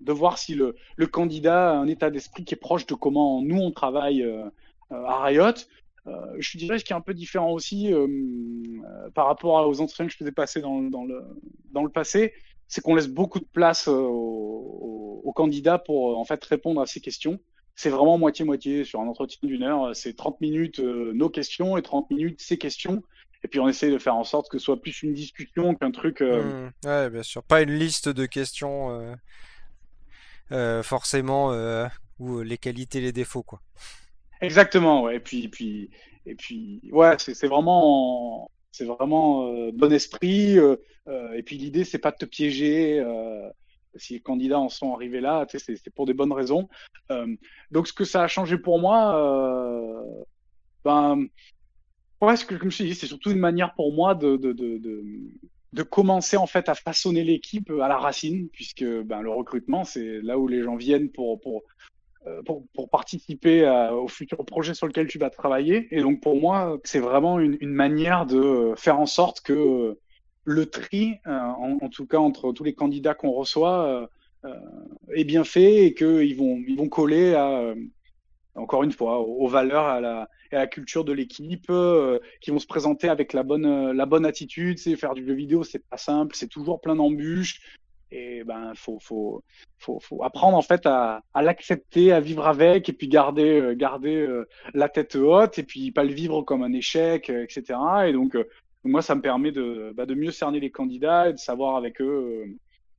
voir 0.08 0.36
si 0.36 0.56
le, 0.56 0.74
le 0.96 1.06
candidat 1.06 1.70
a 1.70 1.74
un 1.74 1.86
état 1.86 2.10
d'esprit 2.10 2.44
qui 2.44 2.54
est 2.54 2.58
proche 2.58 2.86
de 2.86 2.94
comment 2.94 3.40
nous, 3.40 3.58
on 3.58 3.70
travaille 3.70 4.28
à 4.90 5.22
Riot. 5.22 5.54
Euh, 6.06 6.36
je 6.38 6.58
dirais 6.58 6.78
ce 6.78 6.84
qui 6.84 6.92
est 6.92 6.96
un 6.96 7.00
peu 7.00 7.14
différent 7.14 7.50
aussi 7.50 7.92
euh, 7.92 8.06
euh, 8.06 9.10
par 9.14 9.26
rapport 9.26 9.66
aux 9.66 9.80
entretiens 9.80 10.06
que 10.06 10.12
je 10.12 10.18
faisais 10.18 10.32
passer 10.32 10.60
dans, 10.60 10.82
dans, 10.82 11.04
le, 11.04 11.22
dans 11.72 11.82
le 11.82 11.88
passé, 11.88 12.34
c'est 12.68 12.82
qu'on 12.82 12.94
laisse 12.94 13.08
beaucoup 13.08 13.40
de 13.40 13.46
place 13.46 13.88
aux, 13.88 15.22
aux, 15.24 15.32
candidats 15.32 15.78
pour 15.78 16.18
en 16.18 16.24
fait 16.24 16.44
répondre 16.44 16.80
à 16.80 16.86
ces 16.86 17.00
questions. 17.00 17.40
C'est 17.74 17.90
vraiment 17.90 18.18
moitié-moitié 18.18 18.84
sur 18.84 19.00
un 19.00 19.08
entretien 19.08 19.38
d'une 19.42 19.62
heure. 19.62 19.96
C'est 19.96 20.14
30 20.14 20.40
minutes 20.40 20.78
nos 20.78 21.28
questions 21.28 21.76
et 21.76 21.82
30 21.82 22.10
minutes 22.10 22.40
ces 22.40 22.56
questions. 22.56 23.02
Et 23.42 23.48
puis 23.48 23.58
on 23.58 23.68
essaie 23.68 23.90
de 23.90 23.98
faire 23.98 24.14
en 24.14 24.24
sorte 24.24 24.48
que 24.48 24.58
ce 24.58 24.66
soit 24.66 24.80
plus 24.80 25.02
une 25.02 25.12
discussion 25.12 25.74
qu'un 25.74 25.90
truc. 25.90 26.20
Mmh, 26.20 26.70
ouais, 26.84 27.10
bien 27.10 27.22
sûr. 27.24 27.42
Pas 27.42 27.62
une 27.62 27.74
liste 27.74 28.08
de 28.08 28.26
questions 28.26 29.16
forcément 30.82 31.52
ou 32.20 32.42
les 32.42 32.58
qualités, 32.58 33.00
les 33.00 33.12
défauts, 33.12 33.42
quoi. 33.42 33.60
Exactement, 34.44 35.02
ouais. 35.02 35.16
Et 35.16 35.20
puis, 35.20 35.48
puis, 35.48 35.90
et 36.26 36.34
puis, 36.34 36.80
ouais, 36.92 37.16
c'est 37.18 37.46
vraiment, 37.46 38.50
c'est 38.72 38.84
vraiment 38.84 39.48
euh, 39.48 39.70
bon 39.72 39.92
esprit. 39.92 40.58
Euh, 40.58 40.76
et 41.34 41.42
puis 41.42 41.56
l'idée, 41.56 41.84
c'est 41.84 41.98
pas 41.98 42.10
de 42.10 42.16
te 42.16 42.24
piéger. 42.24 43.00
Euh, 43.00 43.48
si 43.96 44.14
les 44.14 44.20
candidats 44.20 44.58
en 44.58 44.68
sont 44.68 44.94
arrivés 44.94 45.20
là, 45.20 45.46
c'est 45.48 45.94
pour 45.94 46.06
des 46.06 46.14
bonnes 46.14 46.32
raisons. 46.32 46.68
Euh, 47.10 47.36
donc, 47.70 47.86
ce 47.86 47.92
que 47.92 48.04
ça 48.04 48.22
a 48.22 48.26
changé 48.26 48.58
pour 48.58 48.80
moi, 48.80 49.16
euh, 49.16 50.24
ben, 50.84 51.26
ouais, 52.20 52.36
ce 52.36 52.44
que 52.44 52.56
je 52.58 52.94
c'est 52.94 53.06
surtout 53.06 53.30
une 53.30 53.38
manière 53.38 53.74
pour 53.74 53.92
moi 53.92 54.14
de, 54.14 54.36
de, 54.36 54.52
de, 54.52 54.78
de, 54.78 55.04
de 55.72 55.82
commencer 55.82 56.36
en 56.36 56.46
fait 56.46 56.68
à 56.68 56.74
façonner 56.74 57.22
l'équipe 57.24 57.70
à 57.70 57.88
la 57.88 57.98
racine, 57.98 58.48
puisque 58.48 58.84
ben, 58.84 59.20
le 59.22 59.30
recrutement, 59.30 59.84
c'est 59.84 60.20
là 60.22 60.38
où 60.38 60.48
les 60.48 60.62
gens 60.62 60.76
viennent 60.76 61.10
pour, 61.10 61.40
pour 61.40 61.62
pour, 62.46 62.64
pour, 62.74 62.88
participer 62.88 63.68
au 63.92 64.08
futur 64.08 64.44
projet 64.44 64.74
sur 64.74 64.86
lequel 64.86 65.06
tu 65.06 65.18
vas 65.18 65.30
travailler. 65.30 65.88
Et 65.90 66.00
donc 66.00 66.20
pour 66.20 66.40
moi, 66.40 66.78
c'est 66.84 67.00
vraiment 67.00 67.38
une, 67.38 67.58
manière 67.60 68.26
de 68.26 68.72
faire 68.76 68.98
en 68.98 69.06
sorte 69.06 69.40
que 69.40 69.98
le 70.44 70.66
tri, 70.66 71.16
euh, 71.26 71.38
en, 71.80 71.88
tout 71.88 72.06
cas 72.06 72.18
entre 72.18 72.52
tous 72.52 72.64
les 72.64 72.74
candidats 72.74 73.14
qu'on 73.14 73.32
reçoit, 73.32 74.08
euh, 74.44 74.60
est 75.14 75.24
bien 75.24 75.44
fait 75.44 75.86
et 75.86 75.94
qu'ils 75.94 76.36
vont, 76.36 76.62
ils 76.66 76.76
vont 76.76 76.88
coller 76.88 77.34
à, 77.34 77.60
euh, 77.60 77.74
encore 78.54 78.82
une 78.82 78.92
fois, 78.92 79.20
aux, 79.20 79.44
aux 79.44 79.48
valeurs, 79.48 79.86
à 79.86 80.00
la, 80.00 80.28
à 80.52 80.56
la 80.56 80.66
culture 80.66 81.04
de 81.04 81.12
l'équipe, 81.12 81.66
euh, 81.70 82.18
qui 82.40 82.50
vont 82.50 82.58
se 82.58 82.66
présenter 82.66 83.08
avec 83.08 83.32
la 83.32 83.42
bonne, 83.42 83.92
la 83.92 84.06
bonne 84.06 84.26
attitude. 84.26 84.78
C'est 84.78 84.96
faire 84.96 85.14
du 85.14 85.26
jeu 85.26 85.32
vidéo, 85.32 85.64
c'est 85.64 85.84
pas 85.88 85.96
simple, 85.96 86.36
c'est 86.36 86.48
toujours 86.48 86.80
plein 86.80 86.96
d'embûches 86.96 87.60
et 88.14 88.44
ben 88.44 88.72
faut 88.74 89.02
apprendre 90.22 90.56
en 90.56 90.62
fait 90.62 90.86
à, 90.86 91.22
l'accepter 91.34 92.12
à 92.12 92.20
vivre 92.20 92.46
avec 92.46 92.88
et 92.88 92.92
puis 92.92 93.08
garder 93.08 93.60
euh, 93.60 93.76
euh, 94.04 94.44
la 94.72 94.88
tête 94.88 95.16
haute 95.16 95.58
et 95.58 95.64
puis 95.64 95.90
pas 95.90 96.04
le 96.04 96.12
vivre 96.12 96.42
comme 96.42 96.62
un 96.62 96.72
échec 96.72 97.28
euh, 97.28 97.42
etc 97.42 97.78
et 98.06 98.12
donc 98.12 98.36
moi 98.84 99.02
ça 99.02 99.14
me 99.14 99.20
permet 99.20 99.50
de 99.50 99.92
bah, 99.96 100.06
de 100.06 100.14
mieux 100.14 100.30
cerner 100.30 100.60
les 100.60 100.70
candidats 100.70 101.28
et 101.28 101.32
de 101.32 101.38
savoir 101.38 101.76
avec 101.76 102.00
eux 102.00 102.44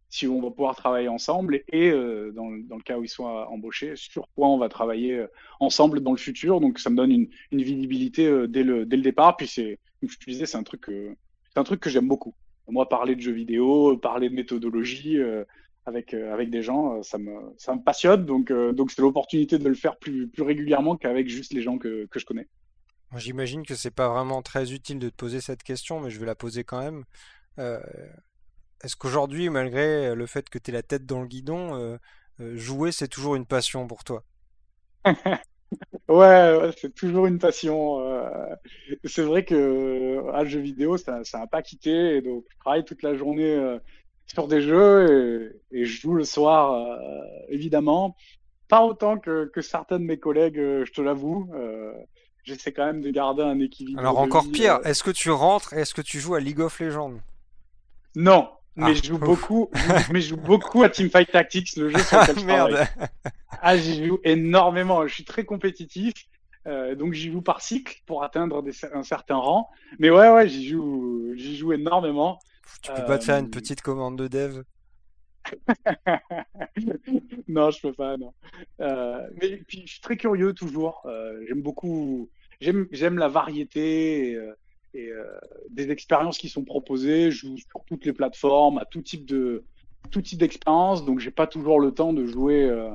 si 0.09 0.27
on 0.27 0.41
va 0.41 0.49
pouvoir 0.49 0.75
travailler 0.75 1.07
ensemble 1.07 1.61
et 1.71 1.91
dans, 1.91 2.49
le 2.49 2.83
cas 2.83 2.97
où 2.97 3.03
ils 3.03 3.09
sont 3.09 3.25
embauchés 3.25 3.95
sur 3.95 4.27
quoi 4.35 4.47
on 4.47 4.57
va 4.57 4.69
travailler 4.69 5.25
ensemble 5.59 5.99
dans 5.99 6.11
le 6.11 6.17
futur. 6.17 6.61
Donc 6.61 6.79
ça 6.79 6.89
me 6.89 6.95
donne 6.95 7.11
une, 7.11 7.27
visibilité 7.51 8.47
dès 8.47 8.63
le 8.63 8.85
dès 8.85 8.95
le 8.95 9.01
départ. 9.01 9.35
Puis 9.35 9.47
c'est 9.47 9.77
comme 9.99 10.09
je 10.09 10.17
te 10.17 10.29
disais 10.29 10.45
c'est 10.45 10.57
un 10.57 10.63
truc 10.63 10.81
que 11.81 11.89
j'aime 11.89 12.07
beaucoup 12.07 12.33
moi, 12.67 12.89
parler 12.89 13.15
de 13.15 13.21
jeux 13.21 13.31
vidéo, 13.31 13.97
parler 13.97 14.29
de 14.29 14.35
méthodologie 14.35 15.17
euh, 15.17 15.43
avec, 15.85 16.13
euh, 16.13 16.33
avec 16.33 16.49
des 16.49 16.63
gens, 16.63 17.01
ça 17.03 17.17
me, 17.17 17.53
ça 17.57 17.75
me 17.75 17.83
passionne. 17.83 18.25
Donc, 18.25 18.51
euh, 18.51 18.73
donc 18.73 18.91
c'est 18.91 19.01
l'opportunité 19.01 19.57
de 19.57 19.67
le 19.67 19.75
faire 19.75 19.97
plus, 19.97 20.27
plus 20.27 20.43
régulièrement 20.43 20.97
qu'avec 20.97 21.29
juste 21.29 21.53
les 21.53 21.61
gens 21.61 21.77
que, 21.77 22.05
que 22.07 22.19
je 22.19 22.25
connais. 22.25 22.47
J'imagine 23.15 23.65
que 23.65 23.75
c'est 23.75 23.91
pas 23.91 24.09
vraiment 24.09 24.41
très 24.41 24.73
utile 24.73 24.99
de 24.99 25.09
te 25.09 25.15
poser 25.15 25.39
cette 25.39 25.63
question, 25.63 25.99
mais 25.99 26.09
je 26.09 26.19
vais 26.19 26.25
la 26.25 26.35
poser 26.35 26.63
quand 26.63 26.79
même. 26.79 27.05
Euh, 27.59 27.79
Est-ce 28.83 28.95
qu'aujourd'hui, 28.95 29.49
malgré 29.49 30.15
le 30.15 30.25
fait 30.25 30.49
que 30.49 30.57
tu 30.57 30.71
aies 30.71 30.73
la 30.73 30.83
tête 30.83 31.05
dans 31.05 31.21
le 31.21 31.27
guidon, 31.27 31.97
jouer, 32.39 32.91
c'est 32.91 33.07
toujours 33.07 33.35
une 33.35 33.45
passion 33.45 33.87
pour 33.87 34.03
toi? 34.03 34.23
Ouais, 36.07 36.57
ouais 36.57 36.71
c'est 36.79 36.93
toujours 36.93 37.25
une 37.25 37.39
passion. 37.39 37.99
Euh, 37.99 38.29
c'est 39.05 39.23
vrai 39.23 39.43
que 39.43 40.21
à 40.33 40.43
le 40.43 40.49
jeu 40.49 40.59
vidéo, 40.59 40.97
ça, 40.97 41.23
ça 41.23 41.39
n'a 41.39 41.47
pas 41.47 41.61
quitté. 41.61 42.17
Et 42.17 42.21
donc, 42.21 42.45
je 42.49 42.57
travaille 42.59 42.85
toute 42.85 43.01
la 43.01 43.15
journée 43.15 43.53
euh, 43.55 43.79
sur 44.27 44.47
des 44.47 44.61
jeux 44.61 45.51
et, 45.71 45.79
et, 45.79 45.85
je 45.85 46.01
joue 46.01 46.13
le 46.13 46.23
soir, 46.23 46.73
euh, 46.73 47.21
évidemment. 47.49 48.15
Pas 48.67 48.83
autant 48.83 49.17
que, 49.17 49.45
que, 49.53 49.61
certains 49.61 49.99
de 49.99 50.05
mes 50.05 50.17
collègues, 50.17 50.57
je 50.57 50.91
te 50.91 51.01
l'avoue. 51.01 51.51
J'essaie 52.43 52.71
quand 52.71 52.85
même 52.85 53.01
de 53.01 53.09
garder 53.09 53.43
un 53.43 53.59
équilibre. 53.59 53.99
Alors, 53.99 54.19
encore 54.19 54.45
pire, 54.51 54.79
est-ce 54.83 55.03
que 55.03 55.11
tu 55.11 55.31
rentres 55.31 55.73
et 55.73 55.81
est-ce 55.81 55.93
que 55.93 56.01
tu 56.01 56.19
joues 56.19 56.35
à 56.35 56.39
League 56.39 56.59
of 56.59 56.79
Legends? 56.79 57.19
Non, 58.15 58.49
mais 58.75 58.87
ah, 58.87 58.93
je 58.93 59.03
joue 59.03 59.15
ouf. 59.15 59.21
beaucoup, 59.21 59.69
mais 60.11 60.21
je 60.21 60.29
joue 60.29 60.37
beaucoup 60.37 60.83
à 60.83 60.89
Teamfight 60.89 61.31
Tactics, 61.31 61.75
le 61.77 61.89
jeu 61.89 61.99
sur 61.99 62.19
lequel 62.21 62.39
je 62.39 62.45
Merde. 62.45 62.87
Ah, 63.61 63.77
j'y 63.77 64.05
joue 64.05 64.19
énormément. 64.23 65.07
Je 65.07 65.13
suis 65.13 65.23
très 65.23 65.45
compétitif, 65.45 66.13
euh, 66.67 66.95
donc 66.95 67.13
j'y 67.13 67.31
joue 67.31 67.41
par 67.41 67.61
cycle 67.61 68.01
pour 68.05 68.23
atteindre 68.23 68.61
des, 68.61 68.73
un 68.93 69.03
certain 69.03 69.37
rang. 69.37 69.69
Mais 69.99 70.09
ouais, 70.09 70.29
ouais, 70.29 70.47
j'y 70.47 70.67
joue, 70.67 71.33
j'y 71.35 71.55
joue 71.55 71.73
énormément. 71.73 72.39
Tu 72.81 72.91
peux 72.91 73.01
euh... 73.01 73.05
pas 73.05 73.17
te 73.17 73.23
faire 73.23 73.37
une 73.37 73.49
petite 73.49 73.81
commande 73.81 74.17
de 74.17 74.27
dev? 74.27 74.63
Non, 77.47 77.69
je 77.69 77.79
peux 77.79 77.93
pas, 77.93 78.17
non. 78.17 78.33
Euh, 78.81 79.21
mais 79.39 79.57
puis 79.57 79.83
je 79.85 79.93
suis 79.93 80.01
très 80.01 80.17
curieux 80.17 80.53
toujours. 80.53 81.03
Euh, 81.05 81.45
j'aime 81.47 81.61
beaucoup, 81.61 82.29
j'aime, 82.59 82.87
j'aime 82.91 83.17
la 83.17 83.27
variété. 83.27 84.31
Et, 84.31 84.39
euh, 84.95 85.23
des 85.69 85.91
expériences 85.91 86.37
qui 86.37 86.49
sont 86.49 86.63
proposées. 86.63 87.31
Je 87.31 87.47
joue 87.47 87.57
sur 87.57 87.83
toutes 87.85 88.05
les 88.05 88.13
plateformes, 88.13 88.77
à 88.77 88.85
tout 88.85 89.01
type 89.01 89.25
de 89.25 89.63
tout 90.11 90.21
type 90.21 90.39
d'expérience. 90.39 91.05
Donc 91.05 91.19
j'ai 91.19 91.31
pas 91.31 91.47
toujours 91.47 91.79
le 91.79 91.91
temps 91.91 92.13
de 92.13 92.25
jouer 92.25 92.63
euh, 92.63 92.89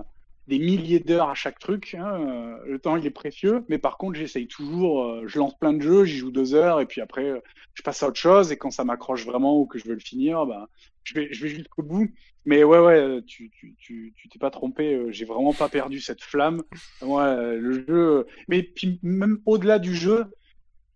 des 0.47 0.59
milliers 0.59 1.01
d'heures 1.01 1.29
à 1.29 1.35
chaque 1.35 1.59
truc. 1.59 1.95
Hein. 1.99 2.57
Le 2.67 2.79
temps 2.79 2.97
il 2.97 3.05
est 3.07 3.11
précieux, 3.11 3.65
mais 3.69 3.79
par 3.79 3.99
contre 3.99 4.19
j'essaye 4.19 4.47
toujours. 4.47 5.03
Euh, 5.05 5.25
je 5.27 5.39
lance 5.39 5.57
plein 5.59 5.73
de 5.73 5.83
jeux, 5.83 6.05
j'y 6.05 6.19
joue 6.19 6.31
deux 6.31 6.55
heures 6.55 6.81
et 6.81 6.87
puis 6.87 7.01
après 7.01 7.43
je 7.75 7.83
passe 7.83 8.03
à 8.03 8.09
autre 8.09 8.21
chose. 8.21 8.53
Et 8.53 8.57
quand 8.57 8.71
ça 8.71 8.85
m'accroche 8.85 9.27
vraiment 9.27 9.59
ou 9.59 9.67
que 9.67 9.79
je 9.79 9.87
veux 9.87 9.95
le 9.95 10.01
finir, 10.01 10.47
ben 10.47 10.67
je 11.05 11.15
vais 11.15 11.29
je 11.33 11.43
vais 11.43 11.51
jusqu'au 11.51 11.83
bout. 11.83 12.11
Mais 12.47 12.65
ouais 12.65 12.79
ouais, 12.79 13.23
tu 13.27 13.51
tu 13.51 13.75
tu 13.77 14.29
t'es 14.31 14.39
pas 14.39 14.51
trompé. 14.51 15.07
J'ai 15.11 15.27
vraiment 15.27 15.53
pas 15.53 15.69
perdu 15.69 16.01
cette 16.01 16.23
flamme. 16.23 16.63
Moi 17.03 17.35
le 17.55 17.85
jeu, 17.87 18.27
mais 18.49 18.63
puis 18.63 18.99
même 19.03 19.41
au-delà 19.45 19.79
du 19.79 19.95
jeu 19.95 20.25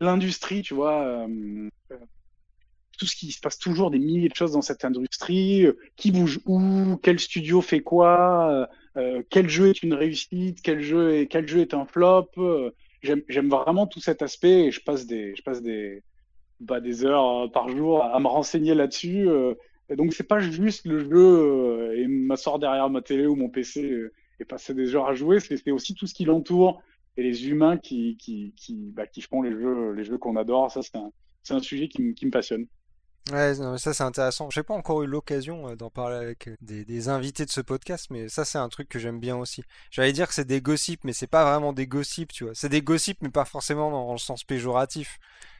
l'industrie, 0.05 0.63
tu 0.63 0.75
vois, 0.75 1.03
euh, 1.03 1.69
tout 2.99 3.07
ce 3.07 3.17
qui 3.17 3.33
se 3.33 3.41
passe 3.41 3.59
toujours 3.59 3.91
des 3.91 3.99
milliers 3.99 4.29
de 4.29 4.35
choses 4.35 4.53
dans 4.53 4.63
cette 4.63 4.85
industrie, 4.85 5.67
euh, 5.67 5.77
qui 5.97 6.13
bouge 6.13 6.41
où, 6.47 6.97
quel 7.03 7.19
studio 7.19 7.61
fait 7.61 7.81
quoi, 7.81 8.69
euh, 8.97 9.23
quel 9.31 9.49
jeu 9.49 9.69
est 9.69 9.83
une 9.83 9.95
réussite, 9.95 10.63
quel 10.63 10.81
jeu 10.81 11.15
est 11.15 11.27
quel 11.27 11.49
jeu 11.49 11.61
est 11.61 11.75
un 11.75 11.85
flop. 11.85 12.31
J'aime 13.03 13.49
vraiment 13.51 13.87
tout 13.87 14.01
cet 14.01 14.23
aspect 14.23 14.67
et 14.67 14.71
je 14.71 14.81
passe 14.81 15.07
des 15.07 15.35
je 15.37 15.43
passe 15.43 15.61
des 15.61 16.03
bah, 16.61 16.81
des 16.81 17.05
heures 17.05 17.51
par 17.53 17.69
jour 17.69 18.03
à 18.03 18.19
me 18.21 18.29
renseigner 18.29 18.75
là-dessus. 18.75 19.29
Donc 19.95 20.15
c'est 20.15 20.29
pas 20.29 20.41
juste 20.41 20.87
le 20.87 21.01
jeu 21.01 21.99
et 21.99 22.07
m'asseoir 22.07 22.59
derrière 22.59 22.89
ma 22.89 23.03
télé 23.03 23.27
ou 23.27 23.37
mon 23.37 23.51
PC 23.51 24.11
et 24.41 24.45
passer 24.45 24.75
des 24.75 24.95
heures 24.95 25.09
à 25.09 25.15
jouer, 25.15 25.41
c'est 25.41 25.71
aussi 25.71 25.95
tout 25.95 26.07
ce 26.07 26.15
qui 26.15 26.25
l'entoure 26.25 26.83
et 27.17 27.23
les 27.23 27.49
humains 27.49 27.79
qui, 27.79 28.17
qui, 28.19 28.53
qui, 28.57 28.93
bah, 28.93 29.07
qui 29.07 29.23
font 29.23 29.43
les 29.43 29.53
jeux, 29.53 29.93
les 29.93 30.05
jeux 30.05 30.19
qu'on 30.19 30.37
adore. 30.37 30.71
Ça, 30.71 30.83
c'est 30.83 30.97
un, 30.97 31.13
un 31.51 31.61
sujet 31.61 31.89
qui, 31.89 32.15
qui, 32.15 32.27
me 32.27 32.31
passionne. 32.31 32.67
Ouais, 33.33 33.55
non, 33.57 33.79
ça 33.79 33.95
c'est 33.95 34.03
intéressant. 34.05 34.51
J'ai 34.51 34.63
pas 34.63 34.75
encore 34.75 35.03
eu 35.03 35.07
l'occasion 35.07 35.69
euh, 35.71 35.77
d'en 35.77 35.89
parler 35.89 36.17
avec 36.17 36.49
euh, 36.49 36.57
des, 36.61 36.85
des 36.85 37.09
invités 37.09 37.47
de 37.47 37.51
ce 37.51 37.63
podcast, 37.63 38.09
mais 38.11 38.29
ça 38.29 38.45
c'est 38.45 38.59
un 38.59 38.69
truc 38.69 38.87
que 38.89 38.99
j'aime 38.99 39.19
bien 39.19 39.37
aussi. 39.37 39.63
J'allais 39.91 40.13
dire 40.13 40.29
que 40.29 40.35
c'est 40.35 40.45
des 40.45 40.61
gossips, 40.61 41.05
mais 41.05 41.15
c'est 41.15 41.27
pas 41.27 41.51
vraiment 41.51 41.73
des 41.73 41.87
gossips, 41.87 42.33
tu 42.33 42.45
vois. 42.45 42.55
C'est 42.55 42.69
des 42.69 42.83
gossips, 42.83 43.23
mais 43.23 43.31
pas 43.31 43.47
forcément 43.47 43.91
dans 43.91 44.13
le 44.13 44.19
sens 44.19 44.45
péjoratif. 44.45 45.19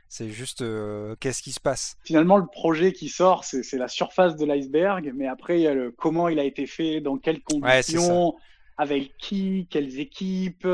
C'est 0.09 0.29
juste 0.31 0.61
euh, 0.63 1.17
qu'est-ce 1.21 1.43
qui 1.43 1.53
se 1.53 1.61
passe? 1.61 1.97
Finalement, 2.05 2.37
le 2.37 2.47
projet 2.47 2.93
qui 2.93 3.09
sort, 3.09 3.45
c'est 3.45 3.63
c'est 3.63 3.79
la 3.79 3.89
surface 3.89 4.37
de 4.37 4.45
l'iceberg, 4.45 5.13
mais 5.15 5.27
après, 5.27 5.59
il 5.59 5.63
y 5.63 5.67
a 5.67 5.75
le 5.75 5.91
comment 5.91 6.29
il 6.29 6.39
a 6.39 6.45
été 6.45 6.67
fait, 6.67 7.01
dans 7.01 7.17
quelles 7.17 7.43
Ouais, 7.63 7.83
conditions, 7.83 8.35
avec 8.77 9.17
qui, 9.19 9.67
quelles 9.71 10.01
équipes. 10.01 10.67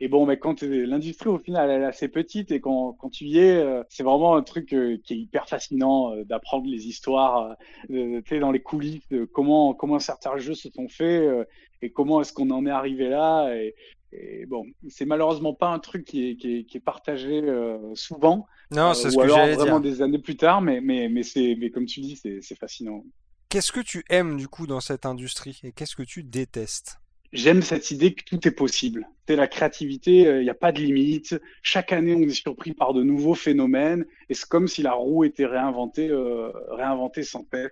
Et 0.00 0.08
bon, 0.08 0.24
mais 0.26 0.38
quand 0.38 0.62
euh, 0.62 0.86
l'industrie, 0.86 1.28
au 1.28 1.38
final, 1.38 1.70
elle 1.70 1.82
est 1.82 1.86
assez 1.86 2.08
petite 2.08 2.50
et 2.50 2.60
quand, 2.60 2.92
quand 2.94 3.10
tu 3.10 3.24
y 3.26 3.38
es, 3.38 3.56
euh, 3.56 3.82
c'est 3.88 4.02
vraiment 4.02 4.36
un 4.36 4.42
truc 4.42 4.72
euh, 4.72 4.96
qui 5.04 5.14
est 5.14 5.18
hyper 5.18 5.48
fascinant 5.48 6.14
euh, 6.14 6.24
d'apprendre 6.24 6.66
les 6.66 6.86
histoires, 6.86 7.56
euh, 7.90 8.20
tu 8.22 8.28
sais, 8.28 8.38
dans 8.40 8.52
les 8.52 8.62
coulisses, 8.62 9.06
de 9.10 9.24
comment, 9.24 9.74
comment 9.74 9.98
certains 9.98 10.38
jeux 10.38 10.54
se 10.54 10.70
sont 10.70 10.88
faits 10.88 11.22
euh, 11.22 11.44
et 11.82 11.90
comment 11.90 12.20
est-ce 12.20 12.32
qu'on 12.32 12.50
en 12.50 12.64
est 12.64 12.70
arrivé 12.70 13.08
là. 13.08 13.54
Et, 13.54 13.74
et 14.12 14.46
bon, 14.46 14.64
c'est 14.88 15.04
malheureusement 15.06 15.52
pas 15.54 15.68
un 15.68 15.78
truc 15.78 16.04
qui 16.04 16.30
est, 16.30 16.36
qui 16.36 16.58
est, 16.58 16.64
qui 16.64 16.76
est 16.76 16.80
partagé 16.80 17.42
euh, 17.42 17.94
souvent, 17.94 18.46
Non, 18.70 18.90
euh, 18.90 18.94
c'est 18.94 19.10
ce 19.10 19.16
ou 19.16 19.20
que 19.20 19.24
alors 19.24 19.46
vraiment 19.58 19.80
dire. 19.80 19.90
des 19.92 20.02
années 20.02 20.18
plus 20.18 20.36
tard, 20.36 20.60
mais, 20.62 20.80
mais, 20.80 21.08
mais, 21.08 21.22
c'est, 21.22 21.56
mais 21.58 21.70
comme 21.70 21.86
tu 21.86 22.00
dis, 22.00 22.16
c'est, 22.16 22.40
c'est 22.40 22.58
fascinant. 22.58 23.04
Qu'est-ce 23.48 23.72
que 23.72 23.80
tu 23.80 24.02
aimes 24.08 24.38
du 24.38 24.48
coup 24.48 24.66
dans 24.66 24.80
cette 24.80 25.04
industrie 25.04 25.60
et 25.64 25.72
qu'est-ce 25.72 25.96
que 25.96 26.02
tu 26.02 26.22
détestes? 26.22 26.98
J'aime 27.32 27.62
cette 27.62 27.90
idée 27.90 28.12
que 28.14 28.24
tout 28.24 28.46
est 28.46 28.52
possible. 28.52 29.08
C'est 29.26 29.36
la 29.36 29.48
créativité, 29.48 30.26
euh, 30.26 30.40
il 30.40 30.44
n'y 30.44 30.50
a 30.50 30.54
pas 30.54 30.70
de 30.72 30.80
limite. 30.80 31.40
Chaque 31.62 31.92
année, 31.92 32.14
on 32.14 32.20
est 32.20 32.28
surpris 32.30 32.72
par 32.74 32.92
de 32.92 33.02
nouveaux 33.02 33.34
phénomènes 33.34 34.04
et 34.28 34.34
c'est 34.34 34.48
comme 34.48 34.68
si 34.68 34.82
la 34.82 34.92
roue 34.92 35.24
était 35.24 35.46
réinventée, 35.46 36.10
euh, 36.10 36.50
réinventée 36.68 37.22
sans 37.22 37.46
cesse. 37.50 37.70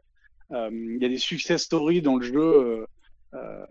Euh, 0.52 0.70
Il 0.72 1.02
y 1.02 1.04
a 1.04 1.08
des 1.08 1.18
success 1.18 1.62
stories 1.62 2.00
dans 2.00 2.16
le 2.16 2.24
jeu 2.24 2.40
euh, 2.40 2.86
euh, 3.34 3.66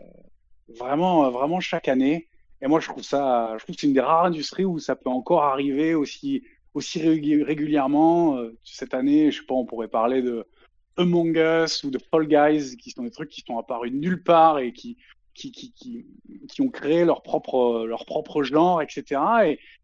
vraiment, 0.68 1.26
euh, 1.26 1.30
vraiment 1.30 1.60
chaque 1.60 1.88
année. 1.88 2.28
Et 2.62 2.68
moi, 2.68 2.80
je 2.80 2.88
trouve 2.88 3.04
ça, 3.04 3.56
je 3.58 3.64
trouve 3.64 3.76
que 3.76 3.82
c'est 3.82 3.88
une 3.88 3.94
des 3.94 4.00
rares 4.02 4.26
industries 4.26 4.66
où 4.66 4.80
ça 4.80 4.96
peut 4.96 5.10
encore 5.10 5.44
arriver 5.44 5.96
aussi, 5.96 6.44
aussi 6.74 7.02
régulièrement. 7.02 8.38
Euh, 8.38 8.58
cette 8.64 8.94
année, 8.94 9.32
je 9.32 9.40
sais 9.40 9.46
pas, 9.46 9.56
on 9.56 9.66
pourrait 9.66 9.88
parler 9.88 10.22
de 10.22 10.46
Among 10.98 11.36
Us 11.36 11.84
ou 11.84 11.90
de 11.90 11.98
Fall 11.98 12.28
Guys, 12.28 12.76
qui 12.78 12.92
sont 12.92 13.04
des 13.04 13.12
trucs 13.12 13.30
qui 13.30 13.42
sont 13.42 13.58
apparus 13.58 13.92
de 13.92 13.98
nulle 13.98 14.22
part 14.22 14.60
et 14.60 14.74
qui, 14.74 14.98
qui, 15.40 15.72
qui, 15.74 16.06
qui, 16.50 16.62
ont 16.62 16.70
créé 16.70 17.06
leur 17.06 17.22
propre, 17.22 17.86
leur 17.88 18.06
propre 18.06 18.44
genre, 18.44 18.82
etc. 18.82 19.22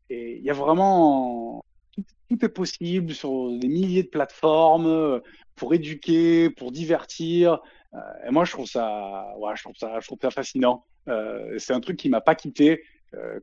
Et 0.10 0.38
il 0.38 0.44
y 0.44 0.50
a 0.50 0.54
vraiment 0.54 1.64
tout, 1.94 2.46
est 2.46 2.50
possible 2.50 3.14
sur 3.14 3.52
des 3.58 3.68
milliers 3.68 4.04
de 4.04 4.10
plateformes 4.10 4.88
euh, 4.88 5.20
pour 5.56 5.74
éduquer, 5.74 6.50
pour 6.50 6.72
divertir. 6.72 7.60
Euh, 7.94 8.00
et 8.28 8.32
moi, 8.32 8.44
je 8.44 8.52
trouve 8.52 8.68
ça, 8.68 9.34
ouais, 9.38 9.54
je 9.56 9.64
trouve 9.64 9.76
ça, 9.78 10.00
je 10.02 10.06
trouve 10.06 10.20
ça 10.22 10.32
fascinant. 10.32 10.84
Euh, 11.08 11.56
c'est 11.58 11.74
un 11.74 11.80
truc 11.80 11.98
qui 11.98 12.10
m'a 12.10 12.22
pas 12.22 12.36
quitté. 12.36 12.84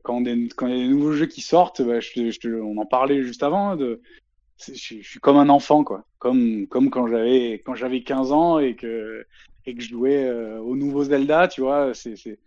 Quand, 0.03 0.21
des- 0.21 0.49
quand 0.55 0.67
il 0.67 0.77
y 0.77 0.79
a 0.79 0.83
des 0.83 0.93
nouveaux 0.93 1.13
jeux 1.13 1.25
qui 1.25 1.41
sortent, 1.41 1.81
bah, 1.81 1.97
on 2.45 2.77
en 2.77 2.85
parlait 2.85 3.23
juste 3.23 3.41
avant, 3.41 3.75
je, 3.75 3.97
je 4.59 5.01
suis 5.01 5.19
comme 5.19 5.37
un 5.37 5.49
enfant, 5.49 5.83
quoi. 5.83 6.05
Comme, 6.19 6.67
comme 6.67 6.91
quand 6.91 7.07
j'avais, 7.07 7.53
quand 7.65 7.73
j'avais 7.73 8.03
15 8.03 8.31
ans 8.33 8.59
et 8.59 8.75
que, 8.75 9.25
et 9.65 9.75
que 9.75 9.81
je 9.81 9.89
jouais 9.89 10.25
euh, 10.25 10.59
au 10.59 10.75
nouveau 10.75 11.03
Zelda, 11.03 11.47
tu 11.47 11.61
vois, 11.61 11.93
c'est, 11.93 12.15
c'est, 12.15 12.39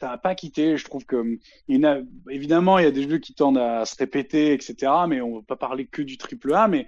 ça 0.00 0.08
n'a 0.08 0.18
pas 0.18 0.34
quitté. 0.34 0.76
Je 0.76 0.84
trouve 0.84 1.04
que, 1.04 1.16
hum, 1.16 1.38
il 1.68 1.84
a, 1.84 2.00
évidemment, 2.30 2.78
il 2.78 2.84
y 2.84 2.88
a 2.88 2.90
des 2.90 3.08
jeux 3.08 3.18
qui 3.18 3.34
tendent 3.34 3.58
à 3.58 3.84
se 3.84 3.96
répéter, 3.96 4.52
etc. 4.52 4.92
Mais 5.08 5.20
on 5.20 5.36
va 5.36 5.42
pas 5.42 5.56
parler 5.56 5.86
que 5.86 6.02
du 6.02 6.16
triple 6.16 6.54
A. 6.54 6.68
Mais 6.68 6.86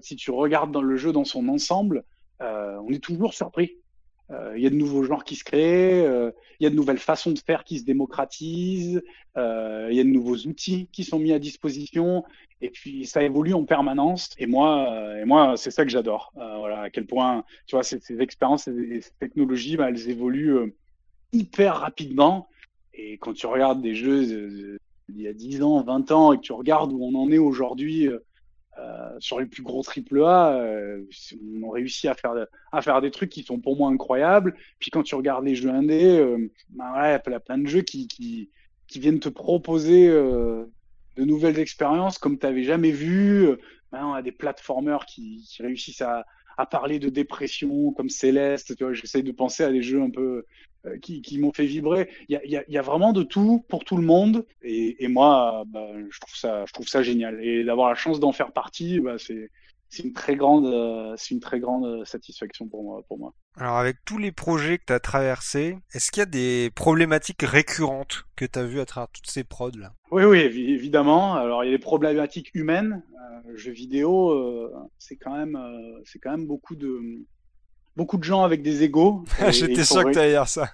si 0.00 0.16
tu 0.16 0.30
regardes 0.30 0.72
dans 0.72 0.82
le 0.82 0.96
jeu 0.96 1.12
dans 1.12 1.24
son 1.24 1.48
ensemble, 1.48 2.04
euh, 2.40 2.78
on 2.86 2.90
est 2.90 3.02
toujours 3.02 3.34
surpris. 3.34 3.76
Euh, 4.32 4.54
Il 4.56 4.62
y 4.62 4.66
a 4.66 4.70
de 4.70 4.76
nouveaux 4.76 5.02
genres 5.02 5.24
qui 5.24 5.36
se 5.36 5.44
créent, 5.44 6.06
euh, 6.06 6.30
il 6.58 6.64
y 6.64 6.66
a 6.66 6.70
de 6.70 6.76
nouvelles 6.76 6.98
façons 6.98 7.32
de 7.32 7.38
faire 7.38 7.64
qui 7.64 7.78
se 7.78 7.84
démocratisent, 7.84 9.02
euh, 9.36 9.88
il 9.90 9.96
y 9.96 10.00
a 10.00 10.04
de 10.04 10.08
nouveaux 10.08 10.36
outils 10.36 10.88
qui 10.92 11.04
sont 11.04 11.18
mis 11.18 11.32
à 11.32 11.38
disposition, 11.38 12.24
et 12.60 12.70
puis 12.70 13.06
ça 13.06 13.22
évolue 13.22 13.54
en 13.54 13.64
permanence. 13.64 14.30
Et 14.38 14.46
moi, 14.46 15.18
et 15.20 15.24
moi, 15.24 15.56
c'est 15.56 15.70
ça 15.70 15.84
que 15.84 15.90
j'adore. 15.90 16.32
Voilà, 16.34 16.82
à 16.82 16.90
quel 16.90 17.06
point, 17.06 17.44
tu 17.66 17.74
vois, 17.74 17.82
ces, 17.82 17.98
ces 18.00 18.20
expériences 18.20 18.68
et 18.68 19.00
ces 19.00 19.12
technologies, 19.18 19.76
bah, 19.76 19.88
elles 19.88 20.08
évoluent 20.08 20.74
hyper 21.32 21.76
rapidement. 21.76 22.48
Et 22.94 23.18
quand 23.18 23.32
tu 23.32 23.46
regardes 23.46 23.80
des 23.80 23.94
jeux 23.94 24.78
d'il 25.08 25.22
y 25.22 25.28
a 25.28 25.32
10 25.32 25.62
ans, 25.62 25.82
20 25.82 26.12
ans, 26.12 26.32
et 26.32 26.36
que 26.36 26.42
tu 26.42 26.52
regardes 26.52 26.92
où 26.92 27.02
on 27.02 27.14
en 27.14 27.30
est 27.32 27.38
aujourd'hui 27.38 28.10
euh, 28.78 29.16
sur 29.18 29.40
les 29.40 29.46
plus 29.46 29.62
gros 29.62 29.82
triple 29.82 30.22
A, 30.22 30.56
euh, 30.56 31.02
on 31.62 31.70
a 31.70 31.74
réussi 31.74 32.08
à 32.08 32.14
faire, 32.14 32.32
à 32.72 32.82
faire 32.82 33.00
des 33.00 33.10
trucs 33.10 33.30
qui 33.30 33.42
sont 33.42 33.58
pour 33.58 33.76
moi 33.76 33.90
incroyables. 33.90 34.54
Puis 34.78 34.90
quand 34.90 35.02
tu 35.02 35.14
regardes 35.14 35.44
les 35.44 35.54
jeux 35.54 35.70
indés, 35.70 36.18
euh, 36.18 36.50
bah 36.70 36.92
ouais, 36.94 37.20
il 37.26 37.32
y 37.32 37.34
a 37.34 37.40
plein 37.40 37.58
de 37.58 37.66
jeux 37.66 37.82
qui, 37.82 38.06
qui, 38.08 38.50
qui 38.86 39.00
viennent 39.00 39.20
te 39.20 39.28
proposer 39.28 40.08
euh, 40.08 40.64
de 41.16 41.24
nouvelles 41.24 41.58
expériences 41.58 42.18
comme 42.18 42.38
tu 42.38 42.46
n'avais 42.46 42.64
jamais 42.64 42.92
vu. 42.92 43.48
Euh, 43.48 43.56
Maintenant, 43.92 44.12
on 44.12 44.14
a 44.14 44.22
des 44.22 44.32
platformers 44.32 45.04
qui, 45.06 45.44
qui 45.48 45.62
réussissent 45.62 46.02
à, 46.02 46.24
à 46.56 46.66
parler 46.66 46.98
de 46.98 47.08
dépression 47.08 47.92
comme 47.92 48.08
Céleste. 48.08 48.76
Tu 48.76 48.84
vois, 48.84 48.92
j'essaye 48.92 49.24
de 49.24 49.32
penser 49.32 49.64
à 49.64 49.72
des 49.72 49.82
jeux 49.82 50.00
un 50.00 50.10
peu 50.10 50.44
qui, 51.02 51.22
qui 51.22 51.38
m'ont 51.38 51.52
fait 51.52 51.66
vibrer. 51.66 52.08
Il 52.28 52.40
y 52.44 52.56
y, 52.56 52.72
y 52.72 52.78
a 52.78 52.82
vraiment 52.82 53.12
de 53.12 53.22
tout 53.22 53.64
pour 53.68 53.84
tout 53.84 53.96
le 53.96 54.02
monde. 54.02 54.46
Et, 54.62 55.04
et 55.04 55.08
moi, 55.08 55.64
bah, 55.66 55.88
je, 56.10 56.20
trouve 56.20 56.34
ça, 56.34 56.64
je 56.66 56.72
trouve 56.72 56.88
ça 56.88 57.02
génial. 57.02 57.42
Et 57.44 57.64
d'avoir 57.64 57.88
la 57.88 57.94
chance 57.94 58.20
d'en 58.20 58.32
faire 58.32 58.52
partie, 58.52 59.00
bah, 59.00 59.16
c'est 59.18 59.50
c'est 59.92 60.04
une 60.04 60.12
très 60.12 60.36
grande, 60.36 60.66
euh, 60.66 61.14
c'est 61.16 61.34
une 61.34 61.40
très 61.40 61.58
grande 61.58 61.84
euh, 61.84 62.04
satisfaction 62.04 62.68
pour 62.68 62.84
moi. 62.84 63.02
Pour 63.08 63.18
moi. 63.18 63.34
Alors 63.56 63.76
avec 63.76 63.96
tous 64.04 64.18
les 64.18 64.30
projets 64.30 64.78
que 64.78 64.84
tu 64.86 64.92
as 64.92 65.00
traversés, 65.00 65.76
est-ce 65.92 66.12
qu'il 66.12 66.20
y 66.20 66.22
a 66.22 66.26
des 66.26 66.70
problématiques 66.76 67.42
récurrentes 67.42 68.24
que 68.36 68.44
tu 68.44 68.56
as 68.58 68.64
vues 68.64 68.78
à 68.78 68.86
travers 68.86 69.08
toutes 69.10 69.26
ces 69.26 69.42
prods 69.42 69.72
là? 69.76 69.92
Oui, 70.12 70.22
oui, 70.22 70.38
évi- 70.38 70.70
évidemment. 70.70 71.34
Alors, 71.34 71.64
il 71.64 71.70
y 71.70 71.74
a 71.74 71.76
des 71.76 71.82
problématiques 71.82 72.52
humaines. 72.54 73.02
Euh, 73.16 73.56
jeux 73.56 73.72
vidéo, 73.72 74.30
euh, 74.30 74.72
c'est 74.98 75.16
quand 75.16 75.36
même, 75.36 75.56
euh, 75.56 76.00
c'est 76.04 76.20
quand 76.20 76.30
même 76.30 76.46
beaucoup 76.46 76.76
de, 76.76 77.00
beaucoup 78.00 78.16
de 78.16 78.24
gens 78.24 78.44
avec 78.44 78.62
des 78.62 78.82
il 79.46 79.52
J'étais 79.52 79.84
sûr 79.84 80.00
que 80.00 80.06
ré- 80.06 80.12
tu 80.12 80.18
allais 80.18 80.30
dire 80.30 80.48
ça. 80.48 80.72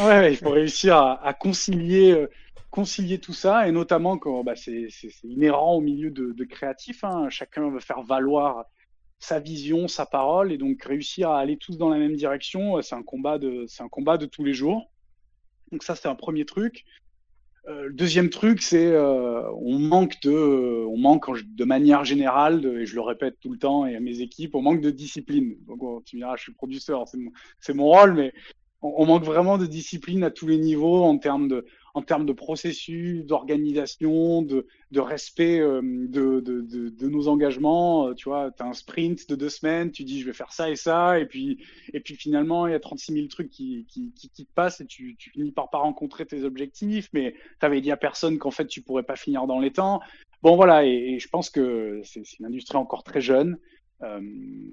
ouais, 0.00 0.32
il 0.32 0.38
faut 0.38 0.48
réussir 0.48 0.96
à, 0.96 1.22
à 1.22 1.34
concilier, 1.34 2.12
euh, 2.12 2.30
concilier 2.70 3.18
tout 3.18 3.34
ça, 3.34 3.68
et 3.68 3.72
notamment 3.72 4.16
quand 4.16 4.42
bah, 4.42 4.56
c'est, 4.56 4.88
inhérent 5.22 5.74
au 5.74 5.82
milieu 5.82 6.10
de, 6.10 6.32
de 6.32 6.44
créatifs. 6.44 7.04
Hein. 7.04 7.28
Chacun 7.28 7.68
veut 7.68 7.80
faire 7.80 8.00
valoir 8.00 8.64
sa 9.18 9.38
vision, 9.38 9.86
sa 9.86 10.06
parole, 10.06 10.50
et 10.50 10.56
donc 10.56 10.82
réussir 10.82 11.30
à 11.30 11.40
aller 11.40 11.58
tous 11.58 11.76
dans 11.76 11.90
la 11.90 11.98
même 11.98 12.16
direction, 12.16 12.78
euh, 12.78 12.82
c'est 12.82 12.94
un 12.94 13.02
combat 13.02 13.36
de, 13.38 13.66
c'est 13.68 13.82
un 13.82 13.88
combat 13.88 14.16
de 14.16 14.24
tous 14.24 14.44
les 14.44 14.54
jours. 14.54 14.90
Donc 15.72 15.82
ça, 15.82 15.94
c'est 15.94 16.08
un 16.08 16.14
premier 16.14 16.46
truc. 16.46 16.84
Euh, 17.68 17.86
le 17.88 17.92
deuxième 17.92 18.30
truc, 18.30 18.62
c'est 18.62 18.86
euh, 18.86 19.42
on 19.60 19.78
manque 19.78 20.20
de, 20.22 20.30
euh, 20.30 20.86
on 20.88 20.96
manque 20.98 21.26
de 21.44 21.64
manière 21.64 22.04
générale, 22.04 22.60
de- 22.60 22.78
et 22.78 22.86
je 22.86 22.94
le 22.94 23.00
répète 23.00 23.38
tout 23.40 23.50
le 23.50 23.58
temps 23.58 23.86
et 23.86 23.96
à 23.96 24.00
mes 24.00 24.20
équipes, 24.20 24.54
on 24.54 24.62
manque 24.62 24.80
de 24.80 24.90
discipline. 24.90 25.56
Donc 25.66 26.04
tu 26.04 26.16
me 26.16 26.20
diras, 26.20 26.36
je 26.36 26.42
suis 26.44 26.52
producteur, 26.52 27.08
c'est 27.08 27.18
mon, 27.18 27.32
mon 27.74 27.84
rôle, 27.84 28.14
mais 28.14 28.32
on 28.82 29.04
manque 29.06 29.24
vraiment 29.24 29.58
de 29.58 29.66
discipline 29.66 30.22
à 30.22 30.30
tous 30.30 30.46
les 30.46 30.58
niveaux 30.58 31.02
en 31.02 31.18
termes 31.18 31.48
de, 31.48 31.66
en 31.96 32.02
termes 32.02 32.26
de 32.26 32.34
processus, 32.34 33.24
d'organisation, 33.24 34.42
de, 34.42 34.66
respect 34.94 35.60
euh, 35.60 35.80
de, 35.82 37.08
nos 37.08 37.28
engagements. 37.28 38.08
Euh, 38.08 38.14
Tu 38.14 38.28
vois, 38.28 38.50
tu 38.50 38.62
as 38.62 38.66
un 38.66 38.74
sprint 38.74 39.26
de 39.30 39.34
deux 39.34 39.48
semaines, 39.48 39.90
tu 39.90 40.04
dis 40.04 40.20
je 40.20 40.26
vais 40.26 40.34
faire 40.34 40.52
ça 40.52 40.68
et 40.68 40.76
ça, 40.76 41.18
et 41.18 41.24
puis, 41.24 41.58
finalement, 42.04 42.66
il 42.66 42.72
y 42.72 42.74
a 42.74 42.80
36 42.80 43.14
000 43.14 43.26
trucs 43.28 43.48
qui, 43.48 43.86
qui, 43.88 44.12
qui, 44.12 44.28
qui 44.28 44.44
te 44.44 44.52
passent 44.52 44.82
et 44.82 44.86
tu, 44.86 45.16
tu 45.16 45.30
finis 45.30 45.52
par 45.52 45.70
pas 45.70 45.78
rencontrer 45.78 46.26
tes 46.26 46.44
objectifs, 46.44 47.08
mais 47.14 47.34
tu 47.60 47.64
avais 47.66 47.80
dit 47.80 47.90
à 47.90 47.96
personne 47.96 48.36
qu'en 48.38 48.50
fait 48.50 48.66
tu 48.66 48.82
pourrais 48.82 49.02
pas 49.02 49.16
finir 49.16 49.46
dans 49.46 49.58
les 49.58 49.70
temps. 49.70 50.00
Bon 50.42 50.54
voilà, 50.54 50.84
et, 50.84 51.18
je 51.18 51.28
pense 51.28 51.48
que 51.48 52.02
c'est 52.04 52.20
une 52.38 52.44
industrie 52.44 52.76
encore 52.76 53.04
très 53.04 53.22
jeune. 53.22 53.56
Euh, 54.02 54.20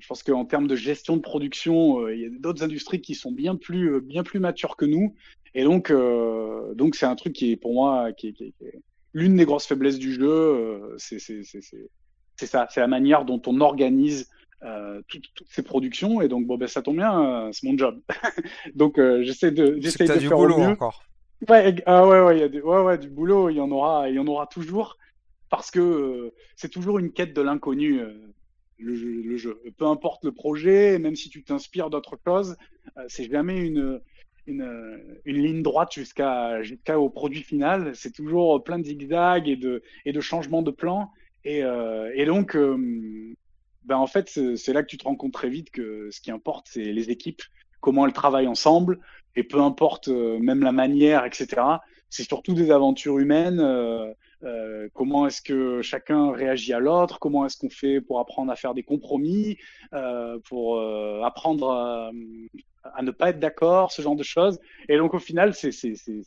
je 0.01 0.07
pense 0.07 0.23
qu'en 0.23 0.43
termes 0.43 0.67
de 0.67 0.75
gestion 0.75 1.15
de 1.15 1.21
production, 1.21 2.05
il 2.09 2.19
y 2.19 2.25
a 2.25 2.29
d'autres 2.29 2.63
industries 2.63 2.99
qui 2.99 3.15
sont 3.15 3.31
bien 3.31 3.55
plus, 3.55 4.01
bien 4.01 4.23
plus 4.23 4.41
matures 4.41 4.75
que 4.75 4.83
nous. 4.83 5.15
Et 5.55 5.63
donc, 5.63 5.91
euh, 5.91 6.73
donc 6.73 6.95
c'est 6.95 7.05
un 7.05 7.15
truc 7.15 7.33
qui 7.33 7.51
est 7.51 7.55
pour 7.57 7.73
moi 7.73 8.11
qui 8.13 8.29
est, 8.29 8.33
qui 8.33 8.45
est- 8.45 8.51
qui 8.57 8.65
est 8.65 8.79
l'une 9.13 9.35
des 9.35 9.45
grosses 9.45 9.67
faiblesses 9.67 9.99
du 9.99 10.13
jeu. 10.13 10.27
euh, 10.29 10.95
c'est 10.97 11.19
c'est- 11.19 11.43
c'est- 11.43 11.61
c'est- 11.61 11.89
c'est 12.35 12.45
ça, 12.47 12.67
c'est 12.71 12.79
la 12.79 12.87
manière 12.87 13.25
dont 13.25 13.41
on 13.47 13.61
organise 13.61 14.29
euh, 14.63 15.01
toutes, 15.09 15.25
toutes 15.35 15.49
ces 15.49 15.61
productions. 15.61 16.21
Et 16.21 16.29
donc, 16.29 16.47
bon, 16.47 16.57
ben, 16.57 16.69
ça 16.69 16.81
tombe 16.81 16.95
bien, 16.95 17.47
euh, 17.47 17.49
c'est 17.51 17.67
mon 17.67 17.77
job. 17.77 17.99
Donc, 18.75 18.97
euh, 18.97 19.21
j'essaie 19.21 19.51
de, 19.51 19.77
j'essaie 19.81 20.05
de 20.07 20.17
du 20.19 20.27
faire 20.29 20.37
au 20.39 20.43
boulot 20.43 20.57
mieux. 20.57 20.67
encore. 20.67 21.03
Ouais, 21.49 21.75
ah 21.85 22.07
ouais, 22.07 22.21
ouais, 22.23 22.37
il 22.37 22.39
y 22.39 22.43
a 22.43 22.47
des, 22.47 22.61
ouais, 22.61 22.81
ouais, 22.81 22.97
du 22.97 23.09
boulot, 23.09 23.49
il 23.49 23.57
y 23.57 23.59
en 23.59 23.69
aura, 23.71 24.07
il 24.09 24.15
y 24.15 24.19
en 24.19 24.27
aura 24.27 24.47
toujours, 24.47 24.97
parce 25.49 25.69
que 25.69 25.81
euh, 25.81 26.33
c'est 26.55 26.69
toujours 26.69 26.97
une 26.97 27.11
quête 27.11 27.33
de 27.33 27.41
l'inconnu, 27.41 27.99
euh, 27.99 28.13
le 28.77 28.95
jeu, 28.95 29.21
le 29.21 29.35
jeu. 29.35 29.61
Peu 29.77 29.85
importe 29.85 30.23
le 30.23 30.31
projet, 30.31 30.97
même 30.97 31.17
si 31.17 31.29
tu 31.29 31.43
t'inspires 31.43 31.89
d'autres 31.89 32.17
choses, 32.25 32.55
euh, 32.97 33.03
c'est 33.09 33.29
jamais 33.29 33.59
une, 33.59 33.99
une, 34.47 35.13
ligne 35.25 35.61
droite 35.61 35.93
jusqu'à 35.93 36.61
jusqu'au 36.63 37.09
produit 37.09 37.43
final. 37.43 37.95
C'est 37.95 38.11
toujours 38.11 38.63
plein 38.63 38.79
de 38.79 38.85
zigzags 38.85 39.47
et 39.47 39.55
de, 39.55 39.83
et 40.05 40.11
de 40.11 40.21
changements 40.21 40.61
de 40.61 40.71
plan. 40.71 41.11
Et, 41.45 41.63
euh, 41.63 42.11
et 42.15 42.25
donc, 42.25 42.55
euh, 42.55 43.35
ben 43.85 43.97
en 43.97 44.07
fait, 44.07 44.29
c'est 44.29 44.73
là 44.73 44.83
que 44.83 44.87
tu 44.87 44.97
te 44.97 45.03
rends 45.05 45.15
compte 45.15 45.33
très 45.33 45.49
vite 45.49 45.69
que 45.71 46.09
ce 46.11 46.21
qui 46.21 46.31
importe, 46.31 46.67
c'est 46.69 46.83
les 46.83 47.09
équipes, 47.09 47.41
comment 47.81 48.05
elles 48.05 48.13
travaillent 48.13 48.47
ensemble, 48.47 48.99
et 49.35 49.43
peu 49.43 49.59
importe 49.59 50.07
euh, 50.07 50.39
même 50.39 50.63
la 50.63 50.71
manière, 50.71 51.25
etc. 51.25 51.61
C'est 52.09 52.23
surtout 52.23 52.53
des 52.53 52.71
aventures 52.71 53.19
humaines. 53.19 53.59
Euh, 53.59 54.13
euh, 54.43 54.89
comment 54.93 55.27
est-ce 55.27 55.41
que 55.41 55.81
chacun 55.81 56.31
réagit 56.31 56.73
à 56.73 56.79
l'autre 56.79 57.19
Comment 57.19 57.45
est-ce 57.45 57.57
qu'on 57.57 57.69
fait 57.69 58.01
pour 58.01 58.19
apprendre 58.19 58.51
à 58.51 58.55
faire 58.55 58.73
des 58.73 58.83
compromis, 58.83 59.57
euh, 59.93 60.37
pour 60.49 60.77
euh, 60.77 61.21
apprendre 61.23 61.71
à, 61.71 62.11
à, 62.83 63.01
ne 63.01 63.11
pas 63.11 63.29
être 63.29 63.39
d'accord, 63.39 63.91
ce 63.91 64.01
genre 64.01 64.15
de 64.15 64.23
choses. 64.23 64.59
Et 64.89 64.97
donc 64.97 65.13
au 65.13 65.19
final, 65.19 65.53
c'est 65.53 65.71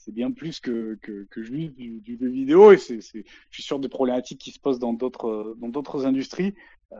bien 0.08 0.30
plus 0.32 0.60
que, 0.60 0.98
que, 1.02 1.26
que 1.30 1.42
juste 1.42 1.74
du, 1.74 2.00
du 2.00 2.18
jeu 2.18 2.28
vidéo. 2.28 2.72
Et 2.72 2.78
c'est 2.78 3.00
je 3.00 3.22
suis 3.50 3.62
sûr 3.62 3.78
des 3.78 3.88
problématiques 3.88 4.40
qui 4.40 4.50
se 4.50 4.60
posent 4.60 4.78
dans 4.78 4.92
d'autres 4.92 5.54
dans 5.58 5.68
d'autres 5.68 6.06
industries. 6.06 6.54
Euh, 6.92 6.96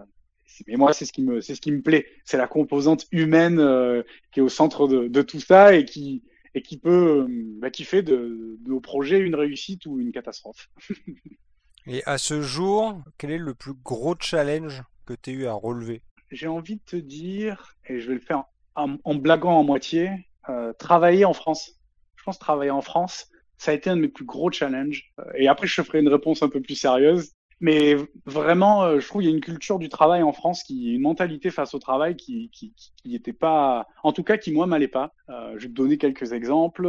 mais 0.67 0.77
moi, 0.77 0.93
c'est 0.93 1.05
ce 1.05 1.13
qui 1.13 1.23
me 1.23 1.41
c'est 1.41 1.55
ce 1.55 1.61
qui 1.61 1.73
me 1.73 1.83
plaît. 1.83 2.07
C'est 2.25 2.39
la 2.39 2.49
composante 2.49 3.07
humaine 3.11 3.59
euh, 3.59 4.03
qui 4.33 4.41
est 4.41 4.43
au 4.43 4.49
centre 4.49 4.89
de, 4.89 5.09
de 5.09 5.23
tout 5.23 5.41
ça 5.41 5.75
et 5.75 5.85
qui 5.85 6.23
et 6.55 6.63
qui 6.63 6.79
peut, 6.79 7.27
bah, 7.61 7.69
qui 7.69 7.85
fait 7.85 8.03
de, 8.03 8.57
de, 8.61 8.71
nos 8.71 8.81
projets 8.81 9.19
une 9.19 9.35
réussite 9.35 9.85
ou 9.85 10.01
une 10.01 10.11
catastrophe. 10.11 10.71
et 11.87 12.03
à 12.07 12.17
ce 12.17 12.41
jour, 12.41 12.99
quel 13.19 13.31
est 13.31 13.39
le 13.39 13.53
plus 13.53 13.75
gros 13.75 14.15
challenge 14.19 14.83
que 15.05 15.13
tu 15.13 15.31
as 15.31 15.33
eu 15.35 15.47
à 15.47 15.53
relever? 15.53 16.01
J'ai 16.31 16.49
envie 16.49 16.77
de 16.77 16.83
te 16.83 16.97
dire, 16.97 17.77
et 17.87 18.01
je 18.01 18.09
vais 18.09 18.15
le 18.15 18.21
faire 18.21 18.45
en, 18.77 18.97
en 19.05 19.15
blaguant 19.15 19.59
en 19.59 19.65
moitié, 19.65 20.11
euh, 20.49 20.73
travailler 20.75 21.25
en 21.25 21.33
France. 21.33 21.73
Je 22.17 22.25
pense 22.25 22.39
travailler 22.39 22.71
en 22.71 22.83
France, 22.83 23.29
ça 23.59 23.71
a 23.71 23.75
été 23.75 23.91
un 23.91 23.97
de 23.97 24.03
mes 24.03 24.09
plus 24.09 24.25
gros 24.25 24.51
challenges. 24.51 25.13
Et 25.37 25.49
après, 25.49 25.67
je 25.67 25.81
ferai 25.83 26.01
une 26.01 26.09
réponse 26.09 26.43
un 26.43 26.49
peu 26.49 26.61
plus 26.61 26.75
sérieuse. 26.75 27.33
Mais 27.59 27.97
vraiment, 28.27 28.83
euh, 28.83 29.01
je 29.01 29.09
trouve 29.09 29.23
qu'il 29.23 29.31
y 29.31 29.33
a 29.33 29.37
une 29.37 29.43
culture 29.43 29.79
du 29.79 29.89
travail 29.89 30.23
en 30.23 30.33
France, 30.35 30.63
qui 30.63 30.93
une 30.93 31.01
mentalité 31.01 31.51
face 31.51 31.73
au 31.73 31.79
travail 31.79 32.15
qui 32.15 32.51
qui 32.51 32.75
qui 33.03 33.15
était 33.15 33.33
pas, 33.33 33.87
en 34.03 34.13
tout 34.13 34.23
cas 34.23 34.37
qui 34.37 34.53
moi 34.53 34.67
m'allait 34.67 34.89
pas. 34.89 35.15
Euh, 35.31 35.55
je 35.57 35.63
vais 35.63 35.69
te 35.69 35.75
donner 35.75 35.97
quelques 35.97 36.33
exemples. 36.33 36.87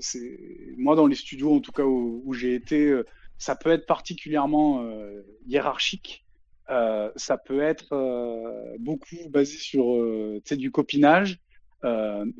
C'est 0.00 0.36
moi 0.76 0.96
dans 0.96 1.06
les 1.06 1.14
studios 1.14 1.54
en 1.54 1.60
tout 1.60 1.70
cas 1.70 1.84
où, 1.84 2.22
où 2.24 2.34
j'ai 2.34 2.54
été, 2.56 2.86
euh, 2.88 3.06
ça 3.38 3.56
peut 3.56 3.70
être 3.70 3.86
particulièrement 3.86 4.82
euh, 4.82 5.22
hiérarchique. 5.46 6.24
Euh, 6.70 7.10
ça 7.16 7.36
peut 7.36 7.60
être 7.60 7.92
euh, 7.92 8.76
beaucoup 8.78 9.16
basé 9.28 9.56
sur 9.56 9.96
sais 10.44 10.56
du 10.56 10.70
copinage, 10.70 11.38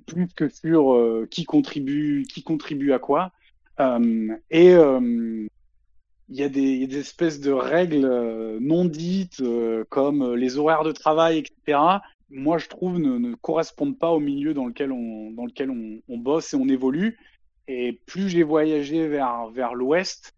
plus 0.07 0.29
que 0.37 0.49
sur 0.49 1.27
qui 1.31 1.45
contribue 1.45 2.25
qui 2.29 2.43
contribue 2.43 2.93
à 2.93 2.99
quoi. 2.99 3.33
et 4.51 4.77
il 6.31 6.37
y, 6.37 6.45
a 6.45 6.49
des, 6.49 6.97
espèces 6.97 7.41
de 7.41 7.51
règles 7.51 8.05
euh, 8.05 8.59
non 8.61 8.85
dites, 8.85 9.41
euh, 9.41 9.85
comme 9.89 10.23
euh, 10.23 10.37
les 10.37 10.59
horaires 10.59 10.85
de 10.85 10.93
travail, 10.93 11.39
etc. 11.39 11.79
Moi, 12.31 12.59
je 12.59 12.69
trouve 12.69 12.99
ne, 12.99 13.35
correspondent 13.35 13.99
pas 13.99 14.11
au 14.11 14.21
milieu 14.21 14.55
dans 14.55 14.67
lequel 14.67 14.93
on, 14.93 15.33
dans 15.33 15.45
lequel 15.45 15.71
on 15.71 16.19
bosse 16.19 16.55
et 16.55 16.57
on 16.57 16.69
évolue. 16.69 17.19
Et 17.67 18.01
plus 18.07 18.29
j'ai 18.29 18.45
voyagé 18.45 19.09
vers, 19.09 19.49
vers 19.49 19.75
l'Ouest, 19.75 20.35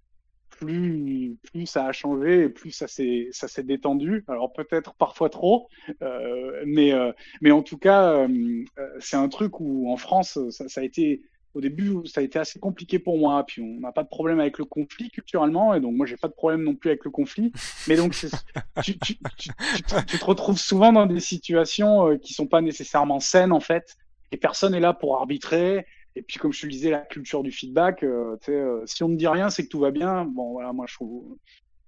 plus, 0.64 1.66
ça 1.66 1.86
a 1.86 1.93
changé 1.93 2.44
et 2.44 2.48
plus 2.48 2.70
ça 2.70 2.86
s'est, 2.89 3.30
détendu. 3.64 4.24
Alors 4.28 4.52
peut-être 4.52 4.94
parfois 4.94 5.28
trop, 5.28 5.68
euh, 6.02 6.62
mais, 6.66 6.93
euh, 6.93 7.12
mais 7.40 7.51
en 7.51 7.62
tout 7.62 7.78
cas, 7.78 8.12
euh, 8.12 8.64
c'est 9.01 9.16
un 9.16 9.28
truc 9.28 9.60
où 9.60 9.90
en 9.90 9.97
France, 9.97 10.39
ça, 10.51 10.80
a 10.80 10.84
été 10.84 11.22
au 11.55 11.60
début, 11.60 12.06
ça 12.06 12.20
a 12.20 12.24
été 12.24 12.39
assez 12.39 12.59
compliqué 12.59 12.98
pour 12.98 13.18
moi. 13.18 13.44
Puis 13.47 13.60
on 13.60 13.80
n'a 13.80 13.93
pas 13.93 14.02
de 14.02 14.09
problème 14.09 14.40
avec 14.40 14.59
le 14.59 14.64
conflit 14.64 15.10
culturellement, 15.10 15.74
et 15.74 15.80
donc 15.80 15.94
moi 15.94 16.06
j'ai 16.06 16.16
pas 16.16 16.28
de 16.28 16.32
problème 16.34 16.62
non 16.62 16.74
plus 16.74 16.90
avec 16.90 17.05
le 17.05 17.10
conflit. 17.10 17.52
Mais 17.89 17.97
donc 17.97 18.14
tu, 18.14 18.28
te 18.28 20.24
retrouves 20.24 20.59
souvent 20.59 20.93
dans 20.93 21.06
des 21.06 21.20
situations 21.20 22.16
qui 22.18 22.34
sont 22.34 22.47
pas 22.47 22.60
nécessairement 22.60 23.20
saines 23.20 23.52
en 23.52 23.60
fait, 23.60 23.97
et 24.30 24.36
personne 24.36 24.74
est 24.74 24.80
là 24.80 24.94
pour 24.94 25.16
arbitrer. 25.16 25.86
Et 26.14 26.22
puis 26.22 26.39
comme 26.39 26.52
je 26.52 26.60
te 26.60 26.66
le 26.66 26.72
disais, 26.72 26.90
la 26.90 27.01
culture 27.01 27.43
du 27.43 27.51
feedback, 27.51 28.02
euh, 28.02 28.36
euh, 28.48 28.82
si 28.86 29.02
on 29.02 29.09
ne 29.09 29.16
dit 29.16 29.28
rien, 29.28 29.51
c'est 29.51 29.64
que 29.64 29.68
tout 29.68 29.80
va 29.80 29.90
bien. 29.90 30.24
Bon 30.24 30.52
voilà, 30.52 30.72
moi 30.72 30.86
je 30.89 30.94
trouve, 30.94 31.36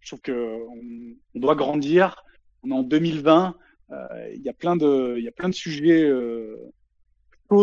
je 0.00 0.08
trouve 0.08 0.20
que 0.20 0.60
on, 1.34 1.38
doit 1.38 1.54
grandir. 1.54 2.24
On 2.62 2.70
est 2.70 2.74
en 2.74 2.82
2020. 2.82 3.56
Il 4.34 4.42
y 4.42 4.48
a 4.48 4.52
plein 4.52 4.76
de, 4.76 5.14
il 5.18 5.24
y 5.24 5.28
a 5.28 5.32
plein 5.32 5.48
de 5.48 5.54
sujets 5.54 6.10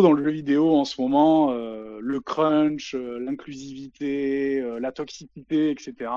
dans 0.02 0.14
le 0.14 0.24
jeu 0.24 0.32
vidéo 0.32 0.74
en 0.76 0.86
ce 0.86 1.02
moment, 1.02 1.52
euh, 1.52 2.00
le 2.02 2.22
crunch, 2.22 2.96
euh, 2.96 3.20
l'inclusivité, 3.20 4.62
euh, 4.62 4.80
la 4.80 4.94
toxicité, 4.94 5.72
etc. 5.72 6.10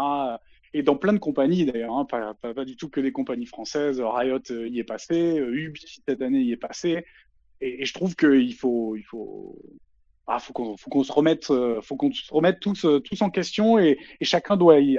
Et 0.72 0.82
dans 0.82 0.96
plein 0.96 1.12
de 1.12 1.18
compagnies 1.18 1.66
d'ailleurs, 1.66 1.96
hein, 1.96 2.04
pas, 2.04 2.34
pas, 2.34 2.64
du 2.64 2.76
tout 2.76 2.88
que 2.88 3.00
des 3.00 3.10
compagnies 3.10 3.46
françaises. 3.46 4.00
Riot 4.00 4.40
y 4.50 4.78
est 4.78 4.84
passé, 4.84 5.36
Ubi 5.36 5.80
cette 6.06 6.22
année 6.22 6.42
y 6.42 6.52
est 6.52 6.56
passé. 6.56 7.04
Et, 7.60 7.82
et 7.82 7.84
je 7.84 7.94
trouve 7.94 8.14
qu'il 8.14 8.54
faut, 8.54 8.94
il 8.96 9.04
faut, 9.04 9.58
ah, 10.26 10.38
faut 10.38 10.52
qu'on 10.52 10.76
faut 10.76 10.90
qu'on 10.90 11.04
se 11.04 11.12
remette, 11.12 11.46
faut 11.82 11.96
qu'on 11.96 12.12
se 12.12 12.32
remette 12.32 12.60
tous, 12.60 12.86
tous 13.04 13.22
en 13.22 13.30
question 13.30 13.78
et, 13.78 13.98
et 14.20 14.24
chacun 14.24 14.56
doit 14.56 14.80
y, 14.80 14.98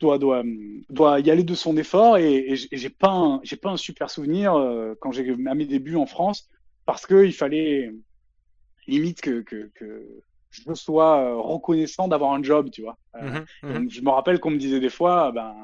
doit, 0.00 0.18
doit, 0.18 0.42
doit 0.88 1.20
y 1.20 1.30
aller 1.30 1.44
de 1.44 1.54
son 1.54 1.76
effort. 1.76 2.18
Et, 2.18 2.52
et 2.52 2.56
j'ai 2.56 2.90
pas, 2.90 3.40
j'ai 3.44 3.56
pas 3.56 3.70
un 3.70 3.76
super 3.76 4.10
souvenir 4.10 4.54
quand 5.00 5.12
j'ai 5.12 5.30
à 5.46 5.54
mes 5.54 5.66
débuts 5.66 5.96
en 5.96 6.06
France 6.06 6.48
parce 6.84 7.06
qu'il 7.06 7.32
fallait 7.32 7.92
limite 8.86 9.20
que, 9.20 9.42
que, 9.42 9.70
que, 9.74 10.22
je 10.50 10.74
sois 10.74 11.20
euh, 11.20 11.36
reconnaissant 11.36 12.08
d'avoir 12.08 12.32
un 12.32 12.42
job, 12.42 12.70
tu 12.70 12.82
vois. 12.82 12.98
Euh, 13.14 13.40
mmh, 13.62 13.68
mmh. 13.68 13.90
je 13.90 14.00
me 14.00 14.10
rappelle 14.10 14.40
qu'on 14.40 14.50
me 14.50 14.58
disait 14.58 14.80
des 14.80 14.90
fois, 14.90 15.30
ben, 15.30 15.54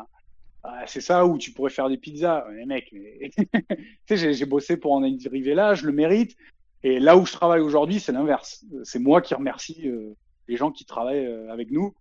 ah, 0.63 0.85
c'est 0.87 1.01
ça 1.01 1.27
où 1.27 1.39
tu 1.39 1.51
pourrais 1.53 1.71
faire 1.71 1.89
des 1.89 1.97
pizzas. 1.97 2.47
Mais 2.53 2.67
mec, 2.67 2.89
mais... 2.93 3.31
tu 4.07 4.17
sais, 4.17 4.33
j'ai 4.33 4.47
bossé 4.47 4.77
pour 4.77 4.93
en 4.93 5.03
arriver 5.03 5.55
là, 5.55 5.75
je 5.75 5.87
le 5.87 5.93
mérite. 5.93 6.37
Et 6.87 7.01
là 7.01 7.17
où 7.17 7.27
je 7.27 7.33
travaille 7.33 7.59
aujourd'hui, 7.61 7.99
c'est 7.99 8.13
l'inverse. 8.13 8.65
C'est 8.85 9.01
moi 9.01 9.21
qui 9.21 9.35
remercie 9.35 9.89
euh, 9.89 10.15
les 10.47 10.57
gens 10.57 10.71
qui 10.71 10.85
travaillent 10.85 11.27
euh, 11.27 11.53
avec 11.53 11.73
nous 11.73 11.93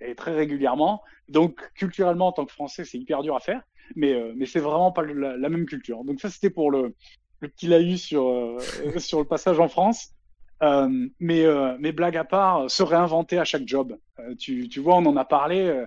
et 0.00 0.14
très 0.14 0.34
régulièrement. 0.34 1.02
Donc, 1.28 1.70
culturellement, 1.74 2.28
en 2.28 2.32
tant 2.32 2.46
que 2.46 2.52
Français, 2.52 2.86
c'est 2.86 2.96
hyper 2.96 3.22
dur 3.22 3.36
à 3.36 3.40
faire, 3.40 3.60
mais, 3.96 4.14
euh, 4.14 4.32
mais 4.34 4.46
c'est 4.46 4.60
vraiment 4.60 4.92
pas 4.92 5.02
la, 5.02 5.48
même 5.50 5.66
culture. 5.66 6.04
Donc 6.04 6.22
ça, 6.22 6.30
c'était 6.30 6.48
pour 6.48 6.70
le, 6.70 6.94
le 7.40 7.48
petit 7.48 7.66
laïus 7.66 8.02
sur, 8.02 8.56
sur 8.96 9.18
le 9.18 9.26
passage 9.26 9.60
en 9.60 9.68
France. 9.68 10.14
Euh, 10.62 10.88
mais, 11.20 11.44
euh, 11.44 11.76
mais 11.78 11.92
blague 11.92 12.16
à 12.16 12.24
part, 12.24 12.70
se 12.70 12.82
réinventer 12.82 13.38
à 13.38 13.44
chaque 13.44 13.68
job. 13.68 13.98
Euh, 14.20 14.34
tu, 14.36 14.70
tu 14.70 14.80
vois, 14.80 14.96
on 14.96 15.04
en 15.04 15.18
a 15.18 15.26
parlé. 15.26 15.84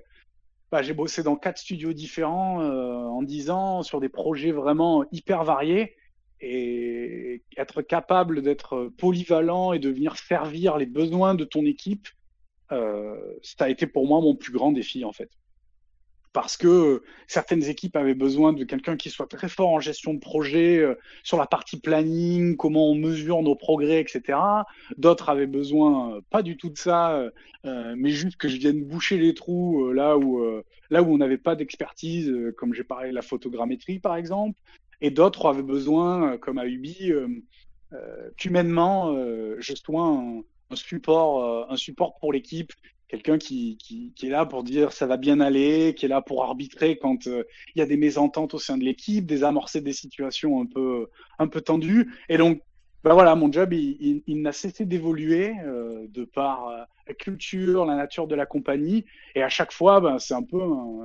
Bah, 0.71 0.83
j'ai 0.83 0.93
bossé 0.93 1.23
dans 1.23 1.37
quatre 1.37 1.57
studios 1.57 1.93
différents 1.93 2.59
en 2.61 3.23
dix 3.23 3.49
ans 3.49 3.81
sur 3.81 3.99
des 3.99 4.09
projets 4.09 4.51
vraiment 4.51 5.05
hyper 5.11 5.43
variés 5.43 5.95
et 6.45 7.41
être 7.57 7.81
capable 7.81 8.41
d'être 8.41 8.91
polyvalent 8.97 9.73
et 9.73 9.79
de 9.79 9.89
venir 9.89 10.17
servir 10.17 10.77
les 10.77 10.85
besoins 10.85 11.35
de 11.35 11.45
ton 11.45 11.65
équipe, 11.65 12.07
ça 12.69 13.65
a 13.65 13.69
été 13.69 13.85
pour 13.85 14.07
moi 14.07 14.19
mon 14.19 14.35
plus 14.35 14.51
grand 14.51 14.71
défi 14.71 15.05
en 15.05 15.11
fait 15.11 15.29
parce 16.33 16.57
que 16.57 17.03
certaines 17.27 17.63
équipes 17.63 17.95
avaient 17.95 18.15
besoin 18.15 18.53
de 18.53 18.63
quelqu'un 18.63 18.97
qui 18.97 19.09
soit 19.09 19.27
très 19.27 19.47
fort 19.47 19.69
en 19.69 19.79
gestion 19.79 20.13
de 20.13 20.19
projet, 20.19 20.79
euh, 20.79 20.95
sur 21.23 21.37
la 21.37 21.45
partie 21.45 21.79
planning, 21.79 22.57
comment 22.57 22.89
on 22.89 22.95
mesure 22.95 23.41
nos 23.43 23.55
progrès, 23.55 24.01
etc. 24.01 24.39
D'autres 24.97 25.29
avaient 25.29 25.47
besoin 25.47 26.15
euh, 26.15 26.21
pas 26.31 26.41
du 26.41 26.57
tout 26.57 26.69
de 26.69 26.77
ça, 26.77 27.29
euh, 27.65 27.95
mais 27.95 28.09
juste 28.09 28.37
que 28.37 28.49
je 28.49 28.57
vienne 28.57 28.83
boucher 28.83 29.17
les 29.17 29.33
trous 29.33 29.85
euh, 29.85 29.93
là 29.93 30.17
où 30.17 30.39
euh, 30.39 30.63
là 30.89 31.03
où 31.03 31.13
on 31.13 31.17
n'avait 31.17 31.37
pas 31.37 31.55
d'expertise, 31.55 32.29
euh, 32.29 32.51
comme 32.57 32.73
j'ai 32.73 32.83
parlé 32.83 33.11
de 33.11 33.15
la 33.15 33.21
photogrammétrie 33.21 33.99
par 33.99 34.15
exemple. 34.15 34.59
Et 35.03 35.11
d'autres 35.11 35.45
avaient 35.47 35.61
besoin, 35.61 36.37
comme 36.39 36.57
à 36.57 36.65
Ubi, 36.65 37.11
qu'humainement, 38.37 39.15
je 39.59 39.73
sois 39.75 40.01
un, 40.01 40.41
un 40.71 40.75
support, 40.75 41.69
un 41.69 41.77
support 41.77 42.17
pour 42.17 42.33
l'équipe 42.33 42.71
quelqu'un 43.13 43.37
qui, 43.37 43.77
est 44.23 44.27
là 44.27 44.43
pour 44.47 44.63
dire 44.63 44.91
ça 44.91 45.05
va 45.05 45.17
bien 45.17 45.39
aller, 45.39 45.93
qui 45.95 46.05
est 46.05 46.09
là 46.09 46.21
pour 46.21 46.43
arbitrer 46.43 46.97
quand 46.97 47.27
euh, 47.27 47.43
il 47.75 47.79
y 47.79 47.81
a 47.83 47.85
des 47.85 47.95
mésententes 47.95 48.55
au 48.55 48.59
sein 48.59 48.75
de 48.75 48.83
l'équipe, 48.83 49.27
désamorcer 49.27 49.81
des 49.81 49.93
situations 49.93 50.59
un 50.59 50.65
peu, 50.65 51.09
un 51.37 51.47
peu 51.47 51.61
tendues. 51.61 52.11
Et 52.27 52.37
donc, 52.37 52.63
bah 53.03 53.13
voilà, 53.13 53.35
mon 53.35 53.51
job, 53.51 53.71
il, 53.71 54.41
n'a 54.41 54.51
cessé 54.51 54.85
d'évoluer 54.85 55.53
euh, 55.63 56.07
de 56.09 56.25
par 56.25 56.69
euh, 56.69 56.77
la 57.07 57.13
culture, 57.13 57.85
la 57.85 57.95
nature 57.95 58.25
de 58.25 58.33
la 58.33 58.47
compagnie. 58.47 59.05
Et 59.35 59.43
à 59.43 59.49
chaque 59.49 59.73
fois, 59.73 59.99
bah, 59.99 60.17
c'est 60.17 60.33
un 60.33 60.45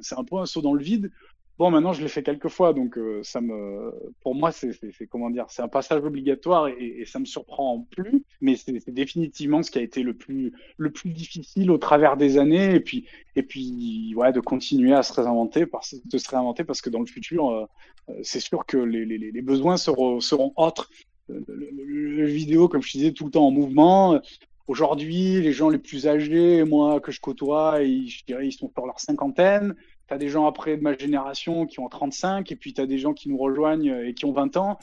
c'est 0.00 0.18
un 0.18 0.24
peu 0.24 0.36
un 0.38 0.46
saut 0.46 0.62
dans 0.62 0.72
le 0.72 0.82
vide 0.82 1.10
Bon, 1.58 1.72
maintenant, 1.72 1.92
je 1.92 2.00
l'ai 2.02 2.08
fait 2.08 2.22
quelques 2.22 2.48
fois, 2.48 2.72
donc 2.72 2.96
euh, 2.96 3.20
ça 3.24 3.40
me, 3.40 3.92
pour 4.22 4.36
moi, 4.36 4.52
c'est 4.52 4.70
comment 5.10 5.28
dire, 5.28 5.46
c'est 5.48 5.60
un 5.60 5.66
passage 5.66 6.04
obligatoire 6.04 6.68
et, 6.68 7.00
et, 7.00 7.04
ça 7.04 7.18
me 7.18 7.24
surprend 7.24 7.84
plus. 7.90 8.24
Mais 8.40 8.54
c'est 8.54 8.92
définitivement 8.92 9.64
ce 9.64 9.72
qui 9.72 9.78
a 9.78 9.82
été 9.82 10.04
le 10.04 10.14
plus, 10.14 10.52
le 10.76 10.92
plus 10.92 11.10
difficile 11.10 11.72
au 11.72 11.78
travers 11.78 12.16
des 12.16 12.38
années, 12.38 12.76
et 12.76 12.80
puis, 12.80 13.06
et 13.34 13.42
puis, 13.42 14.14
ouais, 14.14 14.32
de 14.32 14.38
continuer 14.38 14.94
à 14.94 15.02
se 15.02 15.12
réinventer, 15.12 15.66
parce, 15.66 15.96
de 16.04 16.18
se 16.18 16.30
réinventer, 16.30 16.62
parce 16.62 16.80
que 16.80 16.90
dans 16.90 17.00
le 17.00 17.06
futur, 17.06 17.50
euh, 17.50 17.64
euh 18.10 18.20
c'est 18.22 18.40
sûr 18.40 18.64
que 18.64 18.76
les, 18.76 19.04
les, 19.04 19.18
les 19.18 19.42
besoins 19.42 19.76
seront, 19.76 20.20
seront 20.20 20.52
autres. 20.54 20.90
Le, 21.26 21.44
le, 21.48 21.70
le, 21.72 22.26
vidéo, 22.26 22.68
comme 22.68 22.82
je 22.82 22.92
disais, 22.92 23.12
tout 23.12 23.24
le 23.24 23.32
temps 23.32 23.46
en 23.46 23.50
mouvement. 23.50 24.20
Aujourd'hui, 24.68 25.40
les 25.40 25.52
gens 25.52 25.70
les 25.70 25.78
plus 25.78 26.06
âgés, 26.06 26.62
moi 26.62 27.00
que 27.00 27.10
je 27.10 27.20
côtoie, 27.20 27.82
ils, 27.82 28.08
je 28.08 28.24
dirais, 28.24 28.46
ils 28.46 28.52
sont 28.52 28.70
sur 28.72 28.86
leur 28.86 29.00
cinquantaine 29.00 29.74
tu 30.08 30.14
as 30.14 30.18
des 30.18 30.28
gens 30.28 30.46
après 30.46 30.76
de 30.76 30.82
ma 30.82 30.96
génération 30.96 31.66
qui 31.66 31.80
ont 31.80 31.88
35, 31.88 32.50
et 32.50 32.56
puis 32.56 32.72
tu 32.72 32.80
as 32.80 32.86
des 32.86 32.98
gens 32.98 33.12
qui 33.12 33.28
nous 33.28 33.38
rejoignent 33.38 33.94
et 34.04 34.14
qui 34.14 34.24
ont 34.24 34.32
20 34.32 34.56
ans, 34.56 34.78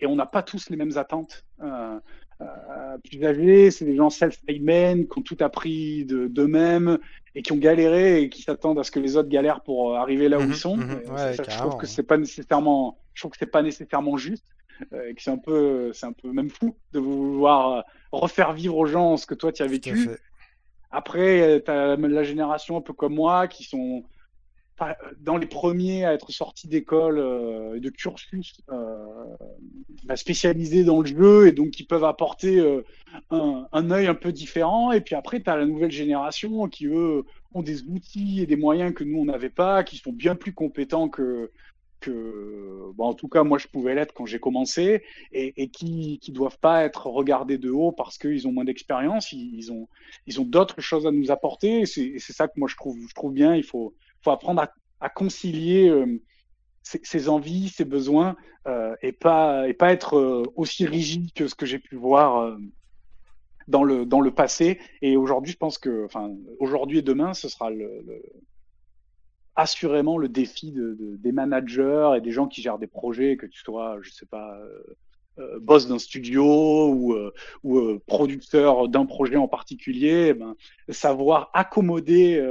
et 0.00 0.06
on 0.06 0.16
n'a 0.16 0.26
pas 0.26 0.42
tous 0.42 0.70
les 0.70 0.76
mêmes 0.76 0.96
attentes. 0.96 1.44
Euh, 1.62 1.98
euh, 2.40 2.96
plus 3.04 3.22
âgés, 3.22 3.70
c'est 3.70 3.84
des 3.84 3.96
gens 3.96 4.08
self-made 4.08 4.62
men 4.62 5.06
qui 5.06 5.18
ont 5.18 5.22
tout 5.22 5.36
appris 5.40 6.06
d'eux-mêmes 6.06 6.98
et 7.34 7.42
qui 7.42 7.52
ont 7.52 7.58
galéré 7.58 8.22
et 8.22 8.28
qui 8.30 8.40
s'attendent 8.40 8.78
à 8.78 8.82
ce 8.82 8.90
que 8.90 8.98
les 8.98 9.18
autres 9.18 9.28
galèrent 9.28 9.60
pour 9.60 9.94
arriver 9.96 10.30
là 10.30 10.38
où 10.38 10.42
Mhm, 10.42 10.48
ils 10.48 10.56
sont. 10.56 10.76
mhm, 10.78 11.02
Et 11.04 11.10
ouais, 11.10 11.34
ça, 11.34 11.42
je 11.46 11.56
trouve 11.58 11.76
que 11.76 11.86
c'est 11.86 12.02
pas 12.02 12.16
nécessairement, 12.16 12.96
je 13.12 13.20
trouve 13.20 13.32
que 13.32 13.36
c'est 13.38 13.44
pas 13.50 13.62
nécessairement 13.62 14.16
juste, 14.16 14.46
euh, 14.94 15.08
et 15.10 15.14
que 15.14 15.20
c'est 15.22 15.30
un 15.30 15.36
peu, 15.36 15.92
c'est 15.92 16.06
un 16.06 16.12
peu 16.14 16.32
même 16.32 16.48
fou 16.48 16.74
de 16.92 16.98
vouloir 16.98 17.72
euh, 17.72 17.80
refaire 18.10 18.54
vivre 18.54 18.78
aux 18.78 18.86
gens 18.86 19.18
ce 19.18 19.26
que 19.26 19.34
toi 19.34 19.52
tu 19.52 19.62
as 19.62 19.66
vécu. 19.66 20.08
Après, 20.90 21.62
tu 21.62 21.70
as 21.70 21.96
la 21.96 22.22
génération 22.24 22.78
un 22.78 22.80
peu 22.80 22.94
comme 22.94 23.14
moi 23.14 23.48
qui 23.48 23.64
sont 23.64 24.02
dans 25.20 25.36
les 25.36 25.46
premiers 25.46 26.04
à 26.04 26.14
être 26.14 26.30
sortis 26.32 26.68
d'école 26.68 27.18
euh, 27.18 27.78
de 27.78 27.90
cursus 27.90 28.60
euh, 28.70 28.96
bah, 30.04 30.16
spécialisés 30.16 30.84
dans 30.84 31.00
le 31.00 31.06
jeu 31.06 31.46
et 31.46 31.52
donc 31.52 31.70
qui 31.70 31.84
peuvent 31.84 32.04
apporter 32.04 32.58
euh, 32.58 32.82
un, 33.30 33.90
œil 33.90 34.06
un 34.06 34.14
peu 34.14 34.32
différent. 34.32 34.92
Et 34.92 35.00
puis 35.00 35.14
après, 35.14 35.42
tu 35.42 35.50
as 35.50 35.56
la 35.56 35.66
nouvelle 35.66 35.90
génération 35.90 36.68
qui, 36.68 36.86
eux, 36.86 37.24
ont 37.52 37.62
des 37.62 37.82
outils 37.82 38.40
et 38.40 38.46
des 38.46 38.56
moyens 38.56 38.94
que 38.94 39.04
nous, 39.04 39.18
on 39.18 39.24
n'avait 39.24 39.50
pas, 39.50 39.84
qui 39.84 39.96
sont 39.96 40.12
bien 40.12 40.34
plus 40.34 40.52
compétents 40.52 41.08
que, 41.08 41.50
que 42.00 42.90
bon, 42.94 43.04
en 43.04 43.14
tout 43.14 43.28
cas, 43.28 43.42
moi, 43.42 43.58
je 43.58 43.66
pouvais 43.66 43.94
l'être 43.94 44.14
quand 44.14 44.26
j'ai 44.26 44.38
commencé 44.38 45.02
et, 45.32 45.62
et 45.62 45.68
qui 45.68 46.18
qui 46.20 46.32
doivent 46.32 46.58
pas 46.58 46.84
être 46.84 47.06
regardés 47.08 47.58
de 47.58 47.70
haut 47.70 47.92
parce 47.92 48.18
qu'ils 48.18 48.48
ont 48.48 48.52
moins 48.52 48.64
d'expérience. 48.64 49.32
Ils, 49.32 49.70
ont, 49.72 49.88
ils 50.26 50.40
ont 50.40 50.44
d'autres 50.44 50.80
choses 50.80 51.06
à 51.06 51.10
nous 51.10 51.30
apporter. 51.30 51.80
Et 51.80 51.86
c'est 51.86 52.32
ça 52.32 52.48
que 52.48 52.54
moi, 52.56 52.68
je 52.68 52.76
trouve, 52.76 52.98
je 53.06 53.14
trouve 53.14 53.32
bien. 53.32 53.54
Il 53.54 53.64
faut, 53.64 53.94
faut 54.22 54.30
apprendre 54.30 54.62
à, 54.62 54.72
à 55.00 55.08
concilier 55.08 55.88
euh, 55.88 56.20
ses, 56.82 57.00
ses 57.02 57.28
envies, 57.28 57.68
ses 57.68 57.84
besoins 57.84 58.36
euh, 58.66 58.94
et 59.02 59.12
pas 59.12 59.68
et 59.68 59.74
pas 59.74 59.92
être 59.92 60.16
euh, 60.18 60.42
aussi 60.56 60.86
rigide 60.86 61.32
que 61.34 61.48
ce 61.48 61.54
que 61.54 61.66
j'ai 61.66 61.78
pu 61.78 61.96
voir 61.96 62.38
euh, 62.38 62.56
dans 63.68 63.84
le 63.84 64.04
dans 64.06 64.20
le 64.20 64.30
passé. 64.30 64.80
Et 65.02 65.16
aujourd'hui, 65.16 65.52
je 65.52 65.58
pense 65.58 65.78
que, 65.78 66.04
enfin, 66.04 66.34
aujourd'hui 66.58 66.98
et 66.98 67.02
demain, 67.02 67.34
ce 67.34 67.48
sera 67.48 67.70
le, 67.70 68.02
le- 68.06 68.22
assurément 69.56 70.16
le 70.18 70.28
défi 70.28 70.72
de, 70.72 70.94
de- 70.94 71.16
des 71.16 71.32
managers 71.32 72.12
et 72.16 72.20
des 72.20 72.32
gens 72.32 72.48
qui 72.48 72.62
gèrent 72.62 72.78
des 72.78 72.86
projets, 72.86 73.36
que 73.36 73.46
tu 73.46 73.60
sois, 73.60 73.98
je 74.02 74.10
sais 74.10 74.26
pas. 74.26 74.58
Euh, 75.38 75.58
boss 75.60 75.86
d'un 75.86 75.98
studio 75.98 76.88
ou, 76.88 77.12
euh, 77.14 77.32
ou 77.62 77.78
euh, 77.78 78.02
producteur 78.06 78.88
d'un 78.88 79.06
projet 79.06 79.36
en 79.36 79.48
particulier, 79.48 80.28
eh 80.30 80.34
ben, 80.34 80.56
savoir 80.88 81.50
accommoder 81.54 82.44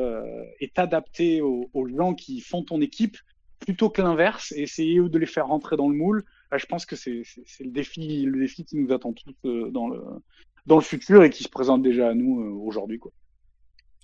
et 0.60 0.70
t'adapter 0.70 1.42
aux, 1.42 1.70
aux 1.74 1.88
gens 1.88 2.14
qui 2.14 2.42
font 2.42 2.64
ton 2.64 2.82
équipe 2.82 3.18
plutôt 3.60 3.90
que 3.90 4.02
l'inverse 4.02 4.54
et 4.54 4.62
essayer 4.62 5.00
de 5.00 5.18
les 5.18 5.26
faire 5.26 5.48
rentrer 5.48 5.76
dans 5.76 5.90
le 5.90 5.96
moule. 5.96 6.24
Bah, 6.50 6.58
je 6.58 6.66
pense 6.66 6.86
que 6.86 6.96
c'est 6.96 7.24
le 7.60 7.72
défi, 7.72 8.24
le 8.24 8.40
défi 8.40 8.66
qui 8.66 8.78
nous 8.78 8.92
attend 8.94 9.14
tous 9.14 9.72
dans 9.72 9.88
le 9.88 10.02
dans 10.66 10.76
le 10.76 10.82
futur 10.82 11.24
et 11.24 11.30
qui 11.30 11.44
se 11.44 11.50
présente 11.50 11.82
déjà 11.82 12.10
à 12.10 12.14
nous 12.14 12.40
aujourd'hui. 12.64 13.00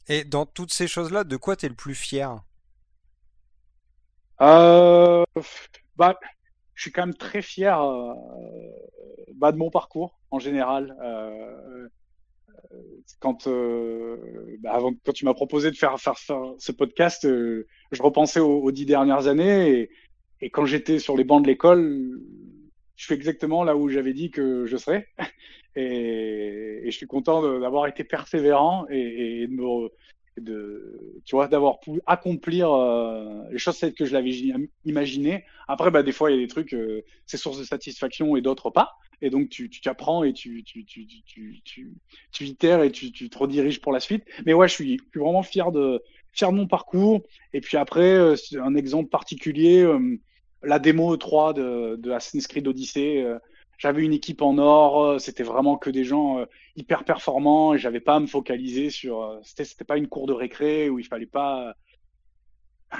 Et 0.07 0.23
dans 0.23 0.45
toutes 0.45 0.73
ces 0.73 0.87
choses-là, 0.87 1.23
de 1.23 1.37
quoi 1.37 1.55
t'es 1.55 1.69
le 1.69 1.75
plus 1.75 1.95
fier? 1.95 2.43
Euh, 4.41 5.23
bah, 5.95 6.19
je 6.75 6.81
suis 6.83 6.91
quand 6.91 7.05
même 7.05 7.15
très 7.15 7.41
fier 7.41 7.81
euh, 7.81 8.13
bah, 9.33 9.51
de 9.51 9.57
mon 9.57 9.71
parcours 9.71 10.19
en 10.31 10.39
général. 10.39 10.95
Euh, 11.01 11.87
quand, 13.19 13.47
euh, 13.47 14.57
bah, 14.59 14.79
quand 15.05 15.13
tu 15.13 15.25
m'as 15.25 15.33
proposé 15.33 15.71
de 15.71 15.75
faire, 15.75 15.95
ce 15.97 16.71
podcast, 16.71 17.25
euh, 17.25 17.67
je 17.91 18.01
repensais 18.01 18.39
aux, 18.39 18.71
dix 18.71 18.85
dernières 18.85 19.27
années 19.27 19.89
et, 20.41 20.49
quand 20.51 20.65
j'étais 20.65 20.99
sur 20.99 21.17
les 21.17 21.23
bancs 21.23 21.41
de 21.41 21.47
l'école, 21.47 22.21
je 22.97 23.05
suis 23.05 23.15
exactement 23.15 23.63
là 23.63 23.75
où 23.75 23.89
j'avais 23.89 24.13
dit 24.13 24.29
que 24.31 24.65
je 24.65 24.77
serais. 24.77 25.07
Et, 25.77 26.83
je 26.85 26.91
suis 26.91 27.07
content 27.07 27.41
d'avoir 27.59 27.87
été 27.87 28.05
persévérant 28.05 28.85
et 28.89 29.45
de, 29.47 29.53
me- 29.53 29.89
de, 30.41 31.21
tu 31.25 31.35
vois, 31.35 31.47
d'avoir 31.47 31.79
pu 31.79 32.01
accomplir 32.05 32.71
euh, 32.71 33.43
les 33.51 33.57
choses 33.57 33.79
telles 33.79 33.93
que 33.93 34.05
je 34.05 34.13
l'avais 34.13 34.31
gi- 34.31 34.53
imaginé. 34.83 35.45
Après, 35.67 35.91
bah, 35.91 36.03
des 36.03 36.11
fois, 36.11 36.31
il 36.31 36.35
y 36.35 36.37
a 36.39 36.41
des 36.41 36.47
trucs, 36.47 36.73
euh, 36.73 37.03
c'est 37.25 37.37
source 37.37 37.57
de 37.59 37.63
satisfaction 37.63 38.35
et 38.35 38.41
d'autres 38.41 38.69
pas. 38.69 38.93
Et 39.21 39.29
donc, 39.29 39.49
tu 39.49 39.69
tu 39.69 39.81
t'apprends 39.81 40.23
et 40.23 40.33
tu, 40.33 40.63
tu, 40.63 40.85
tu, 40.85 41.07
tu, 41.07 41.61
tu, 41.63 41.93
tu, 42.31 42.45
itères 42.45 42.83
et 42.83 42.91
tu, 42.91 43.11
tu 43.11 43.29
te 43.29 43.37
rediriges 43.37 43.79
pour 43.81 43.93
la 43.93 43.99
suite. 44.01 44.23
Mais 44.45 44.53
ouais, 44.53 44.67
je 44.67 44.73
suis, 44.73 44.99
vraiment 45.15 45.43
fier 45.43 45.71
de, 45.71 46.01
fier 46.33 46.51
de 46.51 46.57
mon 46.57 46.67
parcours. 46.67 47.21
Et 47.53 47.61
puis 47.61 47.77
après, 47.77 48.15
euh, 48.15 48.35
un 48.61 48.75
exemple 48.75 49.09
particulier, 49.09 49.79
euh, 49.81 50.17
la 50.63 50.79
démo 50.79 51.13
E3 51.15 51.53
de, 51.53 51.95
de 51.97 52.11
Assassin's 52.11 52.47
Creed 52.47 52.67
Odyssey. 52.67 53.25
J'avais 53.77 54.03
une 54.03 54.13
équipe 54.13 54.41
en 54.41 54.57
or, 54.57 55.03
euh, 55.03 55.19
c'était 55.19 55.43
vraiment 55.43 55.77
que 55.77 55.89
des 55.89 56.03
gens 56.03 56.39
euh, 56.39 56.45
hyper 56.75 57.03
performants 57.03 57.73
et 57.73 57.77
j'avais 57.77 57.99
pas 57.99 58.15
à 58.15 58.19
me 58.19 58.27
focaliser 58.27 58.89
sur. 58.89 59.21
euh, 59.21 59.39
c'était, 59.43 59.85
pas 59.85 59.97
une 59.97 60.07
cour 60.07 60.27
de 60.27 60.33
récré 60.33 60.89
où 60.89 60.99
il 60.99 61.05
fallait 61.05 61.25
pas, 61.25 61.75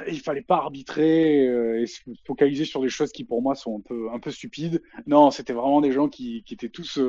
il 0.08 0.20
fallait 0.20 0.42
pas 0.42 0.58
arbitrer 0.58 1.46
et 1.82 1.86
se 1.86 2.02
focaliser 2.26 2.66
sur 2.66 2.82
des 2.82 2.90
choses 2.90 3.12
qui 3.12 3.24
pour 3.24 3.42
moi 3.42 3.56
sont 3.56 3.78
un 3.80 3.82
peu, 3.82 4.10
un 4.12 4.20
peu 4.20 4.32
stupides. 4.32 4.82
Non, 5.08 5.32
c'était 5.32 5.54
vraiment 5.54 5.82
des 5.82 5.92
gens 5.92 6.10
qui, 6.10 6.44
étaient 6.50 6.70
tous 6.70 7.00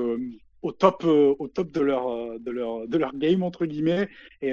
au 0.62 0.72
top, 0.72 1.05
au 1.05 1.48
top 1.48 1.70
de 1.70 1.80
leur, 1.80 2.38
de 2.38 2.51
leur, 2.51 2.86
de 2.86 2.98
leur 2.98 3.14
game 3.16 3.43
entre 3.43 3.66
guillemets 3.66 4.09
et, 4.43 4.52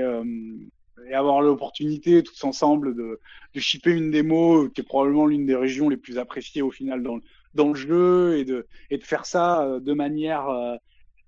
avoir 1.12 1.42
l'opportunité 1.42 2.24
tous 2.24 2.44
ensemble 2.44 2.96
de, 2.96 3.20
de 3.54 3.60
shipper 3.60 3.92
une 3.92 4.10
démo 4.10 4.70
qui 4.70 4.82
est 4.82 4.86
probablement 4.86 5.26
l'une 5.26 5.46
des 5.46 5.56
régions 5.56 5.90
les 5.90 5.98
plus 5.98 6.18
appréciées 6.18 6.62
au 6.62 6.72
final 6.72 7.04
dans, 7.04 7.20
dans 7.54 7.70
le 7.70 7.76
jeu 7.76 8.38
et 8.38 8.46
de, 8.46 8.68
et 8.90 8.98
de 8.98 9.04
faire 9.04 9.26
ça 9.26 9.64
euh, 9.64 9.80
de 9.80 9.94
manière 9.94 10.48
euh, 10.50 10.76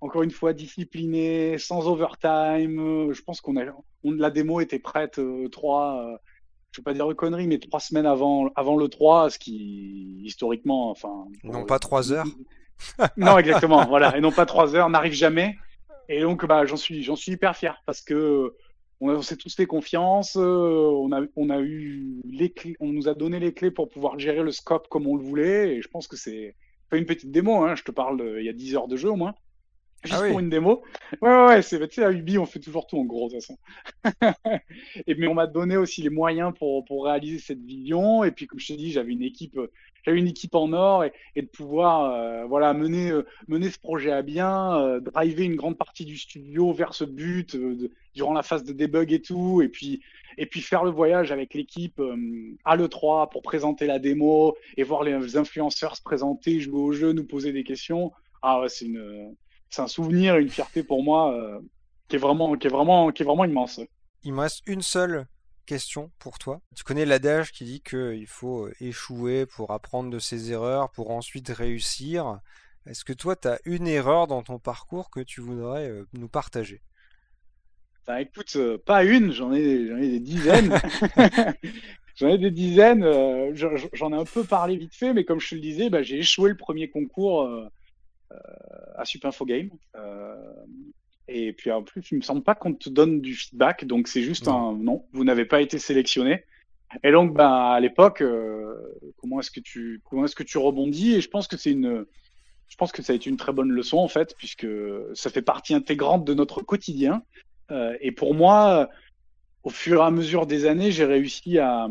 encore 0.00 0.22
une 0.22 0.30
fois 0.30 0.52
disciplinée, 0.52 1.58
sans 1.58 1.86
overtime. 1.86 2.78
Euh, 2.80 3.12
Je 3.12 3.22
pense 3.22 3.40
qu'on 3.40 3.56
a, 3.56 3.64
on, 4.04 4.12
la 4.12 4.30
démo 4.30 4.60
était 4.60 4.78
prête 4.78 5.18
euh, 5.18 5.48
trois, 5.48 6.04
euh, 6.04 6.16
je 6.72 6.80
vais 6.80 6.84
pas 6.84 6.94
dire 6.94 7.08
de 7.08 7.14
conneries, 7.14 7.46
mais 7.46 7.58
trois 7.58 7.80
semaines 7.80 8.06
avant, 8.06 8.50
avant 8.56 8.76
le 8.76 8.88
3, 8.88 9.30
ce 9.30 9.38
qui 9.38 10.20
historiquement, 10.24 10.90
enfin, 10.90 11.26
Non 11.44 11.64
pas 11.64 11.78
trois 11.78 12.12
heures. 12.12 12.26
non, 13.16 13.38
exactement, 13.38 13.86
voilà, 13.86 14.16
et 14.16 14.20
non 14.20 14.32
pas 14.32 14.46
trois 14.46 14.74
heures, 14.74 14.90
n'arrive 14.90 15.14
jamais. 15.14 15.56
Et 16.08 16.20
donc, 16.20 16.46
bah, 16.46 16.66
j'en 16.66 16.76
suis, 16.76 17.02
j'en 17.02 17.16
suis 17.16 17.32
hyper 17.32 17.56
fier 17.56 17.82
parce 17.86 18.00
que 18.00 18.54
on, 19.00 19.22
s'est 19.22 19.36
tous 19.36 19.54
fait 19.54 19.66
confiance, 19.66 20.36
euh, 20.36 20.40
on 20.40 21.12
a, 21.12 21.22
on 21.36 21.50
a 21.50 21.60
eu 21.60 22.20
les 22.24 22.50
clés, 22.50 22.76
on 22.80 22.92
nous 22.92 23.08
a 23.08 23.14
donné 23.14 23.38
les 23.40 23.52
clés 23.52 23.70
pour 23.70 23.88
pouvoir 23.88 24.18
gérer 24.18 24.42
le 24.42 24.52
scope 24.52 24.88
comme 24.88 25.06
on 25.06 25.16
le 25.16 25.22
voulait. 25.22 25.76
Et 25.76 25.82
je 25.82 25.88
pense 25.88 26.08
que 26.08 26.16
c'est 26.16 26.54
pas 26.90 26.96
une 26.96 27.06
petite 27.06 27.30
démo, 27.30 27.64
hein, 27.64 27.74
je 27.74 27.82
te 27.82 27.90
parle, 27.90 28.36
il 28.38 28.44
y 28.44 28.48
a 28.48 28.52
10 28.52 28.76
heures 28.76 28.88
de 28.88 28.96
jeu 28.96 29.10
au 29.10 29.16
moins. 29.16 29.34
Juste 30.06 30.20
Ah 30.20 30.22
oui. 30.22 30.30
pour 30.30 30.40
une 30.40 30.50
démo. 30.50 30.82
Ouais, 31.22 31.30
ouais, 31.30 31.46
ouais, 31.46 31.62
c'est, 31.62 31.78
tu 31.88 31.94
sais, 31.96 32.04
à 32.04 32.10
Ubi, 32.12 32.38
on 32.38 32.46
fait 32.46 32.60
toujours 32.60 32.86
tout 32.86 32.98
en 32.98 33.04
gros, 33.04 33.28
de 33.28 33.34
toute 33.34 33.42
façon. 33.44 33.58
et, 35.06 35.14
mais 35.14 35.26
on 35.28 35.34
m'a 35.34 35.46
donné 35.46 35.76
aussi 35.76 36.02
les 36.02 36.10
moyens 36.10 36.52
pour, 36.58 36.84
pour 36.84 37.04
réaliser 37.06 37.38
cette 37.38 37.62
vision. 37.62 38.24
Et 38.24 38.30
puis, 38.30 38.46
comme 38.46 38.58
je 38.60 38.68
t'ai 38.68 38.76
dit, 38.76 38.92
j'avais 38.92 39.12
une 39.12 39.22
équipe, 39.22 39.58
j'avais 40.04 40.18
une 40.18 40.28
équipe 40.28 40.54
en 40.54 40.72
or 40.72 41.04
et, 41.04 41.12
et 41.34 41.42
de 41.42 41.48
pouvoir, 41.48 42.12
euh, 42.14 42.44
voilà, 42.46 42.72
mener, 42.74 43.10
euh, 43.10 43.22
mener 43.48 43.70
ce 43.70 43.78
projet 43.78 44.12
à 44.12 44.22
bien, 44.22 44.78
euh, 44.80 45.00
driver 45.00 45.44
une 45.44 45.56
grande 45.56 45.76
partie 45.78 46.04
du 46.04 46.16
studio 46.16 46.72
vers 46.72 46.94
ce 46.94 47.04
but 47.04 47.54
euh, 47.54 47.74
de- 47.76 47.90
durant 48.14 48.32
la 48.32 48.42
phase 48.42 48.64
de 48.64 48.72
debug 48.72 49.12
et 49.12 49.20
tout. 49.22 49.62
Et 49.62 49.68
puis, 49.68 50.02
et 50.38 50.46
puis 50.46 50.60
faire 50.60 50.84
le 50.84 50.90
voyage 50.90 51.32
avec 51.32 51.54
l'équipe 51.54 51.98
euh, 52.00 52.16
à 52.64 52.76
l'E3 52.76 53.28
pour 53.30 53.42
présenter 53.42 53.86
la 53.86 53.98
démo 53.98 54.56
et 54.76 54.82
voir 54.82 55.02
les 55.02 55.36
influenceurs 55.36 55.96
se 55.96 56.02
présenter, 56.02 56.60
jouer 56.60 56.80
au 56.80 56.92
jeu, 56.92 57.12
nous 57.12 57.24
poser 57.26 57.52
des 57.52 57.64
questions. 57.64 58.12
Ah 58.42 58.60
ouais, 58.60 58.68
c'est 58.68 58.84
une, 58.86 59.34
c'est 59.70 59.82
un 59.82 59.86
souvenir, 59.88 60.36
et 60.36 60.42
une 60.42 60.48
fierté 60.48 60.82
pour 60.82 61.02
moi 61.02 61.34
euh, 61.34 61.60
qui 62.08 62.16
est 62.16 62.18
vraiment, 62.18 62.56
qui 62.56 62.66
est 62.66 62.70
vraiment, 62.70 63.10
qui 63.10 63.22
est 63.22 63.26
vraiment 63.26 63.44
immense. 63.44 63.80
Il 64.22 64.32
me 64.34 64.40
reste 64.40 64.62
une 64.66 64.82
seule 64.82 65.26
question 65.66 66.10
pour 66.18 66.38
toi. 66.38 66.60
Tu 66.74 66.84
connais 66.84 67.04
l'adage 67.06 67.52
qui 67.52 67.64
dit 67.64 67.80
qu'il 67.80 68.26
faut 68.26 68.66
euh, 68.66 68.74
échouer 68.80 69.46
pour 69.46 69.70
apprendre 69.72 70.10
de 70.10 70.18
ses 70.18 70.52
erreurs, 70.52 70.90
pour 70.92 71.10
ensuite 71.10 71.48
réussir. 71.48 72.40
Est-ce 72.86 73.04
que 73.04 73.12
toi, 73.12 73.34
tu 73.36 73.48
as 73.48 73.58
une 73.64 73.88
erreur 73.88 74.26
dans 74.28 74.42
ton 74.42 74.58
parcours 74.58 75.10
que 75.10 75.20
tu 75.20 75.40
voudrais 75.40 75.88
euh, 75.88 76.06
nous 76.12 76.28
partager? 76.28 76.82
Bah, 78.06 78.20
écoute, 78.22 78.56
pas 78.86 79.04
une, 79.04 79.32
j'en 79.32 79.52
ai, 79.52 79.88
j'en 79.88 79.96
ai 79.96 80.08
des 80.08 80.20
dizaines. 80.20 80.80
J'en 82.16 82.28
ai 82.28 82.38
des 82.38 82.50
dizaines. 82.50 83.04
euh, 83.04 83.54
j'en 83.92 84.12
ai 84.12 84.16
un 84.16 84.24
peu 84.24 84.44
parlé 84.44 84.76
vite 84.76 84.94
fait, 84.94 85.12
mais 85.12 85.24
comme 85.24 85.40
je 85.40 85.50
te 85.50 85.54
le 85.54 85.60
disais, 85.60 85.90
bah, 85.90 86.02
j'ai 86.02 86.18
échoué 86.18 86.48
le 86.50 86.56
premier 86.56 86.88
concours 86.88 87.42
euh, 87.42 87.68
à 88.96 89.04
Super 89.04 89.28
Info 89.28 89.44
Game. 89.44 89.70
Euh, 89.94 90.36
et 91.28 91.52
puis 91.52 91.70
en 91.70 91.82
plus, 91.82 92.02
il 92.10 92.18
me 92.18 92.22
semble 92.22 92.42
pas 92.42 92.54
qu'on 92.54 92.74
te 92.74 92.88
donne 92.88 93.20
du 93.20 93.34
feedback, 93.34 93.84
donc 93.84 94.08
c'est 94.08 94.22
juste 94.22 94.46
Non. 94.46 94.70
un 94.70 94.76
non, 94.76 95.04
vous 95.12 95.24
n'avez 95.24 95.44
pas 95.44 95.60
été 95.60 95.78
sélectionné. 95.78 96.44
Et 97.02 97.10
donc, 97.10 97.34
bah, 97.34 97.72
à 97.72 97.80
l'époque, 97.80 98.20
euh, 98.22 98.74
comment 99.16 99.40
est-ce 99.40 99.50
que 99.50 99.60
tu, 99.60 100.00
comment 100.04 100.24
est-ce 100.24 100.36
que 100.36 100.44
tu 100.44 100.58
rebondis? 100.58 101.14
Et 101.14 101.20
je 101.20 101.28
pense 101.28 101.48
que 101.48 101.56
c'est 101.56 101.72
une, 101.72 102.06
je 102.68 102.76
pense 102.76 102.92
que 102.92 103.02
ça 103.02 103.12
a 103.12 103.16
été 103.16 103.28
une 103.28 103.36
très 103.36 103.52
bonne 103.52 103.70
leçon 103.70 103.98
en 103.98 104.08
fait, 104.08 104.34
puisque 104.38 104.68
ça 105.14 105.30
fait 105.30 105.42
partie 105.42 105.74
intégrante 105.74 106.24
de 106.24 106.34
notre 106.34 106.62
quotidien. 106.62 107.22
Euh, 107.72 107.96
et 108.00 108.12
pour 108.12 108.34
moi, 108.34 108.88
au 109.64 109.70
fur 109.70 110.00
et 110.00 110.04
à 110.04 110.12
mesure 110.12 110.46
des 110.46 110.66
années, 110.66 110.92
j'ai 110.92 111.04
réussi 111.04 111.58
à, 111.58 111.88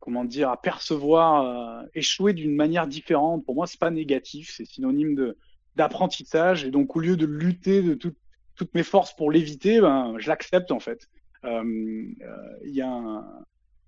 comment 0.00 0.24
dire, 0.24 0.50
à 0.50 0.60
percevoir, 0.60 1.84
échouer 1.94 2.32
d'une 2.32 2.54
manière 2.54 2.86
différente. 2.86 3.44
Pour 3.44 3.54
moi, 3.54 3.66
c'est 3.66 3.80
pas 3.80 3.90
négatif, 3.90 4.52
c'est 4.56 4.64
synonyme 4.64 5.14
de 5.14 5.36
d'apprentissage. 5.76 6.64
Et 6.64 6.70
donc, 6.70 6.96
au 6.96 7.00
lieu 7.00 7.16
de 7.16 7.26
lutter 7.26 7.82
de 7.82 7.94
toutes 7.94 8.74
mes 8.74 8.82
forces 8.82 9.14
pour 9.14 9.30
l'éviter, 9.30 9.80
ben, 9.80 10.14
je 10.18 10.28
l'accepte 10.28 10.72
en 10.72 10.80
fait. 10.80 11.08
Il 11.44 12.16
y 12.64 12.80
a 12.80 12.90
un, 12.90 13.24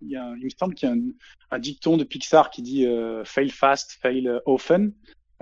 il, 0.03 0.11
y 0.11 0.17
a, 0.17 0.35
il 0.37 0.45
me 0.45 0.51
semble 0.51 0.75
qu'il 0.75 0.89
y 0.89 0.93
a 0.93 0.95
un, 0.95 1.01
un, 1.51 1.59
dicton 1.59 1.97
de 1.97 2.05
Pixar 2.05 2.51
qui 2.51 2.63
dit 2.63 2.87
fail 3.25 3.51
fast, 3.51 3.99
fail 4.01 4.31
often. 4.47 4.93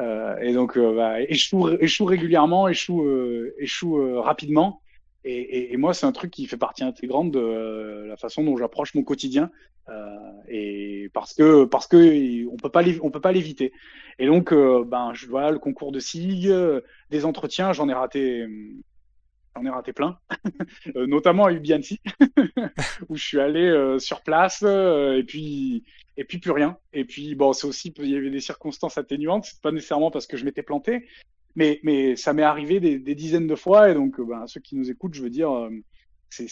Euh, 0.00 0.36
et 0.38 0.52
donc, 0.52 0.76
euh, 0.76 0.94
bah, 0.94 1.20
échoue, 1.22 1.68
échoue 1.80 2.04
régulièrement, 2.04 2.68
échoue, 2.68 3.04
euh, 3.04 3.54
échoue 3.58 4.20
rapidement. 4.20 4.80
Et, 5.30 5.76
moi, 5.76 5.92
c'est 5.92 6.06
un 6.06 6.12
truc 6.12 6.30
qui 6.30 6.46
fait 6.46 6.56
partie 6.56 6.84
intégrante 6.84 7.30
de 7.30 8.06
la 8.08 8.16
façon 8.16 8.42
dont 8.42 8.56
j'approche 8.56 8.94
mon 8.94 9.02
quotidien, 9.02 9.50
euh, 9.90 10.06
et 10.48 11.10
parce 11.12 11.34
que 11.34 11.64
parce 11.66 11.86
que 11.86 12.46
on 12.46 12.56
peut 12.56 12.70
pas 12.70 12.82
on 13.02 13.10
peut 13.10 13.20
pas 13.20 13.32
l'éviter. 13.32 13.72
Et 14.18 14.26
donc, 14.26 14.52
euh, 14.52 14.84
ben, 14.86 15.12
je 15.12 15.26
vois 15.26 15.50
le 15.50 15.58
concours 15.58 15.92
de 15.92 16.00
SIG, 16.00 16.50
des 17.10 17.24
entretiens, 17.26 17.74
j'en 17.74 17.90
ai 17.90 17.92
raté, 17.92 18.46
j'en 19.54 19.66
ai 19.66 19.70
raté 19.70 19.92
plein, 19.92 20.18
notamment 20.94 21.44
à 21.44 21.52
Ubianti, 21.52 22.00
où 23.10 23.16
je 23.16 23.22
suis 23.22 23.40
allé 23.40 23.96
sur 23.98 24.22
place, 24.22 24.62
et 24.62 25.24
puis 25.26 25.84
et 26.16 26.24
puis 26.24 26.38
plus 26.38 26.52
rien. 26.52 26.78
Et 26.94 27.04
puis 27.04 27.34
bon, 27.34 27.52
c'est 27.52 27.66
aussi 27.66 27.92
il 27.98 28.10
y 28.10 28.16
avait 28.16 28.30
des 28.30 28.40
circonstances 28.40 28.96
atténuantes, 28.96 29.44
c'est 29.44 29.60
pas 29.60 29.72
nécessairement 29.72 30.10
parce 30.10 30.26
que 30.26 30.38
je 30.38 30.46
m'étais 30.46 30.62
planté, 30.62 31.06
mais 31.58 31.80
mais 31.82 32.16
ça 32.16 32.32
m'est 32.32 32.44
arrivé 32.44 32.78
des, 32.78 32.98
des, 32.98 33.14
dizaines 33.16 33.48
de 33.48 33.56
fois 33.56 33.90
et 33.90 33.94
donc 33.94 34.20
ben, 34.20 34.46
ceux 34.46 34.60
qui 34.60 34.76
nous 34.76 34.90
écoutent, 34.90 35.14
je 35.14 35.22
veux 35.22 35.30
dire, 35.30 35.50
euh, 35.50 35.70
c'est 36.30 36.48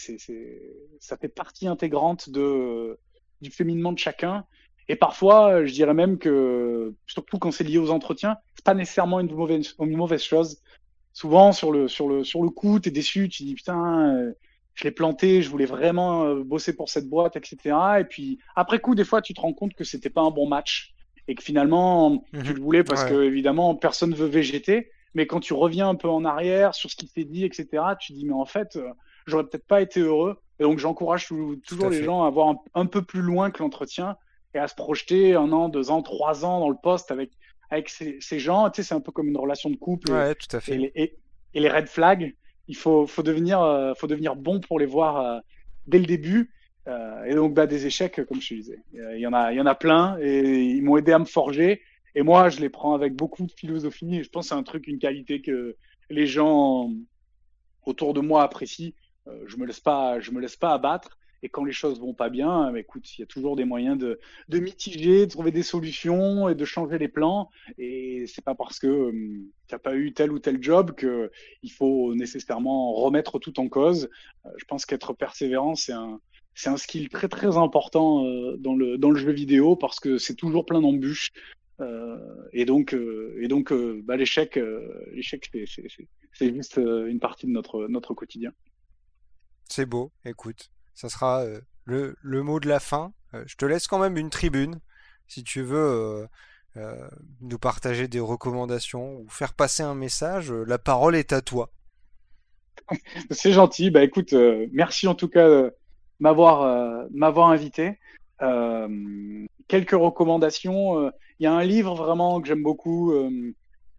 ça 0.99 1.17
fait 1.17 1.29
partie 1.29 1.67
intégrante 1.67 2.29
de 2.29 2.99
du 3.41 3.49
féminement 3.49 3.93
de 3.93 3.99
chacun. 3.99 4.45
Et 4.89 4.95
parfois, 4.95 5.65
je 5.65 5.73
dirais 5.73 5.93
même 5.93 6.17
que, 6.17 6.93
surtout 7.07 7.39
quand 7.39 7.51
c'est 7.51 7.63
lié 7.63 7.77
aux 7.77 7.91
entretiens, 7.91 8.37
c'est 8.55 8.63
pas 8.63 8.73
nécessairement 8.73 9.19
une 9.19 9.33
mauvaise, 9.33 9.75
une 9.79 9.97
mauvaise 9.97 10.23
chose. 10.23 10.61
Souvent, 11.13 11.51
sur 11.51 11.71
le, 11.71 11.87
sur 11.87 12.07
le, 12.07 12.23
sur 12.23 12.43
le 12.43 12.49
coup, 12.49 12.79
t'es 12.79 12.91
déçu, 12.91 13.27
tu 13.27 13.43
dis 13.43 13.55
putain, 13.55 14.15
euh, 14.15 14.31
je 14.75 14.83
l'ai 14.83 14.91
planté, 14.91 15.41
je 15.41 15.49
voulais 15.49 15.65
vraiment 15.65 16.23
euh, 16.23 16.43
bosser 16.43 16.75
pour 16.75 16.89
cette 16.89 17.09
boîte, 17.09 17.35
etc. 17.35 17.75
Et 17.99 18.03
puis 18.03 18.39
après 18.55 18.79
coup, 18.79 18.95
des 18.95 19.03
fois, 19.03 19.21
tu 19.21 19.33
te 19.33 19.41
rends 19.41 19.53
compte 19.53 19.73
que 19.73 19.83
c'était 19.83 20.09
pas 20.09 20.21
un 20.21 20.31
bon 20.31 20.47
match 20.47 20.93
et 21.27 21.35
que 21.35 21.43
finalement, 21.43 22.23
tu 22.31 22.39
mhm. 22.39 22.53
le 22.53 22.61
voulais 22.61 22.83
parce 22.83 23.03
que 23.03 23.23
évidemment, 23.23 23.75
personne 23.75 24.13
veut 24.13 24.27
végéter. 24.27 24.91
Mais 25.13 25.25
quand 25.27 25.39
tu 25.39 25.53
reviens 25.53 25.89
un 25.89 25.95
peu 25.95 26.09
en 26.09 26.25
arrière 26.25 26.75
sur 26.75 26.89
ce 26.89 26.95
qui 26.95 27.07
t'est 27.07 27.23
dit, 27.23 27.45
etc., 27.45 27.83
tu 27.99 28.13
dis 28.13 28.25
mais 28.25 28.33
en 28.33 28.45
fait, 28.45 28.75
euh, 28.75 28.89
j'aurais 29.25 29.45
peut-être 29.45 29.67
pas 29.67 29.81
été 29.81 29.99
heureux. 29.99 30.37
Et 30.59 30.63
donc 30.63 30.79
j'encourage 30.79 31.27
toujours 31.27 31.89
les 31.89 32.03
gens 32.03 32.23
à 32.23 32.29
voir 32.29 32.55
un, 32.73 32.85
peu 32.85 33.03
plus 33.03 33.21
loin 33.21 33.51
que 33.51 33.61
l'entretien 33.61 34.17
et 34.55 34.59
à 34.59 34.67
se 34.67 34.75
projeter 34.75 35.35
un 35.35 35.51
an, 35.51 35.69
deux 35.69 35.91
ans, 35.91 36.01
trois 36.01 36.45
ans 36.45 36.59
dans 36.59 36.69
le 36.69 36.77
poste 36.81 37.11
avec 37.11 37.31
avec 37.69 37.89
ces, 37.89 38.17
ces 38.21 38.39
gens. 38.39 38.69
Tu 38.69 38.81
sais, 38.81 38.89
c'est 38.89 38.95
un 38.95 39.01
peu 39.01 39.11
comme 39.11 39.27
une 39.27 39.37
relation 39.37 39.69
de 39.69 39.75
couple. 39.75 40.11
Ouais, 40.11 40.33
tout 40.35 40.55
à 40.55 40.59
fait. 40.59 40.73
Et 40.73 40.77
les, 40.77 41.17
et 41.53 41.59
les 41.59 41.69
red 41.69 41.87
flags 41.87 42.33
il 42.67 42.75
faut, 42.75 43.07
faut, 43.07 43.23
devenir, 43.23 43.61
euh, 43.61 43.93
faut 43.95 44.07
devenir 44.07 44.35
bon 44.35 44.59
pour 44.59 44.79
les 44.79 44.85
voir 44.85 45.17
euh, 45.17 45.39
dès 45.87 45.99
le 45.99 46.05
début. 46.05 46.51
Euh, 46.87 47.23
et 47.25 47.35
donc, 47.35 47.53
bah, 47.53 47.67
des 47.67 47.85
échecs, 47.85 48.21
comme 48.27 48.41
je 48.41 48.49
te 48.49 48.53
disais. 48.53 48.79
Il 48.93 49.19
y 49.19 49.27
en 49.27 49.33
a, 49.33 49.51
il 49.51 49.57
y 49.57 49.61
en 49.61 49.65
a 49.65 49.75
plein 49.75 50.17
et 50.21 50.63
ils 50.63 50.81
m'ont 50.81 50.97
aidé 50.97 51.11
à 51.11 51.19
me 51.19 51.25
forger. 51.25 51.81
Et 52.17 52.23
moi, 52.23 52.49
je 52.49 52.59
les 52.61 52.69
prends 52.69 52.95
avec 52.95 53.13
beaucoup 53.13 53.45
de 53.45 53.51
philosophie. 53.51 54.23
je 54.23 54.29
pense 54.29 54.45
que 54.45 54.49
c'est 54.49 54.55
un 54.55 54.63
truc, 54.63 54.87
une 54.87 54.97
qualité 54.97 55.39
que 55.39 55.75
les 56.09 56.25
gens 56.25 56.91
autour 57.85 58.15
de 58.15 58.21
moi 58.21 58.41
apprécient. 58.41 58.93
je 59.45 59.55
me 59.57 59.67
laisse 59.67 59.79
pas, 59.79 60.19
je 60.19 60.31
me 60.31 60.41
laisse 60.41 60.55
pas 60.55 60.73
abattre. 60.73 61.19
Et 61.43 61.49
quand 61.49 61.63
les 61.63 61.73
choses 61.73 61.99
vont 61.99 62.15
pas 62.15 62.29
bien, 62.29 62.71
bah, 62.71 62.79
écoute, 62.79 63.15
il 63.15 63.21
y 63.21 63.23
a 63.23 63.27
toujours 63.27 63.55
des 63.55 63.65
moyens 63.65 63.99
de, 63.99 64.19
mitiger, 64.59 65.27
de 65.27 65.31
trouver 65.31 65.51
des 65.51 65.61
solutions 65.61 66.49
et 66.49 66.55
de 66.55 66.65
changer 66.65 66.97
les 66.97 67.07
plans. 67.07 67.51
Et 67.77 68.25
c'est 68.25 68.43
pas 68.43 68.55
parce 68.55 68.79
que 68.79 68.87
hum, 68.87 69.43
tu 69.67 69.75
n'as 69.75 69.79
pas 69.79 69.95
eu 69.95 70.11
tel 70.11 70.31
ou 70.31 70.39
tel 70.39 70.57
job 70.59 70.93
que 70.95 71.29
il 71.61 71.71
faut 71.71 72.15
nécessairement 72.15 72.93
remettre 72.93 73.37
tout 73.37 73.59
en 73.59 73.69
cause. 73.69 74.09
Euh, 74.47 74.49
je 74.57 74.65
pense 74.65 74.87
qu'être 74.87 75.13
persévérant, 75.13 75.75
c'est 75.75 75.93
un, 75.93 76.19
c'est 76.55 76.69
un 76.69 76.77
skill 76.77 77.09
très 77.09 77.27
très 77.27 77.57
important 77.57 78.25
euh, 78.25 78.57
dans 78.57 78.73
le 78.73 78.97
dans 78.97 79.11
le 79.11 79.19
jeu 79.19 79.31
vidéo 79.31 79.75
parce 79.75 79.99
que 79.99 80.17
c'est 80.17 80.33
toujours 80.33 80.65
plein 80.65 80.81
d'embûches. 80.81 81.29
Euh, 81.79 82.17
et 82.53 82.65
donc, 82.65 82.93
euh, 82.93 83.37
et 83.39 83.47
donc, 83.47 83.71
euh, 83.71 84.01
bah, 84.03 84.15
l'échec, 84.15 84.59
l'échec, 85.13 85.51
c'est 86.33 86.53
juste 86.53 86.77
une 86.77 87.19
partie 87.19 87.45
de 87.45 87.51
notre 87.51 87.87
notre 87.87 88.13
quotidien. 88.13 88.51
C'est 89.69 89.85
beau. 89.85 90.11
Écoute, 90.25 90.71
ça 90.93 91.09
sera 91.09 91.45
le, 91.85 92.15
le, 92.21 92.43
mot 92.43 92.59
de 92.59 92.67
la 92.67 92.79
fin. 92.79 93.13
Je 93.45 93.55
te 93.55 93.65
laisse 93.65 93.87
quand 93.87 93.99
même 93.99 94.17
une 94.17 94.29
tribune, 94.29 94.79
si 95.27 95.43
tu 95.43 95.61
veux 95.61 96.27
euh, 96.77 97.07
nous 97.41 97.59
partager 97.59 98.07
des 98.07 98.19
recommandations 98.19 99.19
ou 99.19 99.27
faire 99.29 99.53
passer 99.53 99.83
un 99.83 99.95
message. 99.95 100.51
La 100.51 100.77
parole 100.79 101.15
est 101.15 101.33
à 101.33 101.41
toi. 101.41 101.71
C'est 103.31 103.51
gentil. 103.51 103.91
Bah 103.91 104.03
écoute, 104.03 104.33
merci 104.71 105.07
en 105.07 105.15
tout 105.15 105.27
cas 105.27 105.47
de 105.47 105.75
m'avoir 106.19 107.07
m'avoir 107.11 107.49
invité. 107.49 107.99
Quelques 108.39 109.91
recommandations. 109.91 111.11
Il 111.39 111.43
y 111.43 111.47
a 111.47 111.53
un 111.53 111.63
livre 111.63 111.95
vraiment 111.95 112.41
que 112.41 112.47
j'aime 112.47 112.63
beaucoup 112.63 113.13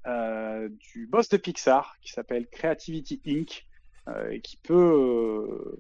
du 0.04 1.06
boss 1.06 1.28
de 1.28 1.36
Pixar 1.36 1.96
qui 2.02 2.12
s'appelle 2.12 2.46
Creativity 2.48 3.20
Inc. 3.26 3.66
et 4.30 4.40
qui 4.40 4.56
peut 4.56 5.78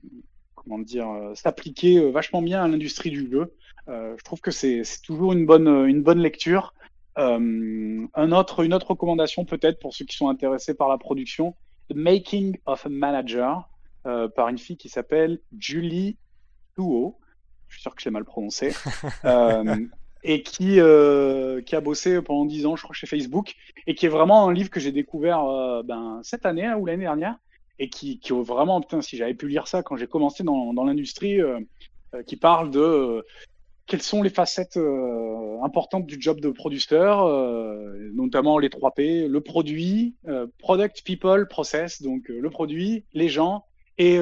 comment 0.68 0.78
dire, 0.78 1.08
euh, 1.08 1.34
s'appliquer 1.34 1.98
euh, 1.98 2.10
vachement 2.10 2.42
bien 2.42 2.62
à 2.62 2.68
l'industrie 2.68 3.10
du 3.10 3.30
jeu. 3.30 3.54
Euh, 3.88 4.14
je 4.18 4.24
trouve 4.24 4.40
que 4.40 4.50
c'est 4.50 4.82
toujours 5.02 5.32
une 5.32 5.46
bonne, 5.46 5.68
une 5.88 6.02
bonne 6.02 6.20
lecture. 6.20 6.74
un 7.16 8.32
autre, 8.32 8.64
une 8.64 8.74
autre 8.74 8.90
recommandation 8.90 9.44
peut-être 9.44 9.80
pour 9.80 9.94
ceux 9.94 10.04
qui 10.04 10.16
sont 10.16 10.28
intéressés 10.28 10.74
par 10.74 10.88
la 10.88 10.98
production, 10.98 11.56
The 11.90 11.96
Making 11.96 12.58
of 12.66 12.86
a 12.86 12.88
Manager, 12.88 13.68
par 14.04 14.48
une 14.48 14.58
fille 14.58 14.76
qui 14.76 14.88
s'appelle 14.88 15.40
Julie 15.58 16.16
Tuo. 16.76 17.18
Je 17.68 17.74
suis 17.74 17.82
sûr 17.82 17.94
que 17.94 18.02
je 18.02 18.08
l'ai 18.08 18.12
mal 18.12 18.24
prononcé. 18.24 18.72
et 20.24 20.42
qui, 20.42 20.80
euh, 20.80 21.62
qui 21.62 21.76
a 21.76 21.80
bossé 21.80 22.20
pendant 22.22 22.44
10 22.44 22.66
ans, 22.66 22.76
je 22.76 22.82
crois, 22.82 22.94
chez 22.94 23.06
Facebook, 23.06 23.54
et 23.86 23.94
qui 23.94 24.06
est 24.06 24.10
vraiment 24.10 24.48
un 24.48 24.52
livre 24.52 24.70
que 24.70 24.80
j'ai 24.80 24.92
découvert 24.92 25.44
euh, 25.44 25.82
ben, 25.82 26.20
cette 26.22 26.44
année 26.44 26.64
hein, 26.64 26.76
ou 26.76 26.86
l'année 26.86 27.04
dernière, 27.04 27.36
et 27.78 27.88
qui, 27.88 28.18
qui 28.18 28.32
vraiment, 28.32 28.80
putain, 28.80 29.00
si 29.00 29.16
j'avais 29.16 29.34
pu 29.34 29.48
lire 29.48 29.68
ça 29.68 29.82
quand 29.82 29.96
j'ai 29.96 30.06
commencé 30.06 30.42
dans, 30.42 30.84
l'industrie, 30.84 31.40
euh, 31.40 31.60
euh, 32.14 32.22
qui 32.22 32.36
parle 32.36 32.70
de 32.70 32.80
euh, 32.80 33.22
quelles 33.86 34.02
sont 34.02 34.22
les 34.22 34.30
facettes 34.30 34.78
importantes 35.62 36.04
du 36.04 36.20
job 36.20 36.40
de 36.40 36.50
producteur, 36.50 37.26
notamment 38.12 38.58
les 38.58 38.68
3 38.68 38.90
P, 38.90 39.26
le 39.26 39.40
produit, 39.40 40.14
product, 40.58 41.02
people, 41.06 41.48
process, 41.48 42.02
donc 42.02 42.28
le 42.28 42.50
produit, 42.50 43.06
les 43.14 43.30
gens 43.30 43.64
et 43.98 44.18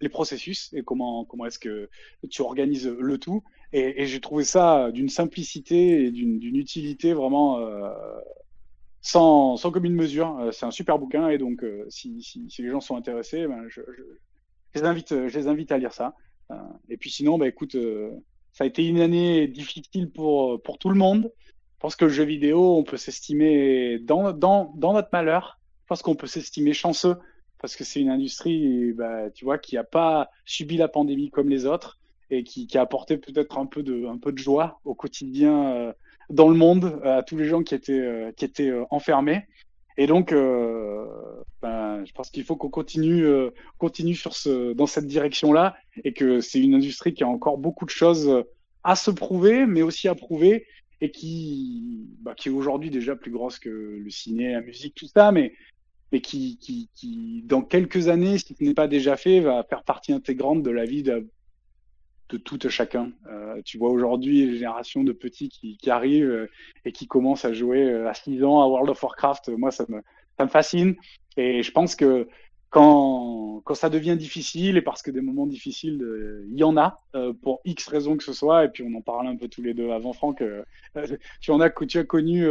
les 0.00 0.08
processus 0.08 0.72
et 0.72 0.82
comment 0.82 1.24
comment 1.24 1.46
est-ce 1.46 1.58
que 1.58 1.90
tu 2.30 2.42
organises 2.42 2.88
le 2.88 3.18
tout. 3.18 3.42
Et, 3.72 4.06
j'ai 4.06 4.20
trouvé 4.20 4.44
ça 4.44 4.90
d'une 4.92 5.08
simplicité 5.08 6.06
et 6.06 6.10
d'une 6.10 6.56
utilité 6.56 7.12
vraiment 7.12 7.58
sans, 9.00 9.56
sans 9.56 9.70
commune 9.70 9.94
mesure. 9.94 10.38
Euh, 10.38 10.52
c'est 10.52 10.66
un 10.66 10.70
super 10.70 10.98
bouquin 10.98 11.28
et 11.28 11.38
donc 11.38 11.62
euh, 11.62 11.84
si, 11.88 12.22
si, 12.22 12.62
les 12.62 12.70
gens 12.70 12.80
sont 12.80 12.96
intéressés, 12.96 13.46
ben, 13.46 13.64
je, 13.68 13.80
les 14.74 14.84
invite, 14.84 15.08
je 15.10 15.38
les 15.38 15.48
invite 15.48 15.72
à 15.72 15.78
lire 15.78 15.92
ça. 15.92 16.14
Euh, 16.50 16.54
et 16.88 16.96
puis 16.96 17.10
sinon, 17.10 17.38
ben, 17.38 17.46
écoute, 17.46 17.76
ça 18.52 18.64
a 18.64 18.66
été 18.66 18.86
une 18.86 19.00
année 19.00 19.48
difficile 19.48 20.10
pour, 20.10 20.60
pour 20.62 20.78
tout 20.78 20.90
le 20.90 20.96
monde. 20.96 21.32
Je 21.46 21.80
pense 21.80 21.96
que 21.96 22.04
le 22.04 22.10
jeu 22.10 22.24
vidéo, 22.24 22.76
on 22.76 22.84
peut 22.84 22.98
s'estimer 22.98 23.98
dans, 24.00 24.32
dans, 24.32 24.72
dans 24.76 24.92
notre 24.92 25.08
malheur. 25.12 25.58
Je 25.82 25.86
pense 25.86 26.02
qu'on 26.02 26.14
peut 26.14 26.26
s'estimer 26.26 26.72
chanceux 26.72 27.16
parce 27.60 27.76
que 27.76 27.84
c'est 27.84 28.00
une 28.00 28.10
industrie, 28.10 28.92
bah, 28.92 29.30
tu 29.30 29.44
vois, 29.44 29.58
qui 29.58 29.76
n'a 29.76 29.84
pas 29.84 30.30
subi 30.44 30.76
la 30.76 30.88
pandémie 30.88 31.30
comme 31.30 31.48
les 31.48 31.66
autres 31.66 31.98
et 32.30 32.44
qui, 32.44 32.68
a 32.74 32.80
apporté 32.80 33.16
peut-être 33.16 33.58
un 33.58 33.66
peu 33.66 33.82
de, 33.82 34.06
joie 34.36 34.80
au 34.84 34.94
quotidien 34.94 35.92
dans 36.30 36.48
le 36.48 36.54
monde 36.54 37.00
à 37.04 37.22
tous 37.22 37.36
les 37.36 37.46
gens 37.46 37.62
qui 37.62 37.74
étaient, 37.74 38.00
euh, 38.00 38.32
euh, 38.60 38.84
enfermés. 38.90 39.46
Et 39.96 40.06
donc, 40.06 40.32
euh, 40.32 41.04
ben, 41.60 42.04
je 42.06 42.12
pense 42.12 42.30
qu'il 42.30 42.44
faut 42.44 42.56
qu'on 42.56 42.70
continue, 42.70 43.26
dans 44.74 44.86
cette 44.86 45.06
direction-là 45.06 45.76
et 46.04 46.12
que 46.12 46.40
c'est 46.40 46.60
une 46.60 46.74
industrie 46.74 47.12
qui 47.12 47.24
a 47.24 47.28
encore 47.28 47.58
beaucoup 47.58 47.84
de 47.84 47.90
choses 47.90 48.44
à 48.84 48.96
se 48.96 49.10
prouver, 49.10 49.66
mais 49.66 49.82
aussi 49.82 50.08
à 50.08 50.14
prouver 50.14 50.66
et 51.02 51.10
qui, 51.10 52.06
bah, 52.20 52.34
qui 52.34 52.48
est 52.48 52.52
aujourd'hui 52.52 52.90
déjà 52.90 53.16
plus 53.16 53.30
grosse 53.30 53.58
que 53.58 53.68
le 53.68 54.10
ciné, 54.10 54.52
la 54.52 54.60
musique, 54.60 54.94
tout 54.94 55.06
ça, 55.06 55.32
mais, 55.32 55.52
mais 56.12 56.20
qui, 56.20 56.58
qui, 56.58 56.88
qui, 56.94 57.42
dans 57.46 57.62
quelques 57.62 58.08
années, 58.08 58.38
si 58.38 58.54
ce 58.54 58.64
n'est 58.64 58.74
pas 58.74 58.88
déjà 58.88 59.16
fait, 59.16 59.40
va 59.40 59.64
faire 59.64 59.84
partie 59.84 60.12
intégrante 60.12 60.62
de 60.62 60.70
la 60.70 60.84
vie 60.84 61.02
de 61.02 61.28
de 62.30 62.36
tout 62.36 62.58
chacun. 62.68 63.10
Euh, 63.28 63.60
tu 63.64 63.78
vois 63.78 63.90
aujourd'hui 63.90 64.46
les 64.46 64.54
générations 64.54 65.04
de 65.04 65.12
petits 65.12 65.48
qui, 65.48 65.76
qui 65.76 65.90
arrivent 65.90 66.30
euh, 66.30 66.50
et 66.84 66.92
qui 66.92 67.06
commencent 67.06 67.44
à 67.44 67.52
jouer 67.52 67.82
euh, 67.82 68.08
à 68.08 68.14
6 68.14 68.44
ans 68.44 68.62
à 68.62 68.66
World 68.66 68.90
of 68.90 69.02
Warcraft. 69.02 69.48
Moi, 69.50 69.70
ça 69.70 69.84
me, 69.88 70.00
ça 70.38 70.44
me 70.44 70.50
fascine. 70.50 70.96
Et 71.36 71.62
je 71.62 71.72
pense 71.72 71.96
que 71.96 72.28
quand, 72.70 73.60
quand 73.64 73.74
ça 73.74 73.90
devient 73.90 74.16
difficile, 74.16 74.76
et 74.76 74.82
parce 74.82 75.02
que 75.02 75.10
des 75.10 75.20
moments 75.20 75.46
difficiles, 75.46 76.04
il 76.50 76.56
y 76.56 76.64
en 76.64 76.76
a, 76.76 76.98
pour 77.42 77.60
X 77.64 77.86
raisons 77.88 78.16
que 78.16 78.24
ce 78.24 78.32
soit, 78.32 78.64
et 78.64 78.68
puis 78.68 78.84
on 78.86 78.96
en 78.96 79.02
parlait 79.02 79.28
un 79.28 79.36
peu 79.36 79.48
tous 79.48 79.62
les 79.62 79.74
deux 79.74 79.90
avant 79.90 80.12
Franck, 80.12 80.42
tu 81.40 81.50
en 81.50 81.60
as, 81.60 81.70
tu 81.70 81.98
as 81.98 82.04
connu, 82.04 82.46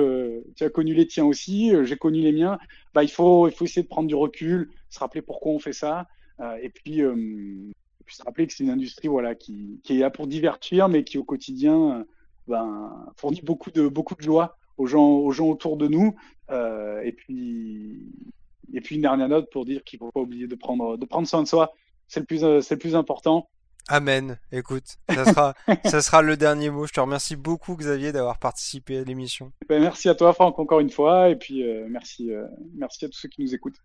tu 0.56 0.64
as 0.64 0.70
connu 0.70 0.94
les 0.94 1.08
tiens 1.08 1.26
aussi, 1.26 1.74
j'ai 1.84 1.96
connu 1.98 2.20
les 2.22 2.34
miens, 2.34 2.60
bah, 2.94 3.04
il, 3.04 3.10
faut, 3.10 3.48
il 3.48 3.54
faut 3.54 3.66
essayer 3.66 3.84
de 3.84 3.88
prendre 3.88 4.08
du 4.08 4.16
recul, 4.16 4.70
se 4.90 5.00
rappeler 5.00 5.22
pourquoi 5.22 5.54
on 5.54 5.60
fait 5.60 5.74
ça, 5.74 6.08
et 6.62 6.70
puis, 6.70 7.02
puis 8.06 8.16
se 8.16 8.24
rappeler 8.24 8.48
que 8.48 8.54
c'est 8.54 8.64
une 8.64 8.70
industrie 8.70 9.08
voilà, 9.08 9.36
qui, 9.36 9.80
qui 9.84 9.96
est 9.96 10.00
là 10.00 10.10
pour 10.10 10.28
divertir, 10.28 10.90
mais 10.90 11.04
qui 11.04 11.18
au 11.18 11.24
quotidien 11.24 12.06
ben, 12.50 12.92
fournit 13.16 13.42
beaucoup 13.42 13.72
de, 13.72 13.88
beaucoup 13.88 14.16
de 14.16 14.22
joie 14.22 14.58
aux 14.78 14.88
gens, 14.88 15.08
aux 15.08 15.32
gens 15.32 15.48
autour 15.48 15.78
de 15.78 15.88
nous. 15.88 16.16
Euh, 16.50 17.02
et 17.02 17.12
puis, 17.12 18.12
et 18.74 18.82
puis 18.82 18.96
une 18.96 19.02
dernière 19.02 19.30
note 19.30 19.50
pour 19.52 19.66
dire 19.66 19.84
qu'il 19.84 19.98
ne 20.00 20.06
faut 20.06 20.12
pas 20.12 20.22
oublier 20.22 20.48
de 20.48 20.56
prendre, 20.56 20.98
de 20.98 21.06
prendre 21.06 21.28
soin 21.28 21.44
de 21.44 21.48
soi. 21.48 21.74
C'est 22.08 22.20
le 22.20 22.26
plus, 22.26 22.44
euh, 22.44 22.62
c'est 22.62 22.76
le 22.76 22.80
plus 22.80 22.96
important. 22.96 23.50
Amen. 23.88 24.38
Écoute, 24.52 24.98
ça 25.10 25.26
sera, 25.26 25.54
ça 25.86 26.02
sera 26.02 26.22
le 26.22 26.38
dernier 26.38 26.70
mot. 26.70 26.86
Je 26.86 26.94
te 26.94 27.00
remercie 27.00 27.36
beaucoup, 27.36 27.76
Xavier, 27.76 28.12
d'avoir 28.12 28.38
participé 28.38 29.00
à 29.00 29.04
l'émission. 29.04 29.52
Ben, 29.68 29.82
merci 29.82 30.10
à 30.10 30.16
toi, 30.16 30.34
Franck, 30.34 30.60
encore 30.60 30.80
une 30.80 30.92
fois. 30.92 31.30
Et 31.30 31.36
puis, 31.36 31.64
euh, 31.64 31.88
merci, 31.90 32.32
merci 32.76 33.06
à 33.06 33.10
tous 33.10 33.18
ceux 33.18 33.30
qui 33.30 33.42
nous 33.42 33.54
écoutent. 33.56 33.82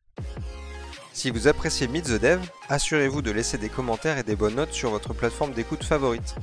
Si 1.13 1.31
vous 1.31 1.49
appréciez 1.49 1.87
Meet 1.87 2.07
the 2.07 2.21
Dev, 2.21 2.41
assurez-vous 2.69 3.23
de 3.23 3.31
laisser 3.31 3.57
des 3.57 3.69
commentaires 3.69 4.19
et 4.19 4.25
des 4.25 4.37
bonnes 4.37 4.57
notes 4.57 4.73
sur 4.73 4.91
votre 4.91 5.15
plateforme 5.15 5.53
d'écoute 5.53 5.85
favorite. 5.85 6.35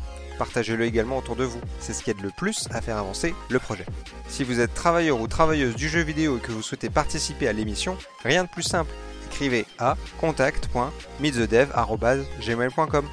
Partagez-le 0.42 0.84
également 0.86 1.20
autour 1.20 1.36
de 1.36 1.44
vous, 1.44 1.62
c'est 1.80 1.94
ce 1.94 2.02
qui 2.02 2.10
aide 2.10 2.20
le 2.20 2.32
plus 2.32 2.68
à 2.72 2.82
faire 2.82 2.98
avancer 2.98 3.36
le 3.50 3.60
projet. 3.60 3.86
Si 4.28 4.44
vous 4.44 4.60
êtes 4.60 4.74
travailleur 4.74 5.22
ou 5.22 5.28
travailleuse 5.28 5.76
du 5.76 5.88
jeu 5.88 6.02
vidéo 6.02 6.38
et 6.38 6.40
que 6.40 6.52
vous 6.52 6.64
souhaitez 6.64 6.90
participer 6.90 7.48
à 7.48 7.54
l'émission, 7.54 7.96
rien 8.24 8.46
de 8.46 8.50
plus 8.50 8.64
simple. 8.64 8.90
Écrivez 9.28 9.68
à 9.78 9.98
contact.meetthedev.gmail.com. 10.20 13.06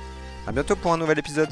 A 0.46 0.52
bientôt 0.52 0.76
pour 0.76 0.94
un 0.94 0.96
nouvel 0.96 1.18
épisode. 1.18 1.50